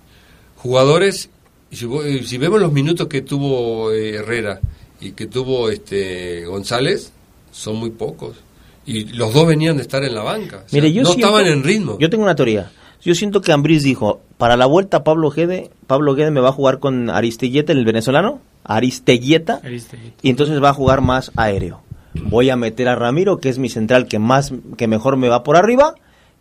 Jugadores, 0.57 1.29
si, 1.73 1.87
si 2.25 2.39
vemos 2.39 2.61
los 2.61 2.73
minutos 2.73 3.09
que 3.09 3.23
tuvo 3.23 3.91
eh, 3.93 4.17
Herrera 4.17 4.61
y 5.01 5.13
que 5.13 5.27
tuvo 5.27 5.71
este 5.71 6.45
González, 6.47 7.13
son 7.53 7.77
muy 7.77 7.91
pocos. 7.91 8.37
Y 8.85 9.05
los 9.15 9.35
dos 9.35 9.47
venían 9.47 9.77
de 9.77 9.83
estar 9.83 10.05
en 10.05 10.15
la 10.15 10.23
banca. 10.23 10.63
O 10.65 10.69
sea, 10.69 10.81
Mire, 10.81 10.93
yo 10.93 11.03
no 11.03 11.09
siento- 11.11 11.27
estaban 11.27 11.47
en 11.47 11.63
ritmo. 11.65 11.99
Yo 11.99 12.09
tengo 12.09 12.23
una 12.25 12.35
teoría. 12.37 12.71
Yo 13.03 13.15
siento 13.15 13.41
que 13.41 13.53
Ambriz 13.53 13.83
dijo, 13.83 14.21
para 14.39 14.57
la 14.57 14.67
vuelta 14.67 15.05
Pablo 15.05 15.31
Guede, 15.31 15.71
Pablo 15.87 16.15
Guede 16.15 16.31
me 16.31 16.41
va 16.41 16.49
a 16.49 16.53
jugar 16.53 16.79
con 16.79 17.11
Aristeguieta, 17.11 17.73
el 17.73 17.85
venezolano, 17.85 18.41
Aristeguieta, 18.65 19.61
Aristeguieta. 19.63 20.17
y 20.23 20.31
entonces 20.31 20.63
va 20.63 20.71
a 20.71 20.75
jugar 20.75 21.01
más 21.01 21.31
aéreo. 21.37 21.83
Voy 22.15 22.51
a 22.51 22.57
meter 22.57 22.89
a 22.89 22.95
Ramiro, 22.95 23.39
que 23.39 23.49
es 23.49 23.59
mi 23.59 23.69
central 23.69 24.07
que 24.09 24.19
más 24.19 24.53
que 24.77 24.87
mejor 24.89 25.17
me 25.17 25.29
va 25.29 25.43
por 25.43 25.57
arriba, 25.57 25.95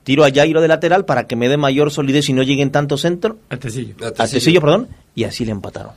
tiro 0.03 0.23
a 0.23 0.31
Jairo 0.31 0.61
de 0.61 0.67
lateral 0.67 1.05
para 1.05 1.27
que 1.27 1.35
me 1.35 1.49
dé 1.49 1.57
mayor 1.57 1.91
solidez 1.91 2.29
y 2.29 2.33
no 2.33 2.43
lleguen 2.43 2.71
tanto 2.71 2.97
centro, 2.97 3.37
A 3.49 3.57
Tecillo. 3.57 3.95
A 4.01 4.07
a 4.07 4.11
Tecillo. 4.11 4.39
Tecillo, 4.39 4.61
perdón, 4.61 4.87
y 5.15 5.23
así 5.25 5.45
le 5.45 5.51
empataron. 5.51 5.91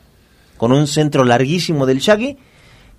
Con 0.56 0.72
un 0.72 0.86
centro 0.86 1.24
larguísimo 1.24 1.86
del 1.86 2.00
Shaggy 2.00 2.36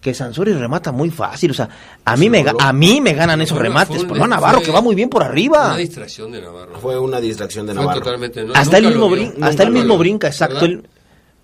que 0.02 0.14
Sansori 0.14 0.54
remata 0.54 0.92
muy 0.94 1.10
fácil, 1.10 1.52
o 1.52 1.54
sea, 1.54 1.68
a 2.06 2.16
mí 2.16 2.30
me 2.30 2.46
a 2.60 2.72
mí 2.74 3.02
me 3.02 3.14
ganan 3.14 3.42
esos 3.42 3.58
remates, 3.58 4.06
por 4.06 4.18
no 4.18 4.28
Navarro 4.28 4.62
que 4.62 4.72
va 4.72 4.80
muy 4.82 4.96
bien 4.96 5.10
por 5.10 5.24
arriba. 5.24 5.68
Una 5.68 5.78
distracción 5.78 6.32
de 6.32 6.42
Navarro. 6.42 6.80
Fue 6.80 6.98
una 6.98 7.20
distracción 7.20 7.66
de 7.68 7.74
Navarro. 7.74 8.00
totalmente. 8.00 8.44
no- 8.44 8.54
hasta 8.54 8.78
el 8.78 8.88
mismo 8.88 9.10
brin- 9.10 9.34
hasta 9.42 9.64
el 9.64 9.72
mismo 9.72 9.98
brinca, 9.98 10.28
exacto. 10.28 10.66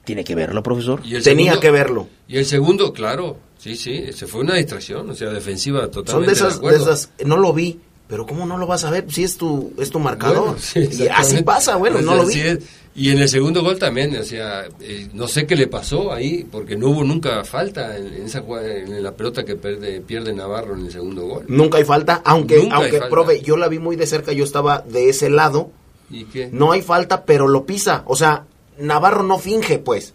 tiene 0.06 0.24
que 0.24 0.36
verlo, 0.36 0.62
profesor. 0.64 1.02
Y 1.04 1.16
el 1.16 1.24
Tenía 1.24 1.46
segundo- 1.54 1.62
que 1.62 1.72
verlo. 1.72 2.08
Y 2.28 2.38
el 2.38 2.46
segundo, 2.46 2.94
claro, 2.94 3.38
sí, 3.58 3.76
sí, 3.76 4.14
se 4.14 4.28
fue 4.28 4.42
una 4.42 4.54
distracción, 4.56 5.10
o 5.10 5.16
sea, 5.16 5.30
defensiva 5.32 5.90
totalmente. 5.90 6.12
Son 6.12 6.26
de 6.26 6.32
esas, 6.34 6.54
de 6.54 6.58
acuerdo. 6.68 6.84
esas, 6.94 7.10
no 7.26 7.38
lo 7.38 7.52
vi, 7.54 7.80
pero 8.08 8.26
¿cómo 8.26 8.46
no 8.46 8.58
lo 8.58 8.68
vas 8.68 8.84
a 8.84 8.92
ver 8.92 9.06
si 9.12 9.24
es 9.24 9.38
tu, 9.38 9.74
es 9.80 9.90
tu 9.90 10.00
marcador? 10.00 10.44
Bueno, 10.46 10.58
sí, 10.60 10.88
y 10.92 11.08
así 11.08 11.42
pasa, 11.44 11.76
bueno, 11.76 12.02
no 12.02 12.16
lo 12.16 12.26
vi. 12.26 12.40
es. 12.40 12.60
Y 12.98 13.10
en 13.10 13.20
el 13.20 13.28
segundo 13.28 13.62
gol 13.62 13.78
también, 13.78 14.16
o 14.16 14.24
sea, 14.24 14.68
eh, 14.80 15.10
no 15.14 15.28
sé 15.28 15.46
qué 15.46 15.58
le 15.58 15.68
pasó 15.68 16.14
ahí, 16.14 16.48
porque 16.50 16.78
no 16.78 16.88
hubo 16.90 17.04
nunca 17.04 17.44
falta 17.44 17.98
en, 17.98 18.08
en 18.08 18.26
esa 18.28 18.42
en 18.64 19.04
la 19.04 19.12
pelota 19.12 19.44
que 19.44 19.56
pierde, 19.58 20.00
pierde 20.00 20.32
Navarro 20.34 20.76
en 20.78 20.86
el 20.86 20.92
segundo 20.94 21.24
gol. 21.28 21.44
Nunca 21.50 21.78
hay 21.78 21.84
falta, 21.84 22.22
aunque, 22.24 22.58
Nunca 22.58 22.78
aunque, 22.78 22.92
falta. 23.00 23.10
profe, 23.10 23.42
yo 23.42 23.58
la 23.58 23.68
vi 23.68 23.80
muy 23.80 23.98
de 23.98 24.08
cerca, 24.08 24.32
yo 24.32 24.46
estaba 24.46 24.80
de 24.88 25.10
ese 25.10 25.30
lado, 25.30 25.72
¿Y 26.10 26.24
qué? 26.26 26.48
no 26.54 26.72
hay 26.72 26.82
falta, 26.82 27.26
pero 27.26 27.50
lo 27.50 27.66
pisa. 27.66 28.04
O 28.06 28.16
sea, 28.16 28.46
Navarro 28.80 29.24
no 29.24 29.40
finge, 29.40 29.78
pues. 29.78 30.14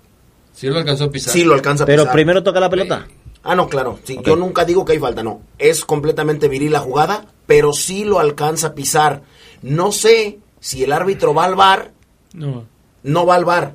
Sí 0.55 0.67
lo 0.69 0.79
alcanzó 0.79 1.05
a 1.05 1.11
pisar. 1.11 1.33
Sí 1.35 1.45
lo 1.45 1.53
alcanza 1.55 1.85
a 1.85 1.87
Pero 1.87 2.05
pisar. 2.05 2.15
primero 2.15 2.43
toca 2.43 2.61
la 2.61 2.71
pelota. 2.71 3.07
Ah, 3.43 3.55
no, 3.55 3.69
claro. 3.69 3.99
Sí. 4.05 4.19
Yo 4.25 4.37
nunca 4.37 4.65
digo 4.65 4.85
que 4.85 4.93
hay 4.93 4.99
falta, 4.99 5.23
no. 5.23 5.41
Es 5.59 5.85
completamente 5.85 6.49
viril 6.49 6.73
la 6.73 6.81
jugada, 6.81 7.27
pero 7.47 7.73
sí 7.73 8.05
lo 8.05 8.19
alcanza 8.21 8.69
a 8.69 8.75
pisar. 8.75 9.23
No 9.63 9.93
sé 9.93 10.39
si 10.61 10.85
el 10.85 10.93
árbitro 10.93 11.33
va 11.35 11.45
al 11.45 11.55
bar, 11.55 11.93
No. 12.35 12.65
no 13.03 13.25
va 13.27 13.35
al 13.37 13.45
bar. 13.47 13.75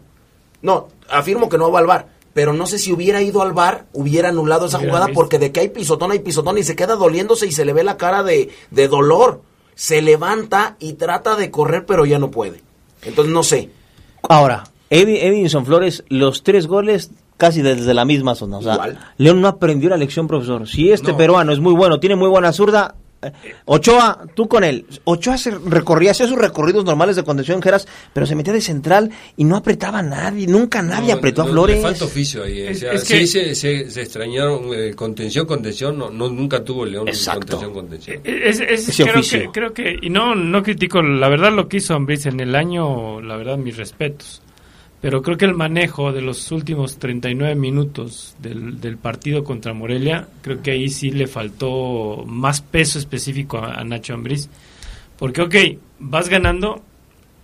No, 0.62 0.88
afirmo 1.10 1.50
que 1.50 1.58
no 1.58 1.72
va 1.72 1.80
al 1.80 1.88
bar. 1.88 2.10
Pero 2.34 2.52
no 2.54 2.66
sé 2.68 2.78
si 2.80 2.92
hubiera 2.92 3.22
ido 3.22 3.42
al 3.42 3.54
bar, 3.54 3.86
hubiera 3.94 4.30
anulado 4.30 4.66
esa 4.66 4.78
Hubiera 4.78 4.92
jugada, 4.92 5.06
visto. 5.08 5.20
porque 5.20 5.40
de 5.40 5.52
que 5.52 5.62
hay 5.62 5.70
pisotón, 5.70 6.12
hay 6.12 6.20
pisotón 6.20 6.58
y 6.58 6.64
se 6.64 6.76
queda 6.76 6.96
doliéndose 6.96 7.48
y 7.48 7.52
se 7.52 7.64
le 7.66 7.74
ve 7.74 7.84
la 7.84 7.98
cara 7.98 8.24
de, 8.24 8.50
de 8.72 8.88
dolor. 8.88 9.42
Se 9.74 10.02
levanta 10.02 10.76
y 10.80 10.94
trata 10.94 11.36
de 11.38 11.50
correr, 11.50 11.86
pero 11.86 12.06
ya 12.06 12.20
no 12.20 12.32
puede. 12.32 12.62
Entonces 13.04 13.34
no 13.34 13.42
sé. 13.44 13.70
Ahora, 14.28 14.64
Edi- 14.90 15.20
Edinson 15.22 15.66
Flores, 15.66 16.04
los 16.10 16.44
tres 16.44 16.68
goles 16.68 17.10
casi 17.38 17.62
desde 17.62 17.94
la 17.94 18.06
misma 18.06 18.36
zona. 18.36 18.58
O 18.58 18.62
sea, 18.62 18.74
Igual. 18.74 19.00
León 19.18 19.42
no 19.42 19.48
aprendió 19.48 19.90
la 19.90 19.98
lección, 19.98 20.28
profesor. 20.28 20.68
Si 20.68 20.92
este 20.92 21.12
No. 21.12 21.18
peruano 21.18 21.52
es 21.52 21.60
muy 21.60 21.74
bueno, 21.74 22.00
tiene 22.00 22.16
muy 22.16 22.30
buena 22.30 22.52
zurda. 22.54 22.96
eh, 23.22 23.32
Ochoa, 23.66 24.20
tú 24.36 24.48
con 24.48 24.64
él. 24.64 24.86
Ochoa 25.06 25.38
se 25.40 25.50
recorría, 25.50 26.12
hacía 26.12 26.28
sus 26.28 26.38
recorridos 26.38 26.86
normales 26.86 27.16
de 27.16 27.24
contención, 27.24 27.60
Geras, 27.62 27.88
pero 28.14 28.26
se 28.28 28.36
metía 28.36 28.54
de 28.54 28.62
central 28.62 29.10
y 29.36 29.46
no 29.46 29.56
apretaba 29.56 30.00
a 30.00 30.04
nadie. 30.04 30.46
Nunca 30.46 30.84
nadie 30.84 31.14
No, 31.14 31.18
apretó 31.18 31.42
no, 31.44 31.48
a 31.48 31.52
Flores. 31.52 31.78
Le 31.78 31.82
falta 31.82 32.06
oficio 32.06 32.44
ahí. 32.44 32.60
eh, 32.60 32.70
Es- 32.72 32.78
o 32.78 32.80
sea, 32.82 32.92
es 32.94 33.04
sí 33.04 33.14
que- 33.20 33.28
se, 33.28 33.56
se, 33.56 33.90
se 33.90 34.02
extrañaron. 34.02 34.66
eh, 34.76 34.94
contención, 34.96 35.48
contención, 35.48 35.98
no, 35.98 36.12
no, 36.12 36.30
nunca 36.30 36.64
tuvo 36.64 36.86
León 36.86 37.08
Exacto. 37.08 37.58
contención, 37.58 37.74
contención. 37.74 38.22
Es, 38.24 38.60
es- 38.60 38.90
Ese 38.90 39.04
creo, 39.04 39.16
oficio. 39.16 39.40
que, 39.40 39.48
creo 39.52 39.74
que, 39.74 39.98
y 40.02 40.10
no, 40.12 40.36
no 40.36 40.62
critico, 40.62 41.02
la 41.02 41.28
verdad 41.30 41.52
lo 41.52 41.68
que 41.68 41.78
hizo 41.78 41.96
Ambriz 41.96 42.28
en 42.28 42.40
el 42.42 42.54
año, 42.54 43.22
la 43.22 43.38
verdad 43.38 43.58
mis 43.58 43.76
respetos. 43.76 44.42
Pero 45.06 45.22
creo 45.22 45.38
que 45.38 45.46
el 45.46 45.54
manejo 45.54 46.12
de 46.12 46.24
los 46.24 46.52
últimos 46.52 46.98
39 46.98 47.54
minutos 47.54 48.36
del, 48.40 48.82
del 48.82 48.98
partido 48.98 49.44
contra 49.44 49.72
Morelia, 49.72 50.28
creo 50.42 50.64
que 50.64 50.72
ahí 50.72 50.90
sí 50.90 51.12
le 51.12 51.28
faltó 51.28 52.24
más 52.26 52.62
peso 52.62 52.98
específico 52.98 53.60
a, 53.60 53.76
a 53.76 53.84
Nacho 53.84 54.16
Ambriz. 54.16 54.50
Porque, 55.20 55.44
ok, 55.44 55.56
vas 56.00 56.28
ganando, 56.28 56.82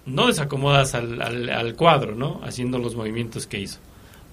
no 0.08 0.26
desacomodas 0.26 0.96
al, 0.96 1.22
al, 1.22 1.50
al 1.52 1.76
cuadro, 1.76 2.16
¿no? 2.16 2.42
Haciendo 2.44 2.80
los 2.80 2.96
movimientos 2.96 3.46
que 3.46 3.60
hizo. 3.60 3.78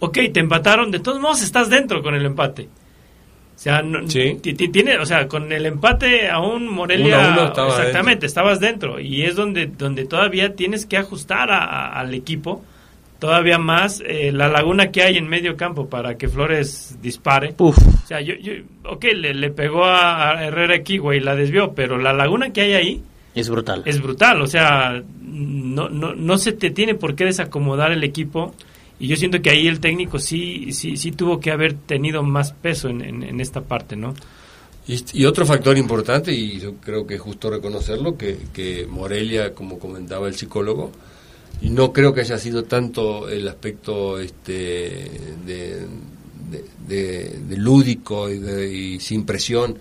Ok, 0.00 0.20
te 0.32 0.40
empataron, 0.40 0.90
de 0.90 1.00
todos 1.00 1.20
modos 1.20 1.42
estás 1.42 1.68
dentro 1.68 2.02
con 2.02 2.14
el 2.14 2.24
empate. 2.24 2.62
O 2.62 3.58
sea, 3.60 3.82
no- 3.82 4.08
Sí. 4.08 4.38
ti- 4.40 4.54
ti- 4.54 4.68
tiene, 4.68 4.96
o 4.96 5.04
sea, 5.04 5.28
con 5.28 5.52
el 5.52 5.66
empate 5.66 6.30
aún 6.30 6.66
Morelia, 6.66 7.18
Uno 7.18 7.26
a 7.28 7.32
uno 7.32 7.44
estaba 7.48 7.68
exactamente, 7.68 8.10
dentro. 8.10 8.26
estabas 8.26 8.58
dentro 8.60 9.00
y 9.00 9.24
es 9.24 9.36
donde 9.36 9.66
donde 9.66 10.06
todavía 10.06 10.54
tienes 10.56 10.86
que 10.86 10.96
ajustar 10.96 11.50
a- 11.50 11.62
a- 11.64 12.00
al 12.00 12.14
equipo 12.14 12.64
todavía 13.18 13.58
más 13.58 14.02
eh, 14.06 14.30
la 14.32 14.48
laguna 14.48 14.90
que 14.90 15.02
hay 15.02 15.16
en 15.16 15.28
medio 15.28 15.56
campo 15.56 15.88
para 15.88 16.16
que 16.16 16.28
Flores 16.28 16.98
dispare. 17.02 17.54
Uf, 17.58 17.76
O 17.78 18.06
sea, 18.06 18.20
yo, 18.20 18.34
yo 18.34 18.52
ok, 18.84 19.04
le, 19.14 19.34
le 19.34 19.50
pegó 19.50 19.84
a, 19.84 20.30
a 20.30 20.44
Herrera 20.44 20.76
aquí, 20.76 20.98
güey, 20.98 21.20
la 21.20 21.34
desvió, 21.34 21.72
pero 21.74 21.98
la 21.98 22.12
laguna 22.12 22.52
que 22.52 22.60
hay 22.62 22.72
ahí 22.74 23.02
es 23.34 23.48
brutal. 23.48 23.82
es 23.84 24.00
brutal, 24.00 24.40
o 24.42 24.46
sea, 24.46 25.02
no, 25.20 25.88
no, 25.88 26.14
no 26.14 26.38
se 26.38 26.52
te 26.52 26.70
tiene 26.70 26.94
por 26.94 27.14
qué 27.14 27.24
desacomodar 27.24 27.92
el 27.92 28.02
equipo 28.04 28.54
y 28.98 29.06
yo 29.06 29.16
siento 29.16 29.40
que 29.42 29.50
ahí 29.50 29.68
el 29.68 29.78
técnico 29.78 30.18
sí 30.18 30.72
sí 30.72 30.96
sí 30.96 31.12
tuvo 31.12 31.38
que 31.38 31.50
haber 31.52 31.74
tenido 31.74 32.22
más 32.22 32.52
peso 32.52 32.88
en, 32.88 33.02
en, 33.02 33.22
en 33.22 33.40
esta 33.40 33.60
parte, 33.60 33.94
¿no? 33.94 34.14
Y, 34.88 35.04
y 35.12 35.26
otro 35.26 35.44
factor 35.44 35.76
importante, 35.76 36.32
y 36.32 36.58
yo 36.58 36.76
creo 36.76 37.06
que 37.06 37.16
es 37.16 37.20
justo 37.20 37.50
reconocerlo, 37.50 38.16
que, 38.16 38.38
que 38.54 38.86
Morelia, 38.88 39.52
como 39.52 39.78
comentaba 39.78 40.28
el 40.28 40.34
psicólogo, 40.34 40.90
y 41.60 41.70
no 41.70 41.92
creo 41.92 42.12
que 42.14 42.20
haya 42.22 42.38
sido 42.38 42.64
tanto 42.64 43.28
el 43.28 43.46
aspecto 43.48 44.18
este 44.18 44.52
de, 45.46 45.86
de- 46.50 46.64
de- 46.86 47.38
de 47.48 47.56
lúdico 47.56 48.28
y, 48.30 48.38
de- 48.38 48.72
y 48.72 49.00
sin 49.00 49.24
presión. 49.26 49.76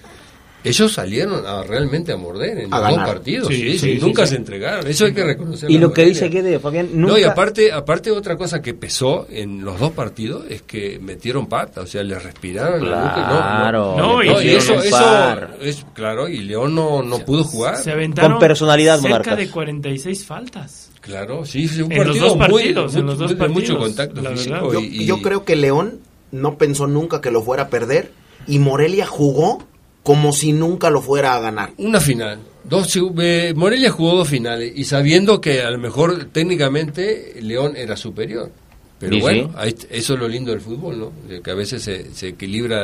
Ellos 0.63 0.91
salieron 0.91 1.45
a, 1.45 1.63
realmente 1.63 2.11
a 2.11 2.17
morder 2.17 2.57
en 2.57 2.73
A 2.73 2.79
los 2.81 2.89
dos 2.97 3.07
partidos, 3.07 3.47
Sí, 3.47 3.77
sí, 3.77 3.93
sí, 3.93 3.99
nunca 4.01 4.25
sí. 4.25 4.31
se 4.31 4.35
entregaron, 4.37 4.85
eso 4.87 5.05
hay 5.05 5.13
que 5.13 5.23
reconocerlo. 5.23 5.73
Y 5.73 5.77
lo 5.79 5.93
que 5.93 6.03
dice 6.03 6.27
Guede, 6.27 6.59
Fabián, 6.59 6.89
nunca... 6.93 7.13
No, 7.13 7.17
y 7.19 7.23
aparte, 7.23 7.71
aparte 7.71 8.11
otra 8.11 8.35
cosa 8.35 8.61
que 8.61 8.73
pesó 8.73 9.27
en 9.29 9.63
los 9.63 9.79
dos 9.79 9.91
partidos 9.93 10.43
es 10.49 10.63
que 10.63 10.99
metieron 10.99 11.47
pata, 11.47 11.81
o 11.81 11.85
sea, 11.85 12.03
le 12.03 12.19
respiraron 12.19 12.89
la 12.89 12.97
nuca, 13.01 13.15
no, 13.15 13.33
no. 13.71 13.95
Claro, 13.95 14.23
y 14.23 14.27
No, 14.27 14.41
y 14.41 14.49
eso, 14.49 14.73
eso 14.81 15.37
es 15.61 15.85
claro, 15.93 16.27
y 16.27 16.39
León 16.39 16.75
no, 16.75 17.01
no 17.01 17.19
pudo 17.19 17.45
jugar. 17.45 17.77
Se 17.77 17.91
aventaron 17.91 18.31
Con 18.33 18.39
personalidad, 18.41 18.95
cerca 18.95 19.09
Monarcas. 19.09 19.37
de 19.37 19.49
46 19.49 20.25
faltas. 20.25 20.86
Claro, 21.07 21.45
sí, 21.45 21.67
sí, 21.67 21.81
un 21.81 21.91
En 21.91 21.97
los 21.99 22.05
partido 22.07 22.25
dos 22.27 22.37
muy- 22.37 22.47
partidos, 22.47 22.95
en 22.95 23.01
muy- 23.01 23.09
los 23.11 23.19
dos 23.19 23.29
de 23.29 23.35
mucho 23.47 23.53
partidos, 23.79 23.79
contacto 23.79 24.23
físico. 24.23 24.73
Yo, 24.73 24.79
y- 24.81 25.05
yo 25.05 25.21
creo 25.21 25.43
que 25.45 25.55
León 25.55 25.99
no 26.31 26.57
pensó 26.57 26.85
nunca 26.85 27.19
que 27.21 27.31
lo 27.31 27.41
fuera 27.41 27.63
a 27.63 27.69
perder 27.69 28.11
y 28.45 28.59
Morelia 28.59 29.05
jugó 29.07 29.63
como 30.03 30.31
si 30.33 30.51
nunca 30.53 30.89
lo 30.89 31.01
fuera 31.01 31.35
a 31.35 31.39
ganar. 31.39 31.71
Una 31.77 31.99
final. 31.99 32.39
Dos, 32.63 32.93
eh, 33.19 33.53
Morelia 33.55 33.89
jugó 33.91 34.15
dos 34.15 34.27
finales 34.27 34.71
y 34.75 34.83
sabiendo 34.83 35.39
que 35.41 35.61
a 35.61 35.71
lo 35.71 35.79
mejor 35.79 36.25
técnicamente 36.33 37.35
León 37.41 37.75
era 37.75 37.95
superior. 37.95 38.51
Pero 38.99 39.13
Sí, 39.15 39.21
bueno, 39.21 39.43
sí. 39.49 39.53
ahí- 39.57 39.75
eso 39.91 40.13
es 40.15 40.19
lo 40.19 40.27
lindo 40.27 40.51
del 40.51 40.59
fútbol, 40.59 40.99
¿no? 40.99 41.11
Que 41.43 41.51
a 41.51 41.53
veces 41.55 41.83
se, 41.83 42.13
se 42.13 42.29
equilibra 42.29 42.81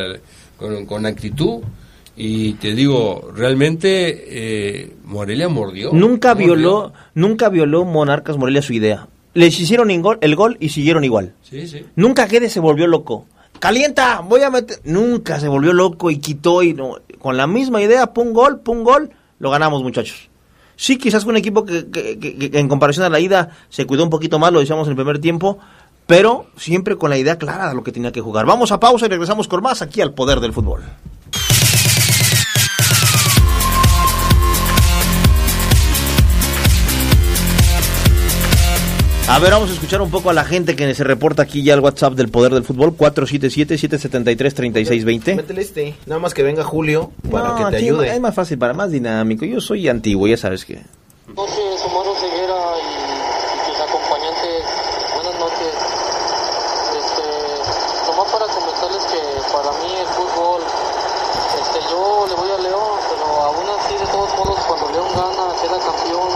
con, 0.58 0.86
con 0.86 1.06
actitud 1.06 1.62
Y 2.16 2.54
te 2.54 2.74
digo, 2.76 3.32
realmente 3.36 4.26
eh, 4.84 4.96
Morelia 5.06 5.50
mordió. 5.50 5.92
Nunca 5.94 6.30
mordió. 6.36 6.46
violó, 6.56 6.94
nunca 7.16 7.50
violó 7.50 7.86
Monarcas 7.86 8.38
Morelia 8.38 8.62
su 8.62 8.74
idea. 8.74 9.08
Les 9.34 9.60
hicieron 9.60 9.90
el 9.90 10.36
gol, 10.36 10.58
y 10.60 10.70
siguieron 10.70 11.04
igual. 11.04 11.34
Sí, 11.42 11.68
sí. 11.68 11.84
Nunca 11.96 12.28
Guedes 12.28 12.54
se 12.54 12.60
volvió 12.60 12.86
loco. 12.86 13.26
Calienta, 13.60 14.20
voy 14.22 14.42
a 14.42 14.52
meter. 14.52 14.78
Nunca 14.84 15.40
se 15.40 15.48
volvió 15.48 15.74
loco 15.74 16.12
y 16.12 16.18
quitó 16.18 16.62
y 16.62 16.74
no. 16.74 16.98
Con 17.20 17.36
la 17.38 17.48
misma 17.48 17.82
idea, 17.82 18.14
pum 18.14 18.32
gol, 18.34 18.60
pum 18.60 18.84
gol, 18.84 19.10
lo 19.40 19.50
ganamos, 19.50 19.82
muchachos. 19.82 20.30
Sí, 20.76 20.98
quizás 20.98 21.24
con 21.24 21.32
un 21.32 21.38
equipo 21.38 21.66
que, 21.66 21.88
que- 21.90 22.20
que- 22.20 22.52
que 22.52 22.60
en 22.60 22.68
comparación 22.68 23.06
a 23.06 23.10
la 23.10 23.20
ida 23.20 23.50
se 23.70 23.86
cuidó 23.86 24.04
un 24.04 24.10
poquito 24.10 24.38
más, 24.38 24.52
lo 24.52 24.60
decíamos 24.60 24.88
en 24.88 24.92
el 24.92 24.96
primer 24.98 25.20
tiempo, 25.20 25.58
pero 26.06 26.48
siempre 26.58 26.96
con 26.98 27.10
la 27.10 27.18
idea 27.18 27.38
clara 27.38 27.70
de 27.70 27.76
lo 27.76 27.84
que 27.84 27.92
tenía 27.92 28.12
que 28.12 28.22
jugar. 28.22 28.46
Vamos 28.46 28.72
a 28.72 28.80
pausa 28.80 29.06
y 29.06 29.10
regresamos 29.10 29.48
con 29.48 29.62
más 29.64 29.82
aquí 29.82 30.02
al 30.02 30.14
poder 30.14 30.40
del 30.42 30.52
fútbol. 30.54 30.82
A 39.34 39.40
ver, 39.40 39.50
vamos 39.50 39.72
a 39.72 39.74
escuchar 39.74 40.00
un 40.00 40.12
poco 40.12 40.30
a 40.30 40.34
la 40.34 40.46
gente 40.46 40.76
que 40.76 40.94
se 40.94 41.04
reporta 41.04 41.42
aquí 41.42 41.64
ya 41.64 41.74
al 41.74 41.80
WhatsApp 41.80 42.14
del 42.14 42.30
Poder 42.30 42.54
del 42.54 42.64
Fútbol, 42.64 42.96
477-773-3620. 42.96 45.36
Métele 45.36 45.62
este. 45.64 45.96
Nada 46.06 46.22
más 46.22 46.36
que 46.36 46.44
venga 46.44 46.64
Julio 46.64 47.12
para 47.32 47.48
No, 47.48 47.56
que 47.56 47.64
te 47.64 47.68
aquí 47.78 47.86
ayude. 47.86 48.14
Es 48.14 48.22
más 48.22 48.36
fácil, 48.36 48.60
para 48.60 48.76
más 48.76 48.92
dinámico. 48.92 49.44
Yo 49.44 49.60
soy 49.60 49.90
antiguo, 49.90 50.28
ya 50.28 50.38
sabes 50.38 50.66
que. 50.66 50.76
noches, 50.76 51.82
Omar 51.84 52.06
Ceguera 52.22 52.78
y, 52.78 52.94
y 53.58 53.60
tus 53.66 53.80
acompañantes. 53.82 54.66
Buenas 55.16 55.34
noches. 55.40 55.74
Este, 56.94 57.26
nomás 58.06 58.30
para 58.32 58.46
comentarles 58.54 59.02
que 59.10 59.18
para 59.50 59.72
mí 59.82 59.90
el 59.98 60.06
fútbol, 60.14 60.62
este, 61.58 61.80
yo 61.90 62.28
le 62.30 62.36
voy 62.36 62.52
a 62.52 62.58
León, 62.62 63.00
pero 63.10 63.26
aún 63.50 63.66
así, 63.82 63.96
de 63.98 64.06
todos 64.14 64.30
modos, 64.38 64.60
cuando 64.68 64.92
León 64.92 65.10
gana, 65.16 65.56
queda 65.60 65.80
campeón. 65.82 66.30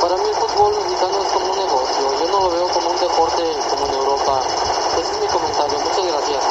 Para 0.00 0.16
mí 0.16 0.24
el 0.28 0.34
fútbol 0.34 0.74
mexicano 0.84 1.22
es 1.22 1.28
como 1.32 1.52
un 1.52 1.58
negocio. 1.58 2.04
Yo 2.20 2.26
no 2.28 2.40
lo 2.44 2.50
veo 2.50 2.68
como 2.68 2.90
un 2.90 3.00
deporte 3.00 3.42
como 3.70 3.86
en 3.86 3.94
Europa. 3.94 4.42
Ese 5.00 5.12
es 5.12 5.20
mi 5.20 5.26
comentario. 5.28 5.78
Muchas 5.80 6.04
gracias. 6.04 6.44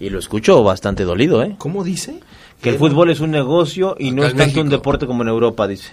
Y 0.00 0.08
lo 0.08 0.18
escucho 0.18 0.64
bastante 0.64 1.04
dolido, 1.04 1.42
¿eh? 1.42 1.54
¿Cómo 1.58 1.84
dice? 1.84 2.20
Que 2.62 2.70
el 2.70 2.78
fútbol 2.78 3.10
es 3.10 3.20
un 3.20 3.30
negocio 3.30 3.96
y 3.98 4.10
no 4.10 4.24
es 4.24 4.34
tanto 4.34 4.60
un 4.60 4.70
deporte 4.70 5.06
como 5.06 5.22
en 5.22 5.28
Europa, 5.28 5.68
dice. 5.68 5.92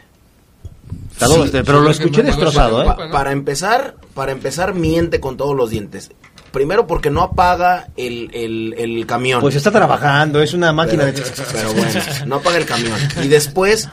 Está 1.12 1.28
Sí, 1.28 1.42
este, 1.42 1.64
pero 1.64 1.80
sí, 1.80 1.84
lo 1.86 1.92
escuché 1.92 2.24
destrozado, 2.24 2.84
¿eh? 2.84 2.96
para 3.12 3.32
empezar, 3.32 3.96
para 4.14 4.32
empezar 4.32 4.74
miente 4.74 5.20
con 5.20 5.36
todos 5.36 5.56
los 5.56 5.70
dientes. 5.70 6.12
Primero 6.52 6.88
porque 6.88 7.10
no 7.10 7.22
apaga 7.22 7.90
el, 7.98 8.30
el, 8.34 8.74
el 8.78 9.06
camión. 9.06 9.42
Pues 9.42 9.56
está 9.56 9.72
trabajando, 9.72 10.42
es 10.42 10.54
una 10.54 10.72
máquina 10.72 11.04
pero, 11.06 11.26
de... 11.26 11.44
pero 11.54 11.74
bueno, 11.74 12.00
no 12.26 12.36
apaga 12.38 12.58
el 12.58 12.66
camión. 12.66 12.98
Y 13.22 13.28
después, 13.28 13.90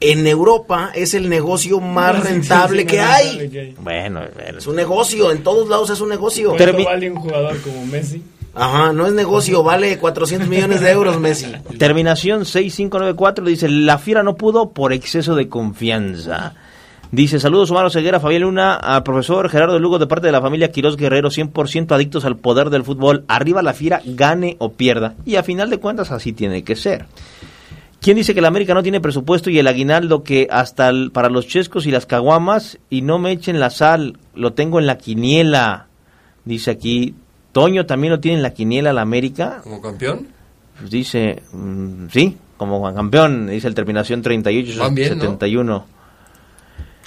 en 0.00 0.26
Europa 0.26 0.90
es 0.94 1.14
el 1.14 1.28
negocio 1.28 1.80
más 1.80 2.22
rentable 2.22 2.84
que 2.86 3.00
hay. 3.00 3.74
Bueno, 3.80 4.20
bueno. 4.34 4.58
Es 4.58 4.66
un 4.66 4.76
negocio, 4.76 5.30
en 5.32 5.42
todos 5.42 5.68
lados 5.68 5.90
es 5.90 6.00
un 6.00 6.08
negocio. 6.08 6.50
¿Cuánto 6.50 6.64
Termi- 6.78 6.84
vale 6.84 7.10
un 7.10 7.16
jugador 7.20 7.60
como 7.62 7.86
Messi? 7.86 8.22
Ajá, 8.56 8.92
no 8.92 9.06
es 9.06 9.12
negocio, 9.12 9.64
vale 9.64 9.98
400 9.98 10.48
millones 10.48 10.80
de 10.80 10.90
euros, 10.90 11.18
Messi. 11.18 11.46
Terminación 11.78 12.44
6594 12.44 13.44
dice, 13.44 13.68
la 13.68 13.98
fiera 13.98 14.22
no 14.22 14.36
pudo 14.36 14.70
por 14.70 14.92
exceso 14.92 15.34
de 15.34 15.48
confianza. 15.48 16.54
Dice, 17.10 17.38
saludos 17.38 17.70
Omar 17.70 17.90
Ceguera, 17.92 18.18
Fabián 18.18 18.42
Luna, 18.42 18.74
al 18.74 19.02
profesor 19.04 19.48
Gerardo 19.48 19.78
Lugo 19.78 19.98
de 20.00 20.06
parte 20.08 20.26
de 20.26 20.32
la 20.32 20.40
familia 20.40 20.72
Quiroz 20.72 20.96
Guerrero, 20.96 21.30
100% 21.30 21.92
adictos 21.92 22.24
al 22.24 22.36
poder 22.36 22.70
del 22.70 22.82
fútbol. 22.82 23.24
Arriba 23.28 23.62
la 23.62 23.72
fiera, 23.72 24.02
gane 24.04 24.56
o 24.58 24.72
pierda. 24.72 25.14
Y 25.24 25.36
a 25.36 25.44
final 25.44 25.70
de 25.70 25.78
cuentas 25.78 26.10
así 26.10 26.32
tiene 26.32 26.64
que 26.64 26.74
ser. 26.74 27.06
¿Quién 28.04 28.18
dice 28.18 28.34
que 28.34 28.42
la 28.42 28.48
América 28.48 28.74
no 28.74 28.82
tiene 28.82 29.00
presupuesto 29.00 29.48
y 29.48 29.58
el 29.58 29.66
aguinaldo 29.66 30.22
que 30.22 30.46
hasta 30.50 30.90
el- 30.90 31.10
para 31.10 31.30
los 31.30 31.46
chescos 31.48 31.86
y 31.86 31.90
las 31.90 32.04
caguamas 32.04 32.78
y 32.90 33.00
no 33.00 33.18
me 33.18 33.32
echen 33.32 33.58
la 33.58 33.70
sal, 33.70 34.18
lo 34.34 34.52
tengo 34.52 34.78
en 34.78 34.86
la 34.86 34.98
quiniela? 34.98 35.86
Dice 36.44 36.70
aquí, 36.70 37.14
Toño 37.52 37.86
también 37.86 38.12
lo 38.12 38.20
tiene 38.20 38.36
en 38.36 38.42
la 38.42 38.52
quiniela 38.52 38.92
la 38.92 39.00
América. 39.00 39.60
Como 39.62 39.80
campeón. 39.80 40.28
Pues 40.78 40.90
dice, 40.90 41.42
mm, 41.52 42.08
sí, 42.12 42.36
como 42.58 42.92
campeón, 42.94 43.46
dice 43.46 43.68
el 43.68 43.74
terminación 43.74 44.20
38 44.20 44.78
Van 44.78 44.94
bien, 44.94 45.18
¿no? 45.64 45.86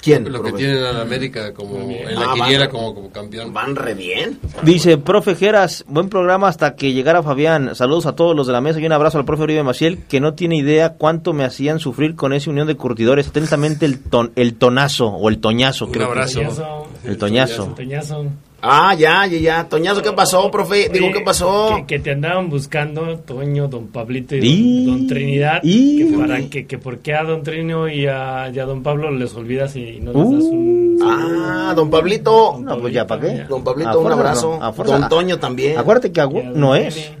¿Quién? 0.00 0.32
Lo 0.32 0.42
que 0.42 0.50
profe? 0.50 0.64
tienen 0.64 0.84
a 0.84 0.92
la 0.92 1.02
América 1.02 1.52
como 1.54 1.76
en 1.78 2.14
la 2.14 2.30
Ah, 2.30 2.34
quiniela 2.34 2.64
van- 2.66 2.70
como, 2.70 2.94
como 2.94 3.10
campeón. 3.10 3.52
Van 3.52 3.76
re 3.76 3.94
bien. 3.94 4.38
Dice, 4.62 4.98
profe 4.98 5.34
Geras, 5.34 5.84
buen 5.88 6.08
programa 6.08 6.48
hasta 6.48 6.74
que 6.76 6.92
llegara 6.92 7.22
Fabián. 7.22 7.74
Saludos 7.74 8.06
a 8.06 8.14
todos 8.14 8.34
los 8.36 8.46
de 8.46 8.52
la 8.52 8.60
mesa 8.60 8.80
y 8.80 8.86
un 8.86 8.92
abrazo 8.92 9.18
al 9.18 9.24
profe 9.24 9.42
Oribe 9.44 9.62
Maciel, 9.62 10.04
que 10.08 10.20
no 10.20 10.34
tiene 10.34 10.56
idea 10.56 10.94
cuánto 10.94 11.32
me 11.32 11.44
hacían 11.44 11.78
sufrir 11.80 12.14
con 12.14 12.32
esa 12.32 12.50
unión 12.50 12.66
de 12.66 12.76
curtidores. 12.76 13.28
Atentamente 13.28 13.86
el, 13.86 13.98
ton, 14.00 14.32
el 14.36 14.54
tonazo 14.54 15.08
o 15.08 15.28
el 15.28 15.38
toñazo. 15.40 15.86
Un 15.86 15.92
creo 15.92 16.06
que- 16.06 16.12
abrazo. 16.12 16.40
Toñazo. 16.40 16.86
El 17.04 17.18
toñazo. 17.18 17.64
Toñazo. 17.76 18.24
Ah, 18.60 18.92
ya, 18.94 19.24
ya, 19.26 19.38
ya. 19.38 19.68
Toñazo, 19.68 20.02
¿qué 20.02 20.12
pasó, 20.12 20.50
profe? 20.50 20.88
Digo, 20.88 21.06
¿qué 21.12 21.20
pasó? 21.20 21.76
Que, 21.76 21.86
que 21.86 21.98
te 22.00 22.10
andaban 22.12 22.48
buscando, 22.50 23.18
Toño, 23.20 23.68
Don 23.68 23.86
Pablito 23.86 24.34
y, 24.34 24.40
Y- 24.42 24.84
Don, 24.86 24.98
don 24.98 25.06
Trinidad. 25.06 25.60
y- 25.62 25.98
que, 26.10 26.18
para 26.18 26.40
que, 26.48 26.66
que 26.66 26.78
por 26.78 26.98
qué 26.98 27.14
a 27.14 27.22
Don 27.22 27.42
Trino 27.44 27.88
y 27.88 28.06
a, 28.06 28.50
y 28.52 28.58
a 28.58 28.64
Don 28.64 28.82
Pablo 28.82 29.10
les 29.12 29.32
olvidas 29.34 29.76
y 29.76 30.00
no 30.00 30.12
les 30.12 30.22
das 30.32 30.42
un... 30.50 30.98
Ah, 31.02 31.72
don 31.76 31.88
Pablito. 31.88 32.58
No, 32.60 32.78
pues 32.80 32.92
ya, 32.92 33.06
¿para 33.06 33.20
qué? 33.20 33.44
Don 33.48 33.62
Pablito, 33.62 34.00
un 34.00 34.10
abrazo. 34.12 34.56
no, 34.58 34.64
a 34.64 34.72
fuerza. 34.72 34.98
Don 34.98 35.08
Toño 35.08 35.38
también. 35.38 35.78
Acuérdate 35.78 36.10
que 36.10 36.20
Don 36.20 36.58
no 36.58 36.74
es. 36.74 37.12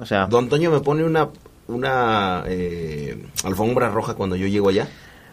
O 0.00 0.06
sea, 0.06 0.26
Don 0.26 0.48
Toño 0.48 0.72
me 0.72 0.80
pone 0.80 1.04
una, 1.04 1.28
una 1.68 2.42
eh, 2.48 3.16
alfombra 3.44 3.90
roja 3.90 4.14
cuando 4.14 4.34
yo 4.34 4.48
llego 4.48 4.68
allá. 4.70 4.88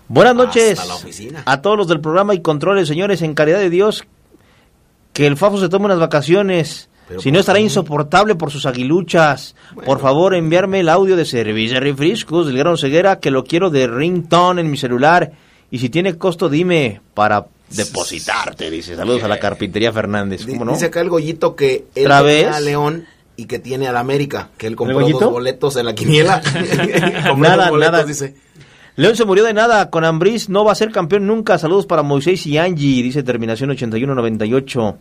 Buenas 0.10 0.36
noches 0.36 0.78
Hasta 0.80 0.86
la 0.88 0.96
oficina. 0.96 1.44
a 1.46 1.62
todos 1.62 1.78
los 1.78 1.88
del 1.88 2.00
programa 2.00 2.34
y 2.36 2.42
controles, 2.42 2.88
señores, 2.88 3.22
en 3.24 3.34
caridad 3.34 3.60
de 3.60 3.70
Dios, 3.70 4.06
que 5.18 5.26
el 5.26 5.36
Fafo 5.36 5.58
se 5.58 5.68
tome 5.68 5.86
unas 5.86 5.98
vacaciones. 5.98 6.90
Pero 7.08 7.22
Si 7.22 7.30
¿por 7.30 7.34
no 7.34 7.40
estará 7.40 7.60
insoportable 7.60 8.36
por 8.36 8.52
sus 8.52 8.68
aguiluchas. 8.68 9.56
Por 9.84 10.00
favor, 10.00 10.36
enviarme 10.36 10.82
el 10.82 10.90
audio 10.90 11.16
de 11.16 11.26
servicio 11.26 11.74
de 11.74 11.80
refrescos 11.80 12.46
del 12.46 12.56
grano 12.60 12.78
ceguera 12.78 13.20
que 13.20 13.32
lo 13.32 13.44
quiero 13.44 13.72
de 13.72 13.88
ringtone 13.88 14.62
en 14.62 14.70
mi 14.70 14.78
celular. 14.78 15.32
Y 15.72 15.80
si 15.80 15.90
tiene 15.90 16.20
costo, 16.20 16.50
dime 16.50 17.02
para 17.16 17.48
depositarte, 17.72 18.70
dice. 18.70 18.96
Saludos 18.96 19.24
a 19.24 19.28
la 19.28 19.40
carpintería 19.40 19.92
Fernández. 19.92 20.46
¿Cómo 20.46 20.66
no? 20.66 20.74
Dice 20.74 20.86
acá 20.86 21.02
el 21.02 21.10
Gollito 21.10 21.56
que 21.56 21.86
él 21.96 22.12
a 22.12 22.60
León 22.60 23.08
y 23.38 23.46
que 23.46 23.58
tiene 23.58 23.88
al 23.88 23.98
América, 23.98 24.52
que 24.56 24.68
él 24.68 24.76
compró 24.76 25.00
dos 25.00 25.32
boletos 25.32 25.78
en 25.78 25.88
la 25.88 25.96
quiniela. 25.96 26.44
Nada, 27.38 27.72
nada. 27.72 28.04
dice. 28.04 28.36
León 28.98 29.16
se 29.16 29.26
murió 29.26 29.44
de 29.44 29.54
nada, 29.54 29.90
con 29.92 30.04
Ambriz 30.04 30.50
no 30.50 30.66
va 30.66 30.72
a 30.72 30.76
ser 30.76 30.92
campeón 30.92 31.28
nunca. 31.28 31.58
Saludos 31.60 31.86
para 31.86 32.02
Moisés 32.02 32.46
y 32.48 32.58
Angie, 32.58 33.04
dice 33.04 33.22
terminación 33.24 33.70
8198. 33.70 34.98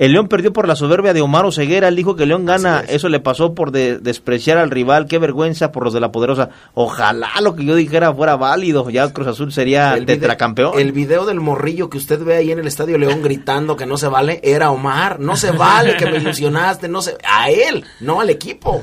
El 0.00 0.12
León 0.12 0.28
perdió 0.28 0.52
por 0.52 0.68
la 0.68 0.76
soberbia 0.76 1.12
de 1.12 1.20
Omar 1.20 1.52
Ceguera, 1.52 1.88
él 1.88 1.96
dijo 1.96 2.14
que 2.14 2.24
León 2.26 2.46
gana, 2.46 2.80
es. 2.86 2.94
eso 2.96 3.08
le 3.08 3.18
pasó 3.20 3.54
por 3.54 3.70
de- 3.72 3.98
despreciar 3.98 4.56
al 4.58 4.70
rival, 4.70 5.06
qué 5.06 5.18
vergüenza 5.18 5.72
por 5.72 5.82
los 5.84 5.92
de 5.94 5.98
la 6.00 6.10
poderosa. 6.12 6.50
Ojalá 6.74 7.28
lo 7.40 7.54
que 7.56 7.64
yo 7.64 7.74
dijera 7.76 8.12
fuera 8.14 8.36
válido, 8.36 8.90
ya 8.90 9.12
Cruz 9.12 9.26
Azul 9.28 9.52
sería 9.52 9.94
El 9.96 10.06
tetracampeón. 10.06 10.78
El 10.78 10.92
video 10.92 11.24
del 11.26 11.40
morrillo 11.40 11.90
que 11.90 11.98
usted 11.98 12.22
ve 12.22 12.36
ahí 12.36 12.50
en 12.52 12.58
el 12.60 12.66
Estadio 12.68 12.96
León 12.98 13.22
gritando 13.22 13.76
que 13.76 13.86
no 13.86 13.96
se 13.96 14.06
vale 14.08 14.40
era 14.44 14.70
Omar. 14.70 15.18
No 15.20 15.34
se 15.36 15.50
vale 15.52 15.96
que 15.96 16.06
me 16.06 16.16
ilusionaste, 16.18 16.88
no 16.88 17.02
se... 17.02 17.16
A 17.28 17.50
él, 17.50 17.84
no 18.00 18.20
al 18.20 18.30
equipo. 18.30 18.82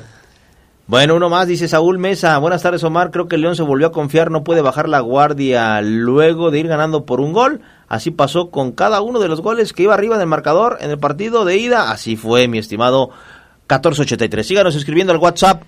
Bueno, 0.87 1.15
uno 1.15 1.29
más, 1.31 1.47
dice 1.47 1.67
Saúl 1.67 1.97
Mesa. 1.97 2.37
Buenas 2.37 2.61
tardes, 2.61 2.83
Omar. 2.83 3.09
Creo 3.09 3.27
que 3.27 3.39
León 3.39 3.55
se 3.55 3.63
volvió 3.63 3.87
a 3.87 3.91
confiar, 3.91 4.29
no 4.29 4.43
puede 4.43 4.61
bajar 4.61 4.87
la 4.87 4.99
guardia 4.99 5.81
luego 5.81 6.51
de 6.51 6.59
ir 6.59 6.67
ganando 6.67 7.07
por 7.07 7.21
un 7.21 7.33
gol. 7.33 7.61
Así 7.87 8.11
pasó 8.11 8.51
con 8.51 8.71
cada 8.71 9.01
uno 9.01 9.19
de 9.19 9.27
los 9.27 9.41
goles 9.41 9.73
que 9.73 9.81
iba 9.81 9.95
arriba 9.95 10.19
del 10.19 10.27
marcador 10.27 10.77
en 10.81 10.91
el 10.91 10.99
partido 10.99 11.43
de 11.43 11.57
ida. 11.57 11.89
Así 11.89 12.15
fue, 12.15 12.47
mi 12.47 12.59
estimado 12.59 13.09
1483. 13.61 14.45
Síganos 14.45 14.75
escribiendo 14.75 15.11
al 15.11 15.17
WhatsApp 15.17 15.63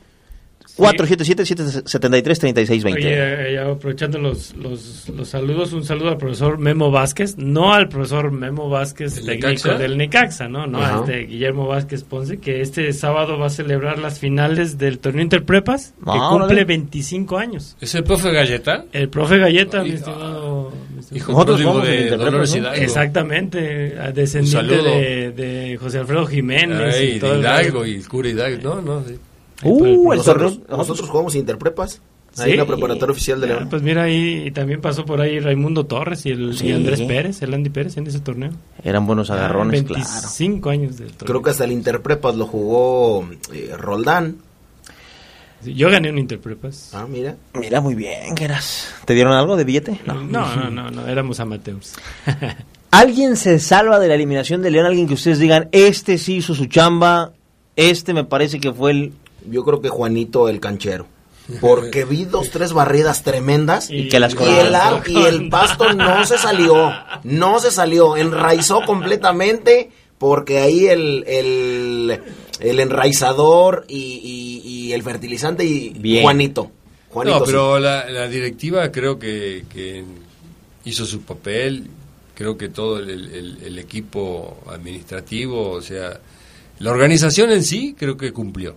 477-773-3620. 0.77 2.93
Oye, 2.95 3.53
eh, 3.53 3.59
aprovechando 3.59 4.19
los, 4.19 4.55
los, 4.55 5.09
los 5.09 5.27
saludos, 5.27 5.73
un 5.73 5.83
saludo 5.83 6.09
al 6.09 6.17
profesor 6.17 6.57
Memo 6.57 6.91
Vázquez, 6.91 7.37
no 7.37 7.73
al 7.73 7.89
profesor 7.89 8.31
Memo 8.31 8.69
Vázquez, 8.69 9.15
¿Del 9.15 9.25
técnico 9.25 9.47
Necaxa? 9.49 9.77
del 9.77 9.97
Necaxa, 9.97 10.47
¿no? 10.47 10.67
No, 10.67 11.01
este 11.01 11.25
Guillermo 11.25 11.67
Vázquez 11.67 12.03
Ponce, 12.03 12.37
que 12.39 12.61
este 12.61 12.91
sábado 12.93 13.37
va 13.37 13.47
a 13.47 13.49
celebrar 13.49 13.99
las 13.99 14.19
finales 14.19 14.77
del 14.77 14.99
torneo 14.99 15.23
Interprepas, 15.23 15.93
que 15.97 16.03
Ah, 16.11 16.27
cumple 16.29 16.45
órale. 16.45 16.65
25 16.65 17.37
años. 17.37 17.75
¿Es 17.81 17.93
el 17.95 18.03
profe 18.03 18.31
Galleta? 18.31 18.85
El 18.93 19.09
profe 19.09 19.37
Galleta, 19.37 19.83
mi 19.83 19.91
estimado... 19.91 20.71
mi 20.93 20.99
estimado- 20.99 21.17
Hijo 21.17 21.31
Nosotros 21.31 21.57
de 21.59 21.63
Interprepas, 22.03 22.51
Dolores. 22.53 22.81
Exactamente, 22.81 23.95
descendiente 24.13 24.75
de, 24.77 25.31
de 25.31 25.77
José 25.77 25.99
Alfredo 25.99 26.25
Jiménez. 26.25 26.95
Ay, 26.97 27.13
y 27.15 27.19
todo 27.19 27.33
de 27.35 27.39
Hidalgo 27.39 27.85
y 27.85 27.95
el 27.95 28.07
cura 28.07 28.29
Hidalgo. 28.29 28.75
No, 28.75 28.81
no, 28.81 29.03
sí. 29.07 29.15
Uh, 29.63 30.11
el 30.13 30.17
Nosotros, 30.19 30.59
torneo. 30.59 30.77
nosotros 30.77 31.09
jugamos 31.09 31.35
Interprepas. 31.35 32.01
Ahí 32.39 32.45
Sí. 32.45 32.51
en 32.51 32.57
la 32.57 32.65
preparatoria 32.65 33.11
oficial 33.13 33.41
de 33.41 33.47
León. 33.47 33.67
Pues 33.67 33.81
mira, 33.81 34.03
ahí 34.03 34.43
y 34.47 34.51
también 34.51 34.79
pasó 34.79 35.05
por 35.05 35.21
ahí 35.21 35.39
Raimundo 35.39 35.85
Torres 35.88 36.23
y, 36.27 36.29
el, 36.29 36.55
Sí. 36.55 36.67
y 36.67 36.71
Andrés 36.71 37.01
Pérez, 37.01 37.41
el 37.41 37.51
Andy 37.53 37.71
Pérez 37.71 37.97
en 37.97 38.05
ese 38.05 38.19
torneo. 38.19 38.51
Eran 38.84 39.07
buenos 39.07 39.31
agarrones, 39.31 39.81
Ah, 39.81 39.85
claro. 39.88 40.03
25 40.03 40.69
años 40.69 40.97
del 40.97 41.07
torneo. 41.13 41.25
Creo 41.25 41.41
que 41.41 41.49
hasta 41.49 41.63
el 41.63 41.71
Interprepas 41.71 42.35
lo 42.35 42.45
jugó 42.45 43.27
eh, 43.53 43.73
Roldán. 43.75 44.38
Yo 45.65 45.89
gané 45.89 46.11
un 46.11 46.19
Interprepas. 46.19 46.91
Ah, 46.93 47.07
mira. 47.09 47.35
Mira, 47.55 47.81
muy 47.81 47.95
bien, 47.95 48.38
Geras. 48.38 48.93
¿Te 49.05 49.15
dieron 49.15 49.34
algo 49.34 49.55
de 49.57 49.63
billete? 49.63 49.99
No, 50.05 50.21
no, 50.23 50.69
no, 50.69 50.91
no, 50.91 51.07
éramos 51.07 51.39
amateurs. 51.39 51.95
¿Alguien 52.91 53.35
se 53.35 53.57
salva 53.59 53.97
de 53.99 54.07
la 54.09 54.13
eliminación 54.13 54.61
de 54.61 54.69
León? 54.69 54.85
¿Alguien 54.85 55.07
que 55.07 55.15
ustedes 55.15 55.39
digan, 55.39 55.69
este 55.71 56.19
sí 56.19 56.35
hizo 56.35 56.53
su 56.53 56.67
chamba, 56.67 57.34
este 57.75 58.13
me 58.13 58.23
parece 58.25 58.59
que 58.59 58.71
fue 58.71 58.91
el... 58.91 59.13
Yo 59.49 59.63
creo 59.63 59.81
que 59.81 59.89
Juanito 59.89 60.49
el 60.49 60.59
canchero. 60.59 61.07
Porque 61.61 62.03
vi 62.03 62.25
dos, 62.25 62.49
tres 62.49 62.73
barridas 62.73 63.23
tremendas 63.23 63.89
Y 63.89 64.09
que 64.09 64.19
las 64.19 64.33
y 64.33 64.37
el, 64.37 64.75
y 65.07 65.23
el 65.25 65.49
pasto 65.49 65.93
no 65.93 66.25
se 66.25 66.37
salió. 66.37 66.91
No 67.23 67.59
se 67.59 67.71
salió. 67.71 68.17
Enraizó 68.17 68.81
completamente 68.85 69.91
porque 70.17 70.57
ahí 70.59 70.87
el, 70.87 71.23
el, 71.27 72.19
el 72.59 72.79
enraizador 72.79 73.85
y, 73.87 73.95
y- 74.65 74.67
y 74.67 74.93
el 74.93 75.03
fertilizante 75.03 75.63
y 75.63 75.89
Bien. 75.89 76.23
Juanito. 76.23 76.71
Juanito 77.09 77.39
no, 77.39 77.45
sí. 77.45 77.51
pero 77.51 77.79
la, 77.79 78.09
la 78.09 78.27
directiva 78.27 78.91
creo 78.91 79.17
que, 79.19 79.63
que 79.71 80.03
hizo 80.85 81.05
su 81.05 81.21
papel, 81.21 81.87
creo 82.33 82.57
que 82.57 82.67
todo 82.69 82.97
el, 82.99 83.09
el- 83.09 83.57
el 83.63 83.79
equipo 83.79 84.57
administrativo, 84.69 85.69
o 85.71 85.81
sea, 85.81 86.19
la 86.79 86.91
organización 86.91 87.51
en 87.51 87.63
sí 87.63 87.95
creo 87.97 88.17
que 88.17 88.33
cumplió. 88.33 88.75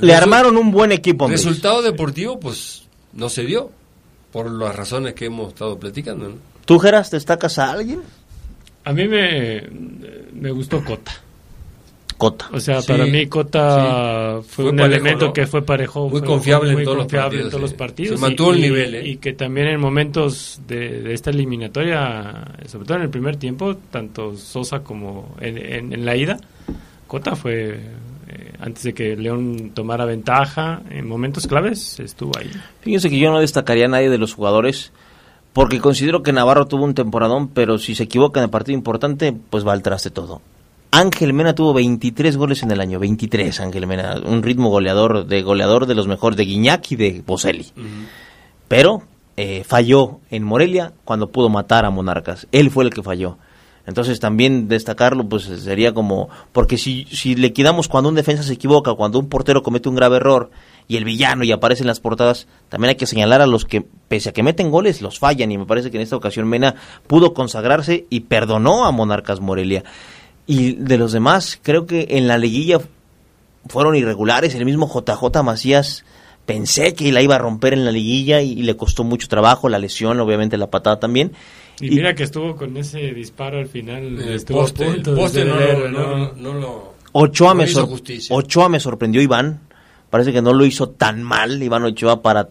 Le 0.00 0.14
armaron 0.14 0.56
un 0.56 0.70
buen 0.70 0.92
equipo. 0.92 1.24
hombre. 1.24 1.36
Resultado 1.36 1.82
deportivo, 1.82 2.38
pues 2.40 2.84
no 3.12 3.28
se 3.28 3.44
dio, 3.44 3.70
por 4.32 4.50
las 4.50 4.74
razones 4.74 5.14
que 5.14 5.26
hemos 5.26 5.48
estado 5.48 5.78
platicando. 5.78 6.28
¿no? 6.28 6.34
¿Tú, 6.64 6.78
Geras, 6.78 7.10
destacas 7.10 7.58
a 7.58 7.72
alguien? 7.72 8.00
A 8.84 8.92
mí 8.92 9.06
me, 9.08 9.62
me 10.32 10.50
gustó 10.50 10.82
Cota. 10.84 11.12
Cota. 12.16 12.48
O 12.52 12.58
sea, 12.58 12.80
Sí, 12.82 12.88
para 12.88 13.06
mí 13.06 13.26
Cota 13.28 14.40
fue, 14.42 14.64
Fue 14.64 14.70
un 14.72 14.76
parejo, 14.78 14.94
elemento 14.96 15.26
¿no? 15.26 15.32
que 15.32 15.46
fue 15.46 15.62
parejo. 15.62 16.08
Muy 16.08 16.18
fue- 16.18 16.26
confiable 16.28 16.64
fue 16.64 16.70
en 16.70 16.74
muy 16.78 16.84
todos 16.84 16.96
los 16.96 17.04
confiable 17.04 17.28
partidos, 17.28 17.44
en 17.44 17.50
todos 17.50 17.60
sí. 17.60 17.70
los 17.70 17.78
partidos. 17.78 18.20
Se 18.20 18.26
mantuvo 18.26 18.50
el 18.52 18.58
y- 18.58 18.62
nivel, 18.62 18.94
¿eh? 18.96 19.06
Y 19.08 19.16
que 19.18 19.32
también 19.34 19.68
en 19.68 19.80
momentos 19.80 20.60
de, 20.66 21.02
de 21.02 21.14
esta 21.14 21.30
eliminatoria, 21.30 22.44
sobre 22.66 22.86
todo 22.86 22.96
en 22.96 23.04
el 23.04 23.10
primer 23.10 23.36
tiempo, 23.36 23.76
tanto 23.90 24.36
Sosa 24.36 24.80
como 24.80 25.36
en, 25.40 25.58
en- 25.58 25.92
en 25.92 26.04
la 26.04 26.16
ida, 26.16 26.38
Cota 27.06 27.36
fue, 27.36 27.70
eh, 27.74 27.80
antes 28.60 28.82
de 28.82 28.94
que 28.94 29.16
León 29.16 29.72
tomara 29.74 30.04
ventaja, 30.04 30.82
en 30.90 31.06
momentos 31.06 31.46
claves 31.46 32.00
estuvo 32.00 32.32
ahí. 32.38 32.50
Fíjense 32.80 33.10
que 33.10 33.18
yo 33.18 33.30
no 33.30 33.40
destacaría 33.40 33.86
a 33.86 33.88
nadie 33.88 34.10
de 34.10 34.18
los 34.18 34.34
jugadores 34.34 34.92
porque 35.52 35.80
considero 35.80 36.22
que 36.22 36.32
Navarro 36.32 36.66
tuvo 36.66 36.84
un 36.84 36.94
temporadón, 36.94 37.48
pero 37.48 37.78
si 37.78 37.94
se 37.94 38.04
equivoca 38.04 38.40
en 38.40 38.44
el 38.44 38.50
partido 38.50 38.76
importante, 38.76 39.34
pues 39.50 39.66
va 39.66 39.72
al 39.72 39.82
traste 39.82 40.10
todo. 40.10 40.40
Ángel 40.90 41.32
Mena 41.32 41.54
tuvo 41.54 41.74
23 41.74 42.36
goles 42.36 42.62
en 42.62 42.70
el 42.70 42.80
año, 42.80 42.98
23 42.98 43.60
Ángel 43.60 43.86
Mena, 43.86 44.20
un 44.24 44.42
ritmo 44.42 44.70
goleador 44.70 45.26
de 45.26 45.42
goleador 45.42 45.86
de 45.86 45.94
los 45.94 46.06
mejores 46.06 46.36
de 46.36 46.44
Guiñac 46.44 46.92
y 46.92 46.96
de 46.96 47.22
Boselli. 47.26 47.66
Pero 48.68 49.02
eh, 49.36 49.64
falló 49.64 50.20
en 50.30 50.44
Morelia 50.44 50.92
cuando 51.04 51.30
pudo 51.30 51.48
matar 51.48 51.84
a 51.84 51.90
Monarcas. 51.90 52.46
Él 52.52 52.70
fue 52.70 52.84
el 52.84 52.90
que 52.90 53.02
falló. 53.02 53.38
Entonces 53.88 54.20
también 54.20 54.68
destacarlo 54.68 55.26
pues 55.30 55.44
sería 55.44 55.94
como 55.94 56.28
porque 56.52 56.76
si 56.76 57.06
si 57.10 57.34
le 57.34 57.54
quedamos 57.54 57.88
cuando 57.88 58.10
un 58.10 58.16
defensa 58.16 58.42
se 58.42 58.52
equivoca, 58.52 58.92
cuando 58.92 59.18
un 59.18 59.30
portero 59.30 59.62
comete 59.62 59.88
un 59.88 59.94
grave 59.94 60.16
error 60.16 60.50
y 60.88 60.98
el 60.98 61.04
villano 61.04 61.42
y 61.42 61.52
aparece 61.52 61.84
en 61.84 61.86
las 61.86 61.98
portadas, 61.98 62.48
también 62.68 62.90
hay 62.90 62.96
que 62.96 63.06
señalar 63.06 63.40
a 63.40 63.46
los 63.46 63.64
que 63.64 63.86
pese 64.08 64.28
a 64.28 64.32
que 64.34 64.42
meten 64.42 64.70
goles 64.70 65.00
los 65.00 65.18
fallan 65.18 65.50
y 65.50 65.56
me 65.56 65.64
parece 65.64 65.90
que 65.90 65.96
en 65.96 66.02
esta 66.02 66.16
ocasión 66.16 66.46
Mena 66.46 66.74
pudo 67.06 67.32
consagrarse 67.32 68.04
y 68.10 68.20
perdonó 68.20 68.84
a 68.84 68.92
Monarcas 68.92 69.40
Morelia. 69.40 69.84
Y 70.46 70.72
de 70.72 70.98
los 70.98 71.12
demás, 71.12 71.58
creo 71.62 71.86
que 71.86 72.08
en 72.10 72.28
la 72.28 72.36
liguilla 72.36 72.80
fueron 73.68 73.96
irregulares. 73.96 74.54
El 74.54 74.66
mismo 74.66 74.86
JJ 74.86 75.42
Macías 75.42 76.04
pensé 76.44 76.92
que 76.92 77.10
la 77.10 77.22
iba 77.22 77.36
a 77.36 77.38
romper 77.38 77.72
en 77.72 77.86
la 77.86 77.90
liguilla 77.90 78.42
y, 78.42 78.54
le 78.56 78.76
costó 78.76 79.02
mucho 79.02 79.28
trabajo, 79.28 79.70
la 79.70 79.78
lesión, 79.78 80.20
obviamente 80.20 80.58
la 80.58 80.66
patada 80.66 81.00
también. 81.00 81.32
Y, 81.80 81.90
mira 81.90 82.14
que 82.14 82.24
estuvo 82.24 82.56
con 82.56 82.76
ese 82.76 82.98
disparo 83.12 83.58
al 83.58 83.68
final. 83.68 84.02
El 84.20 84.28
estuvo 84.34 84.60
poste, 84.60 84.86
el 84.86 85.48
no, 85.48 85.56
lo- 85.56 85.88
¿no? 85.90 86.16
no- 86.18 86.32
no 86.34 86.54
lo... 86.54 86.94
Ochoa, 87.12 87.50
no 87.50 87.54
me 87.56 87.64
hizo 87.64 87.80
sor- 87.80 87.88
justicia. 87.88 88.34
Ochoa 88.36 88.68
me 88.68 88.80
sorprendió 88.80 89.20
Iván. 89.22 89.60
Parece 90.10 90.32
que 90.32 90.42
no 90.42 90.52
lo 90.52 90.64
hizo 90.64 90.88
tan 90.90 91.22
mal 91.22 91.62
Iván 91.62 91.84
Ochoa 91.84 92.22
para, 92.22 92.48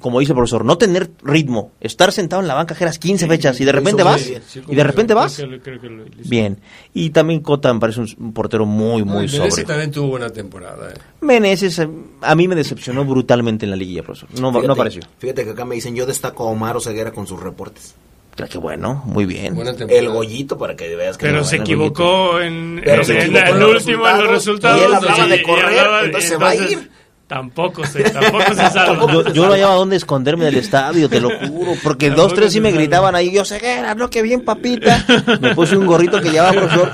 como 0.00 0.20
dice 0.20 0.32
el 0.32 0.36
profesor, 0.36 0.64
no 0.64 0.76
tener 0.78 1.10
ritmo. 1.22 1.72
Estar 1.80 2.12
sentado 2.12 2.40
en 2.42 2.48
la 2.48 2.54
banca, 2.54 2.74
Geras 2.74 2.98
15 2.98 3.26
fechas 3.28 3.60
y 3.60 3.64
de 3.64 3.72
repente 3.72 4.02
vas. 4.02 4.26
bien. 4.28 4.42
Sí, 4.46 4.62
Y 4.68 4.74
de 4.74 4.84
repente 4.84 5.12
Creo 5.14 5.22
vas. 5.24 5.36
que 5.36 5.46
lo- 5.46 5.58
creo 5.60 5.80
que 5.80 5.88
lo. 5.88 6.04
Bien. 6.26 6.58
Y 6.94 7.10
también 7.10 7.40
Cota 7.40 7.72
me 7.72 7.80
parece 7.80 8.00
un, 8.00 8.08
un 8.18 8.32
portero 8.32 8.64
muy, 8.66 9.00
No, 9.04 9.12
muy 9.12 9.26
Menezes 9.26 9.50
sobre. 9.54 9.64
también 9.64 9.90
tuvo 9.90 10.08
buena 10.08 10.30
temporada. 10.30 10.90
eh. 10.90 10.98
Meneses 11.20 11.78
eh, 11.78 11.88
a 12.22 12.34
mí 12.34 12.48
me 12.48 12.54
decepcionó 12.54 13.04
brutalmente 13.04 13.64
en 13.66 13.70
la 13.70 13.76
liguilla, 13.76 14.02
profesor. 14.02 14.28
No, 14.40 14.50
Fíjate- 14.50 14.66
no 14.66 14.72
apareció. 14.72 15.02
Fíjate 15.18 15.44
que 15.44 15.50
acá 15.50 15.64
me 15.64 15.74
dicen, 15.76 15.94
yo 15.94 16.04
destaco 16.06 16.44
a 16.44 16.50
Omar 16.50 16.76
Oseguera 16.76 17.12
con 17.12 17.26
sus 17.26 17.40
reportes. 17.40 17.94
Ah, 18.42 18.46
Qué 18.50 18.58
bueno, 18.58 19.02
muy 19.06 19.26
bien. 19.26 19.56
El 19.88 20.08
gollito 20.08 20.58
para 20.58 20.74
que 20.74 20.94
veas 20.96 21.16
que 21.16 21.26
Pero 21.26 21.38
no, 21.38 21.44
se 21.44 21.56
el 21.56 21.62
equivocó 21.62 22.40
en, 22.40 22.80
Pero 22.84 23.02
en- 23.02 23.04
se 23.04 23.12
en 23.12 23.18
equivocó 23.20 23.46
el 23.46 23.52
en 23.54 23.60
los 23.60 23.70
último 23.86 24.08
en 24.08 24.18
los 24.18 24.30
resultados. 24.30 24.80
y 24.80 24.84
él 24.84 24.94
hablaba 24.94 25.26
de 25.26 25.36
y 25.36 25.42
correr, 25.42 25.64
hablaba- 25.78 26.04
entonces 26.04 26.30
se 26.30 26.36
va 26.36 26.48
a 26.50 26.54
ir. 26.56 26.90
Tampoco 27.28 27.86
se, 27.86 28.02
tampoco 28.02 28.44
se 28.54 28.54
salva. 28.70 29.12
Yo, 29.12 29.32
yo 29.32 29.46
no 29.46 29.52
hallaba 29.52 29.74
dónde 29.76 29.96
esconderme 29.96 30.44
del 30.46 30.56
estadio, 30.56 31.08
te 31.08 31.20
lo 31.20 31.30
juro. 31.48 31.72
Porque 31.82 32.08
dos, 32.10 32.16
Tampoco 32.18 32.34
tres 32.40 32.52
sí 32.52 32.60
me 32.60 32.70
gritaban 32.72 33.14
ahí, 33.14 33.32
yo 33.32 33.44
ceguera, 33.44 33.94
no, 33.94 34.10
que 34.10 34.20
bien, 34.22 34.42
papita. 34.44 35.04
Me 35.40 35.54
puse 35.54 35.76
un 35.76 35.86
gorrito 35.86 36.20
que 36.20 36.30
llevaba 36.30 36.52
profesor. 36.52 36.90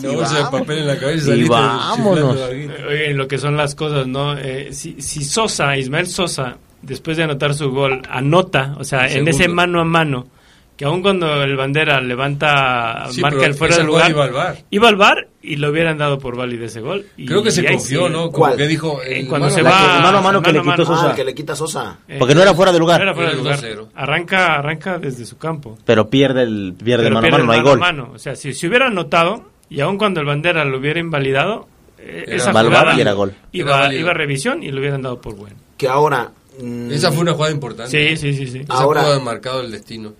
Bolsa 0.00 0.36
de 0.38 0.44
papel 0.50 0.78
en 0.78 0.86
la 0.86 0.96
cabeza 0.96 1.34
y 1.34 1.40
Y 1.40 1.48
vámonos. 1.48 2.38
en 2.50 3.16
lo 3.18 3.28
que 3.28 3.36
son 3.36 3.56
las 3.58 3.74
cosas, 3.74 4.06
¿no? 4.06 4.38
Eh, 4.38 4.68
si, 4.72 5.02
si 5.02 5.22
Sosa, 5.22 5.76
Ismael 5.76 6.06
Sosa, 6.06 6.56
después 6.80 7.18
de 7.18 7.24
anotar 7.24 7.52
su 7.54 7.70
gol, 7.70 8.00
anota, 8.08 8.74
o 8.78 8.84
sea, 8.84 9.06
El 9.06 9.18
en 9.18 9.28
ese 9.28 9.48
mano 9.48 9.80
a 9.82 9.84
mano, 9.84 10.28
que 10.76 10.84
aun 10.84 11.02
cuando 11.02 11.42
el 11.42 11.54
bandera 11.56 12.00
levanta, 12.00 13.06
Sí, 13.10 13.20
marca 13.20 13.44
el 13.46 13.54
fuera 13.54 13.76
del 13.76 13.86
lugar, 13.86 14.10
iba 14.10 14.24
al 14.24 14.32
VAR. 14.32 14.56
iba 14.70 14.88
al 14.88 14.96
VAR 14.96 15.28
y 15.42 15.56
lo 15.56 15.70
hubieran 15.70 15.98
dado 15.98 16.18
por 16.18 16.36
válido 16.36 16.64
ese 16.64 16.80
gol. 16.80 17.06
Y- 17.16 17.26
Creo 17.26 17.42
que 17.42 17.50
se 17.50 17.64
confió, 17.64 18.06
sí. 18.06 18.12
¿no? 18.12 18.18
Como 18.30 18.32
¿Cuál? 18.32 18.56
que 18.56 18.66
dijo... 18.66 19.02
Eh, 19.02 19.20
el 19.20 19.28
cuando 19.28 19.46
mano 19.46 19.54
se 19.54 19.60
a 19.60 19.64
mano. 19.64 19.76
va 19.76 19.96
el 19.96 20.02
mano 20.02 20.18
a 20.18 20.20
mano 20.22 20.42
que 20.42 20.52
le 20.52 20.58
mano 20.62 20.72
quitó 20.76 20.88
mano. 20.90 21.00
Sosa. 21.02 21.12
Ah, 21.12 21.14
que 21.14 21.24
le 21.24 21.34
quita 21.34 21.54
Sosa. 21.54 21.98
Eh, 22.08 22.16
Porque 22.18 22.34
no 22.34 22.42
era 22.42 22.54
fuera 22.54 22.72
de 22.72 22.78
lugar. 22.78 22.98
no 22.98 23.04
era 23.04 23.14
fuera 23.14 23.30
de 23.30 23.36
lugar. 23.36 23.58
2-0. 23.60 23.88
Arranca, 23.94 24.54
arranca 24.56 24.98
desde 24.98 25.24
su 25.26 25.36
campo. 25.38 25.78
Pero 25.84 26.08
pierde 26.08 26.42
el 26.42 26.74
pierde 26.82 27.04
Pero 27.04 27.14
mano 27.16 27.26
a 27.26 27.30
mano, 27.30 27.44
no 27.44 27.52
hay 27.52 27.62
gol. 27.62 27.78
mano. 27.78 28.10
O 28.14 28.18
sea, 28.18 28.34
si 28.34 28.52
se 28.54 28.66
hubiera 28.66 28.86
anotado, 28.86 29.50
y 29.68 29.80
aun 29.80 29.98
cuando 29.98 30.20
el 30.20 30.26
bandera 30.26 30.64
lo 30.64 30.78
hubiera 30.78 31.00
invalidado, 31.00 31.68
eh, 31.98 32.24
Era 32.26 32.36
esa 32.36 32.52
jugada 32.52 32.94
y 32.96 33.00
era 33.00 33.12
gol. 33.12 33.34
Iba, 33.52 33.70
Era 33.72 33.80
válido. 33.82 34.00
iba 34.00 34.10
a 34.10 34.14
revisión 34.14 34.62
y 34.62 34.70
lo 34.72 34.80
hubieran 34.80 35.02
dado 35.02 35.20
por 35.20 35.34
bueno. 35.36 35.54
Que 35.76 35.86
ahora... 35.88 36.30
mm, 36.60 36.90
Esa 36.90 37.10
fue 37.12 37.22
una 37.22 37.32
jugada 37.34 37.52
importante. 37.52 37.90
Sí, 37.90 38.16
sí, 38.16 38.34
sí, 38.36 38.46
sí. 38.50 38.58
Esa 38.60 38.72
Ahora- 38.74 39.02
pudo 39.02 39.12
haber 39.12 39.22
marcado 39.24 39.60
el 39.60 39.70
destino. 39.70 40.12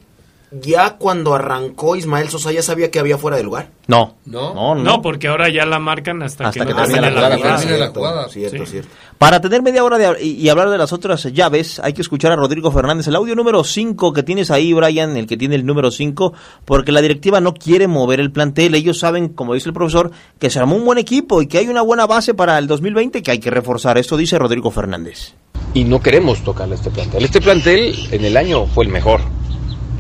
Ya 0.60 0.96
cuando 0.98 1.34
arrancó 1.34 1.96
Ismael 1.96 2.28
Sosa 2.28 2.52
ya 2.52 2.62
sabía 2.62 2.90
que 2.90 2.98
había 2.98 3.16
fuera 3.16 3.38
de 3.38 3.42
lugar. 3.42 3.70
No. 3.86 4.16
¿No? 4.26 4.52
No, 4.54 4.74
no. 4.74 4.82
No, 4.82 5.02
porque 5.02 5.28
ahora 5.28 5.48
ya 5.48 5.64
la 5.64 5.78
marcan 5.78 6.22
hasta, 6.22 6.48
Hasta 6.48 6.60
que, 6.60 6.66
que 6.66 6.74
no 6.74 6.80
termine 6.82 7.00
termine 7.00 7.20
la 7.22 7.28
la 7.30 7.36
jugada. 7.36 7.78
la 7.78 7.88
jugada. 7.88 8.28
Cierto, 8.28 8.66
Sí. 8.66 8.72
cierto. 8.72 8.90
Para 9.16 9.40
tener 9.40 9.62
media 9.62 9.82
hora 9.82 9.96
de, 9.98 10.22
y, 10.22 10.32
y 10.32 10.48
hablar 10.50 10.68
de 10.68 10.76
las 10.76 10.92
otras 10.92 11.22
llaves, 11.32 11.78
hay 11.78 11.92
que 11.94 12.02
escuchar 12.02 12.32
a 12.32 12.36
Rodrigo 12.36 12.70
Fernández, 12.70 13.06
el 13.08 13.16
audio 13.16 13.34
número 13.34 13.64
5 13.64 14.12
que 14.12 14.22
tienes 14.22 14.50
ahí, 14.50 14.72
Brian, 14.72 15.16
el 15.16 15.26
que 15.26 15.36
tiene 15.36 15.54
el 15.54 15.64
número 15.64 15.90
5, 15.90 16.32
porque 16.64 16.92
la 16.92 17.00
directiva 17.00 17.40
no 17.40 17.54
quiere 17.54 17.86
mover 17.88 18.20
el 18.20 18.30
plantel. 18.30 18.74
Ellos 18.74 18.98
saben, 18.98 19.28
como 19.30 19.54
dice 19.54 19.68
el 19.70 19.74
profesor, 19.74 20.10
que 20.38 20.50
se 20.50 20.58
armó 20.58 20.76
un 20.76 20.84
buen 20.84 20.98
equipo 20.98 21.40
y 21.40 21.46
que 21.46 21.58
hay 21.58 21.68
una 21.68 21.82
buena 21.82 22.06
base 22.06 22.34
para 22.34 22.58
el 22.58 22.66
2020 22.66 23.22
que 23.22 23.30
hay 23.30 23.38
que 23.38 23.50
reforzar. 23.50 23.96
Esto 23.96 24.16
dice 24.16 24.38
Rodrigo 24.38 24.70
Fernández. 24.70 25.34
y 25.74 25.84
no 25.84 26.00
queremos 26.02 26.42
tocarle 26.44 26.74
a 26.74 26.76
este 26.76 26.90
plantel. 26.90 27.24
Este 27.24 27.40
plantel 27.40 27.94
en 28.10 28.24
el 28.26 28.36
año 28.36 28.66
fue 28.66 28.84
el 28.84 28.90
mejor 28.90 29.20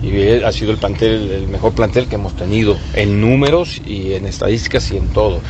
y 0.02 0.42
ha 0.42 0.52
sido 0.52 0.72
el 0.72 0.78
plantel 0.78 1.30
el 1.30 1.48
mejor 1.48 1.72
plantel 1.72 2.06
que 2.08 2.16
hemos 2.16 2.34
tenido 2.36 2.76
en 2.94 3.20
números 3.20 3.80
y 3.86 4.14
en 4.14 4.26
estadísticas 4.26 4.90
y 4.92 4.96
en 4.96 5.08
todo. 5.08 5.40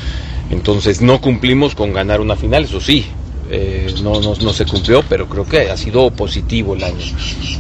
Entonces 0.51 1.01
no 1.01 1.21
cumplimos 1.21 1.75
con 1.75 1.93
ganar 1.93 2.21
una 2.21 2.37
final, 2.37 2.65
eso 2.65 2.81
sí. 2.81 3.07
eh, 3.51 3.93
no, 4.03 4.21
no, 4.21 4.35
no 4.35 4.53
se 4.53 4.65
cumplió, 4.67 5.03
pero 5.09 5.27
creo 5.29 5.45
que 5.47 5.71
ha 5.71 5.77
sido 5.77 6.11
positivo 6.11 6.75
el 6.75 6.85
año 6.85 7.05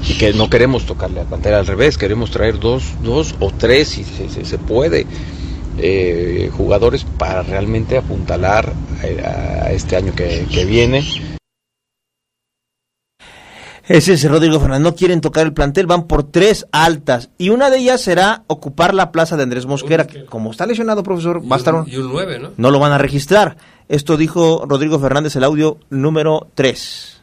y 0.08 0.14
que 0.14 0.32
no 0.32 0.48
queremos 0.48 0.84
tocarle 0.86 1.20
al 1.20 1.26
plantel 1.26 1.54
al 1.54 1.66
revés, 1.66 1.98
queremos 1.98 2.30
traer 2.30 2.58
dos, 2.58 2.82
dos 3.02 3.34
o 3.40 3.50
tres 3.50 3.88
si 3.88 4.04
se, 4.04 4.28
se- 4.30 4.44
se 4.44 4.58
puede 4.58 5.06
eh, 5.78 6.50
jugadores 6.56 7.04
para 7.18 7.42
realmente 7.42 7.96
apuntalar 7.96 8.72
eh, 9.02 9.22
a, 9.24 9.66
a 9.66 9.72
este 9.72 9.96
año 9.96 10.14
que, 10.14 10.46
que 10.52 10.64
viene. 10.64 11.02
Ese 13.88 14.12
es 14.12 14.28
Rodrigo 14.30 14.60
Fernández. 14.60 14.82
No 14.84 14.94
quieren 14.94 15.20
tocar 15.20 15.44
el 15.44 15.52
plantel, 15.52 15.86
van 15.86 16.06
por 16.06 16.22
tres 16.22 16.66
altas. 16.72 17.30
Y 17.36 17.48
una 17.50 17.68
de 17.68 17.78
ellas 17.78 18.00
será 18.00 18.44
ocupar 18.46 18.94
la 18.94 19.10
plaza 19.10 19.36
de 19.36 19.42
Andrés 19.42 19.66
Mosquera. 19.66 20.06
que 20.06 20.24
como 20.24 20.50
está 20.52 20.66
lesionado, 20.66 21.02
profesor, 21.02 21.42
va 21.50 21.56
a 21.56 21.58
estar. 21.58 21.84
Y 21.86 21.96
un 21.96 22.12
9, 22.12 22.38
¿no? 22.38 22.50
No 22.56 22.70
lo 22.70 22.78
van 22.78 22.92
a 22.92 22.98
registrar. 22.98 23.56
Esto 23.88 24.16
dijo 24.16 24.64
Rodrigo 24.68 24.98
Fernández, 25.00 25.34
el 25.36 25.44
audio 25.44 25.78
número 25.90 26.48
3. 26.54 27.20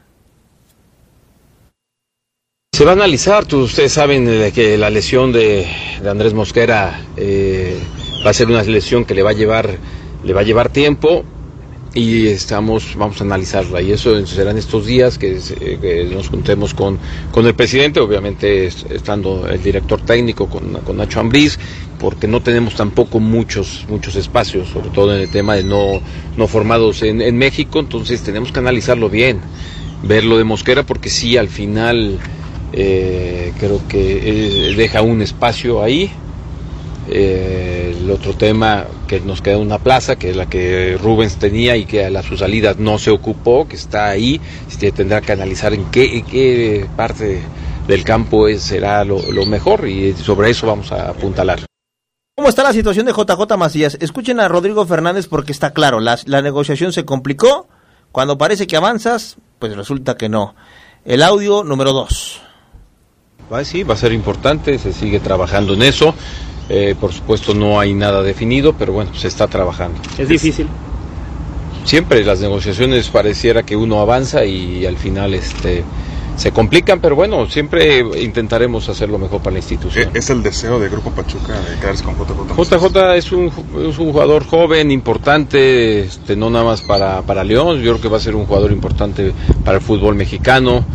Se 2.73 2.85
va 2.85 2.91
a 2.91 2.93
analizar, 2.93 3.45
tú- 3.45 3.61
ustedes 3.63 3.91
saben 3.91 4.27
eh, 4.29 4.51
que 4.53 4.77
la 4.77 4.89
lesión 4.89 5.31
de, 5.31 5.67
de 6.01 6.09
Andrés 6.09 6.33
Mosquera 6.33 7.01
eh, 7.17 7.77
va 8.25 8.29
a 8.29 8.33
ser 8.33 8.47
una 8.47 8.63
lesión 8.63 9.05
que 9.05 9.13
le 9.13 9.23
va 9.23 9.31
a 9.31 9.33
llevar, 9.33 9.77
le 10.23 10.33
va 10.33 10.41
a 10.41 10.43
llevar 10.43 10.69
tiempo. 10.69 11.23
Y 11.93 12.27
estamos 12.27 12.95
vamos 12.95 13.19
a 13.19 13.23
analizarla. 13.23 13.81
Y 13.81 13.91
eso 13.91 14.25
serán 14.27 14.57
estos 14.57 14.85
días 14.85 15.17
que, 15.17 15.39
se- 15.41 15.55
que 15.79 16.05
nos 16.05 16.29
juntemos 16.29 16.73
con, 16.73 16.99
con 17.31 17.45
el 17.47 17.55
presidente 17.55 17.99
obviamente 17.99 18.67
es- 18.67 18.85
estando 18.89 19.47
el 19.47 19.61
director 19.61 20.01
técnico 20.01 20.47
con, 20.49 20.73
con 20.81 20.97
Nacho 20.97 21.19
Ambriz 21.19 21.57
porque 21.97 22.27
no 22.27 22.41
tenemos 22.41 22.75
tampoco 22.75 23.19
muchos 23.19 23.85
muchos 23.89 24.15
espacios 24.15 24.69
sobre 24.69 24.89
todo 24.91 25.13
en 25.15 25.21
el 25.21 25.29
tema 25.29 25.55
de 25.55 25.63
no 25.63 26.01
no 26.35 26.47
formados 26.47 27.01
en, 27.01 27.21
en 27.21 27.37
México 27.37 27.79
entonces 27.79 28.21
tenemos 28.23 28.51
que 28.51 28.59
analizarlo 28.59 29.09
bien 29.09 29.41
ver 30.01 30.23
lo 30.25 30.37
de 30.37 30.43
Mosquera 30.45 30.83
porque 30.83 31.09
sí 31.09 31.37
al 31.37 31.49
final 31.49 32.21
eh, 32.71 33.53
creo 33.57 33.85
que 33.87 34.69
eh, 34.71 34.75
deja 34.75 35.01
un 35.01 35.21
espacio 35.21 35.81
ahí 35.83 36.11
eh, 37.11 37.95
el 37.99 38.09
otro 38.11 38.33
tema 38.35 38.85
que 39.07 39.19
nos 39.19 39.41
queda 39.41 39.57
una 39.57 39.79
plaza, 39.79 40.15
que 40.17 40.29
es 40.31 40.35
la 40.35 40.47
que 40.47 40.97
Rubens 41.01 41.37
tenía 41.37 41.75
y 41.75 41.85
que 41.85 42.05
a 42.05 42.09
la, 42.09 42.23
su 42.23 42.37
salida 42.37 42.75
no 42.77 42.97
se 42.99 43.11
ocupó, 43.11 43.67
que 43.67 43.75
está 43.75 44.07
ahí, 44.09 44.39
este, 44.69 44.91
tendrá 44.91 45.21
que 45.21 45.31
analizar 45.31 45.73
en 45.73 45.85
qué, 45.91 46.17
en 46.19 46.25
qué 46.25 46.87
parte 46.95 47.41
del 47.87 48.03
campo 48.03 48.47
es- 48.47 48.61
será 48.61 49.03
lo, 49.03 49.19
lo 49.31 49.45
mejor 49.45 49.87
y 49.87 50.13
sobre 50.13 50.49
eso 50.51 50.67
vamos 50.67 50.91
a 50.91 51.09
apuntalar. 51.09 51.65
¿Cómo 52.35 52.47
está 52.49 52.63
la 52.63 52.71
situación 52.73 53.05
de 53.05 53.11
JJ 53.11 53.57
Macías? 53.57 53.97
Escuchen 53.99 54.39
a 54.39 54.47
Rodrigo 54.47 54.85
Fernández 54.85 55.27
porque 55.27 55.51
está 55.51 55.73
claro, 55.73 55.99
la, 55.99 56.17
la 56.25 56.41
negociación 56.41 56.93
se 56.93 57.03
complicó. 57.05 57.67
Cuando 58.11 58.37
parece 58.37 58.65
que 58.65 58.77
avanzas, 58.77 59.35
pues 59.59 59.75
resulta 59.75 60.15
que 60.17 60.29
no. 60.29 60.55
El 61.05 61.21
audio 61.21 61.63
número 61.63 61.91
2. 61.93 62.41
Va, 63.51 63.63
sí, 63.65 63.83
va 63.83 63.93
a 63.95 63.97
ser 63.97 64.13
importante, 64.13 64.77
se 64.79 64.93
sigue 64.93 65.19
trabajando 65.19 65.73
en 65.73 65.81
eso. 65.83 66.13
Eh, 66.69 66.95
por 66.99 67.11
supuesto 67.11 67.53
no 67.55 67.79
hay 67.79 67.93
nada 67.93 68.21
definido, 68.21 68.73
pero 68.73 68.93
bueno, 68.93 69.13
se 69.15 69.27
está 69.27 69.47
trabajando. 69.47 69.99
Es 70.17 70.29
difícil. 70.29 70.67
Siempre 71.83 72.23
las 72.23 72.39
negociaciones 72.39 73.09
pareciera 73.09 73.63
que 73.63 73.75
uno 73.75 73.99
avanza 73.99 74.45
y 74.45 74.85
al 74.85 74.97
final 74.97 75.33
este 75.33 75.83
se 76.39 76.53
complican, 76.53 77.01
pero 77.01 77.17
bueno, 77.17 77.47
siempre 77.47 77.99
intentaremos 78.23 78.87
hacer 78.87 79.09
lo 79.09 79.17
mejor 79.17 79.41
para 79.41 79.53
la 79.53 79.59
institución. 79.59 80.09
¿Es 80.13 80.29
el 80.29 80.41
deseo 80.41 80.79
del 80.79 80.89
Grupo 80.89 81.11
Pachuca 81.11 81.59
de 81.59 81.77
quedarse 81.81 82.01
con 82.05 82.15
JJ? 82.15 82.55
JJ 82.55 83.15
es 83.17 83.31
un, 83.33 83.47
es 83.47 83.99
un 83.99 84.11
jugador 84.11 84.45
joven, 84.45 84.89
importante, 84.89 85.99
este, 85.99 86.37
no 86.37 86.49
nada 86.49 86.63
más 86.63 86.81
para, 86.81 87.23
para 87.23 87.43
León, 87.43 87.81
yo 87.81 87.91
creo 87.91 88.01
que 88.01 88.07
va 88.07 88.17
a 88.17 88.21
ser 88.21 88.35
un 88.35 88.45
jugador 88.45 88.71
importante 88.71 89.33
para 89.65 89.79
el 89.79 89.83
fútbol 89.83 90.15
mexicano, 90.15 90.85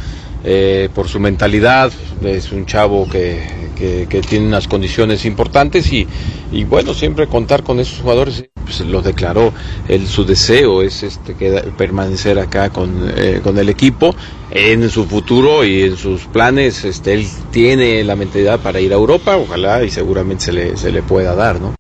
eh, 0.45 0.89
por 0.95 1.09
su 1.09 1.19
mentalidad, 1.21 1.91
es 2.23 2.53
un 2.53 2.67
chavo 2.67 3.09
que, 3.09 3.43
que- 3.77 4.07
que 4.09 4.21
tiene 4.21 4.47
unas 4.47 4.69
condiciones 4.69 5.25
importantes 5.25 5.91
y, 5.93 6.07
y 6.53 6.65
bueno, 6.65 6.95
siempre 6.95 7.27
contar 7.27 7.63
con 7.63 7.81
esos 7.81 8.01
jugadores, 8.01 8.49
pues 8.65 8.81
lo 8.81 9.03
declaró, 9.03 9.53
él, 9.89 10.07
su 10.07 10.25
deseo 10.25 10.83
es 10.83 11.03
este, 11.03 11.35
queda- 11.35 11.63
permanecer 11.77 12.39
acá 12.39 12.71
con, 12.71 13.13
eh, 13.17 13.41
con 13.43 13.59
el 13.59 13.69
equipo, 13.69 14.15
en 14.51 14.89
su 14.91 15.05
futuro 15.07 15.65
y 15.65 15.83
en 15.83 15.97
sus 15.97 16.23
planes, 16.27 16.85
este, 16.85 17.15
él 17.15 17.27
tiene 17.51 18.05
la 18.05 18.15
mentalidad 18.15 18.61
para 18.61 18.81
ir 18.81 18.93
a 18.93 18.97
Europa, 18.97 19.37
ojalá 19.37 19.83
y 19.83 19.91
seguramente 19.91 20.45
se 20.45 20.53
le, 20.53 20.77
se 20.77 20.93
le 20.93 21.03
pueda 21.03 21.35
dar, 21.35 21.61
¿no? 21.61 21.75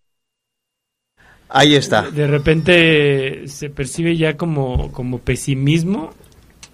Ahí 1.49 1.77
está. 1.77 2.11
De 2.11 2.27
repente 2.27 3.47
se 3.47 3.71
percibe 3.71 4.17
ya 4.17 4.37
como, 4.37 4.91
como 4.91 5.19
pesimismo 5.21 6.13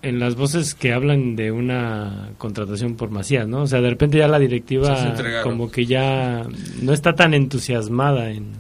en 0.03 0.19
las 0.19 0.35
voces 0.35 0.75
que 0.75 0.93
hablan 0.93 1.37
de 1.37 1.53
una 1.53 2.31
contratación 2.39 2.97
por 2.97 3.11
Macías, 3.11 3.47
¿no? 3.47 3.63
O 3.63 3.67
sea, 3.67 3.81
de 3.81 3.91
repente 3.91 4.19
ya 4.19 4.29
la 4.29 4.39
directiva 4.39 5.15
como 5.43 5.71
que 5.71 5.87
ya 5.87 6.47
no 6.81 6.93
está 6.93 7.15
tan 7.15 7.35
entusiasmada 7.35 8.31
en... 8.31 8.53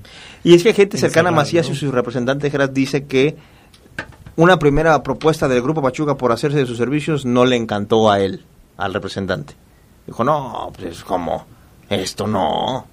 Y 0.44 0.54
es 0.54 0.62
que 0.62 0.74
gente 0.74 0.98
cercana 0.98 1.30
a 1.30 1.32
Macías 1.32 1.66
¿no? 1.68 1.74
y 1.74 1.76
su 1.76 1.90
representante 1.90 2.50
Geras 2.50 2.74
dice 2.74 3.04
que 3.06 3.36
una 4.36 4.58
primera 4.58 5.02
propuesta 5.02 5.48
del 5.48 5.62
Grupo 5.62 5.82
Pachuca 5.82 6.16
por 6.16 6.32
hacerse 6.32 6.58
de 6.58 6.66
sus 6.66 6.78
servicios 6.78 7.24
no 7.24 7.44
le 7.44 7.56
encantó 7.56 8.10
a 8.10 8.20
él, 8.20 8.44
al 8.76 8.92
representante. 8.92 9.54
Dijo, 10.06 10.24
no, 10.24 10.70
pues 10.74 10.98
es 10.98 11.04
como, 11.04 11.46
esto 11.88 12.26
no. 12.26 12.86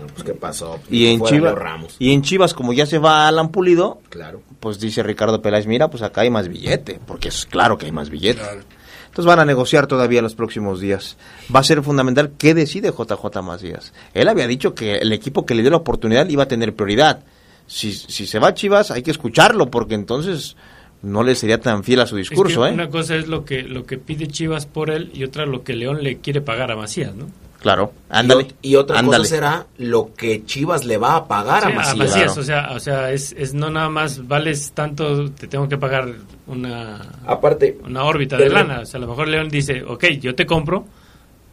No, 0.00 0.06
pues, 0.08 0.24
¿qué 0.24 0.34
pasó? 0.34 0.78
Y 0.90 1.06
en, 1.06 1.22
Chivas, 1.24 1.54
Ramos. 1.54 1.96
y 1.98 2.12
en 2.12 2.22
Chivas, 2.22 2.54
como 2.54 2.72
ya 2.72 2.86
se 2.86 2.98
va 2.98 3.26
Alan 3.28 3.48
Pulido, 3.50 4.00
Claro. 4.10 4.42
pues 4.60 4.80
dice 4.80 5.02
Ricardo 5.02 5.40
Peláez, 5.42 5.66
mira, 5.66 5.88
pues 5.88 6.02
acá 6.02 6.22
hay 6.22 6.30
más 6.30 6.48
billete, 6.48 7.00
porque 7.06 7.28
es 7.28 7.46
claro 7.46 7.78
que 7.78 7.86
hay 7.86 7.92
más 7.92 8.10
billete. 8.10 8.40
Claro. 8.40 8.60
Entonces 9.06 9.26
van 9.28 9.38
a 9.38 9.44
negociar 9.44 9.86
todavía 9.86 10.22
los 10.22 10.34
próximos 10.34 10.80
días. 10.80 11.16
Va 11.54 11.60
a 11.60 11.64
ser 11.64 11.82
fundamental 11.82 12.32
qué 12.36 12.52
decide 12.52 12.90
JJ 12.90 13.42
Macías. 13.42 13.92
Él 14.12 14.28
había 14.28 14.48
dicho 14.48 14.74
que 14.74 14.96
el 14.96 15.12
equipo 15.12 15.46
que 15.46 15.54
le 15.54 15.62
dio 15.62 15.70
la 15.70 15.76
oportunidad 15.76 16.28
iba 16.28 16.42
a 16.42 16.48
tener 16.48 16.74
prioridad. 16.74 17.22
Si, 17.68 17.92
si 17.92 18.26
se 18.26 18.40
va 18.40 18.48
a 18.48 18.54
Chivas, 18.54 18.90
hay 18.90 19.02
que 19.04 19.12
escucharlo, 19.12 19.70
porque 19.70 19.94
entonces 19.94 20.56
no 21.02 21.22
le 21.22 21.36
sería 21.36 21.60
tan 21.60 21.84
fiel 21.84 22.00
a 22.00 22.06
su 22.06 22.18
Es 22.18 22.28
que 22.28 22.34
discurso, 22.34 22.66
¿eh? 22.66 22.72
Una 22.72 22.88
cosa 22.90 23.14
es 23.14 23.28
lo 23.28 23.44
que, 23.44 23.62
lo 23.62 23.84
que 23.86 23.98
pide 23.98 24.26
Chivas 24.26 24.66
por 24.66 24.90
él 24.90 25.10
y 25.14 25.22
otra 25.22 25.46
lo 25.46 25.62
que 25.62 25.74
León 25.74 26.02
le 26.02 26.16
quiere 26.18 26.40
pagar 26.40 26.72
a 26.72 26.76
Macías, 26.76 27.14
¿no? 27.14 27.26
Claro, 27.64 27.92
Y 27.96 28.04
ándale. 28.10 28.46
Y, 28.60 28.76
otra 28.76 28.98
ándale. 28.98 29.22
cosa 29.24 29.34
será 29.36 29.66
lo 29.78 30.10
que 30.14 30.44
Chivas 30.44 30.84
le 30.84 30.98
va 30.98 31.16
a 31.16 31.26
pagar 31.26 31.62
Sí, 31.62 31.68
a 31.72 31.74
Macías. 31.74 31.96
Macías, 31.96 32.36
o 32.38 32.42
sea, 32.42 32.70
o 32.72 32.78
sea 32.78 33.10
es, 33.10 33.34
es 33.38 33.54
no 33.54 33.70
nada 33.70 33.88
más 33.88 34.28
vales 34.28 34.72
tanto, 34.72 35.30
te 35.30 35.48
tengo 35.48 35.66
que 35.66 35.78
pagar 35.78 36.12
una, 36.46 37.00
Aparte, 37.26 37.78
una 37.82 38.04
órbita 38.04 38.36
de 38.36 38.50
lana. 38.50 38.80
O 38.80 38.84
sea, 38.86 38.98
a 38.98 39.00
lo 39.00 39.06
mejor 39.08 39.28
León 39.28 39.48
dice, 39.48 39.82
ok, 39.82 40.04
yo 40.20 40.34
te 40.34 40.44
compro, 40.44 40.84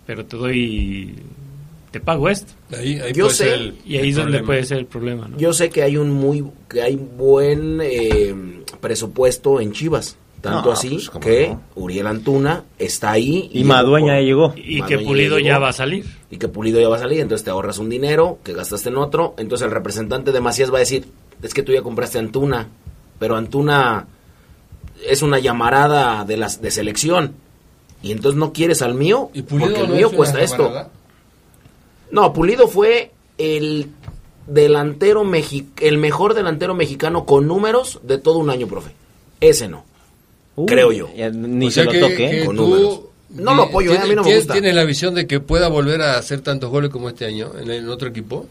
pero 0.06 0.26
te 0.26 0.36
doy, 0.36 1.16
te 1.92 2.02
pago 2.02 2.28
esto. 2.28 2.52
Ahí, 2.78 3.00
ahí 3.00 3.14
Yo 3.14 3.28
puede 3.28 3.36
sé, 3.38 3.44
ser 3.46 3.54
el- 3.54 3.76
Y 3.86 3.96
ahí 3.98 4.10
es 4.10 4.16
donde 4.18 4.44
puede 4.44 4.66
ser 4.66 4.80
el 4.80 4.88
problema, 4.88 5.30
¿no? 5.30 5.38
yo 5.38 5.54
sé 5.54 5.70
que 5.70 5.82
hay 5.82 5.96
un 5.96 6.12
muy 6.12 6.44
que 6.70 6.82
hay 6.82 6.98
buen 6.98 7.80
eh, 7.82 8.36
presupuesto 8.82 9.62
en 9.62 9.72
Chivas. 9.72 10.18
Tanto 10.42 10.70
No, 10.70 10.72
así 10.74 10.90
pues, 11.12 11.24
que 11.24 11.50
no. 11.50 11.62
Uriel 11.76 12.08
Antuna 12.08 12.64
está 12.80 13.12
ahí. 13.12 13.48
Y 13.54 13.60
llegó 13.60 13.68
Madueña 13.70 14.16
ya 14.20 14.22
llegó. 14.26 14.54
y 14.58 14.82
que 14.82 14.98
Pulido 14.98 15.38
llegó. 15.38 15.48
ya 15.50 15.60
va 15.60 15.70
a 15.70 15.74
salir. 15.74 16.06
y 16.32 16.38
que 16.38 16.48
Pulido 16.48 16.82
ya 16.82 16.90
va 16.90 16.96
a 16.96 17.00
salir, 17.00 17.20
entonces 17.20 17.46
te 17.46 17.52
ahorras 17.52 17.78
un 17.78 17.90
dinero 17.90 18.40
que 18.44 18.54
gastaste 18.54 18.90
en 18.90 18.98
otro, 18.98 19.36
entonces 19.38 19.66
el 19.68 19.72
representante 19.72 20.32
de 20.32 20.42
Macías 20.42 20.72
va 20.72 20.78
a 20.78 20.80
decir, 20.80 21.06
es 21.44 21.54
que 21.54 21.62
tú 21.62 21.72
ya 21.74 21.84
compraste 21.84 22.18
Antuna, 22.18 22.70
pero 23.20 23.36
Antuna 23.36 24.08
es 25.08 25.22
una 25.22 25.38
llamarada 25.40 26.26
de 26.26 26.38
las 26.38 26.60
de 26.62 26.72
selección 26.72 27.34
y 28.02 28.12
entonces 28.12 28.38
no 28.40 28.52
quieres 28.54 28.82
al 28.82 28.96
mío 28.96 29.30
¿Y 29.34 29.44
Pulido 29.44 29.68
porque 29.70 29.82
el 29.84 29.90
no 29.90 29.96
mío 29.96 30.12
cuesta 30.12 30.42
esto. 30.42 30.64
camarada? 30.64 30.90
No, 32.10 32.34
Pulido 32.34 32.68
fue 32.68 33.12
el 33.38 33.90
delantero 34.48 35.24
mexi 35.24 35.70
el 35.82 35.98
mejor 36.00 36.34
delantero 36.34 36.74
mexicano 36.74 37.26
con 37.26 37.48
números 37.48 38.00
de 38.04 38.18
todo 38.18 38.40
un 38.40 38.50
año, 38.50 38.66
profe. 38.68 38.92
Ese 39.40 39.68
no. 39.68 39.84
Uy, 40.56 40.66
creo 40.68 40.92
yo. 40.92 41.08
ni 41.34 41.68
O 41.68 41.72
se 41.72 41.84
lo 41.84 41.92
que- 41.92 42.00
toque, 42.00 42.26
¿eh? 42.28 42.40
que 42.42 42.46
Con 42.46 42.56
tú 42.56 42.64
números. 42.64 43.00
No 43.30 43.54
lo 43.56 43.64
apoyo, 43.64 43.94
eh, 43.94 43.98
a 43.98 44.06
mí 44.06 44.10
no 44.16 44.24
me 44.24 44.28
¿tienes- 44.28 44.40
gusta. 44.44 44.54
¿Tienes 44.54 44.76
la 44.76 44.84
visión 44.84 45.16
de 45.16 45.26
que 45.26 45.40
pueda 45.40 45.70
volver 45.70 46.02
a 46.02 46.18
hacer 46.18 46.42
tantos 46.42 46.70
goles 46.70 46.90
como 46.90 47.08
este 47.08 47.26
año 47.26 47.52
en, 47.62 47.72
en 47.72 47.88
otro 47.90 48.10
equipo? 48.10 48.46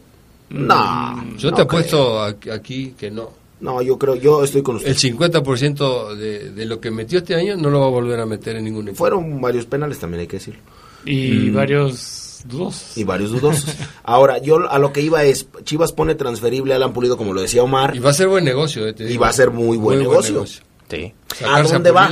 No. 0.49 1.23
Yo 1.37 1.51
no 1.51 1.55
te 1.57 1.61
apuesto 1.63 2.21
aquí 2.23 2.93
que 2.97 3.11
no. 3.11 3.29
No, 3.61 3.81
yo 3.83 3.97
creo, 3.99 4.15
yo 4.15 4.43
estoy 4.43 4.63
con 4.63 4.77
usted. 4.77 4.89
El 4.89 4.97
50% 4.97 6.15
de, 6.15 6.49
de 6.49 6.65
lo 6.65 6.79
que 6.81 6.89
metió 6.89 7.19
este 7.19 7.35
año 7.35 7.55
no 7.57 7.69
lo 7.69 7.79
va 7.79 7.85
a 7.85 7.89
volver 7.89 8.19
a 8.19 8.25
meter 8.25 8.55
en 8.55 8.63
ningún 8.65 8.87
equipo. 8.87 8.97
Fueron 8.97 9.39
varios 9.39 9.67
penales 9.67 9.99
también 9.99 10.21
hay 10.21 10.27
que 10.27 10.37
decirlo. 10.37 10.59
Y 11.05 11.51
varios 11.51 12.41
dudos. 12.45 12.93
Y 12.97 13.03
varios 13.03 13.31
dudosos. 13.31 13.65
Ahora, 14.03 14.39
yo 14.39 14.67
a 14.69 14.79
lo 14.79 14.91
que 14.91 15.01
iba 15.01 15.23
es, 15.23 15.45
Chivas 15.63 15.91
pone 15.93 16.15
transferible 16.15 16.73
a 16.73 16.77
Alan 16.77 16.91
Pulido, 16.91 17.17
como 17.17 17.33
lo 17.35 17.41
decía 17.41 17.61
Omar. 17.61 17.95
Y 17.95 17.99
va 17.99 18.09
a 18.09 18.13
ser 18.13 18.27
buen 18.27 18.43
negocio. 18.43 18.87
eh, 18.87 18.93
te 18.93 19.11
Y 19.11 19.17
va 19.17 19.29
a 19.29 19.33
ser 19.33 19.51
muy 19.51 19.77
buen 19.77 19.99
negocio. 19.99 20.43
Sí. 20.91 21.13
¿A 21.47 21.61
dónde 21.61 21.91
va? 21.91 22.11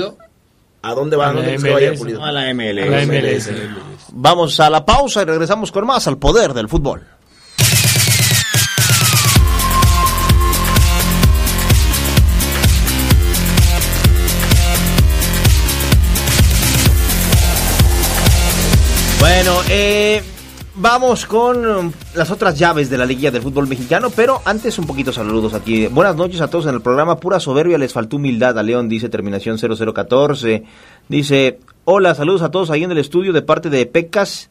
¿A 0.82 0.94
dónde 0.94 1.18
va? 1.18 1.26
¿A 1.26 1.30
A 1.30 1.34
la 1.34 1.42
dónde 1.42 1.58
crees 1.58 1.64
que 1.64 1.74
vaya 1.74 1.90
MLS. 1.90 2.00
Pulido? 2.00 2.24
A 2.24 2.32
la 2.32 2.54
MLS. 2.54 2.82
A 2.82 2.86
la 2.86 3.06
MLS. 3.06 3.50
Vamos 4.14 4.60
a 4.62 4.70
la 4.70 4.86
pausa 4.86 5.22
y 5.22 5.26
regresamos 5.26 5.70
con 5.72 5.86
más 5.86 6.08
al 6.08 6.18
poder 6.18 6.54
del 6.54 6.70
fútbol. 6.70 7.06
Bueno, 19.20 19.62
eh, 19.68 20.24
vamos 20.80 21.26
con 21.26 21.66
um, 21.66 21.92
las 22.16 22.32
otras 22.32 22.58
llaves 22.58 22.90
de 22.90 22.98
la 22.98 23.06
liguilla 23.06 23.32
del 23.32 23.42
fútbol 23.42 23.68
mexicano, 23.68 24.10
pero 24.16 24.42
antes 24.46 24.80
un 24.80 24.88
poquito 24.88 25.12
saludos 25.12 25.54
aquí. 25.54 25.88
Buenas 25.88 26.16
noches 26.16 26.40
a 26.42 26.50
todos 26.50 26.66
en 26.68 26.76
el 26.76 26.82
programa. 26.82 27.20
Pura 27.20 27.40
soberbia, 27.40 27.78
les 27.78 27.94
faltó 27.94 28.16
humildad 28.16 28.58
a 28.58 28.64
León, 28.64 28.88
dice 28.88 29.10
terminación 29.10 29.58
0014. 29.58 30.64
Dice, 31.10 31.60
hola, 31.84 32.16
saludos 32.16 32.42
a 32.42 32.52
todos 32.52 32.70
ahí 32.70 32.84
en 32.84 32.92
el 32.92 32.98
estudio 32.98 33.34
de 33.34 33.42
parte 33.42 33.70
de 33.70 33.86
Pecas 33.86 34.50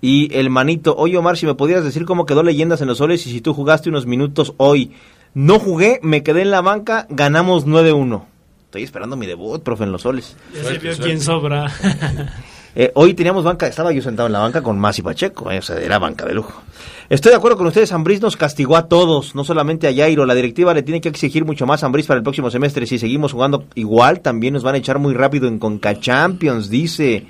y 0.00 0.34
el 0.36 0.50
manito. 0.50 0.96
Oye 0.96 1.16
Omar, 1.16 1.36
si 1.36 1.46
me 1.46 1.54
pudieras 1.54 1.84
decir 1.84 2.04
cómo 2.04 2.26
quedó 2.26 2.42
Leyendas 2.42 2.80
en 2.80 2.88
los 2.88 2.98
Soles 2.98 3.26
y 3.26 3.30
si 3.30 3.40
tú 3.40 3.54
jugaste 3.54 3.88
unos 3.88 4.06
minutos 4.06 4.54
hoy. 4.56 4.92
No 5.32 5.60
jugué, 5.60 6.00
me 6.02 6.24
quedé 6.24 6.42
en 6.42 6.50
la 6.50 6.60
banca, 6.60 7.06
ganamos 7.08 7.64
9-1. 7.64 8.24
Estoy 8.64 8.82
esperando 8.82 9.16
mi 9.16 9.26
debut, 9.26 9.62
profe, 9.62 9.84
en 9.84 9.92
los 9.92 10.02
Soles. 10.02 10.36
Ya 10.52 10.64
se 10.64 10.78
vio 10.78 10.96
quién 10.96 11.20
sobra. 11.20 11.72
Eh, 12.76 12.92
hoy 12.94 13.14
teníamos 13.14 13.42
banca, 13.42 13.66
estaba 13.66 13.90
yo 13.92 14.00
sentado 14.00 14.26
en 14.28 14.32
la 14.32 14.38
banca 14.38 14.62
con 14.62 14.78
Masi 14.78 15.02
Pacheco, 15.02 15.50
eh, 15.50 15.58
o 15.58 15.62
sea, 15.62 15.76
era 15.78 15.98
banca 15.98 16.24
de 16.24 16.34
lujo. 16.34 16.62
Estoy 17.08 17.30
de 17.30 17.36
acuerdo 17.36 17.56
con 17.56 17.66
ustedes, 17.66 17.90
Ambriz 17.90 18.20
nos 18.20 18.36
castigó 18.36 18.76
a 18.76 18.86
todos, 18.86 19.34
no 19.34 19.42
solamente 19.42 19.88
a 19.88 19.92
Jairo. 19.94 20.24
La 20.26 20.34
directiva 20.36 20.72
le 20.72 20.82
tiene 20.84 21.00
que 21.00 21.08
exigir 21.08 21.44
mucho 21.44 21.66
más 21.66 21.82
a 21.82 21.86
Ambriz 21.86 22.06
para 22.06 22.18
el 22.18 22.22
próximo 22.22 22.48
semestre. 22.50 22.86
Si 22.86 22.98
seguimos 23.00 23.32
jugando 23.32 23.64
igual, 23.74 24.20
también 24.20 24.54
nos 24.54 24.62
van 24.62 24.76
a 24.76 24.78
echar 24.78 25.00
muy 25.00 25.12
rápido 25.14 25.48
en 25.48 25.58
Conca 25.58 25.98
Champions, 25.98 26.70
dice. 26.70 27.26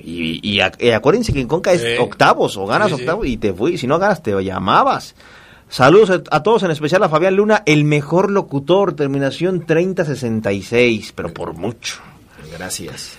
Y, 0.00 0.40
y 0.42 0.60
eh, 0.60 0.94
acuérdense 0.94 1.32
que 1.32 1.40
en 1.40 1.46
Conca 1.46 1.72
es 1.72 1.82
Sí. 1.82 1.88
octavos, 2.00 2.56
o 2.56 2.66
ganas 2.66 2.88
Sí, 2.88 2.96
sí. 2.96 3.00
octavos 3.02 3.26
y 3.28 3.36
te 3.36 3.52
fui. 3.54 3.78
Si 3.78 3.86
no 3.86 4.00
ganas, 4.00 4.20
te 4.24 4.32
llamabas. 4.42 5.14
Saludos 5.68 6.10
a, 6.10 6.36
a 6.36 6.42
todos, 6.42 6.64
en 6.64 6.72
especial 6.72 7.02
a 7.04 7.08
Fabián 7.08 7.36
Luna, 7.36 7.62
el 7.66 7.84
mejor 7.84 8.30
locutor, 8.32 8.94
terminación 8.94 9.64
3066, 9.66 11.12
pero 11.14 11.32
por 11.32 11.54
mucho. 11.54 11.98
Gracias. 12.58 13.18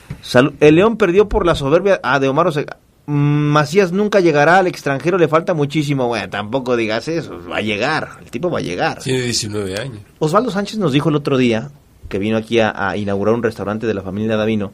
El 0.59 0.75
León 0.75 0.97
perdió 0.97 1.29
por 1.29 1.45
la 1.45 1.55
soberbia 1.55 1.99
ah, 2.03 2.19
de 2.19 2.27
Omar. 2.27 2.47
Mm, 3.05 3.11
Macías 3.11 3.91
nunca 3.91 4.19
llegará 4.19 4.57
al 4.57 4.67
extranjero, 4.67 5.17
le 5.17 5.27
falta 5.27 5.53
muchísimo. 5.53 6.07
Bueno, 6.07 6.29
tampoco 6.29 6.75
digas 6.75 7.07
eso, 7.07 7.39
va 7.49 7.57
a 7.57 7.61
llegar, 7.61 8.17
el 8.21 8.31
tipo 8.31 8.49
va 8.49 8.59
a 8.59 8.61
llegar. 8.61 8.99
Tiene 8.99 9.21
19 9.21 9.79
años. 9.79 9.99
Osvaldo 10.19 10.51
Sánchez 10.51 10.77
nos 10.79 10.91
dijo 10.91 11.09
el 11.09 11.15
otro 11.15 11.37
día, 11.37 11.69
que 12.09 12.19
vino 12.19 12.37
aquí 12.37 12.59
a, 12.59 12.73
a 12.75 12.97
inaugurar 12.97 13.35
un 13.35 13.43
restaurante 13.43 13.87
de 13.87 13.93
la 13.93 14.01
familia 14.01 14.35
Davino, 14.35 14.73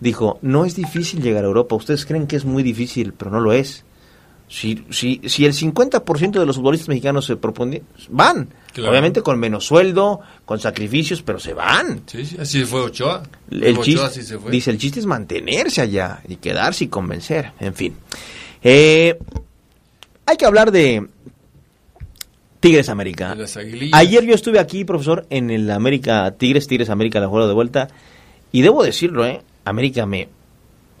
dijo, 0.00 0.38
no 0.42 0.64
es 0.64 0.76
difícil 0.76 1.22
llegar 1.22 1.44
a 1.44 1.48
Europa, 1.48 1.74
ustedes 1.74 2.06
creen 2.06 2.26
que 2.26 2.36
es 2.36 2.44
muy 2.44 2.62
difícil, 2.62 3.12
pero 3.12 3.30
no 3.30 3.40
lo 3.40 3.52
es. 3.52 3.84
Si, 4.48 4.84
si, 4.90 5.20
si 5.24 5.46
el 5.46 5.52
50% 5.52 6.32
de 6.32 6.46
los 6.46 6.56
futbolistas 6.56 6.88
mexicanos 6.88 7.24
se 7.24 7.36
proponen, 7.36 7.82
van. 8.08 8.48
Claro. 8.72 8.90
Obviamente 8.90 9.22
con 9.22 9.38
menos 9.38 9.64
sueldo, 9.66 10.20
con 10.44 10.60
sacrificios, 10.60 11.22
pero 11.22 11.38
se 11.38 11.54
van. 11.54 12.02
Sí, 12.06 12.24
sí, 12.26 12.36
así 12.38 12.64
fue 12.64 12.82
Ochoa. 12.82 13.22
El 13.50 13.72
Ochoa 13.72 13.84
chiste, 13.84 14.04
así 14.04 14.22
se 14.22 14.38
fue. 14.38 14.50
dice, 14.50 14.70
el 14.70 14.78
chiste 14.78 15.00
es 15.00 15.06
mantenerse 15.06 15.80
allá 15.80 16.20
y 16.28 16.36
quedarse 16.36 16.84
y 16.84 16.88
convencer. 16.88 17.52
En 17.58 17.74
fin. 17.74 17.96
Eh, 18.62 19.18
hay 20.26 20.36
que 20.36 20.46
hablar 20.46 20.70
de 20.70 21.06
Tigres 22.60 22.88
América. 22.88 23.34
De. 23.34 23.90
Ayer 23.92 24.24
yo 24.24 24.34
estuve 24.34 24.58
aquí, 24.58 24.84
profesor, 24.84 25.26
en 25.30 25.50
el 25.50 25.70
América 25.70 26.34
Tigres, 26.38 26.66
Tigres 26.66 26.90
América, 26.90 27.20
la 27.20 27.28
juego 27.28 27.46
de 27.46 27.54
vuelta. 27.54 27.88
Y 28.52 28.62
debo 28.62 28.82
decirlo, 28.82 29.26
¿eh? 29.26 29.42
América 29.64 30.06
me, 30.06 30.28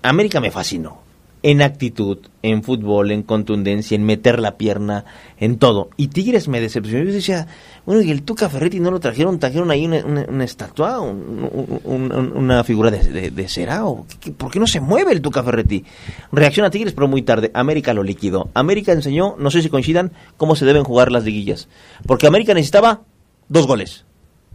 América 0.02 0.40
me 0.40 0.50
fascinó. 0.50 1.03
En 1.46 1.60
actitud, 1.60 2.16
en 2.40 2.62
fútbol, 2.62 3.10
en 3.10 3.22
contundencia, 3.22 3.94
en 3.96 4.02
meter 4.04 4.40
la 4.40 4.56
pierna, 4.56 5.04
en 5.38 5.58
todo. 5.58 5.90
Y 5.98 6.08
Tigres 6.08 6.48
me 6.48 6.58
decepcionó. 6.58 7.04
Yo 7.04 7.12
decía, 7.12 7.46
bueno, 7.84 8.00
y 8.00 8.10
el 8.10 8.22
Tuca 8.22 8.48
Ferretti 8.48 8.80
no 8.80 8.90
lo 8.90 8.98
trajeron, 8.98 9.38
trajeron 9.38 9.70
ahí 9.70 9.84
una, 9.84 10.02
una- 10.06 10.24
una 10.26 10.44
estatua, 10.44 11.00
un- 11.00 11.80
un- 11.84 12.12
un- 12.12 12.32
una 12.34 12.64
figura 12.64 12.90
de, 12.90 13.04
de, 13.04 13.30
de 13.30 13.48
cera. 13.50 13.84
¿O 13.84 14.06
qué- 14.20 14.32
¿Por 14.32 14.50
qué 14.50 14.58
no 14.58 14.66
se 14.66 14.80
mueve 14.80 15.12
el 15.12 15.20
Tuca 15.20 15.42
Ferretti? 15.42 15.84
Reacciona 16.32 16.70
Tigres, 16.70 16.94
pero 16.94 17.08
muy 17.08 17.20
tarde. 17.20 17.50
América 17.52 17.92
lo 17.92 18.02
liquidó. 18.02 18.48
América 18.54 18.92
enseñó, 18.92 19.36
no 19.38 19.50
sé 19.50 19.60
si 19.60 19.68
coincidan, 19.68 20.12
cómo 20.38 20.56
se 20.56 20.64
deben 20.64 20.82
jugar 20.84 21.12
las 21.12 21.24
liguillas. 21.24 21.68
Porque 22.06 22.26
América 22.26 22.54
necesitaba 22.54 23.02
dos 23.50 23.66
goles. 23.66 24.06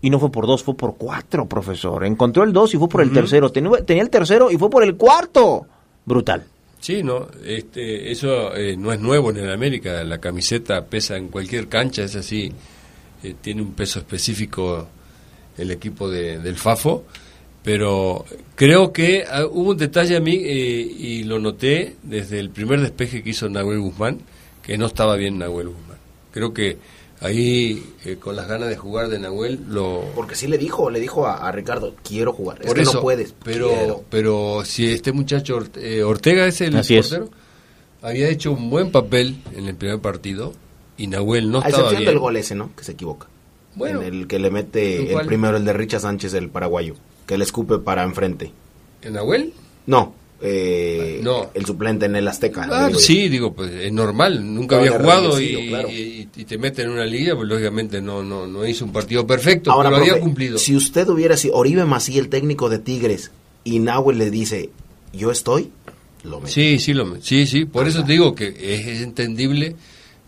Y 0.02 0.10
no 0.10 0.18
fue 0.18 0.32
por 0.32 0.48
dos, 0.48 0.64
fue 0.64 0.76
por 0.76 0.96
cuatro, 0.98 1.46
profesor. 1.48 2.04
Encontró 2.04 2.44
el 2.44 2.52
dos 2.52 2.74
y 2.74 2.78
fue 2.78 2.90
por 2.90 3.02
el 3.04 3.12
tercero. 3.14 3.52
Tenía, 3.52 3.86
tenía 3.86 4.02
el 4.02 4.10
tercero 4.10 4.50
y 4.50 4.58
fue 4.58 4.72
por 4.72 4.84
el 4.84 4.96
cuarto. 4.96 5.68
Brutal. 6.06 6.46
Sí, 6.80 7.04
no, 7.04 7.28
este, 7.46 8.12
eso 8.12 8.56
eh, 8.56 8.76
no 8.78 8.94
es 8.94 9.00
nuevo 9.00 9.32
en 9.32 9.38
el 9.38 9.52
América. 9.52 10.04
La 10.04 10.20
camiseta 10.20 10.86
pesa 10.86 11.18
en 11.18 11.28
cualquier 11.28 11.68
cancha, 11.68 12.04
es 12.04 12.16
así. 12.16 12.52
eh, 13.22 13.36
tiene 13.42 13.62
un 13.62 13.74
peso 13.74 14.00
específico 14.00 14.88
el 15.58 15.72
equipo 15.72 16.10
de- 16.10 16.40
del 16.40 16.56
Fafo. 16.56 17.04
Pero 17.64 18.24
creo 18.56 18.94
que 18.94 19.26
ah, 19.30 19.46
hubo 19.46 19.72
un 19.72 19.78
detalle 19.78 20.16
a 20.16 20.22
mí 20.22 20.34
eh, 20.36 20.80
y 20.98 21.24
lo 21.26 21.38
noté 21.40 21.98
desde 22.04 22.40
el 22.40 22.50
primer 22.50 22.80
despeje 22.80 23.22
que 23.22 23.32
hizo 23.32 23.50
Nahuel 23.50 23.80
Guzmán, 23.82 24.20
que 24.64 24.78
no 24.78 24.86
estaba 24.86 25.18
bien 25.18 25.38
Nahuel 25.38 25.68
Guzmán. 25.68 25.98
Creo 26.32 26.54
que 26.54 26.78
ahí, 27.22 27.84
eh, 28.06 28.18
con 28.18 28.36
las 28.36 28.48
ganas 28.48 28.70
de 28.70 28.78
jugar 28.78 29.10
de 29.10 29.20
Nahuel, 29.20 29.60
lo, 29.70 30.04
Porque 30.16 30.36
sí 30.36 30.48
le 30.48 30.58
dijo, 30.58 30.90
le 30.90 31.00
dijo 31.00 31.26
a, 31.28 31.48
a 31.48 31.52
Ricardo, 31.52 31.96
quiero 32.04 32.34
jugar. 32.34 32.60
Es 32.62 32.68
por 32.68 32.76
que 32.76 32.82
eso, 32.84 32.94
no 32.96 33.02
puedes. 33.02 33.34
Pero, 33.44 33.68
quiero. 33.70 34.04
pero 34.10 34.62
si 34.66 34.92
este 34.92 35.12
muchacho 35.12 35.58
Orte- 35.58 35.82
eh, 35.82 36.04
Ortega 36.04 36.46
es 36.48 36.62
el 36.62 36.76
Así 36.78 36.96
es. 36.98 37.08
portero, 37.10 37.30
había 38.02 38.30
hecho 38.30 38.52
un 38.52 38.70
buen 38.70 38.92
papel 38.92 39.42
en 39.56 39.68
el 39.68 39.76
primer 39.76 40.00
partido 40.00 40.54
y 40.98 41.08
Nahuel 41.08 41.52
no 41.52 41.60
a 41.60 41.66
estaba 41.68 41.84
excepción 41.84 42.00
bien. 42.02 42.10
del 42.12 42.20
gol 42.20 42.36
ese, 42.38 42.56
¿no? 42.56 42.72
Que 42.76 42.84
se 42.84 42.94
equivoca. 42.94 43.28
Bueno. 43.76 44.02
en 44.02 44.14
el 44.14 44.28
que 44.28 44.40
le 44.40 44.50
mete 44.52 45.12
¿En 45.14 45.20
el 45.20 45.26
primero, 45.28 45.56
el 45.56 45.64
de 45.64 45.74
Richard 45.74 46.02
Sánchez, 46.02 46.34
el 46.34 46.50
paraguayo. 46.50 46.96
Que 47.28 47.38
le 47.38 47.44
escupe 47.44 47.78
para 47.78 48.04
enfrente. 48.04 48.52
¿En 49.04 49.14
Nahuel? 49.14 49.54
No, 49.86 50.14
eh, 50.42 51.20
No. 51.22 51.50
el 51.54 51.66
suplente 51.66 52.06
en 52.06 52.16
el 52.16 52.28
Azteca. 52.28 52.68
Ah, 52.72 52.88
digo 52.88 53.00
yo. 53.00 53.06
sí, 53.06 53.28
digo, 53.30 53.54
pues 53.54 53.72
es 53.72 53.92
normal, 53.92 54.54
nunca 54.54 54.76
No, 54.78 54.82
había 54.84 54.98
jugado 55.00 55.40
y, 55.42 55.48
recién, 55.48 55.68
claro. 55.70 55.90
y- 55.90 56.30
y 56.36 56.46
te 56.46 56.58
meten 56.58 56.86
en 56.88 56.92
una 56.94 57.06
liga, 57.06 57.36
pues 57.36 57.48
lógicamente 57.48 58.02
no 58.02 58.24
no 58.24 58.48
no 58.48 58.66
hizo 58.66 58.86
un 58.86 58.92
partido 58.94 59.28
perfecto, 59.28 59.72
Ahora, 59.72 59.90
pero 59.90 59.98
había 60.02 60.14
profe, 60.14 60.24
cumplido. 60.24 60.58
si 60.58 60.76
usted 60.76 61.08
hubiera 61.10 61.36
sido 61.38 61.56
Oribe 61.56 61.84
Mací, 61.86 62.18
el 62.18 62.30
técnico 62.30 62.70
de 62.70 62.80
Tigres, 62.80 63.32
y 63.64 63.80
Nahuel 63.80 64.18
le 64.18 64.32
dice, 64.32 64.70
yo 65.14 65.32
estoy, 65.32 65.72
lo 66.24 66.40
mete. 66.40 66.52
Sí, 66.54 66.80
sí, 66.80 66.94
lo, 66.94 67.20
sí, 67.22 67.46
sí, 67.46 67.66
por 67.66 67.88
eso 67.88 68.04
te 68.06 68.14
digo 68.14 68.34
que 68.36 68.48
es, 68.48 68.88
es 68.88 69.02
entendible 69.02 69.76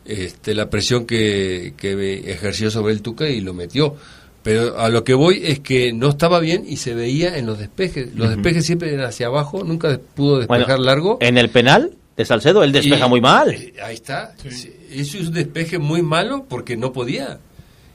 este, 0.05 0.53
la 0.55 0.69
presión 0.69 1.05
que, 1.05 1.73
que 1.77 2.31
ejerció 2.31 2.69
sobre 2.71 2.93
el 2.93 3.01
Tuca 3.01 3.29
y 3.29 3.39
lo 3.41 3.53
metió. 3.53 3.95
Pero 4.43 4.79
a 4.79 4.89
lo 4.89 5.03
que 5.03 5.13
voy 5.13 5.41
es 5.43 5.59
que 5.59 5.93
no 5.93 6.09
estaba 6.09 6.39
bien 6.39 6.63
y 6.67 6.77
se 6.77 6.95
veía 6.95 7.37
en 7.37 7.45
los 7.45 7.59
despejes. 7.59 8.15
Los 8.15 8.29
despejes 8.29 8.65
siempre 8.65 8.91
eran 8.93 9.05
hacia 9.05 9.27
abajo, 9.27 9.63
nunca 9.63 9.89
des- 9.89 9.99
pudo 10.15 10.39
despejar 10.39 10.65
Bueno, 10.77 10.83
largo. 10.83 11.17
En 11.21 11.37
el 11.37 11.49
penal 11.49 11.91
de 12.17 12.25
Salcedo, 12.25 12.63
él 12.63 12.71
despeja 12.71 13.05
Y- 13.05 13.09
muy 13.09 13.21
mal. 13.21 13.51
eh, 13.51 13.73
Ahí 13.83 13.95
está. 13.95 14.33
Sí, 14.49 14.73
Eso 14.91 15.17
es 15.19 15.27
un 15.27 15.33
despeje 15.33 15.77
muy 15.77 16.01
malo 16.01 16.45
porque 16.49 16.75
no 16.75 16.91
podía. 16.91 17.37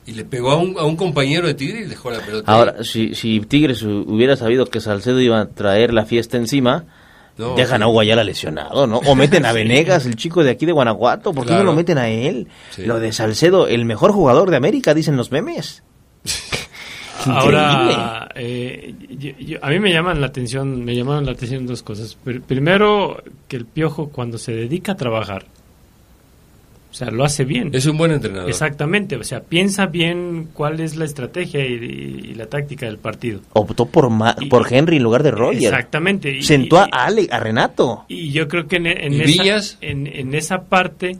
Y 0.06 0.12
le 0.12 0.24
pegó 0.24 0.52
a 0.52 0.56
un, 0.56 0.78
a 0.78 0.84
un 0.84 0.94
compañero 0.94 1.48
de 1.48 1.54
Tigre 1.54 1.80
y 1.80 1.84
dejó 1.84 2.12
la 2.12 2.20
pelota. 2.20 2.50
Ahora, 2.52 2.84
si, 2.84 3.16
si 3.16 3.40
Tigres 3.40 3.84
hu- 3.84 4.04
hubiera 4.06 4.36
sabido 4.36 4.66
que 4.66 4.80
Salcedo 4.80 5.20
iba 5.20 5.40
a 5.40 5.48
traer 5.48 5.92
la 5.92 6.06
fiesta 6.06 6.36
encima, 6.36 6.84
No, 7.36 7.56
dejan 7.56 7.82
a. 7.82 7.86
Guayala 7.86 8.22
lesionado, 8.22 8.86
¿no? 8.86 8.98
O 8.98 9.16
meten 9.16 9.44
a 9.46 9.52
Venegas, 9.52 10.06
el 10.06 10.14
chico 10.14 10.44
de 10.44 10.50
aquí 10.52 10.64
de 10.64 10.70
Guanajuato, 10.70 11.32
¿por 11.34 11.44
qué 11.44 11.54
no 11.54 11.64
lo 11.64 11.72
meten 11.74 11.98
a 11.98 12.08
él? 12.08 12.46
Sí. 12.70 12.84
Lo 12.84 13.00
de 13.00 13.10
Salcedo, 13.12 13.66
el 13.66 13.84
mejor 13.84 14.12
jugador 14.12 14.48
de 14.50 14.56
América, 14.56 14.94
dicen 14.94 15.16
los 15.16 15.32
memes. 15.32 15.82
Ahora, 17.32 18.28
eh, 18.34 18.94
yo- 19.18 19.32
yo- 19.38 19.58
a 19.62 19.70
mí 19.70 19.78
me 19.78 19.92
llaman 19.92 20.20
la 20.20 20.26
atención, 20.28 20.84
me 20.84 20.94
llamaron 20.94 21.26
la 21.26 21.32
atención 21.32 21.66
dos 21.66 21.82
cosas. 21.82 22.16
Pr- 22.24 22.42
primero, 22.42 23.22
que 23.48 23.56
el 23.56 23.64
piojo 23.66 24.08
cuando 24.10 24.38
se 24.38 24.52
dedica 24.52 24.92
a 24.92 24.96
trabajar, 24.96 25.44
o 26.90 26.94
sea, 26.98 27.10
lo 27.10 27.24
hace 27.24 27.44
bien. 27.44 27.70
Es 27.74 27.84
un 27.86 27.98
buen 27.98 28.10
entrenador. 28.12 28.48
Exactamente, 28.48 29.16
o 29.16 29.24
sea, 29.24 29.40
piensa 29.40 29.84
bien 29.86 30.48
cuál 30.54 30.80
es 30.80 30.96
la 30.96 31.04
estrategia 31.04 31.64
y, 31.66 31.74
y 31.74 32.34
la 32.34 32.46
táctica 32.46 32.86
del 32.86 32.96
partido. 32.98 33.40
Optó 33.52 33.84
por, 33.86 34.08
Ma- 34.08 34.34
Y- 34.40 34.46
por 34.46 34.72
Henry 34.72 34.96
en 34.96 35.02
lugar 35.02 35.22
de 35.22 35.30
Roger. 35.30 35.64
Exactamente. 35.64 36.30
y- 36.34 36.42
Sentó 36.42 36.78
a 36.78 36.84
Ale, 36.90 37.28
a 37.30 37.38
Renato. 37.38 38.04
Y 38.08 38.30
yo 38.30 38.48
creo 38.48 38.66
que 38.66 38.76
en, 38.76 38.86
en 38.86 39.12
¿Y 39.12 39.20
esa, 39.20 39.76
en, 39.82 40.06
en 40.06 40.34
esa 40.34 40.62
parte, 40.62 41.18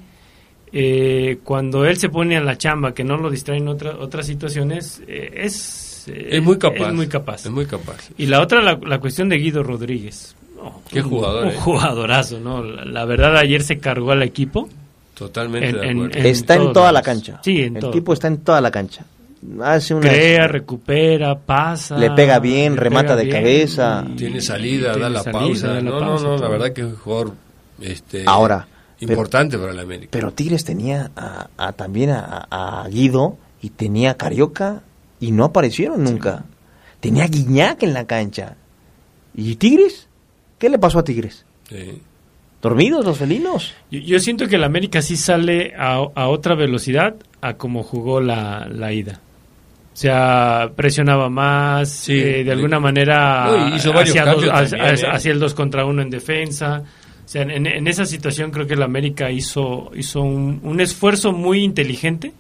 eh, 0.73 1.39
cuando 1.45 1.85
él 1.85 1.99
se 1.99 2.09
pone 2.09 2.37
a 2.39 2.41
la 2.41 2.57
chamba, 2.57 2.95
que 2.95 3.05
no 3.05 3.19
lo 3.19 3.28
distraen 3.31 3.69
otra, 3.69 3.97
otras 3.99 4.27
situaciones, 4.27 5.03
eh, 5.07 5.43
es, 5.45 5.86
eh, 6.09 6.28
Es 6.33 6.43
muy 6.43 6.59
capaz. 6.59 6.89
Es 6.89 6.95
muy 6.95 7.07
capaz. 7.09 7.47
Es 7.47 7.51
muy 7.51 7.66
capaz. 7.66 8.11
Y 8.19 8.27
la 8.27 8.41
otra, 8.41 8.62
la, 8.62 8.78
la 8.83 8.99
cuestión 8.99 9.28
de 9.28 9.37
Guido 9.39 9.62
Rodríguez. 9.62 10.35
No, 10.57 10.81
Qué 10.91 11.01
un- 11.03 11.09
jugador, 11.11 11.45
Un 11.45 11.51
eh. 11.51 11.57
jugadorazo, 11.59 12.41
¿no? 12.41 12.62
La, 12.62 12.85
la 12.85 13.05
verdad, 13.05 13.37
ayer 13.37 13.62
se 13.62 13.78
cargó 13.78 14.12
al 14.12 14.23
equipo. 14.23 14.69
Totalmente 15.15 15.69
En- 15.69 15.74
de 15.74 15.91
acuerdo. 15.91 16.19
en 16.19 16.27
está 16.27 16.55
en 16.57 16.73
toda 16.73 16.93
la 16.93 17.03
cancha. 17.03 17.41
Sí, 17.45 17.62
en 17.62 17.77
el 17.77 17.81
todo. 17.81 17.91
tipo 17.91 18.12
está 18.12 18.28
en 18.28 18.39
toda 18.39 18.61
la 18.61 18.70
cancha. 18.70 19.05
Hace 19.62 19.95
una 19.95 20.09
Crea, 20.09 20.49
recupera, 20.49 21.39
pasa. 21.39 21.97
Le 21.99 22.11
pega 22.11 22.39
bien, 22.41 22.74
le 22.74 22.81
remata 22.81 23.09
pega 23.09 23.16
de 23.16 23.24
bien, 23.24 23.37
cabeza. 23.37 24.05
y- 24.09 24.16
Tiene 24.16 24.41
salida, 24.41 24.89
tiene 24.93 25.03
da 25.03 25.11
la 25.11 25.23
salida, 25.23 25.39
pausa. 25.41 25.66
da 25.69 25.74
la 25.74 25.81
no, 25.83 25.99
pausa, 26.01 26.24
no, 26.24 26.31
no, 26.37 26.39
la 26.43 26.49
verdad 26.49 26.73
que 26.73 26.81
es 26.81 26.87
un 26.89 26.97
jugador 26.97 27.33
este, 27.81 28.24
Ahora, 28.27 28.66
pero- 28.99 29.12
importante 29.12 29.59
para 29.59 29.73
el 29.73 29.78
América. 29.78 30.09
Pero 30.11 30.33
Tigres 30.33 30.65
tenía 30.65 31.11
a, 31.15 31.49
a- 31.57 31.73
también 31.73 32.11
a, 32.11 32.47
a 32.51 32.89
Guido 32.89 33.37
y 33.62 33.70
tenía 33.70 34.12
a 34.12 34.15
Carioca 34.15 34.83
y 35.21 35.33
no 35.33 35.45
aparecieron 35.45 36.05
nunca. 36.05 36.45
Tenía 37.01 37.27
Guiñac 37.27 37.83
en 37.83 37.93
la 37.95 38.07
cancha. 38.07 38.57
¿Y 39.35 39.57
Tigres? 39.57 40.09
¿Qué 40.59 40.69
le 40.71 40.79
pasó 40.79 40.99
a 41.01 41.05
Tigres? 41.05 41.45
Sí. 41.69 42.01
¿Dormidos 42.63 43.05
los 43.05 43.19
felinos? 43.19 43.75
Yo, 43.91 44.01
yo 44.01 44.19
siento 44.19 44.49
que 44.49 44.57
el 44.57 44.65
América 44.65 45.03
sí 45.03 45.17
sale 45.17 45.75
a, 45.79 45.97
a 46.15 46.29
otra 46.29 46.55
velocidad 46.55 47.15
a 47.41 47.55
como 47.55 47.83
jugó 47.83 48.21
la, 48.21 48.67
la 48.71 48.93
ida. 48.93 49.21
O 49.93 49.97
sea, 49.99 50.71
presionaba 50.75 51.29
más, 51.31 51.89
Sí. 51.91 52.15
eh, 52.19 52.45
de 52.45 52.53
alguna 52.53 52.81
manera 52.81 53.47
No, 53.47 53.77
hizo 53.77 53.93
varios 53.93 54.11
hacia, 54.17 54.25
dos- 54.25 54.35
cambios 54.45 54.53
hacia- 54.55 54.79
también, 54.79 55.05
¿eh? 55.05 55.09
hacia 55.13 55.33
el 55.33 55.39
2 55.41 55.55
contra 55.55 55.85
1 55.87 56.03
en 56.03 56.11
defensa. 56.11 56.83
O 57.25 57.29
sea, 57.29 57.43
en, 57.43 57.67
en 57.67 57.87
esa 57.89 58.05
situación 58.07 58.51
creo 58.51 58.67
que 58.67 58.75
el 58.75 58.83
América 58.83 59.31
hizo, 59.31 59.91
hizo 59.97 60.21
un, 60.23 60.61
un 60.63 60.81
esfuerzo 60.81 61.33
muy 61.33 61.63
inteligente, 61.63 62.33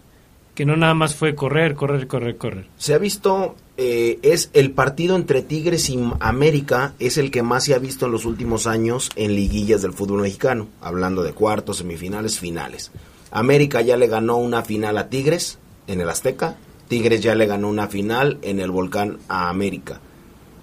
que 0.56 0.64
no 0.64 0.74
nada 0.74 0.94
más 0.94 1.14
fue 1.14 1.34
correr, 1.34 1.74
correr, 1.74 2.08
correr, 2.08 2.36
correr. 2.38 2.66
Se 2.78 2.94
ha 2.94 2.98
visto 2.98 3.54
eh, 3.76 4.18
es 4.22 4.48
el 4.54 4.70
partido 4.70 5.14
entre 5.14 5.42
Tigres 5.42 5.90
y 5.90 5.98
América, 6.18 6.94
es 6.98 7.18
el 7.18 7.30
que 7.30 7.42
más 7.42 7.64
se 7.64 7.74
ha 7.74 7.78
visto 7.78 8.06
en 8.06 8.12
los 8.12 8.24
últimos 8.24 8.66
años 8.66 9.10
en 9.16 9.34
liguillas 9.34 9.82
del 9.82 9.92
fútbol 9.92 10.22
mexicano, 10.22 10.66
hablando 10.80 11.22
de 11.22 11.34
cuartos, 11.34 11.76
semifinales, 11.76 12.38
finales. 12.38 12.90
América 13.30 13.82
ya 13.82 13.98
le 13.98 14.06
ganó 14.06 14.38
una 14.38 14.62
final 14.62 14.96
a 14.96 15.10
Tigres 15.10 15.58
en 15.88 16.00
el 16.00 16.08
Azteca, 16.08 16.56
Tigres 16.88 17.20
ya 17.20 17.34
le 17.34 17.46
ganó 17.46 17.68
una 17.68 17.88
final 17.88 18.38
en 18.40 18.58
el 18.58 18.70
Volcán 18.70 19.18
a 19.28 19.50
América. 19.50 20.00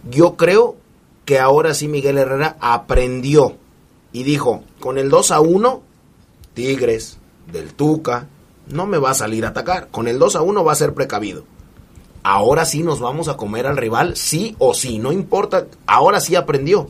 Yo 0.10 0.38
creo 0.38 0.76
que 1.24 1.38
ahora 1.38 1.76
sí 1.76 1.88
Miguel 1.88 2.18
Herrera 2.18 2.58
aprendió 2.60 3.58
y 4.12 4.24
dijo, 4.24 4.64
con 4.80 4.98
el 4.98 5.12
2 5.12 5.30
a 5.30 5.40
1, 5.40 5.84
Tigres, 6.56 7.20
del 7.52 7.76
Tuca, 7.76 8.28
no 8.70 8.86
me 8.88 8.98
va 8.98 9.12
a 9.12 9.14
salir 9.16 9.46
a 9.46 9.50
atacar. 9.50 9.88
Con 9.92 10.08
el 10.08 10.20
2 10.20 10.36
a 10.36 10.42
1 10.42 10.64
va 10.64 10.72
a 10.72 10.76
ser 10.76 10.94
precavido. 10.94 11.44
Ahora 12.24 12.64
sí 12.66 12.84
nos 12.84 13.00
vamos 13.02 13.28
a 13.28 13.36
comer 13.36 13.68
al 13.68 13.76
rival, 13.78 14.16
sí 14.16 14.56
o 14.60 14.74
sí, 14.74 14.98
no 15.00 15.12
importa. 15.12 15.68
Ahora 15.86 16.22
sí 16.22 16.36
aprendió. 16.36 16.90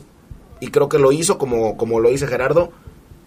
Y 0.60 0.68
creo 0.68 0.88
que 0.88 0.98
lo 0.98 1.10
hizo 1.12 1.38
como, 1.38 1.76
como 1.76 1.98
lo 1.98 2.10
dice 2.10 2.26
Gerardo 2.28 2.70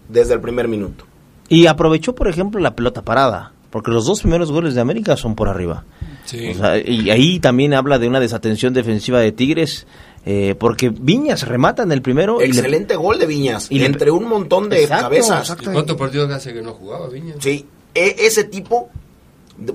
desde 0.08 0.34
el 0.34 0.40
primer 0.40 0.68
minuto. 0.68 1.04
Y 1.48 1.66
aprovechó, 1.66 2.14
por 2.14 2.28
ejemplo, 2.28 2.60
la 2.60 2.74
pelota 2.74 3.02
parada. 3.02 3.52
Porque 3.70 3.90
los 3.90 4.06
dos 4.06 4.20
primeros 4.22 4.50
goles 4.50 4.74
de 4.74 4.80
América 4.80 5.16
son 5.18 5.34
por 5.34 5.48
arriba. 5.48 5.84
Sí. 6.24 6.48
O 6.48 6.54
sea, 6.54 6.78
y 6.78 7.10
ahí 7.10 7.38
también 7.40 7.74
habla 7.74 7.98
de 7.98 8.08
una 8.08 8.20
desatención 8.20 8.72
defensiva 8.72 9.20
de 9.20 9.32
Tigres. 9.32 9.86
eh, 10.30 10.54
porque 10.58 10.90
Viñas 10.90 11.46
remata 11.48 11.82
en 11.84 11.92
el 11.92 12.02
primero. 12.02 12.36
y 12.42 12.48
le- 12.52 12.58
Excelente 12.58 12.96
gol 12.96 13.18
de 13.18 13.24
Viñas. 13.26 13.68
y 13.70 13.78
le- 13.78 13.86
entre 13.86 14.10
un 14.10 14.28
montón 14.28 14.68
de 14.68 14.82
Exacto, 14.82 15.04
cabezas. 15.04 15.40
exacto. 15.40 15.70
¿Y 15.70 15.72
cuántos 15.72 15.96
partidos 15.96 16.30
hace 16.30 16.52
que 16.52 16.60
no 16.60 16.72
jugaba 16.74 17.08
Viña? 17.08 17.34
Sí, 17.38 17.64
e- 18.06 18.26
ese 18.26 18.44
tipo, 18.44 18.90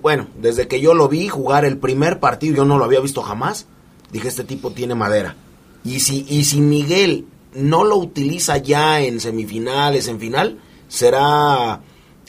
bueno, 0.01 0.27
desde 0.37 0.67
que 0.67 0.81
yo 0.81 0.93
lo 0.93 1.07
vi 1.07 1.27
jugar 1.27 1.65
el 1.65 1.77
primer 1.77 2.19
partido, 2.19 2.55
yo 2.57 2.65
no 2.65 2.77
lo 2.77 2.85
había 2.85 2.99
visto 2.99 3.21
jamás, 3.21 3.67
dije, 4.11 4.27
este 4.27 4.43
tipo 4.43 4.71
tiene 4.71 4.95
madera. 4.95 5.35
Y 5.83 5.99
si, 5.99 6.25
y 6.29 6.45
si 6.45 6.61
Miguel 6.61 7.25
no 7.53 7.83
lo 7.83 7.97
utiliza 7.97 8.57
ya 8.57 9.01
en 9.01 9.19
semifinales, 9.19 10.07
en 10.07 10.19
final, 10.19 10.59
será, 10.87 11.81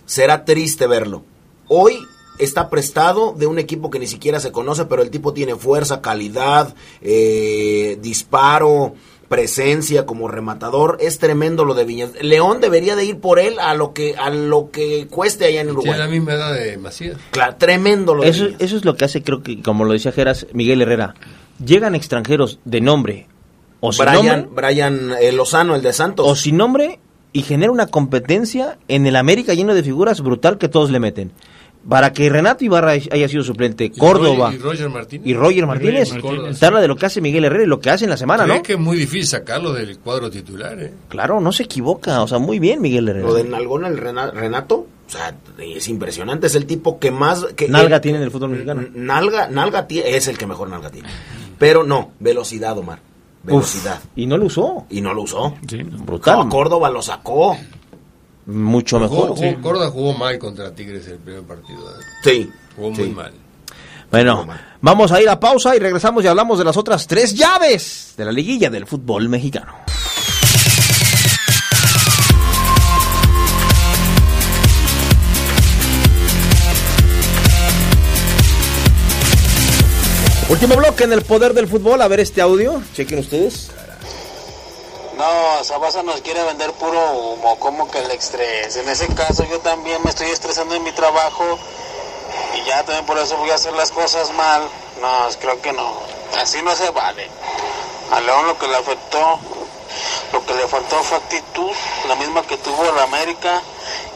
será 0.04 0.44
triste 0.44 0.86
verlo. 0.86 1.24
Hoy 1.68 1.98
está 2.38 2.68
prestado 2.68 3.32
de 3.32 3.46
un 3.46 3.58
equipo 3.58 3.90
que 3.90 3.98
ni 3.98 4.06
siquiera 4.06 4.40
se 4.40 4.52
conoce, 4.52 4.86
pero 4.86 5.02
el 5.02 5.10
tipo 5.10 5.32
tiene 5.32 5.54
fuerza, 5.54 6.00
calidad, 6.00 6.74
eh, 7.00 7.98
disparo, 8.00 8.94
presencia 9.28 10.06
como 10.06 10.28
rematador. 10.28 10.98
Es 11.00 11.18
tremendo 11.18 11.64
lo 11.64 11.74
de 11.74 11.84
Viñas. 11.84 12.10
León 12.20 12.60
debería 12.60 12.96
de 12.96 13.04
ir 13.04 13.18
por 13.18 13.38
él 13.38 13.58
a 13.58 13.74
lo 13.74 13.92
que, 13.92 14.14
a 14.16 14.30
lo 14.30 14.70
que 14.70 15.06
cueste 15.08 15.44
allá 15.46 15.60
en 15.60 15.68
Tiene 15.68 15.82
la 15.84 15.92
Uruguay. 16.04 16.10
misma 16.10 16.32
edad 16.34 16.54
de 16.54 16.76
Macías. 16.78 17.16
Claro, 17.30 17.56
tremendo 17.56 18.14
lo 18.14 18.22
de 18.22 18.28
Eso, 18.30 18.44
Viñas. 18.46 18.60
eso 18.60 18.76
es 18.76 18.84
lo 18.84 18.96
que 18.96 19.04
hace, 19.04 19.22
creo 19.22 19.42
que, 19.42 19.60
como 19.62 19.84
lo 19.84 19.92
decía 19.92 20.12
Geras, 20.12 20.46
Miguel 20.52 20.82
Herrera. 20.82 21.14
Llegan 21.64 21.94
extranjeros 21.94 22.58
de 22.64 22.80
nombre 22.80 23.26
o 23.80 23.92
sin 23.92 24.04
Brian, 24.06 24.42
nombre, 24.42 24.50
Brian 24.68 25.12
eh, 25.20 25.32
Lozano, 25.32 25.74
el 25.74 25.82
de 25.82 25.92
Santos. 25.92 26.26
o 26.28 26.34
sin 26.34 26.56
nombre 26.56 26.98
y 27.32 27.42
genera 27.42 27.70
una 27.72 27.86
competencia 27.88 28.78
en 28.88 29.06
el 29.06 29.16
América 29.16 29.54
lleno 29.54 29.74
de 29.74 29.82
figuras 29.82 30.20
brutal 30.20 30.58
que 30.58 30.68
todos 30.68 30.90
le 30.90 31.00
meten. 31.00 31.32
Para 31.88 32.12
que 32.14 32.30
Renato 32.30 32.64
Ibarra 32.64 32.92
haya 32.92 33.28
sido 33.28 33.44
suplente, 33.44 33.90
Córdoba 33.92 34.52
Y 34.54 34.58
Roger 34.58 34.88
Martínez. 34.88 35.26
y 35.26 35.34
Roger 35.34 35.66
Martínez, 35.66 36.12
Martínez. 36.12 36.58
te 36.58 36.64
habla 36.66 36.80
de 36.80 36.88
lo 36.88 36.96
que 36.96 37.04
hace 37.06 37.20
Miguel 37.20 37.44
Herrera 37.44 37.64
y 37.64 37.66
lo 37.66 37.78
que 37.78 37.90
hace 37.90 38.04
en 38.04 38.10
la 38.10 38.16
semana, 38.16 38.44
¿Crees 38.44 38.58
¿no? 38.58 38.62
que 38.62 38.72
es 38.72 38.78
muy 38.78 38.96
difícil 38.96 39.26
sacarlo 39.26 39.72
del 39.74 39.98
cuadro 39.98 40.30
titular? 40.30 40.78
¿eh? 40.80 40.94
Claro, 41.08 41.40
no 41.40 41.52
se 41.52 41.64
equivoca, 41.64 42.22
o 42.22 42.28
sea, 42.28 42.38
muy 42.38 42.58
bien 42.58 42.80
Miguel 42.80 43.08
Herrera. 43.08 43.26
Lo 43.26 43.34
de 43.34 43.44
Nalgón, 43.44 43.84
el 43.84 43.98
Rena- 43.98 44.30
Renato, 44.30 44.86
o 45.06 45.10
sea, 45.10 45.34
es 45.58 45.86
impresionante. 45.88 46.46
Es 46.46 46.54
el 46.54 46.64
tipo 46.64 46.98
que 46.98 47.10
más. 47.10 47.44
Que, 47.54 47.68
Nalga 47.68 48.00
tiene 48.00 48.16
en 48.16 48.24
el 48.24 48.30
fútbol 48.30 48.50
mexicano. 48.50 48.82
Nalga, 48.94 49.48
nalga 49.48 49.86
es 49.90 50.26
el 50.28 50.38
que 50.38 50.46
mejor 50.46 50.70
nalga 50.70 50.88
tiene. 50.90 51.08
Pero 51.58 51.84
no, 51.84 52.12
velocidad, 52.18 52.78
Omar. 52.78 53.00
Velocidad. 53.42 53.98
Uf, 54.02 54.10
y 54.16 54.24
no 54.24 54.38
lo 54.38 54.46
usó. 54.46 54.86
Y 54.88 55.02
no 55.02 55.12
lo 55.12 55.20
usó. 55.22 55.54
Sí. 55.68 55.82
Brutal. 55.82 56.48
Córdoba 56.48 56.88
lo 56.88 57.02
sacó. 57.02 57.58
Mucho 58.46 58.98
Jugó- 58.98 59.28
mejor. 59.28 59.36
jugó- 59.36 59.62
Córdoba 59.62 59.90
jugó 59.90 60.12
mal 60.14 60.38
contra 60.38 60.74
Tigres 60.74 61.06
el 61.08 61.18
primer 61.18 61.42
partido. 61.42 61.78
¿eh? 61.90 62.02
Sí. 62.22 62.50
Jugó 62.76 62.94
sí. 62.94 63.02
muy 63.02 63.10
mal. 63.10 63.32
Bueno, 64.10 64.46
vamos 64.80 65.10
a 65.12 65.20
ir 65.20 65.28
a 65.28 65.40
pausa 65.40 65.74
y 65.74 65.78
regresamos 65.80 66.22
y 66.24 66.28
hablamos 66.28 66.58
de 66.58 66.64
las 66.64 66.76
otras 66.76 67.06
tres 67.06 67.34
llaves 67.34 68.14
de 68.16 68.24
la 68.24 68.32
liguilla 68.32 68.70
del 68.70 68.86
fútbol 68.86 69.28
mexicano. 69.28 69.72
Último 80.48 80.76
bloque 80.76 81.04
en 81.04 81.12
el 81.12 81.22
poder 81.22 81.54
del 81.54 81.66
fútbol. 81.66 82.00
A 82.02 82.08
ver 82.08 82.20
este 82.20 82.40
audio. 82.40 82.82
Chequen 82.94 83.18
ustedes. 83.20 83.70
No, 85.16 85.62
Sabasa 85.62 86.02
nos 86.02 86.22
quiere 86.22 86.42
vender 86.42 86.72
puro 86.72 87.00
humo, 87.12 87.56
como 87.60 87.88
que 87.88 88.00
el 88.00 88.10
estrés. 88.10 88.74
En 88.76 88.88
ese 88.88 89.06
caso 89.14 89.44
yo 89.44 89.60
también 89.60 90.02
me 90.02 90.10
estoy 90.10 90.28
estresando 90.28 90.74
en 90.74 90.82
mi 90.82 90.90
trabajo 90.90 91.58
y 92.56 92.64
ya 92.64 92.84
también 92.84 93.06
por 93.06 93.18
eso 93.18 93.36
voy 93.36 93.50
a 93.50 93.54
hacer 93.54 93.72
las 93.74 93.92
cosas 93.92 94.32
mal. 94.32 94.68
No, 95.00 95.28
creo 95.40 95.62
que 95.62 95.72
no. 95.72 96.00
Así 96.36 96.60
no 96.62 96.74
se 96.74 96.90
vale. 96.90 97.28
A 98.10 98.20
León 98.20 98.48
lo 98.48 98.58
que 98.58 98.66
le 98.66 98.76
afectó, 98.76 99.38
lo 100.32 100.44
que 100.44 100.54
le 100.54 100.66
faltó 100.66 101.00
fue 101.04 101.18
actitud, 101.18 101.70
la 102.08 102.16
misma 102.16 102.42
que 102.42 102.56
tuvo 102.56 102.84
el 102.84 102.98
América 102.98 103.62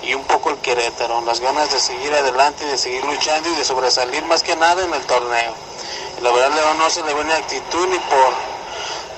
y 0.03 0.15
un 0.15 0.25
poco 0.25 0.51
el 0.51 0.57
Querétaro. 0.59 1.20
Las 1.20 1.39
ganas 1.39 1.70
de 1.70 1.79
seguir 1.79 2.12
adelante 2.12 2.65
y 2.65 2.70
de 2.70 2.79
seguir 2.79 3.05
luchando 3.05 3.49
y 3.49 3.55
de 3.55 3.65
sobresalir 3.65 4.25
más 4.25 4.43
que 4.43 4.57
nada 4.57 4.83
en 4.85 4.93
el 4.93 5.03
torneo. 5.07 5.55
La 6.23 6.33
verdad 6.33 6.57
León 6.57 6.79
no 6.79 6.91
se 6.91 7.05
le 7.05 7.15
ve 7.15 7.25
ni 7.25 7.33
actitud 7.33 7.87
ni 7.87 7.99
por 8.01 8.57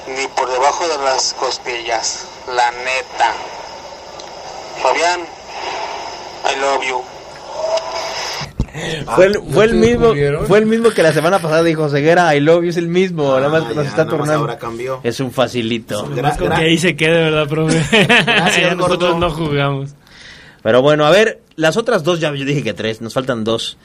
ni 0.09 0.27
por 0.29 0.51
debajo 0.51 0.87
de 0.89 1.05
las 1.05 1.35
costillas, 1.35 2.27
la 2.49 2.71
neta. 2.71 3.35
Fabián, 4.83 5.21
I 6.45 6.61
love 6.61 6.83
you. 6.89 7.03
Fue 9.15 9.27
el, 9.27 9.35
fue 9.53 9.65
el 9.65 9.71
¿te 9.73 9.77
mismo, 9.77 10.13
fue 10.47 10.59
el 10.59 10.67
mismo 10.67 10.91
que 10.91 11.03
la 11.03 11.13
semana 11.13 11.41
pasada 11.41 11.63
dijo 11.65 11.89
Ceguera, 11.89 12.35
I 12.35 12.41
love 12.41 12.63
you, 12.63 12.71
es 12.71 12.77
el 12.77 12.89
mismo, 12.89 13.35
nada 13.35 13.49
más 13.49 13.65
que 13.65 13.73
Ah, 13.73 13.75
nos 13.77 13.87
está 13.87 14.07
tornando. 14.07 14.35
ahora 14.43 14.59
cambió. 14.59 15.01
Es 15.03 15.19
un 15.21 15.33
facilito. 15.33 16.07
Gra- 16.09 16.37
Con 16.39 16.49
gra- 16.49 16.57
que 16.59 16.65
ahí 16.65 16.79
se 16.79 16.95
quede, 16.97 17.25
¿verdad, 17.31 17.49
profe? 17.49 17.79
Nosotros 18.77 19.17
no 19.19 19.31
jugamos. 19.31 19.91
Pero 20.63 20.83
bueno, 20.83 21.05
a 21.05 21.11
ver, 21.11 21.41
las 21.57 21.77
otras 21.77 22.05
dos, 22.05 22.21
ya 22.21 22.33
yo 22.35 22.45
dije 22.45 22.63
que 22.63 22.73
tres, 22.73 23.01
nos 23.01 23.13
faltan 23.13 23.45
dos. 23.45 23.77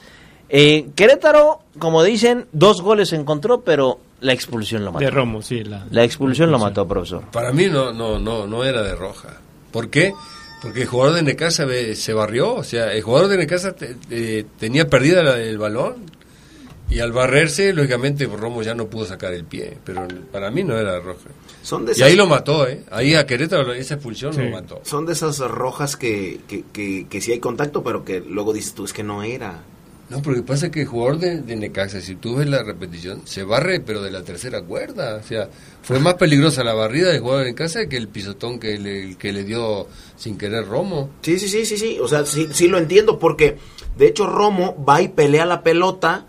Eh, 0.50 0.86
Querétaro, 0.96 1.62
como 1.80 2.04
dicen, 2.04 2.48
dos 2.52 2.82
goles 2.82 3.12
encontró, 3.12 3.62
pero 3.62 4.00
la 4.22 4.34
expulsión 4.34 4.84
lo 4.86 4.92
mató. 4.92 5.04
De 5.06 5.12
Romo, 5.12 5.42
sí. 5.42 5.64
La, 5.64 5.86
La 5.92 6.04
expulsión 6.04 6.52
lo 6.52 6.60
mató, 6.60 6.88
profesor. 6.88 7.24
Para 7.32 7.52
mí 7.52 7.68
no, 7.68 7.92
no, 7.94 8.18
no, 8.20 8.48
no 8.48 8.64
era 8.64 8.82
de 8.82 8.96
roja. 8.96 9.40
¿Por 9.72 9.90
qué? 9.90 10.14
Porque 10.62 10.84
el 10.84 10.88
jugador 10.88 11.16
de 11.16 11.22
Necaxa 11.24 11.66
se 11.96 12.14
barrió, 12.14 12.56
o 12.56 12.64
sea, 12.64 12.92
el 12.94 13.02
jugador 13.04 13.28
de 13.30 13.38
Necaxa 13.38 13.74
te- 13.76 13.96
eh, 14.10 14.46
tenía 14.58 14.90
perdida 14.90 15.22
la- 15.22 15.38
el 15.40 15.58
balón 15.58 15.98
y 16.90 17.00
al 17.00 17.12
barrerse, 17.12 17.74
lógicamente, 17.74 18.26
Romo 18.26 18.64
ya 18.64 18.74
no 18.74 18.88
pudo 18.88 19.06
sacar 19.06 19.34
el 19.34 19.44
pie, 19.44 19.78
pero 19.84 20.08
para 20.32 20.50
mí 20.50 20.64
no 20.64 20.78
era 20.78 20.94
de 20.94 21.00
roja. 21.02 21.30
Son 21.62 21.86
de 21.86 21.92
Y 21.92 21.96
esas, 21.96 22.08
ahí 22.08 22.16
lo 22.16 22.26
mató, 22.28 22.68
¿eh? 22.68 22.84
Ahí 22.92 23.16
a 23.16 23.26
Querétaro 23.28 23.74
esa 23.74 23.96
expulsión 23.96 24.34
Sí. 24.34 24.42
lo 24.42 24.50
mató. 24.50 24.82
son 24.84 25.06
de 25.06 25.14
esas 25.14 25.38
rojas 25.40 25.98
que, 25.98 26.40
que, 26.48 26.64
que, 26.72 27.06
que 27.10 27.22
sí 27.22 27.32
hay 27.32 27.40
contacto, 27.40 27.84
pero 27.84 28.06
que 28.06 28.22
luego 28.22 28.54
dices 28.54 28.74
tú, 28.74 28.86
es 28.86 28.94
que 28.94 29.04
no 29.04 29.24
era. 29.24 29.62
No, 30.07 30.22
porque 30.22 30.44
pasa 30.44 30.69
que 30.69 30.82
el 30.82 30.88
jugador 30.88 31.18
de, 31.18 31.56
Necaxa, 31.56 31.99
si 31.99 32.15
tú 32.15 32.36
ves 32.36 32.48
la 32.48 32.61
repetición, 32.61 33.22
se 33.26 33.44
barre, 33.44 33.80
pero 33.80 34.03
de 34.03 34.11
la 34.11 34.23
tercera 34.23 34.61
cuerda. 34.61 35.15
O 35.15 35.23
sea, 35.23 35.49
fue 35.82 35.99
más 35.99 36.14
peligrosa 36.14 36.64
la 36.64 36.73
barrida 36.73 37.10
del 37.11 37.22
jugador 37.22 37.45
de 37.45 37.52
Necaxa 37.52 37.88
que 37.88 37.98
el 37.98 38.07
pisotón 38.07 38.60
que 38.60 38.77
le, 38.77 39.15
que 39.18 39.34
le 39.34 39.44
dio 39.44 39.88
sin 40.15 40.38
querer 40.38 40.68
Romo. 40.68 41.10
Sí, 41.22 41.40
sí, 41.40 41.48
sí, 41.48 41.65
sí, 41.65 41.77
sí. 41.77 41.98
O 41.99 42.07
sea, 42.07 42.23
sí, 42.26 42.48
sí 42.52 42.68
lo 42.68 42.77
entiendo 42.77 43.18
porque, 43.18 43.57
de 43.98 44.07
hecho, 44.07 44.27
Romo 44.27 44.84
va 44.88 45.02
y 45.02 45.07
pelea 45.07 45.45
la 45.45 45.64
pelota. 45.64 46.27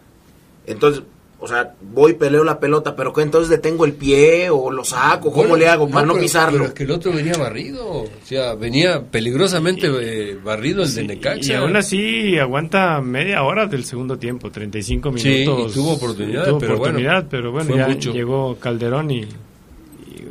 Entonces, 0.66 1.02
o 1.38 1.46
sea, 1.46 1.74
voy 1.82 2.14
peleo 2.14 2.44
la 2.44 2.58
pelota, 2.58 2.96
pero 2.96 3.12
¿qué? 3.12 3.20
Entonces 3.22 3.50
detengo 3.50 3.84
el 3.84 3.92
pie 3.92 4.48
o 4.50 4.70
lo 4.70 4.84
saco. 4.84 5.30
¿Cómo 5.30 5.48
Bueno, 5.48 5.56
le 5.56 5.68
hago 5.68 5.88
para 5.88 6.06
no, 6.06 6.14
pero- 6.14 6.22
pisarlo? 6.24 6.58
Pero 6.58 6.64
es 6.68 6.72
que 6.74 6.84
el 6.84 6.90
otro 6.90 7.12
venía 7.12 7.34
barrido. 7.36 7.86
O 7.86 8.08
sea, 8.24 8.54
venía 8.54 9.02
peligrosamente 9.02 9.86
eh, 10.00 10.38
barrido 10.42 10.82
el 10.82 10.94
de 10.94 11.04
Necaxa. 11.04 11.52
Y 11.52 11.56
aún 11.56 11.76
así 11.76 12.38
aguanta 12.38 13.00
media 13.02 13.42
hora 13.42 13.66
del 13.66 13.84
segundo 13.84 14.18
tiempo, 14.18 14.50
35 14.50 15.12
Sí, 15.18 15.28
minutos. 15.28 15.72
y 15.72 15.74
tuvo 15.74 15.92
oportunidades, 15.92 16.48
tuvo 16.48 16.58
pero 16.58 16.78
bueno, 16.78 16.96
oportunidad, 16.96 17.26
pero 17.30 17.52
bueno, 17.52 17.68
fue 17.70 17.78
ya 17.78 17.88
mucho. 17.88 18.12
llegó 18.12 18.56
Calderón 18.58 19.10
y, 19.10 19.20
y 19.20 19.28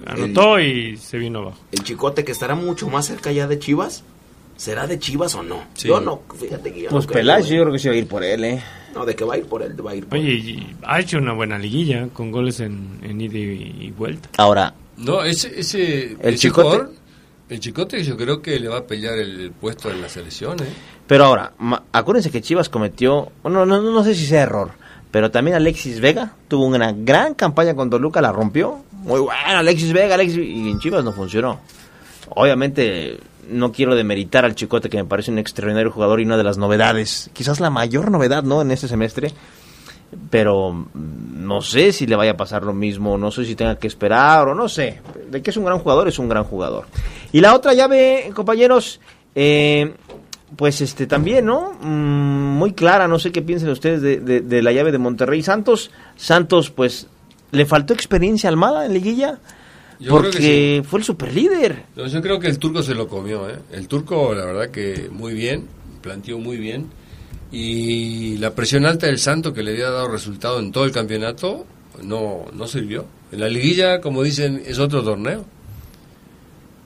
anotó 0.07 0.60
y 0.60 0.98
se 0.98 1.18
vino 1.18 1.40
abajo. 1.40 1.57
El 1.72 1.84
chicote 1.84 2.23
que 2.26 2.32
estará 2.32 2.56
mucho 2.56 2.88
más 2.90 3.06
cerca 3.06 3.32
ya 3.32 3.48
de 3.48 3.60
Chivas. 3.60 4.03
¿Será 4.57 4.88
de 4.88 4.98
Chivas 4.99 5.36
o 5.36 5.44
no? 5.44 5.64
Sí. 5.73 5.88
Yo 5.90 5.99
no, 5.99 6.22
fíjate 6.40 6.72
que 6.73 6.84
yo 6.84 6.90
Pues 6.90 7.06
no 7.06 7.11
creo, 7.11 7.22
Peláez, 7.22 7.48
yo 7.48 7.61
creo 7.61 7.73
que 7.73 7.80
se 7.80 7.90
va 7.90 7.95
a 7.95 7.98
ir 7.98 8.07
por 8.07 8.23
él, 8.23 8.44
¿eh? 8.45 8.64
No, 8.94 9.06
de 9.06 9.15
que 9.15 9.26
va 9.26 9.34
a 9.34 9.38
ir 9.38 9.45
por 9.45 9.61
él, 9.61 9.76
va 9.86 9.91
a 9.91 9.95
ir 9.95 10.06
por 10.07 10.18
Oye, 10.18 10.32
él. 10.32 10.49
y 10.49 10.76
ha 10.84 10.99
hecho 11.02 11.18
una 11.18 11.34
buena 11.34 11.57
liguilla 11.60 12.07
con 12.14 12.32
goles 12.32 12.61
en, 12.61 12.99
en 13.03 13.19
ida 13.19 13.38
y, 13.38 13.91
vuelta. 13.98 14.30
Ahora, 14.38 14.73
No, 14.98 15.23
ese, 15.23 15.60
ese, 15.60 16.14
El 16.14 16.18
ese 16.36 16.38
Chicote. 16.38 16.64
jugador, 16.69 16.91
el 17.49 17.60
Chicote 17.60 18.02
yo 18.03 18.15
creo 18.15 18.41
que 18.41 18.57
le 18.60 18.69
va 18.69 18.77
a 18.77 18.84
pelear 18.88 19.18
el 19.18 19.52
puesto 19.52 19.91
en 19.91 20.02
la 20.02 20.07
selección, 20.07 20.57
¿eh? 20.61 20.68
pero 21.06 21.26
ahora, 21.26 21.52
ma- 21.60 21.84
acuérdense 21.91 22.32
que 22.32 22.41
Chivas 22.41 22.69
cometió, 22.69 23.32
no, 23.44 23.65
no, 23.65 23.82
no 23.82 24.03
sé 24.06 24.15
si 24.15 24.26
sea 24.26 24.44
error, 24.44 24.72
Pero 25.11 25.30
también 25.32 25.56
Alexis 25.57 25.99
Vega 25.99 26.34
tuvo 26.48 26.65
una 26.65 26.94
gran 26.94 27.34
campaña 27.36 27.76
con 27.76 27.90
Toluca, 27.90 28.22
la 28.22 28.32
rompió. 28.32 28.84
Muy 29.03 29.19
bueno, 29.19 29.40
Alexis 29.60 29.91
Vega, 29.94 30.15
Alexis, 30.15 30.38
y 30.40 30.69
en 30.69 30.80
Chivas 30.80 31.03
no 31.03 31.11
funcionó. 31.11 31.60
Obviamente 32.30 33.18
no 33.49 33.72
quiero 33.72 33.95
demeritar 33.95 34.45
al 34.45 34.55
Chicote, 34.55 34.89
que 34.89 34.97
me 34.97 35.05
parece 35.05 35.31
un 35.31 35.38
extraordinario 35.39 35.91
jugador 35.91 36.19
y 36.19 36.26
una 36.26 36.38
de 36.38 36.43
las 36.43 36.57
novedades, 36.57 37.30
quizás 37.34 37.59
la 37.59 37.69
mayor 37.69 38.11
novedad, 38.11 38.43
¿no? 38.43 38.61
En 38.61 38.72
este 38.72 38.88
semestre. 38.88 39.31
Pero 40.30 40.72
mm, 40.72 40.88
no 41.45 41.61
sé 41.61 41.91
si 41.91 42.05
le 42.07 42.15
vaya 42.15 42.31
a 42.31 42.38
pasar 42.38 42.63
lo 42.63 42.73
mismo, 42.73 43.17
no 43.17 43.31
sé 43.31 43.45
si 43.45 43.55
tenga 43.55 43.77
que 43.77 43.88
esperar 43.88 44.47
o 44.47 44.55
no 44.55 44.69
sé. 44.69 45.01
De 45.30 45.41
que 45.41 45.49
es 45.49 45.57
un 45.57 45.65
gran 45.65 45.80
jugador, 45.80 46.07
es 46.07 46.19
un 46.19 46.30
gran 46.30 46.43
jugador. 46.43 46.85
Y 47.31 47.41
la 47.41 47.53
otra 47.55 47.73
llave, 47.73 48.31
compañeros, 48.34 48.99
eh, 49.35 49.93
pues 50.55 50.80
este 50.81 51.05
también, 51.07 51.45
¿no? 51.45 51.73
Mm, 51.81 52.57
muy 52.57 52.73
clara, 52.73 53.07
no 53.07 53.19
sé 53.19 53.31
qué 53.31 53.41
piensen 53.41 53.69
ustedes 53.69 54.01
de, 54.01 54.19
de- 54.19 54.41
de 54.41 54.61
la 54.61 54.72
llave 54.72 54.91
de 54.91 54.99
Monterrey 54.99 55.41
Santos. 55.43 55.91
Santos, 56.15 56.69
pues, 56.69 57.07
le 57.51 57.65
faltó 57.65 57.93
experiencia 57.93 58.47
a 58.49 58.51
Almada 58.51 58.85
en 58.85 58.93
liguilla. 58.93 59.39
Yo 59.99 60.11
porque 60.11 60.84
fue 60.88 60.99
el 60.99 61.05
superlíder. 61.05 61.84
No, 61.95 62.05
yo 62.07 62.22
creo 62.22 62.39
que 62.39 62.47
el 62.47 62.59
turco 62.59 62.84
se 62.84 62.93
lo 62.95 63.07
comió, 63.07 63.49
¿eh? 63.49 63.55
El 63.72 63.88
turco, 63.88 64.34
la 64.35 64.45
verdad 64.45 64.69
que 64.69 65.09
muy 65.11 65.34
bien, 65.34 65.65
planteó 66.01 66.38
muy 66.39 66.57
bien. 66.57 66.88
Y 67.51 68.38
la 68.38 68.53
presión 68.53 68.85
alta 68.85 69.07
del 69.07 69.19
Santo 69.19 69.53
que 69.53 69.63
le 69.63 69.72
había 69.72 69.89
dado 69.89 70.09
resultado 70.09 70.59
en 70.59 70.72
todo 70.72 70.84
el 70.85 70.91
campeonato 70.91 71.65
no, 72.03 72.45
no 72.53 72.67
sirvió. 72.67 73.05
En 73.31 73.39
la 73.39 73.47
liguilla, 73.47 74.01
como 74.01 74.23
dicen, 74.23 74.61
es 74.65 74.80
otro 74.80 75.03
torneo. 75.03 75.45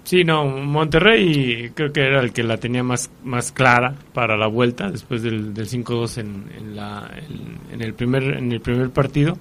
Sí, 0.03 0.23
no, 0.23 0.45
Monterrey 0.45 1.71
creo 1.75 1.91
que 1.93 2.01
era 2.01 2.19
el 2.21 2.33
que 2.33 2.41
la 2.43 2.57
tenía 2.57 2.81
más, 2.83 3.09
más 3.23 3.51
clara 3.51 3.93
para 4.13 4.37
la 4.37 4.47
vuelta 4.47 4.89
después 4.89 5.21
del, 5.21 5.53
del 5.53 5.67
5-2 5.67 6.17
en, 6.19 6.45
en, 6.57 6.75
la- 6.75 7.11
en- 7.15 7.73
en 7.73 7.81
el 7.81 7.93
primer, 7.93 8.23
en 8.23 8.51
el 8.51 8.59
primer 8.61 8.89
partido. 8.89 9.37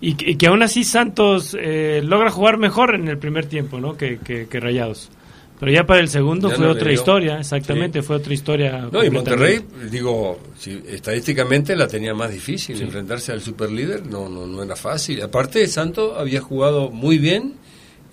Y, 0.00 0.14
que- 0.14 0.30
y 0.32 0.36
que 0.36 0.46
aún 0.48 0.62
así 0.62 0.84
Santos 0.84 1.56
eh, 1.58 2.02
logra 2.04 2.30
jugar 2.30 2.58
mejor 2.58 2.94
en 2.94 3.08
el 3.08 3.18
primer 3.18 3.46
tiempo 3.46 3.80
¿no? 3.80 3.96
que, 3.96 4.18
que- 4.18 4.46
que 4.46 4.60
Rayados. 4.60 5.10
Pero 5.58 5.72
ya 5.72 5.84
para 5.86 6.00
el 6.00 6.08
segundo 6.10 6.50
Ya 6.50 6.56
fue 6.56 6.66
no 6.66 6.72
otra 6.72 6.92
historia, 6.92 7.38
exactamente, 7.40 8.00
Sí. 8.02 8.06
fue 8.06 8.16
otra 8.16 8.34
historia. 8.34 8.88
No, 8.92 9.02
y 9.02 9.08
Monterrey, 9.08 9.60
digo, 9.90 10.38
si, 10.58 10.82
estadísticamente 10.86 11.74
la 11.74 11.88
tenía 11.88 12.12
más 12.12 12.30
difícil. 12.30 12.78
Enfrentarse 12.82 13.32
al 13.32 13.40
superlíder 13.40 14.04
no, 14.04 14.28
no, 14.28 14.46
no 14.46 14.62
era 14.62 14.76
fácil. 14.76 15.22
Aparte, 15.22 15.66
Santo 15.66 16.18
había 16.18 16.42
jugado 16.42 16.90
muy 16.90 17.16
bien 17.16 17.54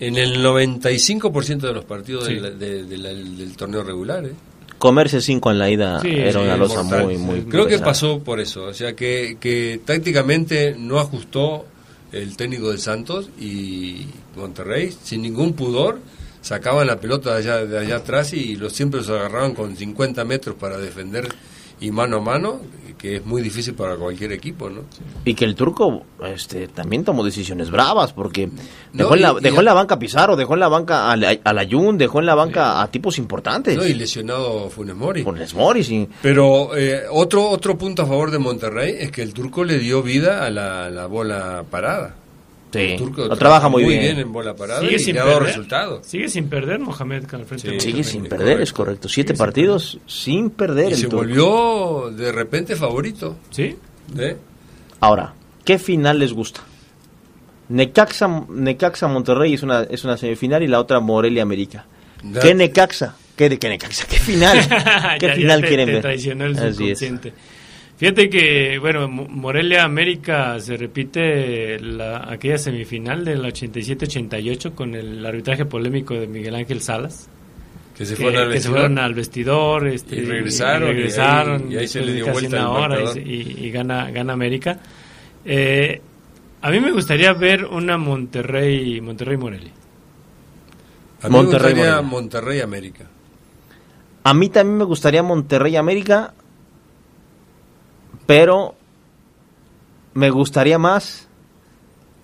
en 0.00 0.16
el 0.16 0.42
95% 0.42 1.66
de 1.66 1.74
los 1.74 1.84
partidos 1.84 2.24
Sí. 2.26 2.36
de- 2.36 2.84
de 2.84 2.96
la- 2.96 3.10
del 3.12 3.54
torneo 3.58 3.82
regular. 3.84 4.24
¿eh? 4.24 4.32
Comerse 4.78 5.20
cinco 5.20 5.50
en 5.50 5.58
la 5.58 5.70
ida 5.70 6.00
Sí, 6.00 6.08
era 6.10 6.40
una 6.40 6.56
losa 6.56 6.82
mortal. 6.82 7.04
muy, 7.04 7.18
muy 7.18 7.40
Creo 7.42 7.64
que 7.64 7.72
pesada. 7.72 7.86
pasó 7.90 8.18
por 8.20 8.40
eso. 8.40 8.64
O 8.64 8.72
sea, 8.74 8.94
que, 8.96 9.36
que 9.38 9.80
tácticamente 9.84 10.74
no 10.78 10.98
ajustó 10.98 11.66
el 12.14 12.36
técnico 12.36 12.70
de 12.70 12.78
Santos 12.78 13.28
y 13.40 14.06
Monterrey, 14.36 14.96
sin 15.02 15.22
ningún 15.22 15.54
pudor, 15.54 15.98
sacaban 16.40 16.86
la 16.86 17.00
pelota 17.00 17.32
de 17.32 17.38
allá, 17.38 17.66
de 17.66 17.78
allá 17.78 17.96
atrás 17.96 18.32
y 18.32 18.56
los 18.56 18.72
siempre 18.72 19.00
los 19.00 19.10
agarraban 19.10 19.54
con 19.54 19.76
50 19.76 20.24
metros 20.24 20.56
para 20.56 20.78
defender 20.78 21.28
y 21.84 21.90
mano 21.90 22.16
a 22.18 22.20
mano, 22.20 22.60
que 22.98 23.16
es 23.16 23.26
muy 23.26 23.42
difícil 23.42 23.74
para 23.74 23.96
cualquier 23.96 24.32
equipo, 24.32 24.70
¿no? 24.70 24.80
Y 25.26 25.34
que 25.34 25.44
el 25.44 25.54
turco 25.54 26.04
este, 26.24 26.68
también 26.68 27.04
tomó 27.04 27.22
decisiones 27.22 27.70
bravas, 27.70 28.12
porque 28.14 28.46
No, 28.46 28.52
dejó, 28.92 29.14
en, 29.16 29.20
la, 29.22 29.34
y- 29.38 29.42
dejó 29.42 29.56
y- 29.56 29.58
en 29.58 29.64
la 29.66 29.74
banca 29.74 29.96
a 29.96 29.98
Pizarro, 29.98 30.36
dejó 30.36 30.54
en 30.54 30.60
la 30.60 30.68
banca 30.68 31.10
a, 31.10 31.16
la- 31.16 31.36
a 31.44 31.52
Layún, 31.52 31.98
dejó 31.98 32.20
en 32.20 32.26
la 32.26 32.34
banca 32.34 32.80
a 32.80 32.90
tipos 32.90 33.18
importantes. 33.18 33.76
¿no? 33.76 33.84
Y 33.86 33.92
lesionado 33.94 34.70
Funes 34.70 34.94
Mori. 34.96 35.22
Moris 35.54 35.90
y- 35.90 36.08
Pero 36.22 36.74
eh, 36.76 37.02
otro 37.10 37.48
otro 37.50 37.76
punto 37.76 38.02
a 38.02 38.06
favor 38.06 38.30
de 38.30 38.38
Monterrey 38.38 38.94
es 38.98 39.10
que 39.10 39.20
el 39.22 39.34
turco 39.34 39.64
le 39.64 39.78
dio 39.78 40.02
vida 40.02 40.46
a 40.46 40.50
la, 40.50 40.88
la 40.88 41.06
bola 41.06 41.64
parada. 41.70 42.14
Sí, 42.74 42.92
El 42.92 42.98
turco 42.98 43.26
lo 43.26 43.36
trabaja 43.36 43.68
muy 43.68 43.84
bien. 43.84 44.18
en 44.18 44.32
bola 44.32 44.54
parada 44.54 44.80
Sigue 44.80 44.96
y 44.96 44.98
sin 44.98 45.14
le 45.14 45.20
ha 45.20 45.24
dado 45.24 45.38
perder. 45.38 45.54
resultados. 45.54 46.06
Sigue 46.06 46.28
sin 46.28 46.48
perder 46.48 46.78
Mohamed 46.80 47.24
al 47.34 47.44
frente. 47.46 47.70
Sí. 47.70 47.80
Sigue 47.80 48.04
sin 48.04 48.20
correcto. 48.22 48.36
perder, 48.36 48.60
es 48.60 48.72
correcto. 48.72 49.08
Siete 49.08 49.28
Sigue 49.28 49.36
sin 49.36 49.46
partidos 49.46 49.98
sin 50.06 50.50
perder 50.50 50.88
Y 50.90 50.92
el 50.92 50.96
se 50.98 51.02
turco. 51.08 51.16
volvió 51.16 52.10
de 52.10 52.32
repente 52.32 52.76
favorito. 52.76 53.36
Sí, 53.50 53.76
¿eh? 54.18 54.36
Ahora, 55.00 55.34
¿qué 55.64 55.78
final 55.78 56.18
les 56.18 56.32
gusta? 56.32 56.60
Necaxa, 57.68 58.28
Necaxa 58.50 59.08
Monterrey 59.08 59.54
es 59.54 59.62
una, 59.62 59.82
es 59.84 60.04
una 60.04 60.16
semifinal 60.16 60.62
y 60.62 60.66
la 60.66 60.80
otra 60.80 61.00
Morelia 61.00 61.42
América. 61.42 61.86
Da- 62.22 62.40
¿Qué 62.40 62.54
Necaxa? 62.54 63.16
¿Qué, 63.36 63.48
de- 63.48 63.58
qué 63.58 63.68
Necaxa? 63.68 64.06
¿Qué 64.06 64.18
final? 64.18 64.58
¿Qué 65.18 65.26
Ya- 65.26 65.28
ya 65.28 65.34
final 65.34 65.60
te- 65.62 65.68
quieren 65.68 65.86
te 65.86 65.92
ver? 65.92 66.02
traicionó 66.02 66.44
el 66.44 66.58
Así 66.58 66.90
es. 66.90 67.00
Fíjate 67.96 68.28
que, 68.28 68.78
bueno, 68.80 69.08
Mo- 69.08 69.28
Morelia 69.28 69.84
América 69.84 70.58
se 70.58 70.76
repite 70.76 71.78
la, 71.78 72.24
aquella 72.30 72.58
semifinal 72.58 73.24
del 73.24 73.42
87-88 73.44 74.74
con 74.74 74.94
el 74.94 75.24
arbitraje 75.24 75.64
polémico 75.64 76.14
de 76.14 76.26
Miguel 76.26 76.56
Ángel 76.56 76.80
Salas. 76.80 77.28
Que 77.96 78.04
se 78.04 78.16
que, 78.16 78.22
fueron 78.24 78.40
al 78.42 78.48
que 78.48 78.52
se 78.54 78.54
vestidor. 78.68 78.78
fueron 78.80 78.98
al 78.98 79.14
vestidor 79.14 79.86
este, 79.86 80.16
Y 80.16 80.20
regresaron, 80.24 80.88
y 80.88 80.92
regresaron, 80.92 81.62
ahí- 81.68 81.74
y 81.74 81.76
ahí 81.78 81.86
se 81.88 82.00
le 82.00 82.12
dio 82.14 82.26
vuelta 82.32 82.48
una 82.48 82.58
el 82.58 82.66
hora 83.04 83.20
y, 83.20 83.70
gana, 83.70 84.10
gana 84.10 84.32
América. 84.32 84.80
Eh, 85.44 86.00
a 86.62 86.70
mí 86.72 86.80
me 86.80 86.90
gustaría 86.90 87.32
ver 87.34 87.64
una 87.66 87.96
Monterrey 87.96 89.00
Monterrey 89.00 89.36
Morelia. 89.36 89.70
A 91.22 91.28
mí 91.28 91.30
me 91.36 91.42
Monterrey, 91.42 91.72
gustaría 91.72 91.92
Morelia. 91.92 92.10
Monterrey 92.10 92.60
América. 92.60 93.04
A 94.24 94.34
mí 94.34 94.48
también 94.48 94.78
me 94.78 94.84
gustaría 94.84 95.22
Monterrey 95.22 95.76
América, 95.76 96.34
pero 98.26 98.74
me 100.14 100.30
gustaría 100.30 100.78
más 100.78 101.28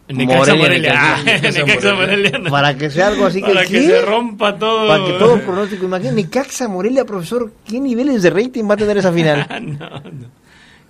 Necaxa, 0.09 0.55
Morelia, 0.57 0.63
Morelia. 0.63 0.95
Ah, 0.97 1.23
Necaxa, 1.25 1.51
Necaxa, 1.65 1.95
Morelia. 1.95 2.31
Morelia. 2.33 2.51
para 2.51 2.77
que 2.77 2.91
sea 2.91 3.07
algo 3.09 3.27
así 3.27 3.41
que, 3.43 3.53
Para 3.53 3.65
que 3.67 3.81
se 3.83 4.01
rompa 4.03 4.57
todo. 4.59 4.89
Para 4.89 5.05
que 5.05 5.13
todo 5.13 5.41
pronóstico, 5.41 5.85
imagínate, 5.85 6.17
Necaxa 6.17 6.67
Morelia, 6.69 7.05
profesor, 7.05 7.53
¿qué 7.65 7.79
niveles 7.81 8.23
de 8.23 8.31
rating 8.31 8.69
va 8.69 8.75
a 8.75 8.77
tener 8.77 8.99
esa 8.99 9.13
final? 9.13 9.47
no, 9.79 9.89
no. 10.01 10.27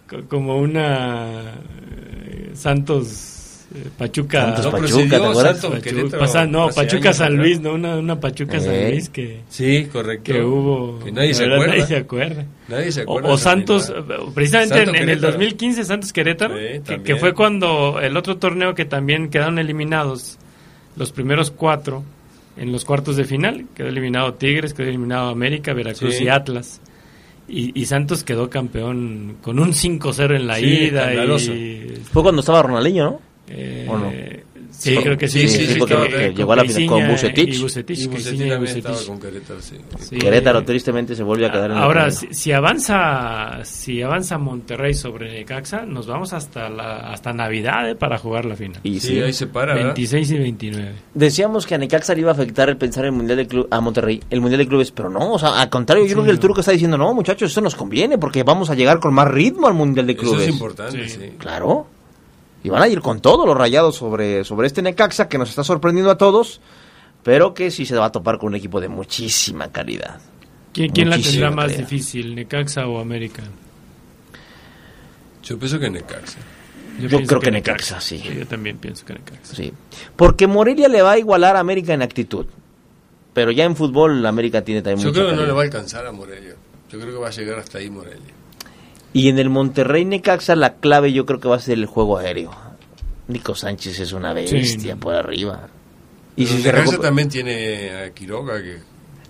Co- 0.09 0.27
Como 0.29 0.57
una 0.59 1.53
eh, 2.25 2.51
Santos 2.55 3.30
Pachuca. 3.97 4.47
No, 4.49 4.55
Pachuca, 4.71 4.89
se 4.89 4.97
dio 5.03 5.09
¿te 5.11 5.17
acuerdas? 5.17 5.61
Santos 5.61 5.79
Pachu- 5.79 5.83
Querétaro 5.83 6.19
pasa- 6.19 6.47
no, 6.47 6.69
Pachuca 6.71 7.13
San 7.13 7.27
atrás. 7.35 7.39
Luis, 7.47 7.61
¿no? 7.61 7.75
Una, 7.75 7.97
una 7.97 8.19
Pachuca 8.19 8.59
San. 8.61 8.91
Luis 8.91 9.09
que, 9.11 9.41
Sí, 9.49 9.87
correcto. 9.93 10.33
que 10.33 10.43
hubo. 10.43 10.99
Que 10.99 11.13
nadie 11.13 11.35
se 11.35 11.43
verdad, 11.45 11.57
acuerda. 11.57 11.73
Nadie 11.77 11.87
se 11.87 11.97
acuerda. 11.97 12.45
Nadie 12.69 12.93
se 12.93 13.01
O, 13.01 13.19
acuerda. 13.19 13.39
Santos, 13.39 13.95
precisamente 14.35 14.75
Santos 14.75 14.89
en, 14.89 14.89
en 14.89 14.95
el 15.03 15.07
Querétaro. 15.21 15.33
2015, 15.33 15.85
Santos 15.85 16.13
Querétaro, 16.13 16.55
Sí, 16.57 16.95
que- 17.05 17.17
fue 17.17 17.33
cuando 17.35 18.01
el 18.01 18.17
otro 18.17 18.39
torneo 18.39 18.75
que 18.75 18.85
también 18.87 19.31
quedaron 19.31 19.59
eliminados, 19.61 20.37
los 20.97 21.13
primeros 21.13 21.51
cuatro, 21.53 22.03
en 22.57 22.73
los 22.73 22.85
cuartos 22.85 23.17
de 23.17 23.25
final, 23.25 23.67
quedó 23.77 23.87
eliminado 23.89 24.35
Tigres, 24.35 24.75
quedó 24.75 24.89
eliminado 24.89 25.29
América, 25.29 25.73
Veracruz 25.73 26.17
Sí. 26.17 26.25
y 26.25 26.29
Atlas. 26.29 26.81
Y, 27.49 27.81
y 27.81 27.87
Santos 27.87 28.23
quedó 28.25 28.51
campeón 28.51 29.37
con 29.43 29.59
un 29.59 29.73
5-0 29.73 30.35
en 30.37 30.47
la 30.47 30.57
Sí, 30.57 30.67
ida. 30.67 31.13
Y, 31.15 32.01
Fue 32.13 32.23
cuando 32.23 32.41
estaba 32.41 32.63
Ronaldinho, 32.63 33.05
¿no? 33.05 33.30
Eh, 33.51 33.87
¿O 33.89 33.99
no? 33.99 34.11
Sí, 34.73 34.97
creo 34.97 35.19
que 35.19 35.27
sí. 35.29 35.49
Sí, 35.49 35.49
sí, 35.49 35.67
sí, 35.75 35.79
porque 35.79 35.97
que 36.09 36.33
llegó 36.33 36.53
a 36.53 36.57
la 36.57 36.65
final 36.65 36.87
con 36.87 37.09
Vucetich. 37.09 37.55
Y 37.55 37.61
Vucetich, 37.61 37.99
Y 37.99 38.07
Bucetich 38.07 38.41
y 39.03 39.07
con 39.07 39.21
Querétaro, 39.21 39.61
sí. 39.61 39.77
Sí. 39.99 40.17
Querétaro 40.17 40.63
tristemente 40.65 41.15
se 41.17 41.23
vuelve 41.25 41.47
a 41.47 41.51
quedar 41.53 41.73
en 41.73 41.77
el 41.77 41.83
Ahora, 41.83 42.03
camino. 42.05 42.21
si, 42.21 42.29
si 42.35 42.53
avanza 42.53 43.61
si 43.65 44.01
avanza 44.01 44.39
Monterrey 44.39 44.95
sobre 44.95 45.33
Necaxa, 45.33 45.85
nos 45.85 46.07
vamos 46.07 46.33
hasta 46.33 46.69
la 46.71 47.13
hasta 47.13 47.33
Navidad 47.33 47.91
eh, 47.91 47.95
para 47.97 48.17
jugar 48.19 48.45
la 48.45 48.55
final. 48.57 48.81
Y 48.85 49.01
Sí, 49.01 49.09
sí. 49.09 49.21
ahí 49.21 49.33
se 49.33 49.49
para, 49.49 49.75
¿verdad? 49.75 49.89
26 49.97 50.31
y 50.31 50.39
29. 50.39 50.93
Decíamos 51.15 51.67
que 51.67 51.75
a 51.75 51.79
Necaxa 51.79 52.15
le 52.15 52.21
iba 52.21 52.31
a 52.31 52.35
afectar 52.35 52.69
el 52.71 52.77
pensar 52.77 53.05
en 53.05 53.13
el 53.13 53.17
Mundial 53.17 53.39
de 53.39 53.47
Club, 53.49 53.69
a 53.71 53.81
Monterrey, 53.81 54.23
el 54.31 54.41
Mundial 54.41 54.61
de 54.61 54.69
Clubes, 54.69 54.93
pero 54.93 55.11
no, 55.11 55.33
o 55.33 55.39
sea, 55.39 55.61
al 55.61 55.69
contrario, 55.69 56.07
yo 56.07 56.13
creo 56.15 56.25
que 56.25 56.31
el 56.31 56.39
turco 56.39 56.61
está 56.61 56.73
diciendo, 56.73 56.97
no, 56.97 57.13
muchachos, 57.13 57.51
eso 57.51 57.61
nos 57.61 57.75
conviene 57.75 58.19
porque 58.19 58.45
vamos 58.45 58.71
a 58.71 58.75
llegar 58.75 59.01
con 59.01 59.13
más 59.13 59.29
ritmo 59.29 59.67
al 59.67 59.75
Mundial 59.75 60.07
de 60.07 60.13
Eso 60.13 60.23
Clubes. 60.23 60.43
es 60.43 60.49
importante, 60.49 61.09
Sí. 61.09 61.19
sí. 61.21 61.31
Claro. 61.39 61.87
Y 62.63 62.69
van 62.69 62.83
a 62.83 62.89
ir 62.89 63.01
con 63.01 63.21
todo 63.21 63.47
los 63.47 63.57
rayados 63.57 63.97
sobre, 63.97 64.45
sobre 64.45 64.67
este 64.67 64.83
Necaxa 64.83 65.29
que 65.29 65.39
nos 65.39 65.49
está 65.49 65.65
sorprendiendo 65.65 66.11
a 66.11 66.19
todos, 66.19 66.61
pero 67.23 67.55
que 67.55 67.71
sí 67.71 67.87
se 67.87 67.97
va 67.97 68.07
a 68.07 68.13
topar 68.13 68.39
con 68.39 68.49
un 68.49 68.57
equipo 68.57 68.81
de 68.81 68.89
muchísima 68.89 69.69
calidad. 69.73 70.21
¿Quién, 70.73 70.91
quién 70.91 71.11
la 71.11 71.19
tendrá 71.19 71.51
más 71.51 71.67
calidad. 71.67 71.81
difícil, 71.81 72.35
Necaxa 72.35 72.87
o 72.87 73.01
América? 73.01 73.43
Yo 75.43 75.59
pienso 75.59 75.79
que 75.79 75.91
Necaxa. 75.91 76.39
Yo 77.01 77.23
creo 77.23 77.41
que 77.41 77.51
Necaxa, 77.51 78.01
sí. 78.01 78.23
Yo 78.23 78.47
también 78.47 78.79
pienso 78.79 79.07
que 79.07 79.15
Necaxa. 79.15 79.55
Sí. 79.55 79.73
Porque 80.17 80.47
Morelia 80.47 80.89
le 80.89 81.03
va 81.03 81.13
a 81.13 81.19
igualar 81.19 81.57
a 81.57 81.61
América 81.61 81.95
en 81.95 82.03
actitud. 82.03 82.47
Pero 83.33 83.51
ya 83.53 83.65
en 83.65 83.75
fútbol 83.75 84.25
América 84.27 84.63
tiene 84.63 84.83
también 84.83 85.05
Yo 85.05 85.09
mucha 85.09 85.21
creo 85.21 85.31
que 85.31 85.37
no 85.37 85.47
le 85.47 85.53
va 85.53 85.61
a 85.61 85.65
alcanzar 85.65 86.07
a 86.07 86.13
Morelia. 86.13 86.55
Yo 86.91 86.99
creo 86.99 87.13
que 87.13 87.19
va 87.19 87.29
a 87.29 87.31
llegar 87.31 87.59
hasta 87.59 87.79
ahí 87.79 87.89
Morelia. 87.89 88.35
Y 89.13 89.29
en 89.29 89.39
el 89.39 89.51
Monterrey 89.51 90.05
Necaxa 90.05 90.55
la 90.57 90.75
clave 90.75 91.13
yo 91.13 91.27
creo 91.27 91.41
que 91.41 91.49
va 91.49 91.57
a 91.57 91.61
ser 91.61 91.79
el 91.79 91.87
juego 91.87 92.19
aéreo. 92.19 92.53
Nico 93.29 93.55
Sánchez 93.55 94.01
es 94.01 94.13
una 94.13 94.33
bestia 94.33 94.97
por 94.97 95.15
arriba. 95.15 95.69
Y 96.37 96.47
si 96.47 96.63
se 96.63 96.69
Necaxa 96.73 96.93
recupera- 96.93 97.03
también 97.03 97.29
tiene 97.29 97.91
a 98.05 98.11
Quiroga 98.11 98.63
que 98.63 98.79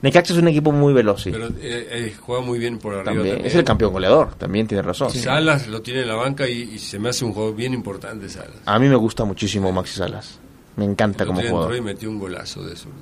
Necaxa 0.03 0.33
es 0.33 0.39
un 0.39 0.49
equipo 0.49 0.73
muy 0.73 0.93
veloz, 0.95 1.23
sí. 1.23 1.31
Pero 1.31 1.49
eh, 1.49 1.53
eh, 1.61 2.15
juega 2.19 2.43
muy 2.43 2.59
bien 2.59 2.79
por 2.79 2.93
arriba 2.95 3.05
También. 3.05 3.29
también. 3.37 3.47
Es 3.47 3.55
el 3.55 3.65
campeón 3.65 3.93
goleador, 3.93 4.35
también 4.37 4.67
tiene 4.67 4.81
razón. 4.83 5.11
Salas 5.11 5.67
lo 5.67 5.83
tiene 5.83 6.01
en 6.03 6.09
la 6.09 6.15
banca 6.15 6.49
y, 6.49 6.63
y 6.75 6.79
se 6.79 6.99
me 6.99 7.11
hace 7.11 7.25
un 7.25 7.33
juego 7.35 7.53
bien 7.53 7.75
importante 7.75 8.29
Salas. 8.31 8.57
A 8.65 8.79
mí 8.79 8.89
me 8.89 8.97
gusta 8.97 9.25
muchísimo 9.25 9.73
Maxi 9.73 9.95
Salas. 9.97 10.39
Me 10.77 10.85
encanta 10.87 11.25
El 11.25 11.29
como 11.29 11.41
otro 11.41 11.43
día 11.43 11.51
entró 11.51 11.57
jugador. 11.67 11.77
y 11.77 11.95
metió 11.95 12.09
un 12.11 12.19
golazo 12.19 12.63
de 12.65 12.77
zurda. 12.77 12.95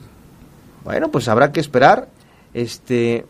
Bueno, 0.85 1.11
pues 1.11 1.29
habrá 1.29 1.53
que 1.53 1.61
esperar 1.61 2.09
este 2.55 3.25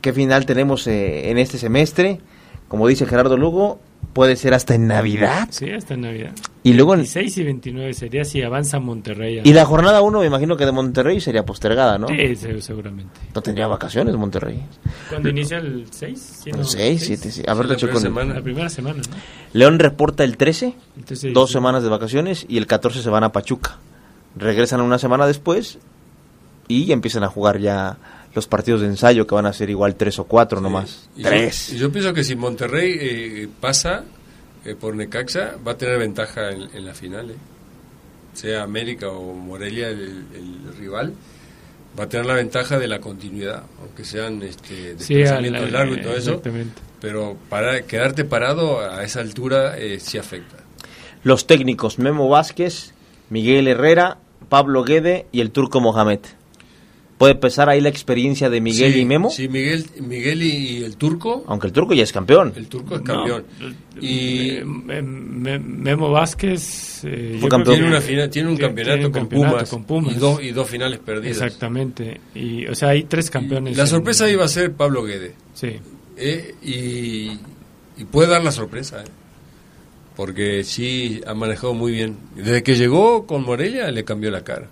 qué 0.00 0.12
final 0.12 0.46
tenemos 0.46 0.86
eh, 0.86 1.30
en 1.30 1.38
este 1.38 1.58
semestre. 1.58 2.20
Como 2.70 2.86
dice 2.86 3.04
Gerardo 3.04 3.36
Lugo, 3.36 3.80
puede 4.12 4.36
ser 4.36 4.54
hasta 4.54 4.76
en 4.76 4.86
Navidad. 4.86 5.48
Sí, 5.50 5.68
hasta 5.72 5.94
en 5.94 6.02
Navidad. 6.02 6.30
Y 6.62 6.74
luego 6.74 6.94
en- 6.94 7.00
16 7.00 7.36
y 7.38 7.42
29 7.42 7.92
sería 7.94 8.24
si 8.24 8.42
avanza 8.42 8.78
Monterrey. 8.78 9.40
y 9.42 9.52
la 9.52 9.64
jornada 9.64 10.02
1 10.02 10.20
me 10.20 10.26
imagino 10.26 10.56
que 10.56 10.64
de 10.66 10.70
Monterrey 10.72 11.20
sería 11.20 11.44
postergada, 11.44 11.98
¿no? 11.98 12.06
Sí, 12.06 12.36
se- 12.36 12.62
seguramente. 12.62 13.10
No 13.34 13.42
tendría 13.42 13.66
vacaciones 13.66 14.14
Monterrey. 14.14 14.62
¿Cuándo 15.08 15.28
inicia 15.30 15.58
el 15.58 15.86
6? 15.90 16.42
El 16.46 16.64
6, 16.64 17.02
7, 17.06 17.30
sí. 17.32 17.42
A 17.48 17.54
ver, 17.54 17.66
lo 17.66 17.74
checo 17.74 17.98
en- 17.98 18.28
La 18.34 18.40
primera 18.40 18.68
semana, 18.68 18.98
¿no? 18.98 19.16
León 19.52 19.80
reporta 19.80 20.22
el 20.22 20.36
13, 20.36 20.74
Entonces, 20.96 21.34
dos 21.34 21.48
sí. 21.50 21.54
semanas 21.54 21.82
de 21.82 21.88
vacaciones 21.88 22.46
y 22.48 22.56
el 22.56 22.68
14 22.68 23.02
se 23.02 23.10
van 23.10 23.24
a 23.24 23.32
Pachuca. 23.32 23.78
Regresan 24.36 24.80
una 24.80 24.98
semana 24.98 25.26
después 25.26 25.78
y 26.68 26.92
empiezan 26.92 27.24
a 27.24 27.28
jugar 27.28 27.58
ya 27.58 27.96
los 28.34 28.46
partidos 28.46 28.80
de 28.80 28.86
ensayo 28.88 29.26
que 29.26 29.34
van 29.34 29.46
a 29.46 29.52
ser 29.52 29.70
igual 29.70 29.96
tres 29.96 30.18
o 30.18 30.24
cuatro 30.24 30.60
nomás. 30.60 31.08
Y 31.16 31.22
yo- 31.22 31.28
Tres. 31.28 31.72
y 31.72 31.78
Yo, 31.78 31.90
pienso 31.90 32.12
que 32.14 32.22
si 32.24 32.36
Monterrey 32.36 32.96
eh, 33.00 33.48
pasa 33.60 34.04
eh, 34.64 34.74
por 34.74 34.94
Necaxa, 34.94 35.56
va 35.66 35.72
a 35.72 35.76
tener 35.78 35.98
ventaja 35.98 36.50
en, 36.50 36.62
en 36.74 36.84
la 36.86 36.94
final. 36.94 37.30
eh. 37.30 37.34
Sea 38.34 38.62
América 38.62 39.08
o 39.08 39.34
Morelia 39.34 39.88
el, 39.88 40.24
el 40.34 40.76
rival, 40.78 41.12
va 41.98 42.04
a 42.04 42.08
tener 42.08 42.24
la 42.26 42.34
ventaja 42.34 42.78
de 42.78 42.86
la 42.86 43.00
continuidad, 43.00 43.64
aunque 43.80 44.04
sean 44.04 44.40
este, 44.42 44.96
Sí, 44.98 45.14
desplazamientos 45.14 45.72
largos 45.72 45.98
y 45.98 46.00
todo 46.02 46.16
eso. 46.16 46.42
Pero 47.00 47.36
para 47.48 47.82
quedarte 47.82 48.24
parado 48.24 48.78
a 48.80 49.02
esa 49.02 49.20
altura 49.20 49.76
eh, 49.78 49.98
sí 49.98 50.16
afecta. 50.18 50.56
Los 51.24 51.46
técnicos 51.48 51.98
Memo 51.98 52.28
Vázquez, 52.28 52.94
Miguel 53.30 53.66
Herrera, 53.66 54.18
Pablo 54.48 54.84
Guede 54.84 55.26
y 55.32 55.40
el 55.40 55.50
turco 55.50 55.80
Mohamed. 55.80 56.20
¿Puede 57.20 57.34
pesar 57.34 57.68
ahí 57.68 57.82
la 57.82 57.90
experiencia 57.90 58.48
de 58.48 58.62
Miguel 58.62 58.94
Sí, 58.94 59.00
y 59.00 59.04
Memo? 59.04 59.28
Sí, 59.28 59.46
Miguel, 59.46 59.84
Miguel 60.00 60.42
y, 60.42 60.48
y 60.78 60.84
el 60.84 60.96
turco. 60.96 61.44
Aunque 61.48 61.66
el 61.66 61.72
turco 61.74 61.92
ya 61.92 62.02
es 62.02 62.12
campeón. 62.12 62.54
El 62.56 62.66
turco 62.66 62.94
es 62.96 63.02
campeón. 63.02 63.44
No, 63.60 63.68
y 64.00 64.50
eh, 64.52 64.64
Me- 64.64 65.02
Me- 65.02 65.58
Memo 65.58 66.10
Vázquez 66.10 67.04
eh, 67.04 67.32
yo 67.34 67.40
Fue 67.40 67.48
creo 67.48 67.48
campeón. 67.50 67.64
que- 67.64 67.72
tiene, 67.82 67.88
una 67.88 68.00
final, 68.00 68.30
tiene 68.30 68.48
un 68.48 68.56
tiene- 68.56 68.68
campeonato, 68.68 68.94
tiene 68.94 69.06
un 69.06 69.12
con, 69.12 69.20
campeonato 69.22 69.52
Pumas, 69.56 69.68
con 69.70 69.84
Pumas. 69.84 70.16
Y, 70.16 70.18
dos, 70.18 70.42
y 70.42 70.50
dos 70.52 70.68
finales 70.70 70.98
perdidas. 71.00 71.36
Exactamente. 71.42 72.20
Y, 72.34 72.66
o 72.66 72.74
sea, 72.74 72.88
hay 72.88 73.04
tres 73.04 73.28
campeones. 73.30 73.76
La 73.76 73.82
en- 73.82 73.88
sorpresa 73.90 74.30
iba 74.30 74.46
a 74.46 74.48
ser 74.48 74.72
Pablo 74.72 75.02
Guede. 75.04 75.34
Sí. 75.52 75.72
Eh, 76.16 76.54
y, 76.62 77.38
y 78.00 78.04
puede 78.10 78.30
dar 78.30 78.42
la 78.42 78.50
sorpresa, 78.50 79.02
eh. 79.02 79.08
porque 80.16 80.64
sí 80.64 81.20
ha 81.26 81.34
manejado 81.34 81.74
muy 81.74 81.92
bien. 81.92 82.16
Desde 82.34 82.62
que 82.62 82.76
llegó 82.76 83.26
con 83.26 83.42
Morelia 83.44 83.90
le 83.90 84.04
cambió 84.04 84.30
la 84.30 84.42
cara, 84.42 84.68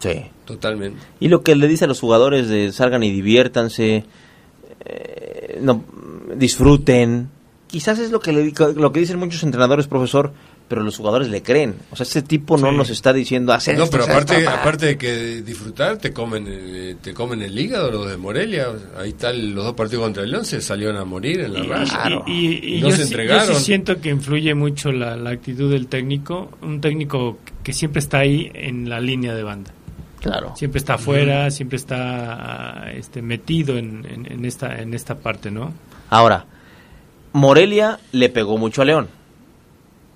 Sí. 0.00 0.22
totalmente. 0.46 0.98
Y 1.20 1.28
lo 1.28 1.42
que 1.42 1.54
le 1.54 1.68
dice 1.68 1.84
a 1.84 1.88
los 1.88 2.00
jugadores 2.00 2.48
de 2.48 2.72
salgan 2.72 3.02
y 3.04 3.10
diviértanse, 3.12 4.04
eh, 4.84 5.58
no, 5.62 5.84
disfruten. 6.36 7.28
Quizás 7.68 7.98
es 8.00 8.10
lo 8.10 8.18
que, 8.20 8.32
le, 8.32 8.52
lo 8.74 8.92
que 8.92 9.00
dicen 9.00 9.18
muchos 9.18 9.42
entrenadores, 9.44 9.86
profesor, 9.86 10.32
pero 10.66 10.82
los 10.82 10.96
jugadores 10.96 11.28
le 11.28 11.42
creen. 11.42 11.74
O 11.90 11.96
sea, 11.96 12.02
este 12.04 12.22
tipo 12.22 12.56
no 12.56 12.70
Sí. 12.70 12.76
nos 12.76 12.90
está 12.90 13.12
diciendo 13.12 13.52
hacer 13.52 13.76
No, 13.76 13.84
esto, 13.84 13.96
pero 13.98 14.10
aparte, 14.10 14.38
esto, 14.38 14.50
pa". 14.50 14.60
aparte 14.60 14.86
de 14.86 14.98
que 14.98 15.42
disfrutar, 15.42 15.98
te 15.98 16.12
comen, 16.12 16.46
eh, 16.48 16.96
te 17.00 17.12
comen 17.14 17.42
el 17.42 17.56
hígado 17.56 17.90
los 17.92 18.08
de 18.10 18.16
Morelia. 18.16 18.66
Ahí 18.98 19.10
están 19.10 19.54
los 19.54 19.64
dos 19.64 19.74
partidos 19.74 20.02
contra 20.04 20.24
el 20.24 20.30
León, 20.32 20.44
se 20.44 20.60
salieron 20.60 20.96
a 20.96 21.04
morir 21.04 21.40
en 21.40 21.52
la 21.54 21.60
Y, 21.60 21.66
raya. 21.68 22.22
Y- 22.26 22.32
y- 22.32 22.76
y 22.78 22.80
No 22.80 22.88
yo, 22.90 22.96
se 22.96 23.04
sí- 23.04 23.12
yo 23.12 23.20
entregaron. 23.20 23.54
sí 23.56 23.64
siento 23.64 24.00
que 24.00 24.08
influye 24.10 24.54
mucho 24.54 24.90
la, 24.90 25.16
la 25.16 25.30
actitud 25.30 25.70
del 25.70 25.86
técnico, 25.86 26.50
un 26.62 26.80
técnico 26.80 27.38
que 27.62 27.72
siempre 27.72 28.00
está 28.00 28.18
ahí 28.18 28.50
en 28.54 28.88
la 28.88 29.00
línea 29.00 29.34
de 29.34 29.42
banda. 29.44 29.72
Claro. 30.20 30.52
Siempre 30.56 30.78
está 30.78 30.94
afuera, 30.94 31.50
siempre 31.50 31.76
está 31.76 32.90
este, 32.94 33.22
metido 33.22 33.76
en, 33.78 34.04
en- 34.06 34.30
en 34.30 34.44
esta, 34.44 34.80
en 34.80 34.92
esta 34.94 35.14
parte, 35.16 35.50
¿no? 35.50 35.72
Ahora, 36.10 36.44
Morelia 37.32 37.98
le 38.12 38.28
pegó 38.28 38.58
mucho 38.58 38.82
a 38.82 38.84
León. 38.84 39.08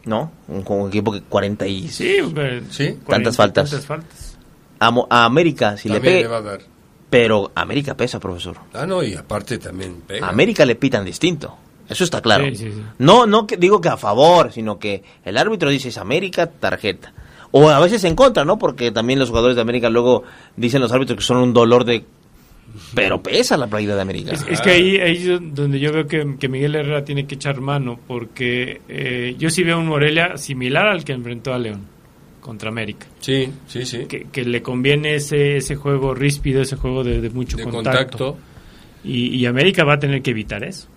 ¿No? 0.04 0.30
Un, 0.48 0.62
un 0.66 0.88
equipo 0.88 1.12
que 1.12 1.22
40 1.22 1.66
y... 1.66 1.88
Sí, 1.88 2.18
pero- 2.34 2.62
Sí. 2.70 2.98
Tantas 3.08 3.36
faltas. 3.36 3.70
tantas 3.70 3.86
faltas. 3.86 4.38
A, 4.78 5.24
América, 5.24 5.76
si 5.78 5.88
le 5.88 5.94
También 5.94 6.12
pegue... 6.14 6.22
le 6.24 6.28
va 6.28 6.36
a 6.38 6.42
dar. 6.42 6.60
Pero 7.08 7.52
América 7.54 7.96
pesa, 7.96 8.20
profesor. 8.20 8.56
Ah, 8.74 8.84
no, 8.86 9.02
y 9.02 9.14
aparte 9.14 9.56
también 9.58 10.02
pega. 10.06 10.26
A 10.26 10.30
América 10.30 10.66
le 10.66 10.74
pitan 10.74 11.04
distinto. 11.04 11.56
Eso 11.88 12.04
está 12.04 12.20
claro. 12.20 12.44
Sí, 12.46 12.56
sí, 12.56 12.72
sí. 12.72 12.82
No, 12.98 13.26
no 13.26 13.46
que 13.46 13.56
digo 13.56 13.80
que 13.80 13.88
a 13.88 13.96
favor, 13.96 14.52
sino 14.52 14.78
que 14.78 15.02
el 15.24 15.38
árbitro 15.38 15.70
dice 15.70 15.88
es 15.88 15.96
América, 15.98 16.46
tarjeta. 16.50 17.12
O 17.56 17.68
a 17.68 17.78
veces 17.78 18.02
en 18.02 18.16
contra, 18.16 18.44
¿no? 18.44 18.58
Porque 18.58 18.90
también 18.90 19.20
los 19.20 19.28
jugadores 19.28 19.54
de 19.54 19.62
América 19.62 19.88
luego 19.88 20.24
dicen 20.56 20.80
los 20.80 20.90
árbitros 20.90 21.18
que 21.18 21.24
son 21.24 21.36
un 21.36 21.52
dolor 21.52 21.84
de... 21.84 22.04
Pero 22.96 23.22
pesa 23.22 23.56
la 23.56 23.68
playera 23.68 23.94
de 23.94 24.00
América. 24.02 24.32
Es, 24.32 24.44
es 24.50 24.60
que 24.60 24.70
ahí, 24.70 24.96
ahí 24.96 25.30
es 25.30 25.54
donde 25.54 25.78
yo 25.78 25.92
veo 25.92 26.08
que, 26.08 26.34
que 26.36 26.48
Miguel 26.48 26.74
Herrera 26.74 27.04
tiene 27.04 27.28
que 27.28 27.36
echar 27.36 27.60
mano, 27.60 27.96
porque 28.08 28.80
eh, 28.88 29.36
yo 29.38 29.50
sí 29.50 29.62
veo 29.62 29.78
un 29.78 29.86
Morelia 29.86 30.36
similar 30.36 30.88
al 30.88 31.04
que 31.04 31.12
enfrentó 31.12 31.54
a 31.54 31.58
León 31.60 31.82
contra 32.40 32.70
América. 32.70 33.06
Sí, 33.20 33.48
sí, 33.68 33.86
sí. 33.86 34.06
Que, 34.06 34.26
que 34.32 34.44
le 34.44 34.60
conviene 34.60 35.14
ese, 35.14 35.58
ese 35.58 35.76
juego 35.76 36.12
ríspido, 36.12 36.60
ese 36.60 36.74
juego 36.74 37.04
de, 37.04 37.20
de 37.20 37.30
mucho 37.30 37.56
de 37.56 37.62
contacto. 37.62 38.18
contacto. 38.18 38.36
Y, 39.04 39.28
y 39.36 39.46
América 39.46 39.84
va 39.84 39.92
a 39.94 39.98
tener 40.00 40.22
que 40.22 40.32
evitar 40.32 40.64
eso. 40.64 40.88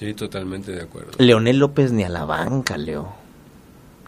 Sí, 0.00 0.12
totalmente 0.14 0.72
de 0.72 0.82
acuerdo. 0.82 1.12
Leonel 1.18 1.58
López 1.58 1.92
ni 1.92 2.02
a 2.02 2.08
la 2.08 2.24
banca, 2.24 2.76
Leo. 2.76 3.19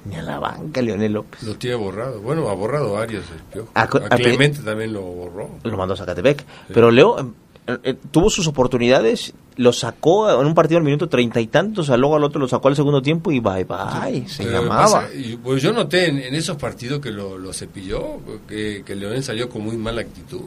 Ni 0.04 0.16
a 0.16 0.22
la 0.22 0.38
banca, 0.40 0.82
Leonel 0.82 1.12
López. 1.12 1.42
Lo 1.44 1.54
tiene 1.54 1.76
borrado. 1.76 2.20
Bueno, 2.20 2.48
ha 2.48 2.54
borrado 2.54 2.92
varios. 2.94 3.24
el 3.30 3.42
Piojo. 3.52 3.68
A- 3.74 3.82
A, 3.82 3.84
a- 3.84 4.16
Clemente 4.16 4.60
también 4.62 4.92
lo 4.92 5.02
borró. 5.02 5.50
Lo 5.62 5.76
mandó 5.76 5.94
a 5.94 5.96
Zacatepec. 5.96 6.44
Pero 6.74 6.90
Leo 6.90 7.20
eh, 7.68 7.78
eh, 7.84 7.94
tuvo 8.10 8.28
sus 8.28 8.48
oportunidades, 8.48 9.32
lo 9.56 9.72
sacó 9.72 10.40
en 10.40 10.44
un 10.46 10.54
partido 10.54 10.78
al 10.78 10.84
minuto 10.84 11.08
treinta 11.08 11.40
y 11.40 11.46
tantos, 11.46 11.84
o 11.84 11.86
sea, 11.86 11.96
luego 11.96 12.16
al 12.16 12.24
otro 12.24 12.40
lo 12.40 12.48
sacó 12.48 12.66
al 12.66 12.74
segundo 12.74 13.00
tiempo 13.00 13.30
y 13.30 13.38
bye 13.38 13.62
bye, 13.64 14.28
se 14.28 14.42
Pero 14.44 14.62
llamaba. 14.62 14.82
pasa- 14.82 15.14
y, 15.14 15.36
pues 15.36 15.62
yo 15.62 15.72
noté 15.72 16.08
en, 16.08 16.18
en 16.18 16.34
esos 16.34 16.56
partidos 16.56 16.98
que 17.00 17.12
lo, 17.12 17.38
lo 17.38 17.52
cepilló, 17.52 18.18
que, 18.48 18.82
que 18.84 18.96
Leonel 18.96 19.22
salió 19.22 19.48
con 19.48 19.62
muy 19.62 19.76
mala 19.76 20.00
actitud. 20.00 20.40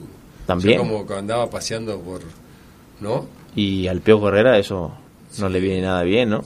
También. 0.45 0.79
O 0.81 0.83
sea, 0.83 0.91
como 0.91 1.07
que 1.07 1.13
andaba 1.13 1.49
paseando 1.49 1.97
por... 2.01 2.19
¿No? 2.99 3.25
Y 3.55 3.87
al 3.87 4.01
Pío 4.01 4.25
Herrera 4.27 4.57
eso 4.57 4.91
no 5.39 5.47
le 5.49 5.59
viene 5.61 5.81
nada 5.81 6.03
bien, 6.03 6.29
¿no? 6.29 6.43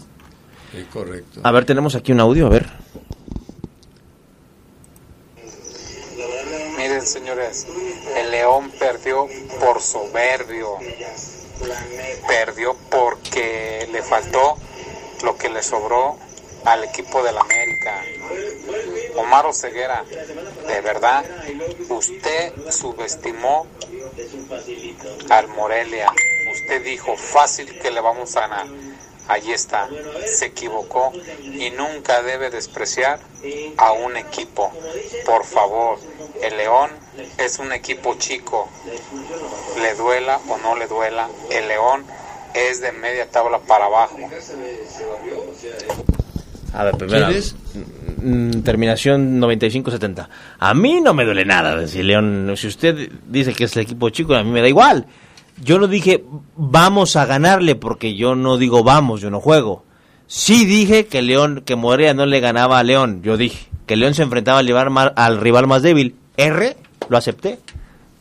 Es 0.74 0.86
correcto. 0.88 1.42
A 1.44 1.52
ver, 1.52 1.66
tenemos 1.66 1.96
aquí 1.96 2.12
un 2.12 2.20
audio, 2.20 2.48
a 2.48 2.50
ver. 2.50 2.68
Miren, 6.78 7.06
señores, 7.06 7.68
el 8.16 8.32
León 8.32 8.72
perdió 8.80 9.28
por 9.60 9.82
soberbio. 9.82 10.78
Perdió 12.28 12.76
porque 12.90 13.88
le 13.92 14.02
faltó 14.02 14.58
lo 15.24 15.38
que 15.38 15.50
le 15.50 15.62
sobró 15.64 16.18
al 16.66 16.84
equipo 16.84 17.24
del 17.24 17.38
América. 17.38 18.02
Omar 19.16 19.46
Oseguera, 19.48 20.04
de 20.68 20.82
verdad, 20.82 21.26
usted 21.90 22.54
subestimó 22.72 23.68
al 25.30 25.48
Morelia. 25.50 26.12
Usted 26.54 26.84
dijo 26.84 27.16
fácil 27.18 27.80
que 27.80 27.92
le 27.92 28.02
vamos 28.02 28.36
a 28.36 28.42
ganar. 28.42 28.68
Allí 29.30 29.52
está, 29.52 29.88
se 30.26 30.48
equivocó 30.48 31.14
y 31.44 31.70
nunca 31.70 32.24
debe 32.24 32.50
despreciar 32.50 33.20
a 33.78 33.92
un 33.92 34.18
equipo. 34.18 34.74
Por 35.24 35.46
favor, 35.46 36.00
el 36.42 36.58
León 36.58 36.90
es 37.38 37.60
un 37.60 37.72
equipo 37.72 38.16
chico. 38.18 38.68
Le 39.80 39.94
duela 39.94 40.40
o 40.50 40.58
no 40.58 40.76
le 40.76 40.88
duela, 40.88 41.30
el 41.52 41.68
León 41.68 42.06
es 42.56 42.82
de 42.82 42.92
media 42.92 43.30
tabla 43.30 43.60
para 43.60 43.86
abajo. 43.86 44.18
A 46.74 46.84
ver, 46.84 46.98
primero. 46.98 47.28
¿Quién 47.28 47.38
es? 47.38 47.56
mm, 48.22 48.62
Terminación 48.62 49.40
95-70. 49.40 50.28
A 50.60 50.74
mí 50.74 51.02
no 51.02 51.14
me 51.14 51.26
duele 51.26 51.46
nada 51.46 51.88
si 51.88 52.04
León. 52.04 52.54
Si 52.58 52.68
usted 52.68 53.10
dice 53.28 53.54
que 53.54 53.66
es 53.66 53.76
el 53.76 53.84
equipo 53.84 54.10
chico, 54.10 54.34
a 54.34 54.44
mí 54.44 54.50
me 54.50 54.62
da 54.62 54.68
igual. 54.68 55.06
Yo 55.64 55.80
no 55.80 55.88
dije 55.88 56.24
vamos 56.56 57.16
a 57.16 57.26
ganarle 57.26 57.76
porque 57.76 58.16
yo 58.16 58.36
no 58.36 58.58
digo 58.58 58.84
vamos, 58.84 59.22
yo 59.22 59.30
no 59.30 59.40
juego. 59.40 59.84
Sí 60.28 60.66
dije 60.66 61.08
que 61.08 61.22
León, 61.22 61.64
que 61.66 61.76
Morelia 61.76 62.14
no 62.14 62.26
le 62.26 62.40
ganaba 62.40 62.80
a 62.80 62.84
León. 62.84 63.22
Yo 63.24 63.36
dije 63.38 63.68
que 63.88 63.96
León 63.96 64.14
se 64.14 64.22
enfrentaba 64.24 64.60
al 64.60 64.68
rival 64.68 64.90
más, 64.92 65.12
al 65.16 65.40
rival 65.42 65.68
más 65.68 65.82
débil. 65.82 66.16
R, 66.38 66.78
lo 67.10 67.18
acepté. 67.18 67.60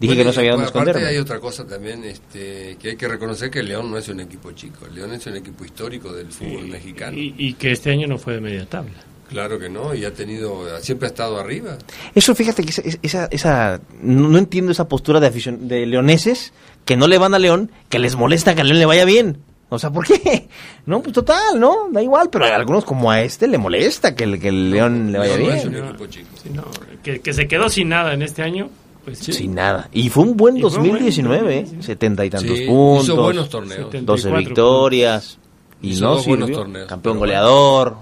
Dije 0.01 0.15
Bueno, 0.15 0.21
que 0.21 0.25
no 0.27 0.33
sabía 0.33 0.53
dónde 0.53 0.69
aparte 0.69 0.91
esconderme. 0.91 1.09
hay 1.11 1.19
otra 1.19 1.41
cosa 1.41 1.67
también 1.67 2.05
este, 2.05 2.77
que 2.81 2.91
hay 2.91 2.97
que 2.97 3.09
reconocer 3.09 3.51
que 3.51 3.59
el 3.61 3.67
León 3.67 3.91
no 3.91 3.99
es 3.99 4.09
un 4.09 4.21
equipo 4.21 4.53
chico. 4.53 4.87
El 4.87 4.95
León 4.95 5.13
es 5.13 5.27
un 5.27 5.37
equipo 5.37 5.65
histórico 5.65 6.13
del 6.13 6.31
fútbol 6.31 6.69
mexicano. 6.69 7.19
Y, 7.19 7.35
y 7.37 7.55
que 7.55 7.73
este 7.73 7.91
año 7.91 8.07
no 8.07 8.17
fue 8.17 8.35
de 8.35 8.41
media 8.41 8.65
tabla. 8.65 8.93
Claro 9.29 9.59
que 9.59 9.69
no, 9.69 9.95
y 9.95 10.05
ha 10.05 10.13
tenido, 10.15 10.65
siempre 10.81 11.07
ha 11.07 11.11
estado 11.11 11.39
arriba. 11.39 11.77
Eso, 12.15 12.35
fíjate 12.35 12.63
que 12.65 12.71
esa, 12.71 12.83
esa, 13.03 13.27
esa- 13.31 13.81
no, 14.01 14.29
no 14.29 14.39
entiendo 14.39 14.73
esa 14.73 14.89
postura 14.89 15.21
de 15.21 15.27
afición, 15.27 15.69
de 15.69 15.85
leoneses 15.87 16.53
que 16.85 16.97
no 16.97 17.07
le 17.07 17.19
van 17.19 17.35
a 17.35 17.39
León, 17.39 17.71
que 17.91 17.99
les 17.99 18.17
molesta 18.17 18.55
que 18.55 18.63
a 18.63 18.65
León 18.65 18.79
le 18.79 18.87
vaya 18.87 19.05
bien. 19.05 19.39
O 19.69 19.79
sea, 19.79 19.91
¿por 19.91 20.07
qué? 20.07 20.49
No, 20.87 21.03
pues 21.03 21.13
total, 21.13 21.61
¿no? 21.61 21.89
Da 21.93 22.03
igual, 22.03 22.31
pero 22.33 22.47
a 22.47 22.57
algunos 22.57 22.87
como 22.87 23.11
a 23.11 23.21
este 23.21 23.47
le 23.47 23.59
molesta 23.59 24.15
que 24.15 24.25
el, 24.25 24.41
que 24.41 24.49
el 24.49 24.71
León 24.71 25.13
le 25.13 25.19
vaya 25.19 25.37
No, 25.37 25.45
no 25.45 25.53
es 25.53 25.63
bien. 25.71 25.83
un 25.83 25.89
equipo 25.91 26.07
chico. 26.07 26.29
Sí, 26.43 26.49
no, 26.55 26.65
que, 27.03 27.21
que 27.21 27.33
se 27.35 27.47
quedó 27.47 27.69
sin 27.69 27.91
nada 27.91 28.15
en 28.15 28.23
este 28.23 28.41
año, 28.43 28.71
pues 29.05 29.19
sí. 29.19 29.35
Sin 29.35 29.55
nada. 29.55 29.91
Y 29.93 30.09
fue 30.09 30.23
un 30.25 30.39
buen 30.39 30.57
Y 30.57 30.61
fue 30.63 30.71
un 30.71 30.77
buen 30.77 30.93
2019, 30.93 31.55
¿eh? 31.55 31.61
2019. 31.65 31.83
Setenta 31.83 32.25
y 32.25 32.31
tantos 32.31 32.57
Sí, 32.57 32.65
puntos. 32.67 33.05
hizo 33.05 33.23
buenos 33.23 33.49
torneos. 33.51 33.91
12 33.93 33.99
74 33.99 34.39
victorias. 34.39 35.39
Y 35.83 35.91
Hizo 35.91 36.05
no 36.07 36.19
sirvió. 36.19 36.49
torneos, 36.51 36.89
Campeón 36.89 37.19
goleador. 37.19 37.97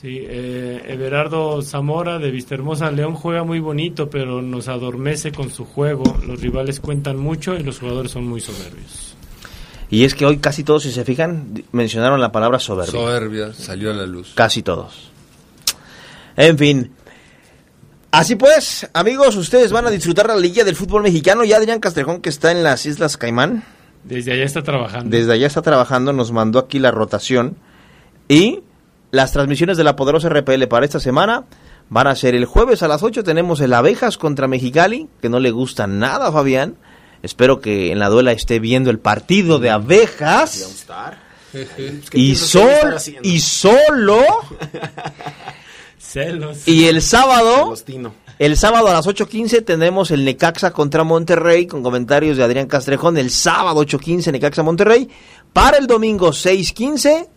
Sí, 0.00 0.20
eh, 0.20 0.80
Everardo 0.86 1.60
Zamora 1.60 2.20
de 2.20 2.30
Vistahermosa 2.30 2.88
León 2.92 3.14
juega 3.14 3.42
muy 3.42 3.58
bonito, 3.58 4.08
pero 4.08 4.40
nos 4.42 4.68
adormece 4.68 5.32
con 5.32 5.50
su 5.50 5.64
juego. 5.64 6.04
Los 6.24 6.40
rivales 6.40 6.78
cuentan 6.78 7.16
mucho 7.16 7.56
y 7.56 7.64
los 7.64 7.80
jugadores 7.80 8.12
son 8.12 8.24
muy 8.28 8.40
soberbios. 8.40 9.16
Y 9.90 10.04
es 10.04 10.14
que 10.14 10.24
hoy 10.24 10.38
casi 10.38 10.62
todos, 10.62 10.84
si 10.84 10.92
se 10.92 11.04
fijan, 11.04 11.64
mencionaron 11.72 12.20
la 12.20 12.30
palabra 12.30 12.60
soberbia. 12.60 12.92
Soberbia, 12.92 13.52
salió 13.52 13.90
a 13.90 13.94
la 13.94 14.06
luz. 14.06 14.34
Casi 14.36 14.62
todos. 14.62 15.10
En 16.36 16.56
fin. 16.56 16.92
Así 18.12 18.36
pues, 18.36 18.88
amigos, 18.92 19.34
ustedes 19.34 19.72
van 19.72 19.88
a 19.88 19.90
disfrutar 19.90 20.28
la 20.28 20.36
Liga 20.36 20.62
del 20.62 20.76
Fútbol 20.76 21.02
Mexicano. 21.02 21.42
Ya 21.42 21.56
Adrián 21.56 21.80
Castrejón, 21.80 22.20
que 22.20 22.28
está 22.28 22.52
en 22.52 22.62
las 22.62 22.86
Islas 22.86 23.16
Caimán, 23.16 23.64
Desde 24.04 24.32
allá 24.32 24.44
está 24.44 24.62
trabajando. 24.62 25.10
desde 25.10 25.32
allá 25.32 25.48
está 25.48 25.60
trabajando, 25.60 26.12
nos 26.12 26.30
mandó 26.30 26.60
aquí 26.60 26.78
la 26.78 26.92
rotación. 26.92 27.56
Y 28.28 28.60
las 29.10 29.32
transmisiones 29.32 29.76
de 29.76 29.84
la 29.84 29.96
poderosa 29.96 30.28
RPL 30.28 30.66
para 30.68 30.84
esta 30.84 31.00
semana 31.00 31.44
van 31.88 32.06
a 32.06 32.16
ser 32.16 32.34
el 32.34 32.44
jueves 32.44 32.82
a 32.82 32.88
las 32.88 33.02
8. 33.02 33.24
Tenemos 33.24 33.60
el 33.60 33.72
Abejas 33.72 34.18
contra 34.18 34.48
Mexicali, 34.48 35.08
que 35.20 35.28
no 35.28 35.40
le 35.40 35.50
gusta 35.50 35.86
nada 35.86 36.28
a 36.28 36.32
Fabián. 36.32 36.76
Espero 37.22 37.60
que 37.60 37.90
en 37.90 37.98
la 37.98 38.08
duela 38.08 38.32
esté 38.32 38.60
viendo 38.60 38.90
el 38.90 38.98
partido 38.98 39.58
de 39.58 39.70
Abejas. 39.70 40.84
Y, 42.12 42.34
sol, 42.36 42.96
y 43.22 43.40
solo. 43.40 44.22
Celos. 45.98 46.66
Y 46.66 46.86
el 46.86 47.02
sábado, 47.02 47.56
Agostino. 47.56 48.14
el 48.38 48.56
sábado 48.56 48.88
a 48.88 48.94
las 48.94 49.06
8.15 49.06 49.64
tenemos 49.64 50.10
el 50.10 50.24
Necaxa 50.24 50.70
contra 50.70 51.04
Monterrey 51.04 51.66
con 51.66 51.82
comentarios 51.82 52.36
de 52.36 52.44
Adrián 52.44 52.66
Castrejón. 52.66 53.18
El 53.18 53.30
sábado 53.30 53.82
8.15 53.82 54.32
Necaxa 54.32 54.62
Monterrey. 54.62 55.08
Para 55.52 55.78
el 55.78 55.86
domingo 55.86 56.28
6.15 56.28 57.28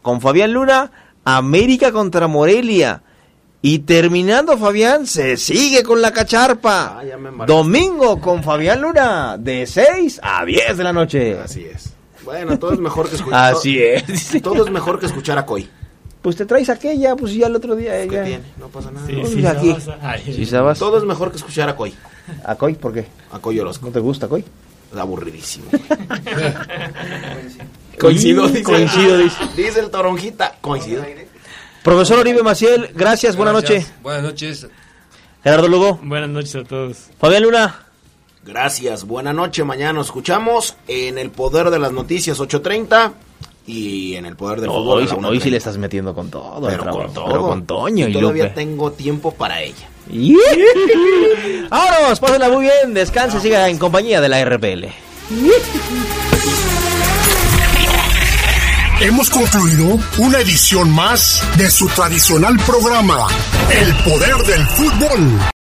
con 0.00 0.20
Fabián 0.20 0.52
Luna, 0.52 0.92
América 1.24 1.92
contra 1.92 2.26
Morelia. 2.26 3.02
Y 3.62 3.78
terminando 3.80 4.58
Fabián, 4.58 5.06
se 5.06 5.36
sigue 5.38 5.82
con 5.82 6.02
la 6.02 6.12
cacharpa. 6.12 6.98
Ah, 6.98 7.04
ya 7.04 7.16
me 7.16 7.30
embarcaste. 7.30 7.52
domingo 7.52 8.20
con 8.20 8.42
Fabián 8.42 8.82
Luna, 8.82 9.36
de 9.38 9.66
6 9.66 10.20
a 10.22 10.44
10 10.44 10.76
de 10.76 10.84
la 10.84 10.92
noche. 10.92 11.38
Así 11.42 11.64
es. 11.64 11.94
Bueno, 12.24 12.58
todo 12.58 12.72
es 12.74 12.78
mejor 12.78 13.08
que 13.08 13.16
escuchar. 13.16 13.54
Así 13.54 13.78
es. 13.82 14.32
Todo 14.42 14.64
es 14.64 14.70
mejor 14.70 14.98
que 14.98 15.06
escuchar 15.06 15.36
a 15.38 15.44
Coy. 15.44 15.68
Pues 16.22 16.36
te 16.36 16.46
traes 16.46 16.70
aquella, 16.70 17.14
pues 17.16 17.34
ya 17.34 17.48
el 17.48 17.56
otro 17.56 17.76
día 17.76 17.92
¿Qué 17.92 18.04
ella. 18.04 18.24
tiene? 18.24 18.44
No 18.58 18.68
pasa 18.68 18.90
nada. 18.90 19.06
Sí, 19.06 19.20
sí, 19.26 19.46
aquí. 19.46 19.76
Todo 20.78 20.96
es 20.96 21.04
mejor 21.04 21.30
que 21.30 21.36
escuchar 21.36 21.68
a 21.68 21.76
Coy. 21.76 21.92
¿A 22.44 22.54
Coy? 22.54 22.74
¿Por 22.74 22.94
qué? 22.94 23.06
A 23.30 23.38
Coy 23.38 23.60
Orozco. 23.60 23.86
¿No 23.86 23.92
te 23.92 24.00
gusta 24.00 24.26
Coy? 24.26 24.42
Es 24.92 24.98
aburridísimo. 24.98 25.66
Coincido, 27.98 28.46
dice. 28.48 28.62
Coincido, 28.62 29.18
dice. 29.18 29.36
Dice 29.56 29.80
el 29.80 29.90
toronjita. 29.90 30.56
Coincido. 30.60 31.04
Profesor 31.82 32.18
Oribe 32.18 32.42
Maciel, 32.42 32.90
gracias, 32.94 33.36
buenas 33.36 33.54
Gracias. 33.60 33.82
noches. 33.88 34.02
Buenas 34.02 34.22
noches. 34.22 34.66
Gerardo 35.42 35.68
Lugo, 35.68 36.00
Buenas 36.02 36.30
noches 36.30 36.54
a 36.56 36.64
todos. 36.64 36.96
Fabián 37.18 37.42
Luna. 37.42 37.80
Gracias. 38.44 39.04
Buena 39.04 39.32
noche. 39.34 39.64
Mañana 39.64 39.92
nos 39.94 40.06
escuchamos 40.06 40.76
en 40.88 41.18
el 41.18 41.30
Poder 41.30 41.68
de 41.70 41.78
las 41.78 41.92
Noticias 41.92 42.38
8.30 42.40 43.12
y 43.66 44.16
en 44.16 44.24
el 44.26 44.36
Poder 44.36 44.60
del 44.62 44.70
Fútbol. 44.70 44.98
hoy, 45.02 45.08
a 45.10 45.20
la 45.20 45.28
hoy 45.28 45.40
sí 45.40 45.48
1:30. 45.48 45.50
le 45.50 45.56
estás 45.58 45.76
metiendo 45.78 46.14
con 46.14 46.30
todo. 46.30 46.66
Pero 46.66 46.82
trabajo, 46.82 47.04
con 47.04 47.12
todo. 47.14 47.26
Pero 47.28 47.42
con 47.42 47.66
Toño 47.66 48.08
y, 48.08 48.12
todavía 48.12 48.44
Lupe. 48.44 48.54
tengo 48.54 48.92
tiempo 48.92 49.32
para 49.34 49.60
ella. 49.62 49.88
Vámonos, 51.70 52.20
pásenla 52.20 52.48
muy 52.50 52.64
bien, 52.64 52.92
descanse, 52.94 53.40
siga 53.40 53.68
en 53.68 53.78
compañía 53.78 54.20
de 54.22 54.28
la 54.30 54.42
RPL. 54.44 54.86
Hemos 59.00 59.28
concluido 59.28 59.98
una 60.18 60.38
edición 60.38 60.90
más 60.90 61.42
de 61.56 61.68
su 61.68 61.88
tradicional 61.88 62.56
programa, 62.64 63.26
El 63.70 63.94
Poder 64.04 64.36
del 64.46 64.66
Fútbol. 64.68 65.53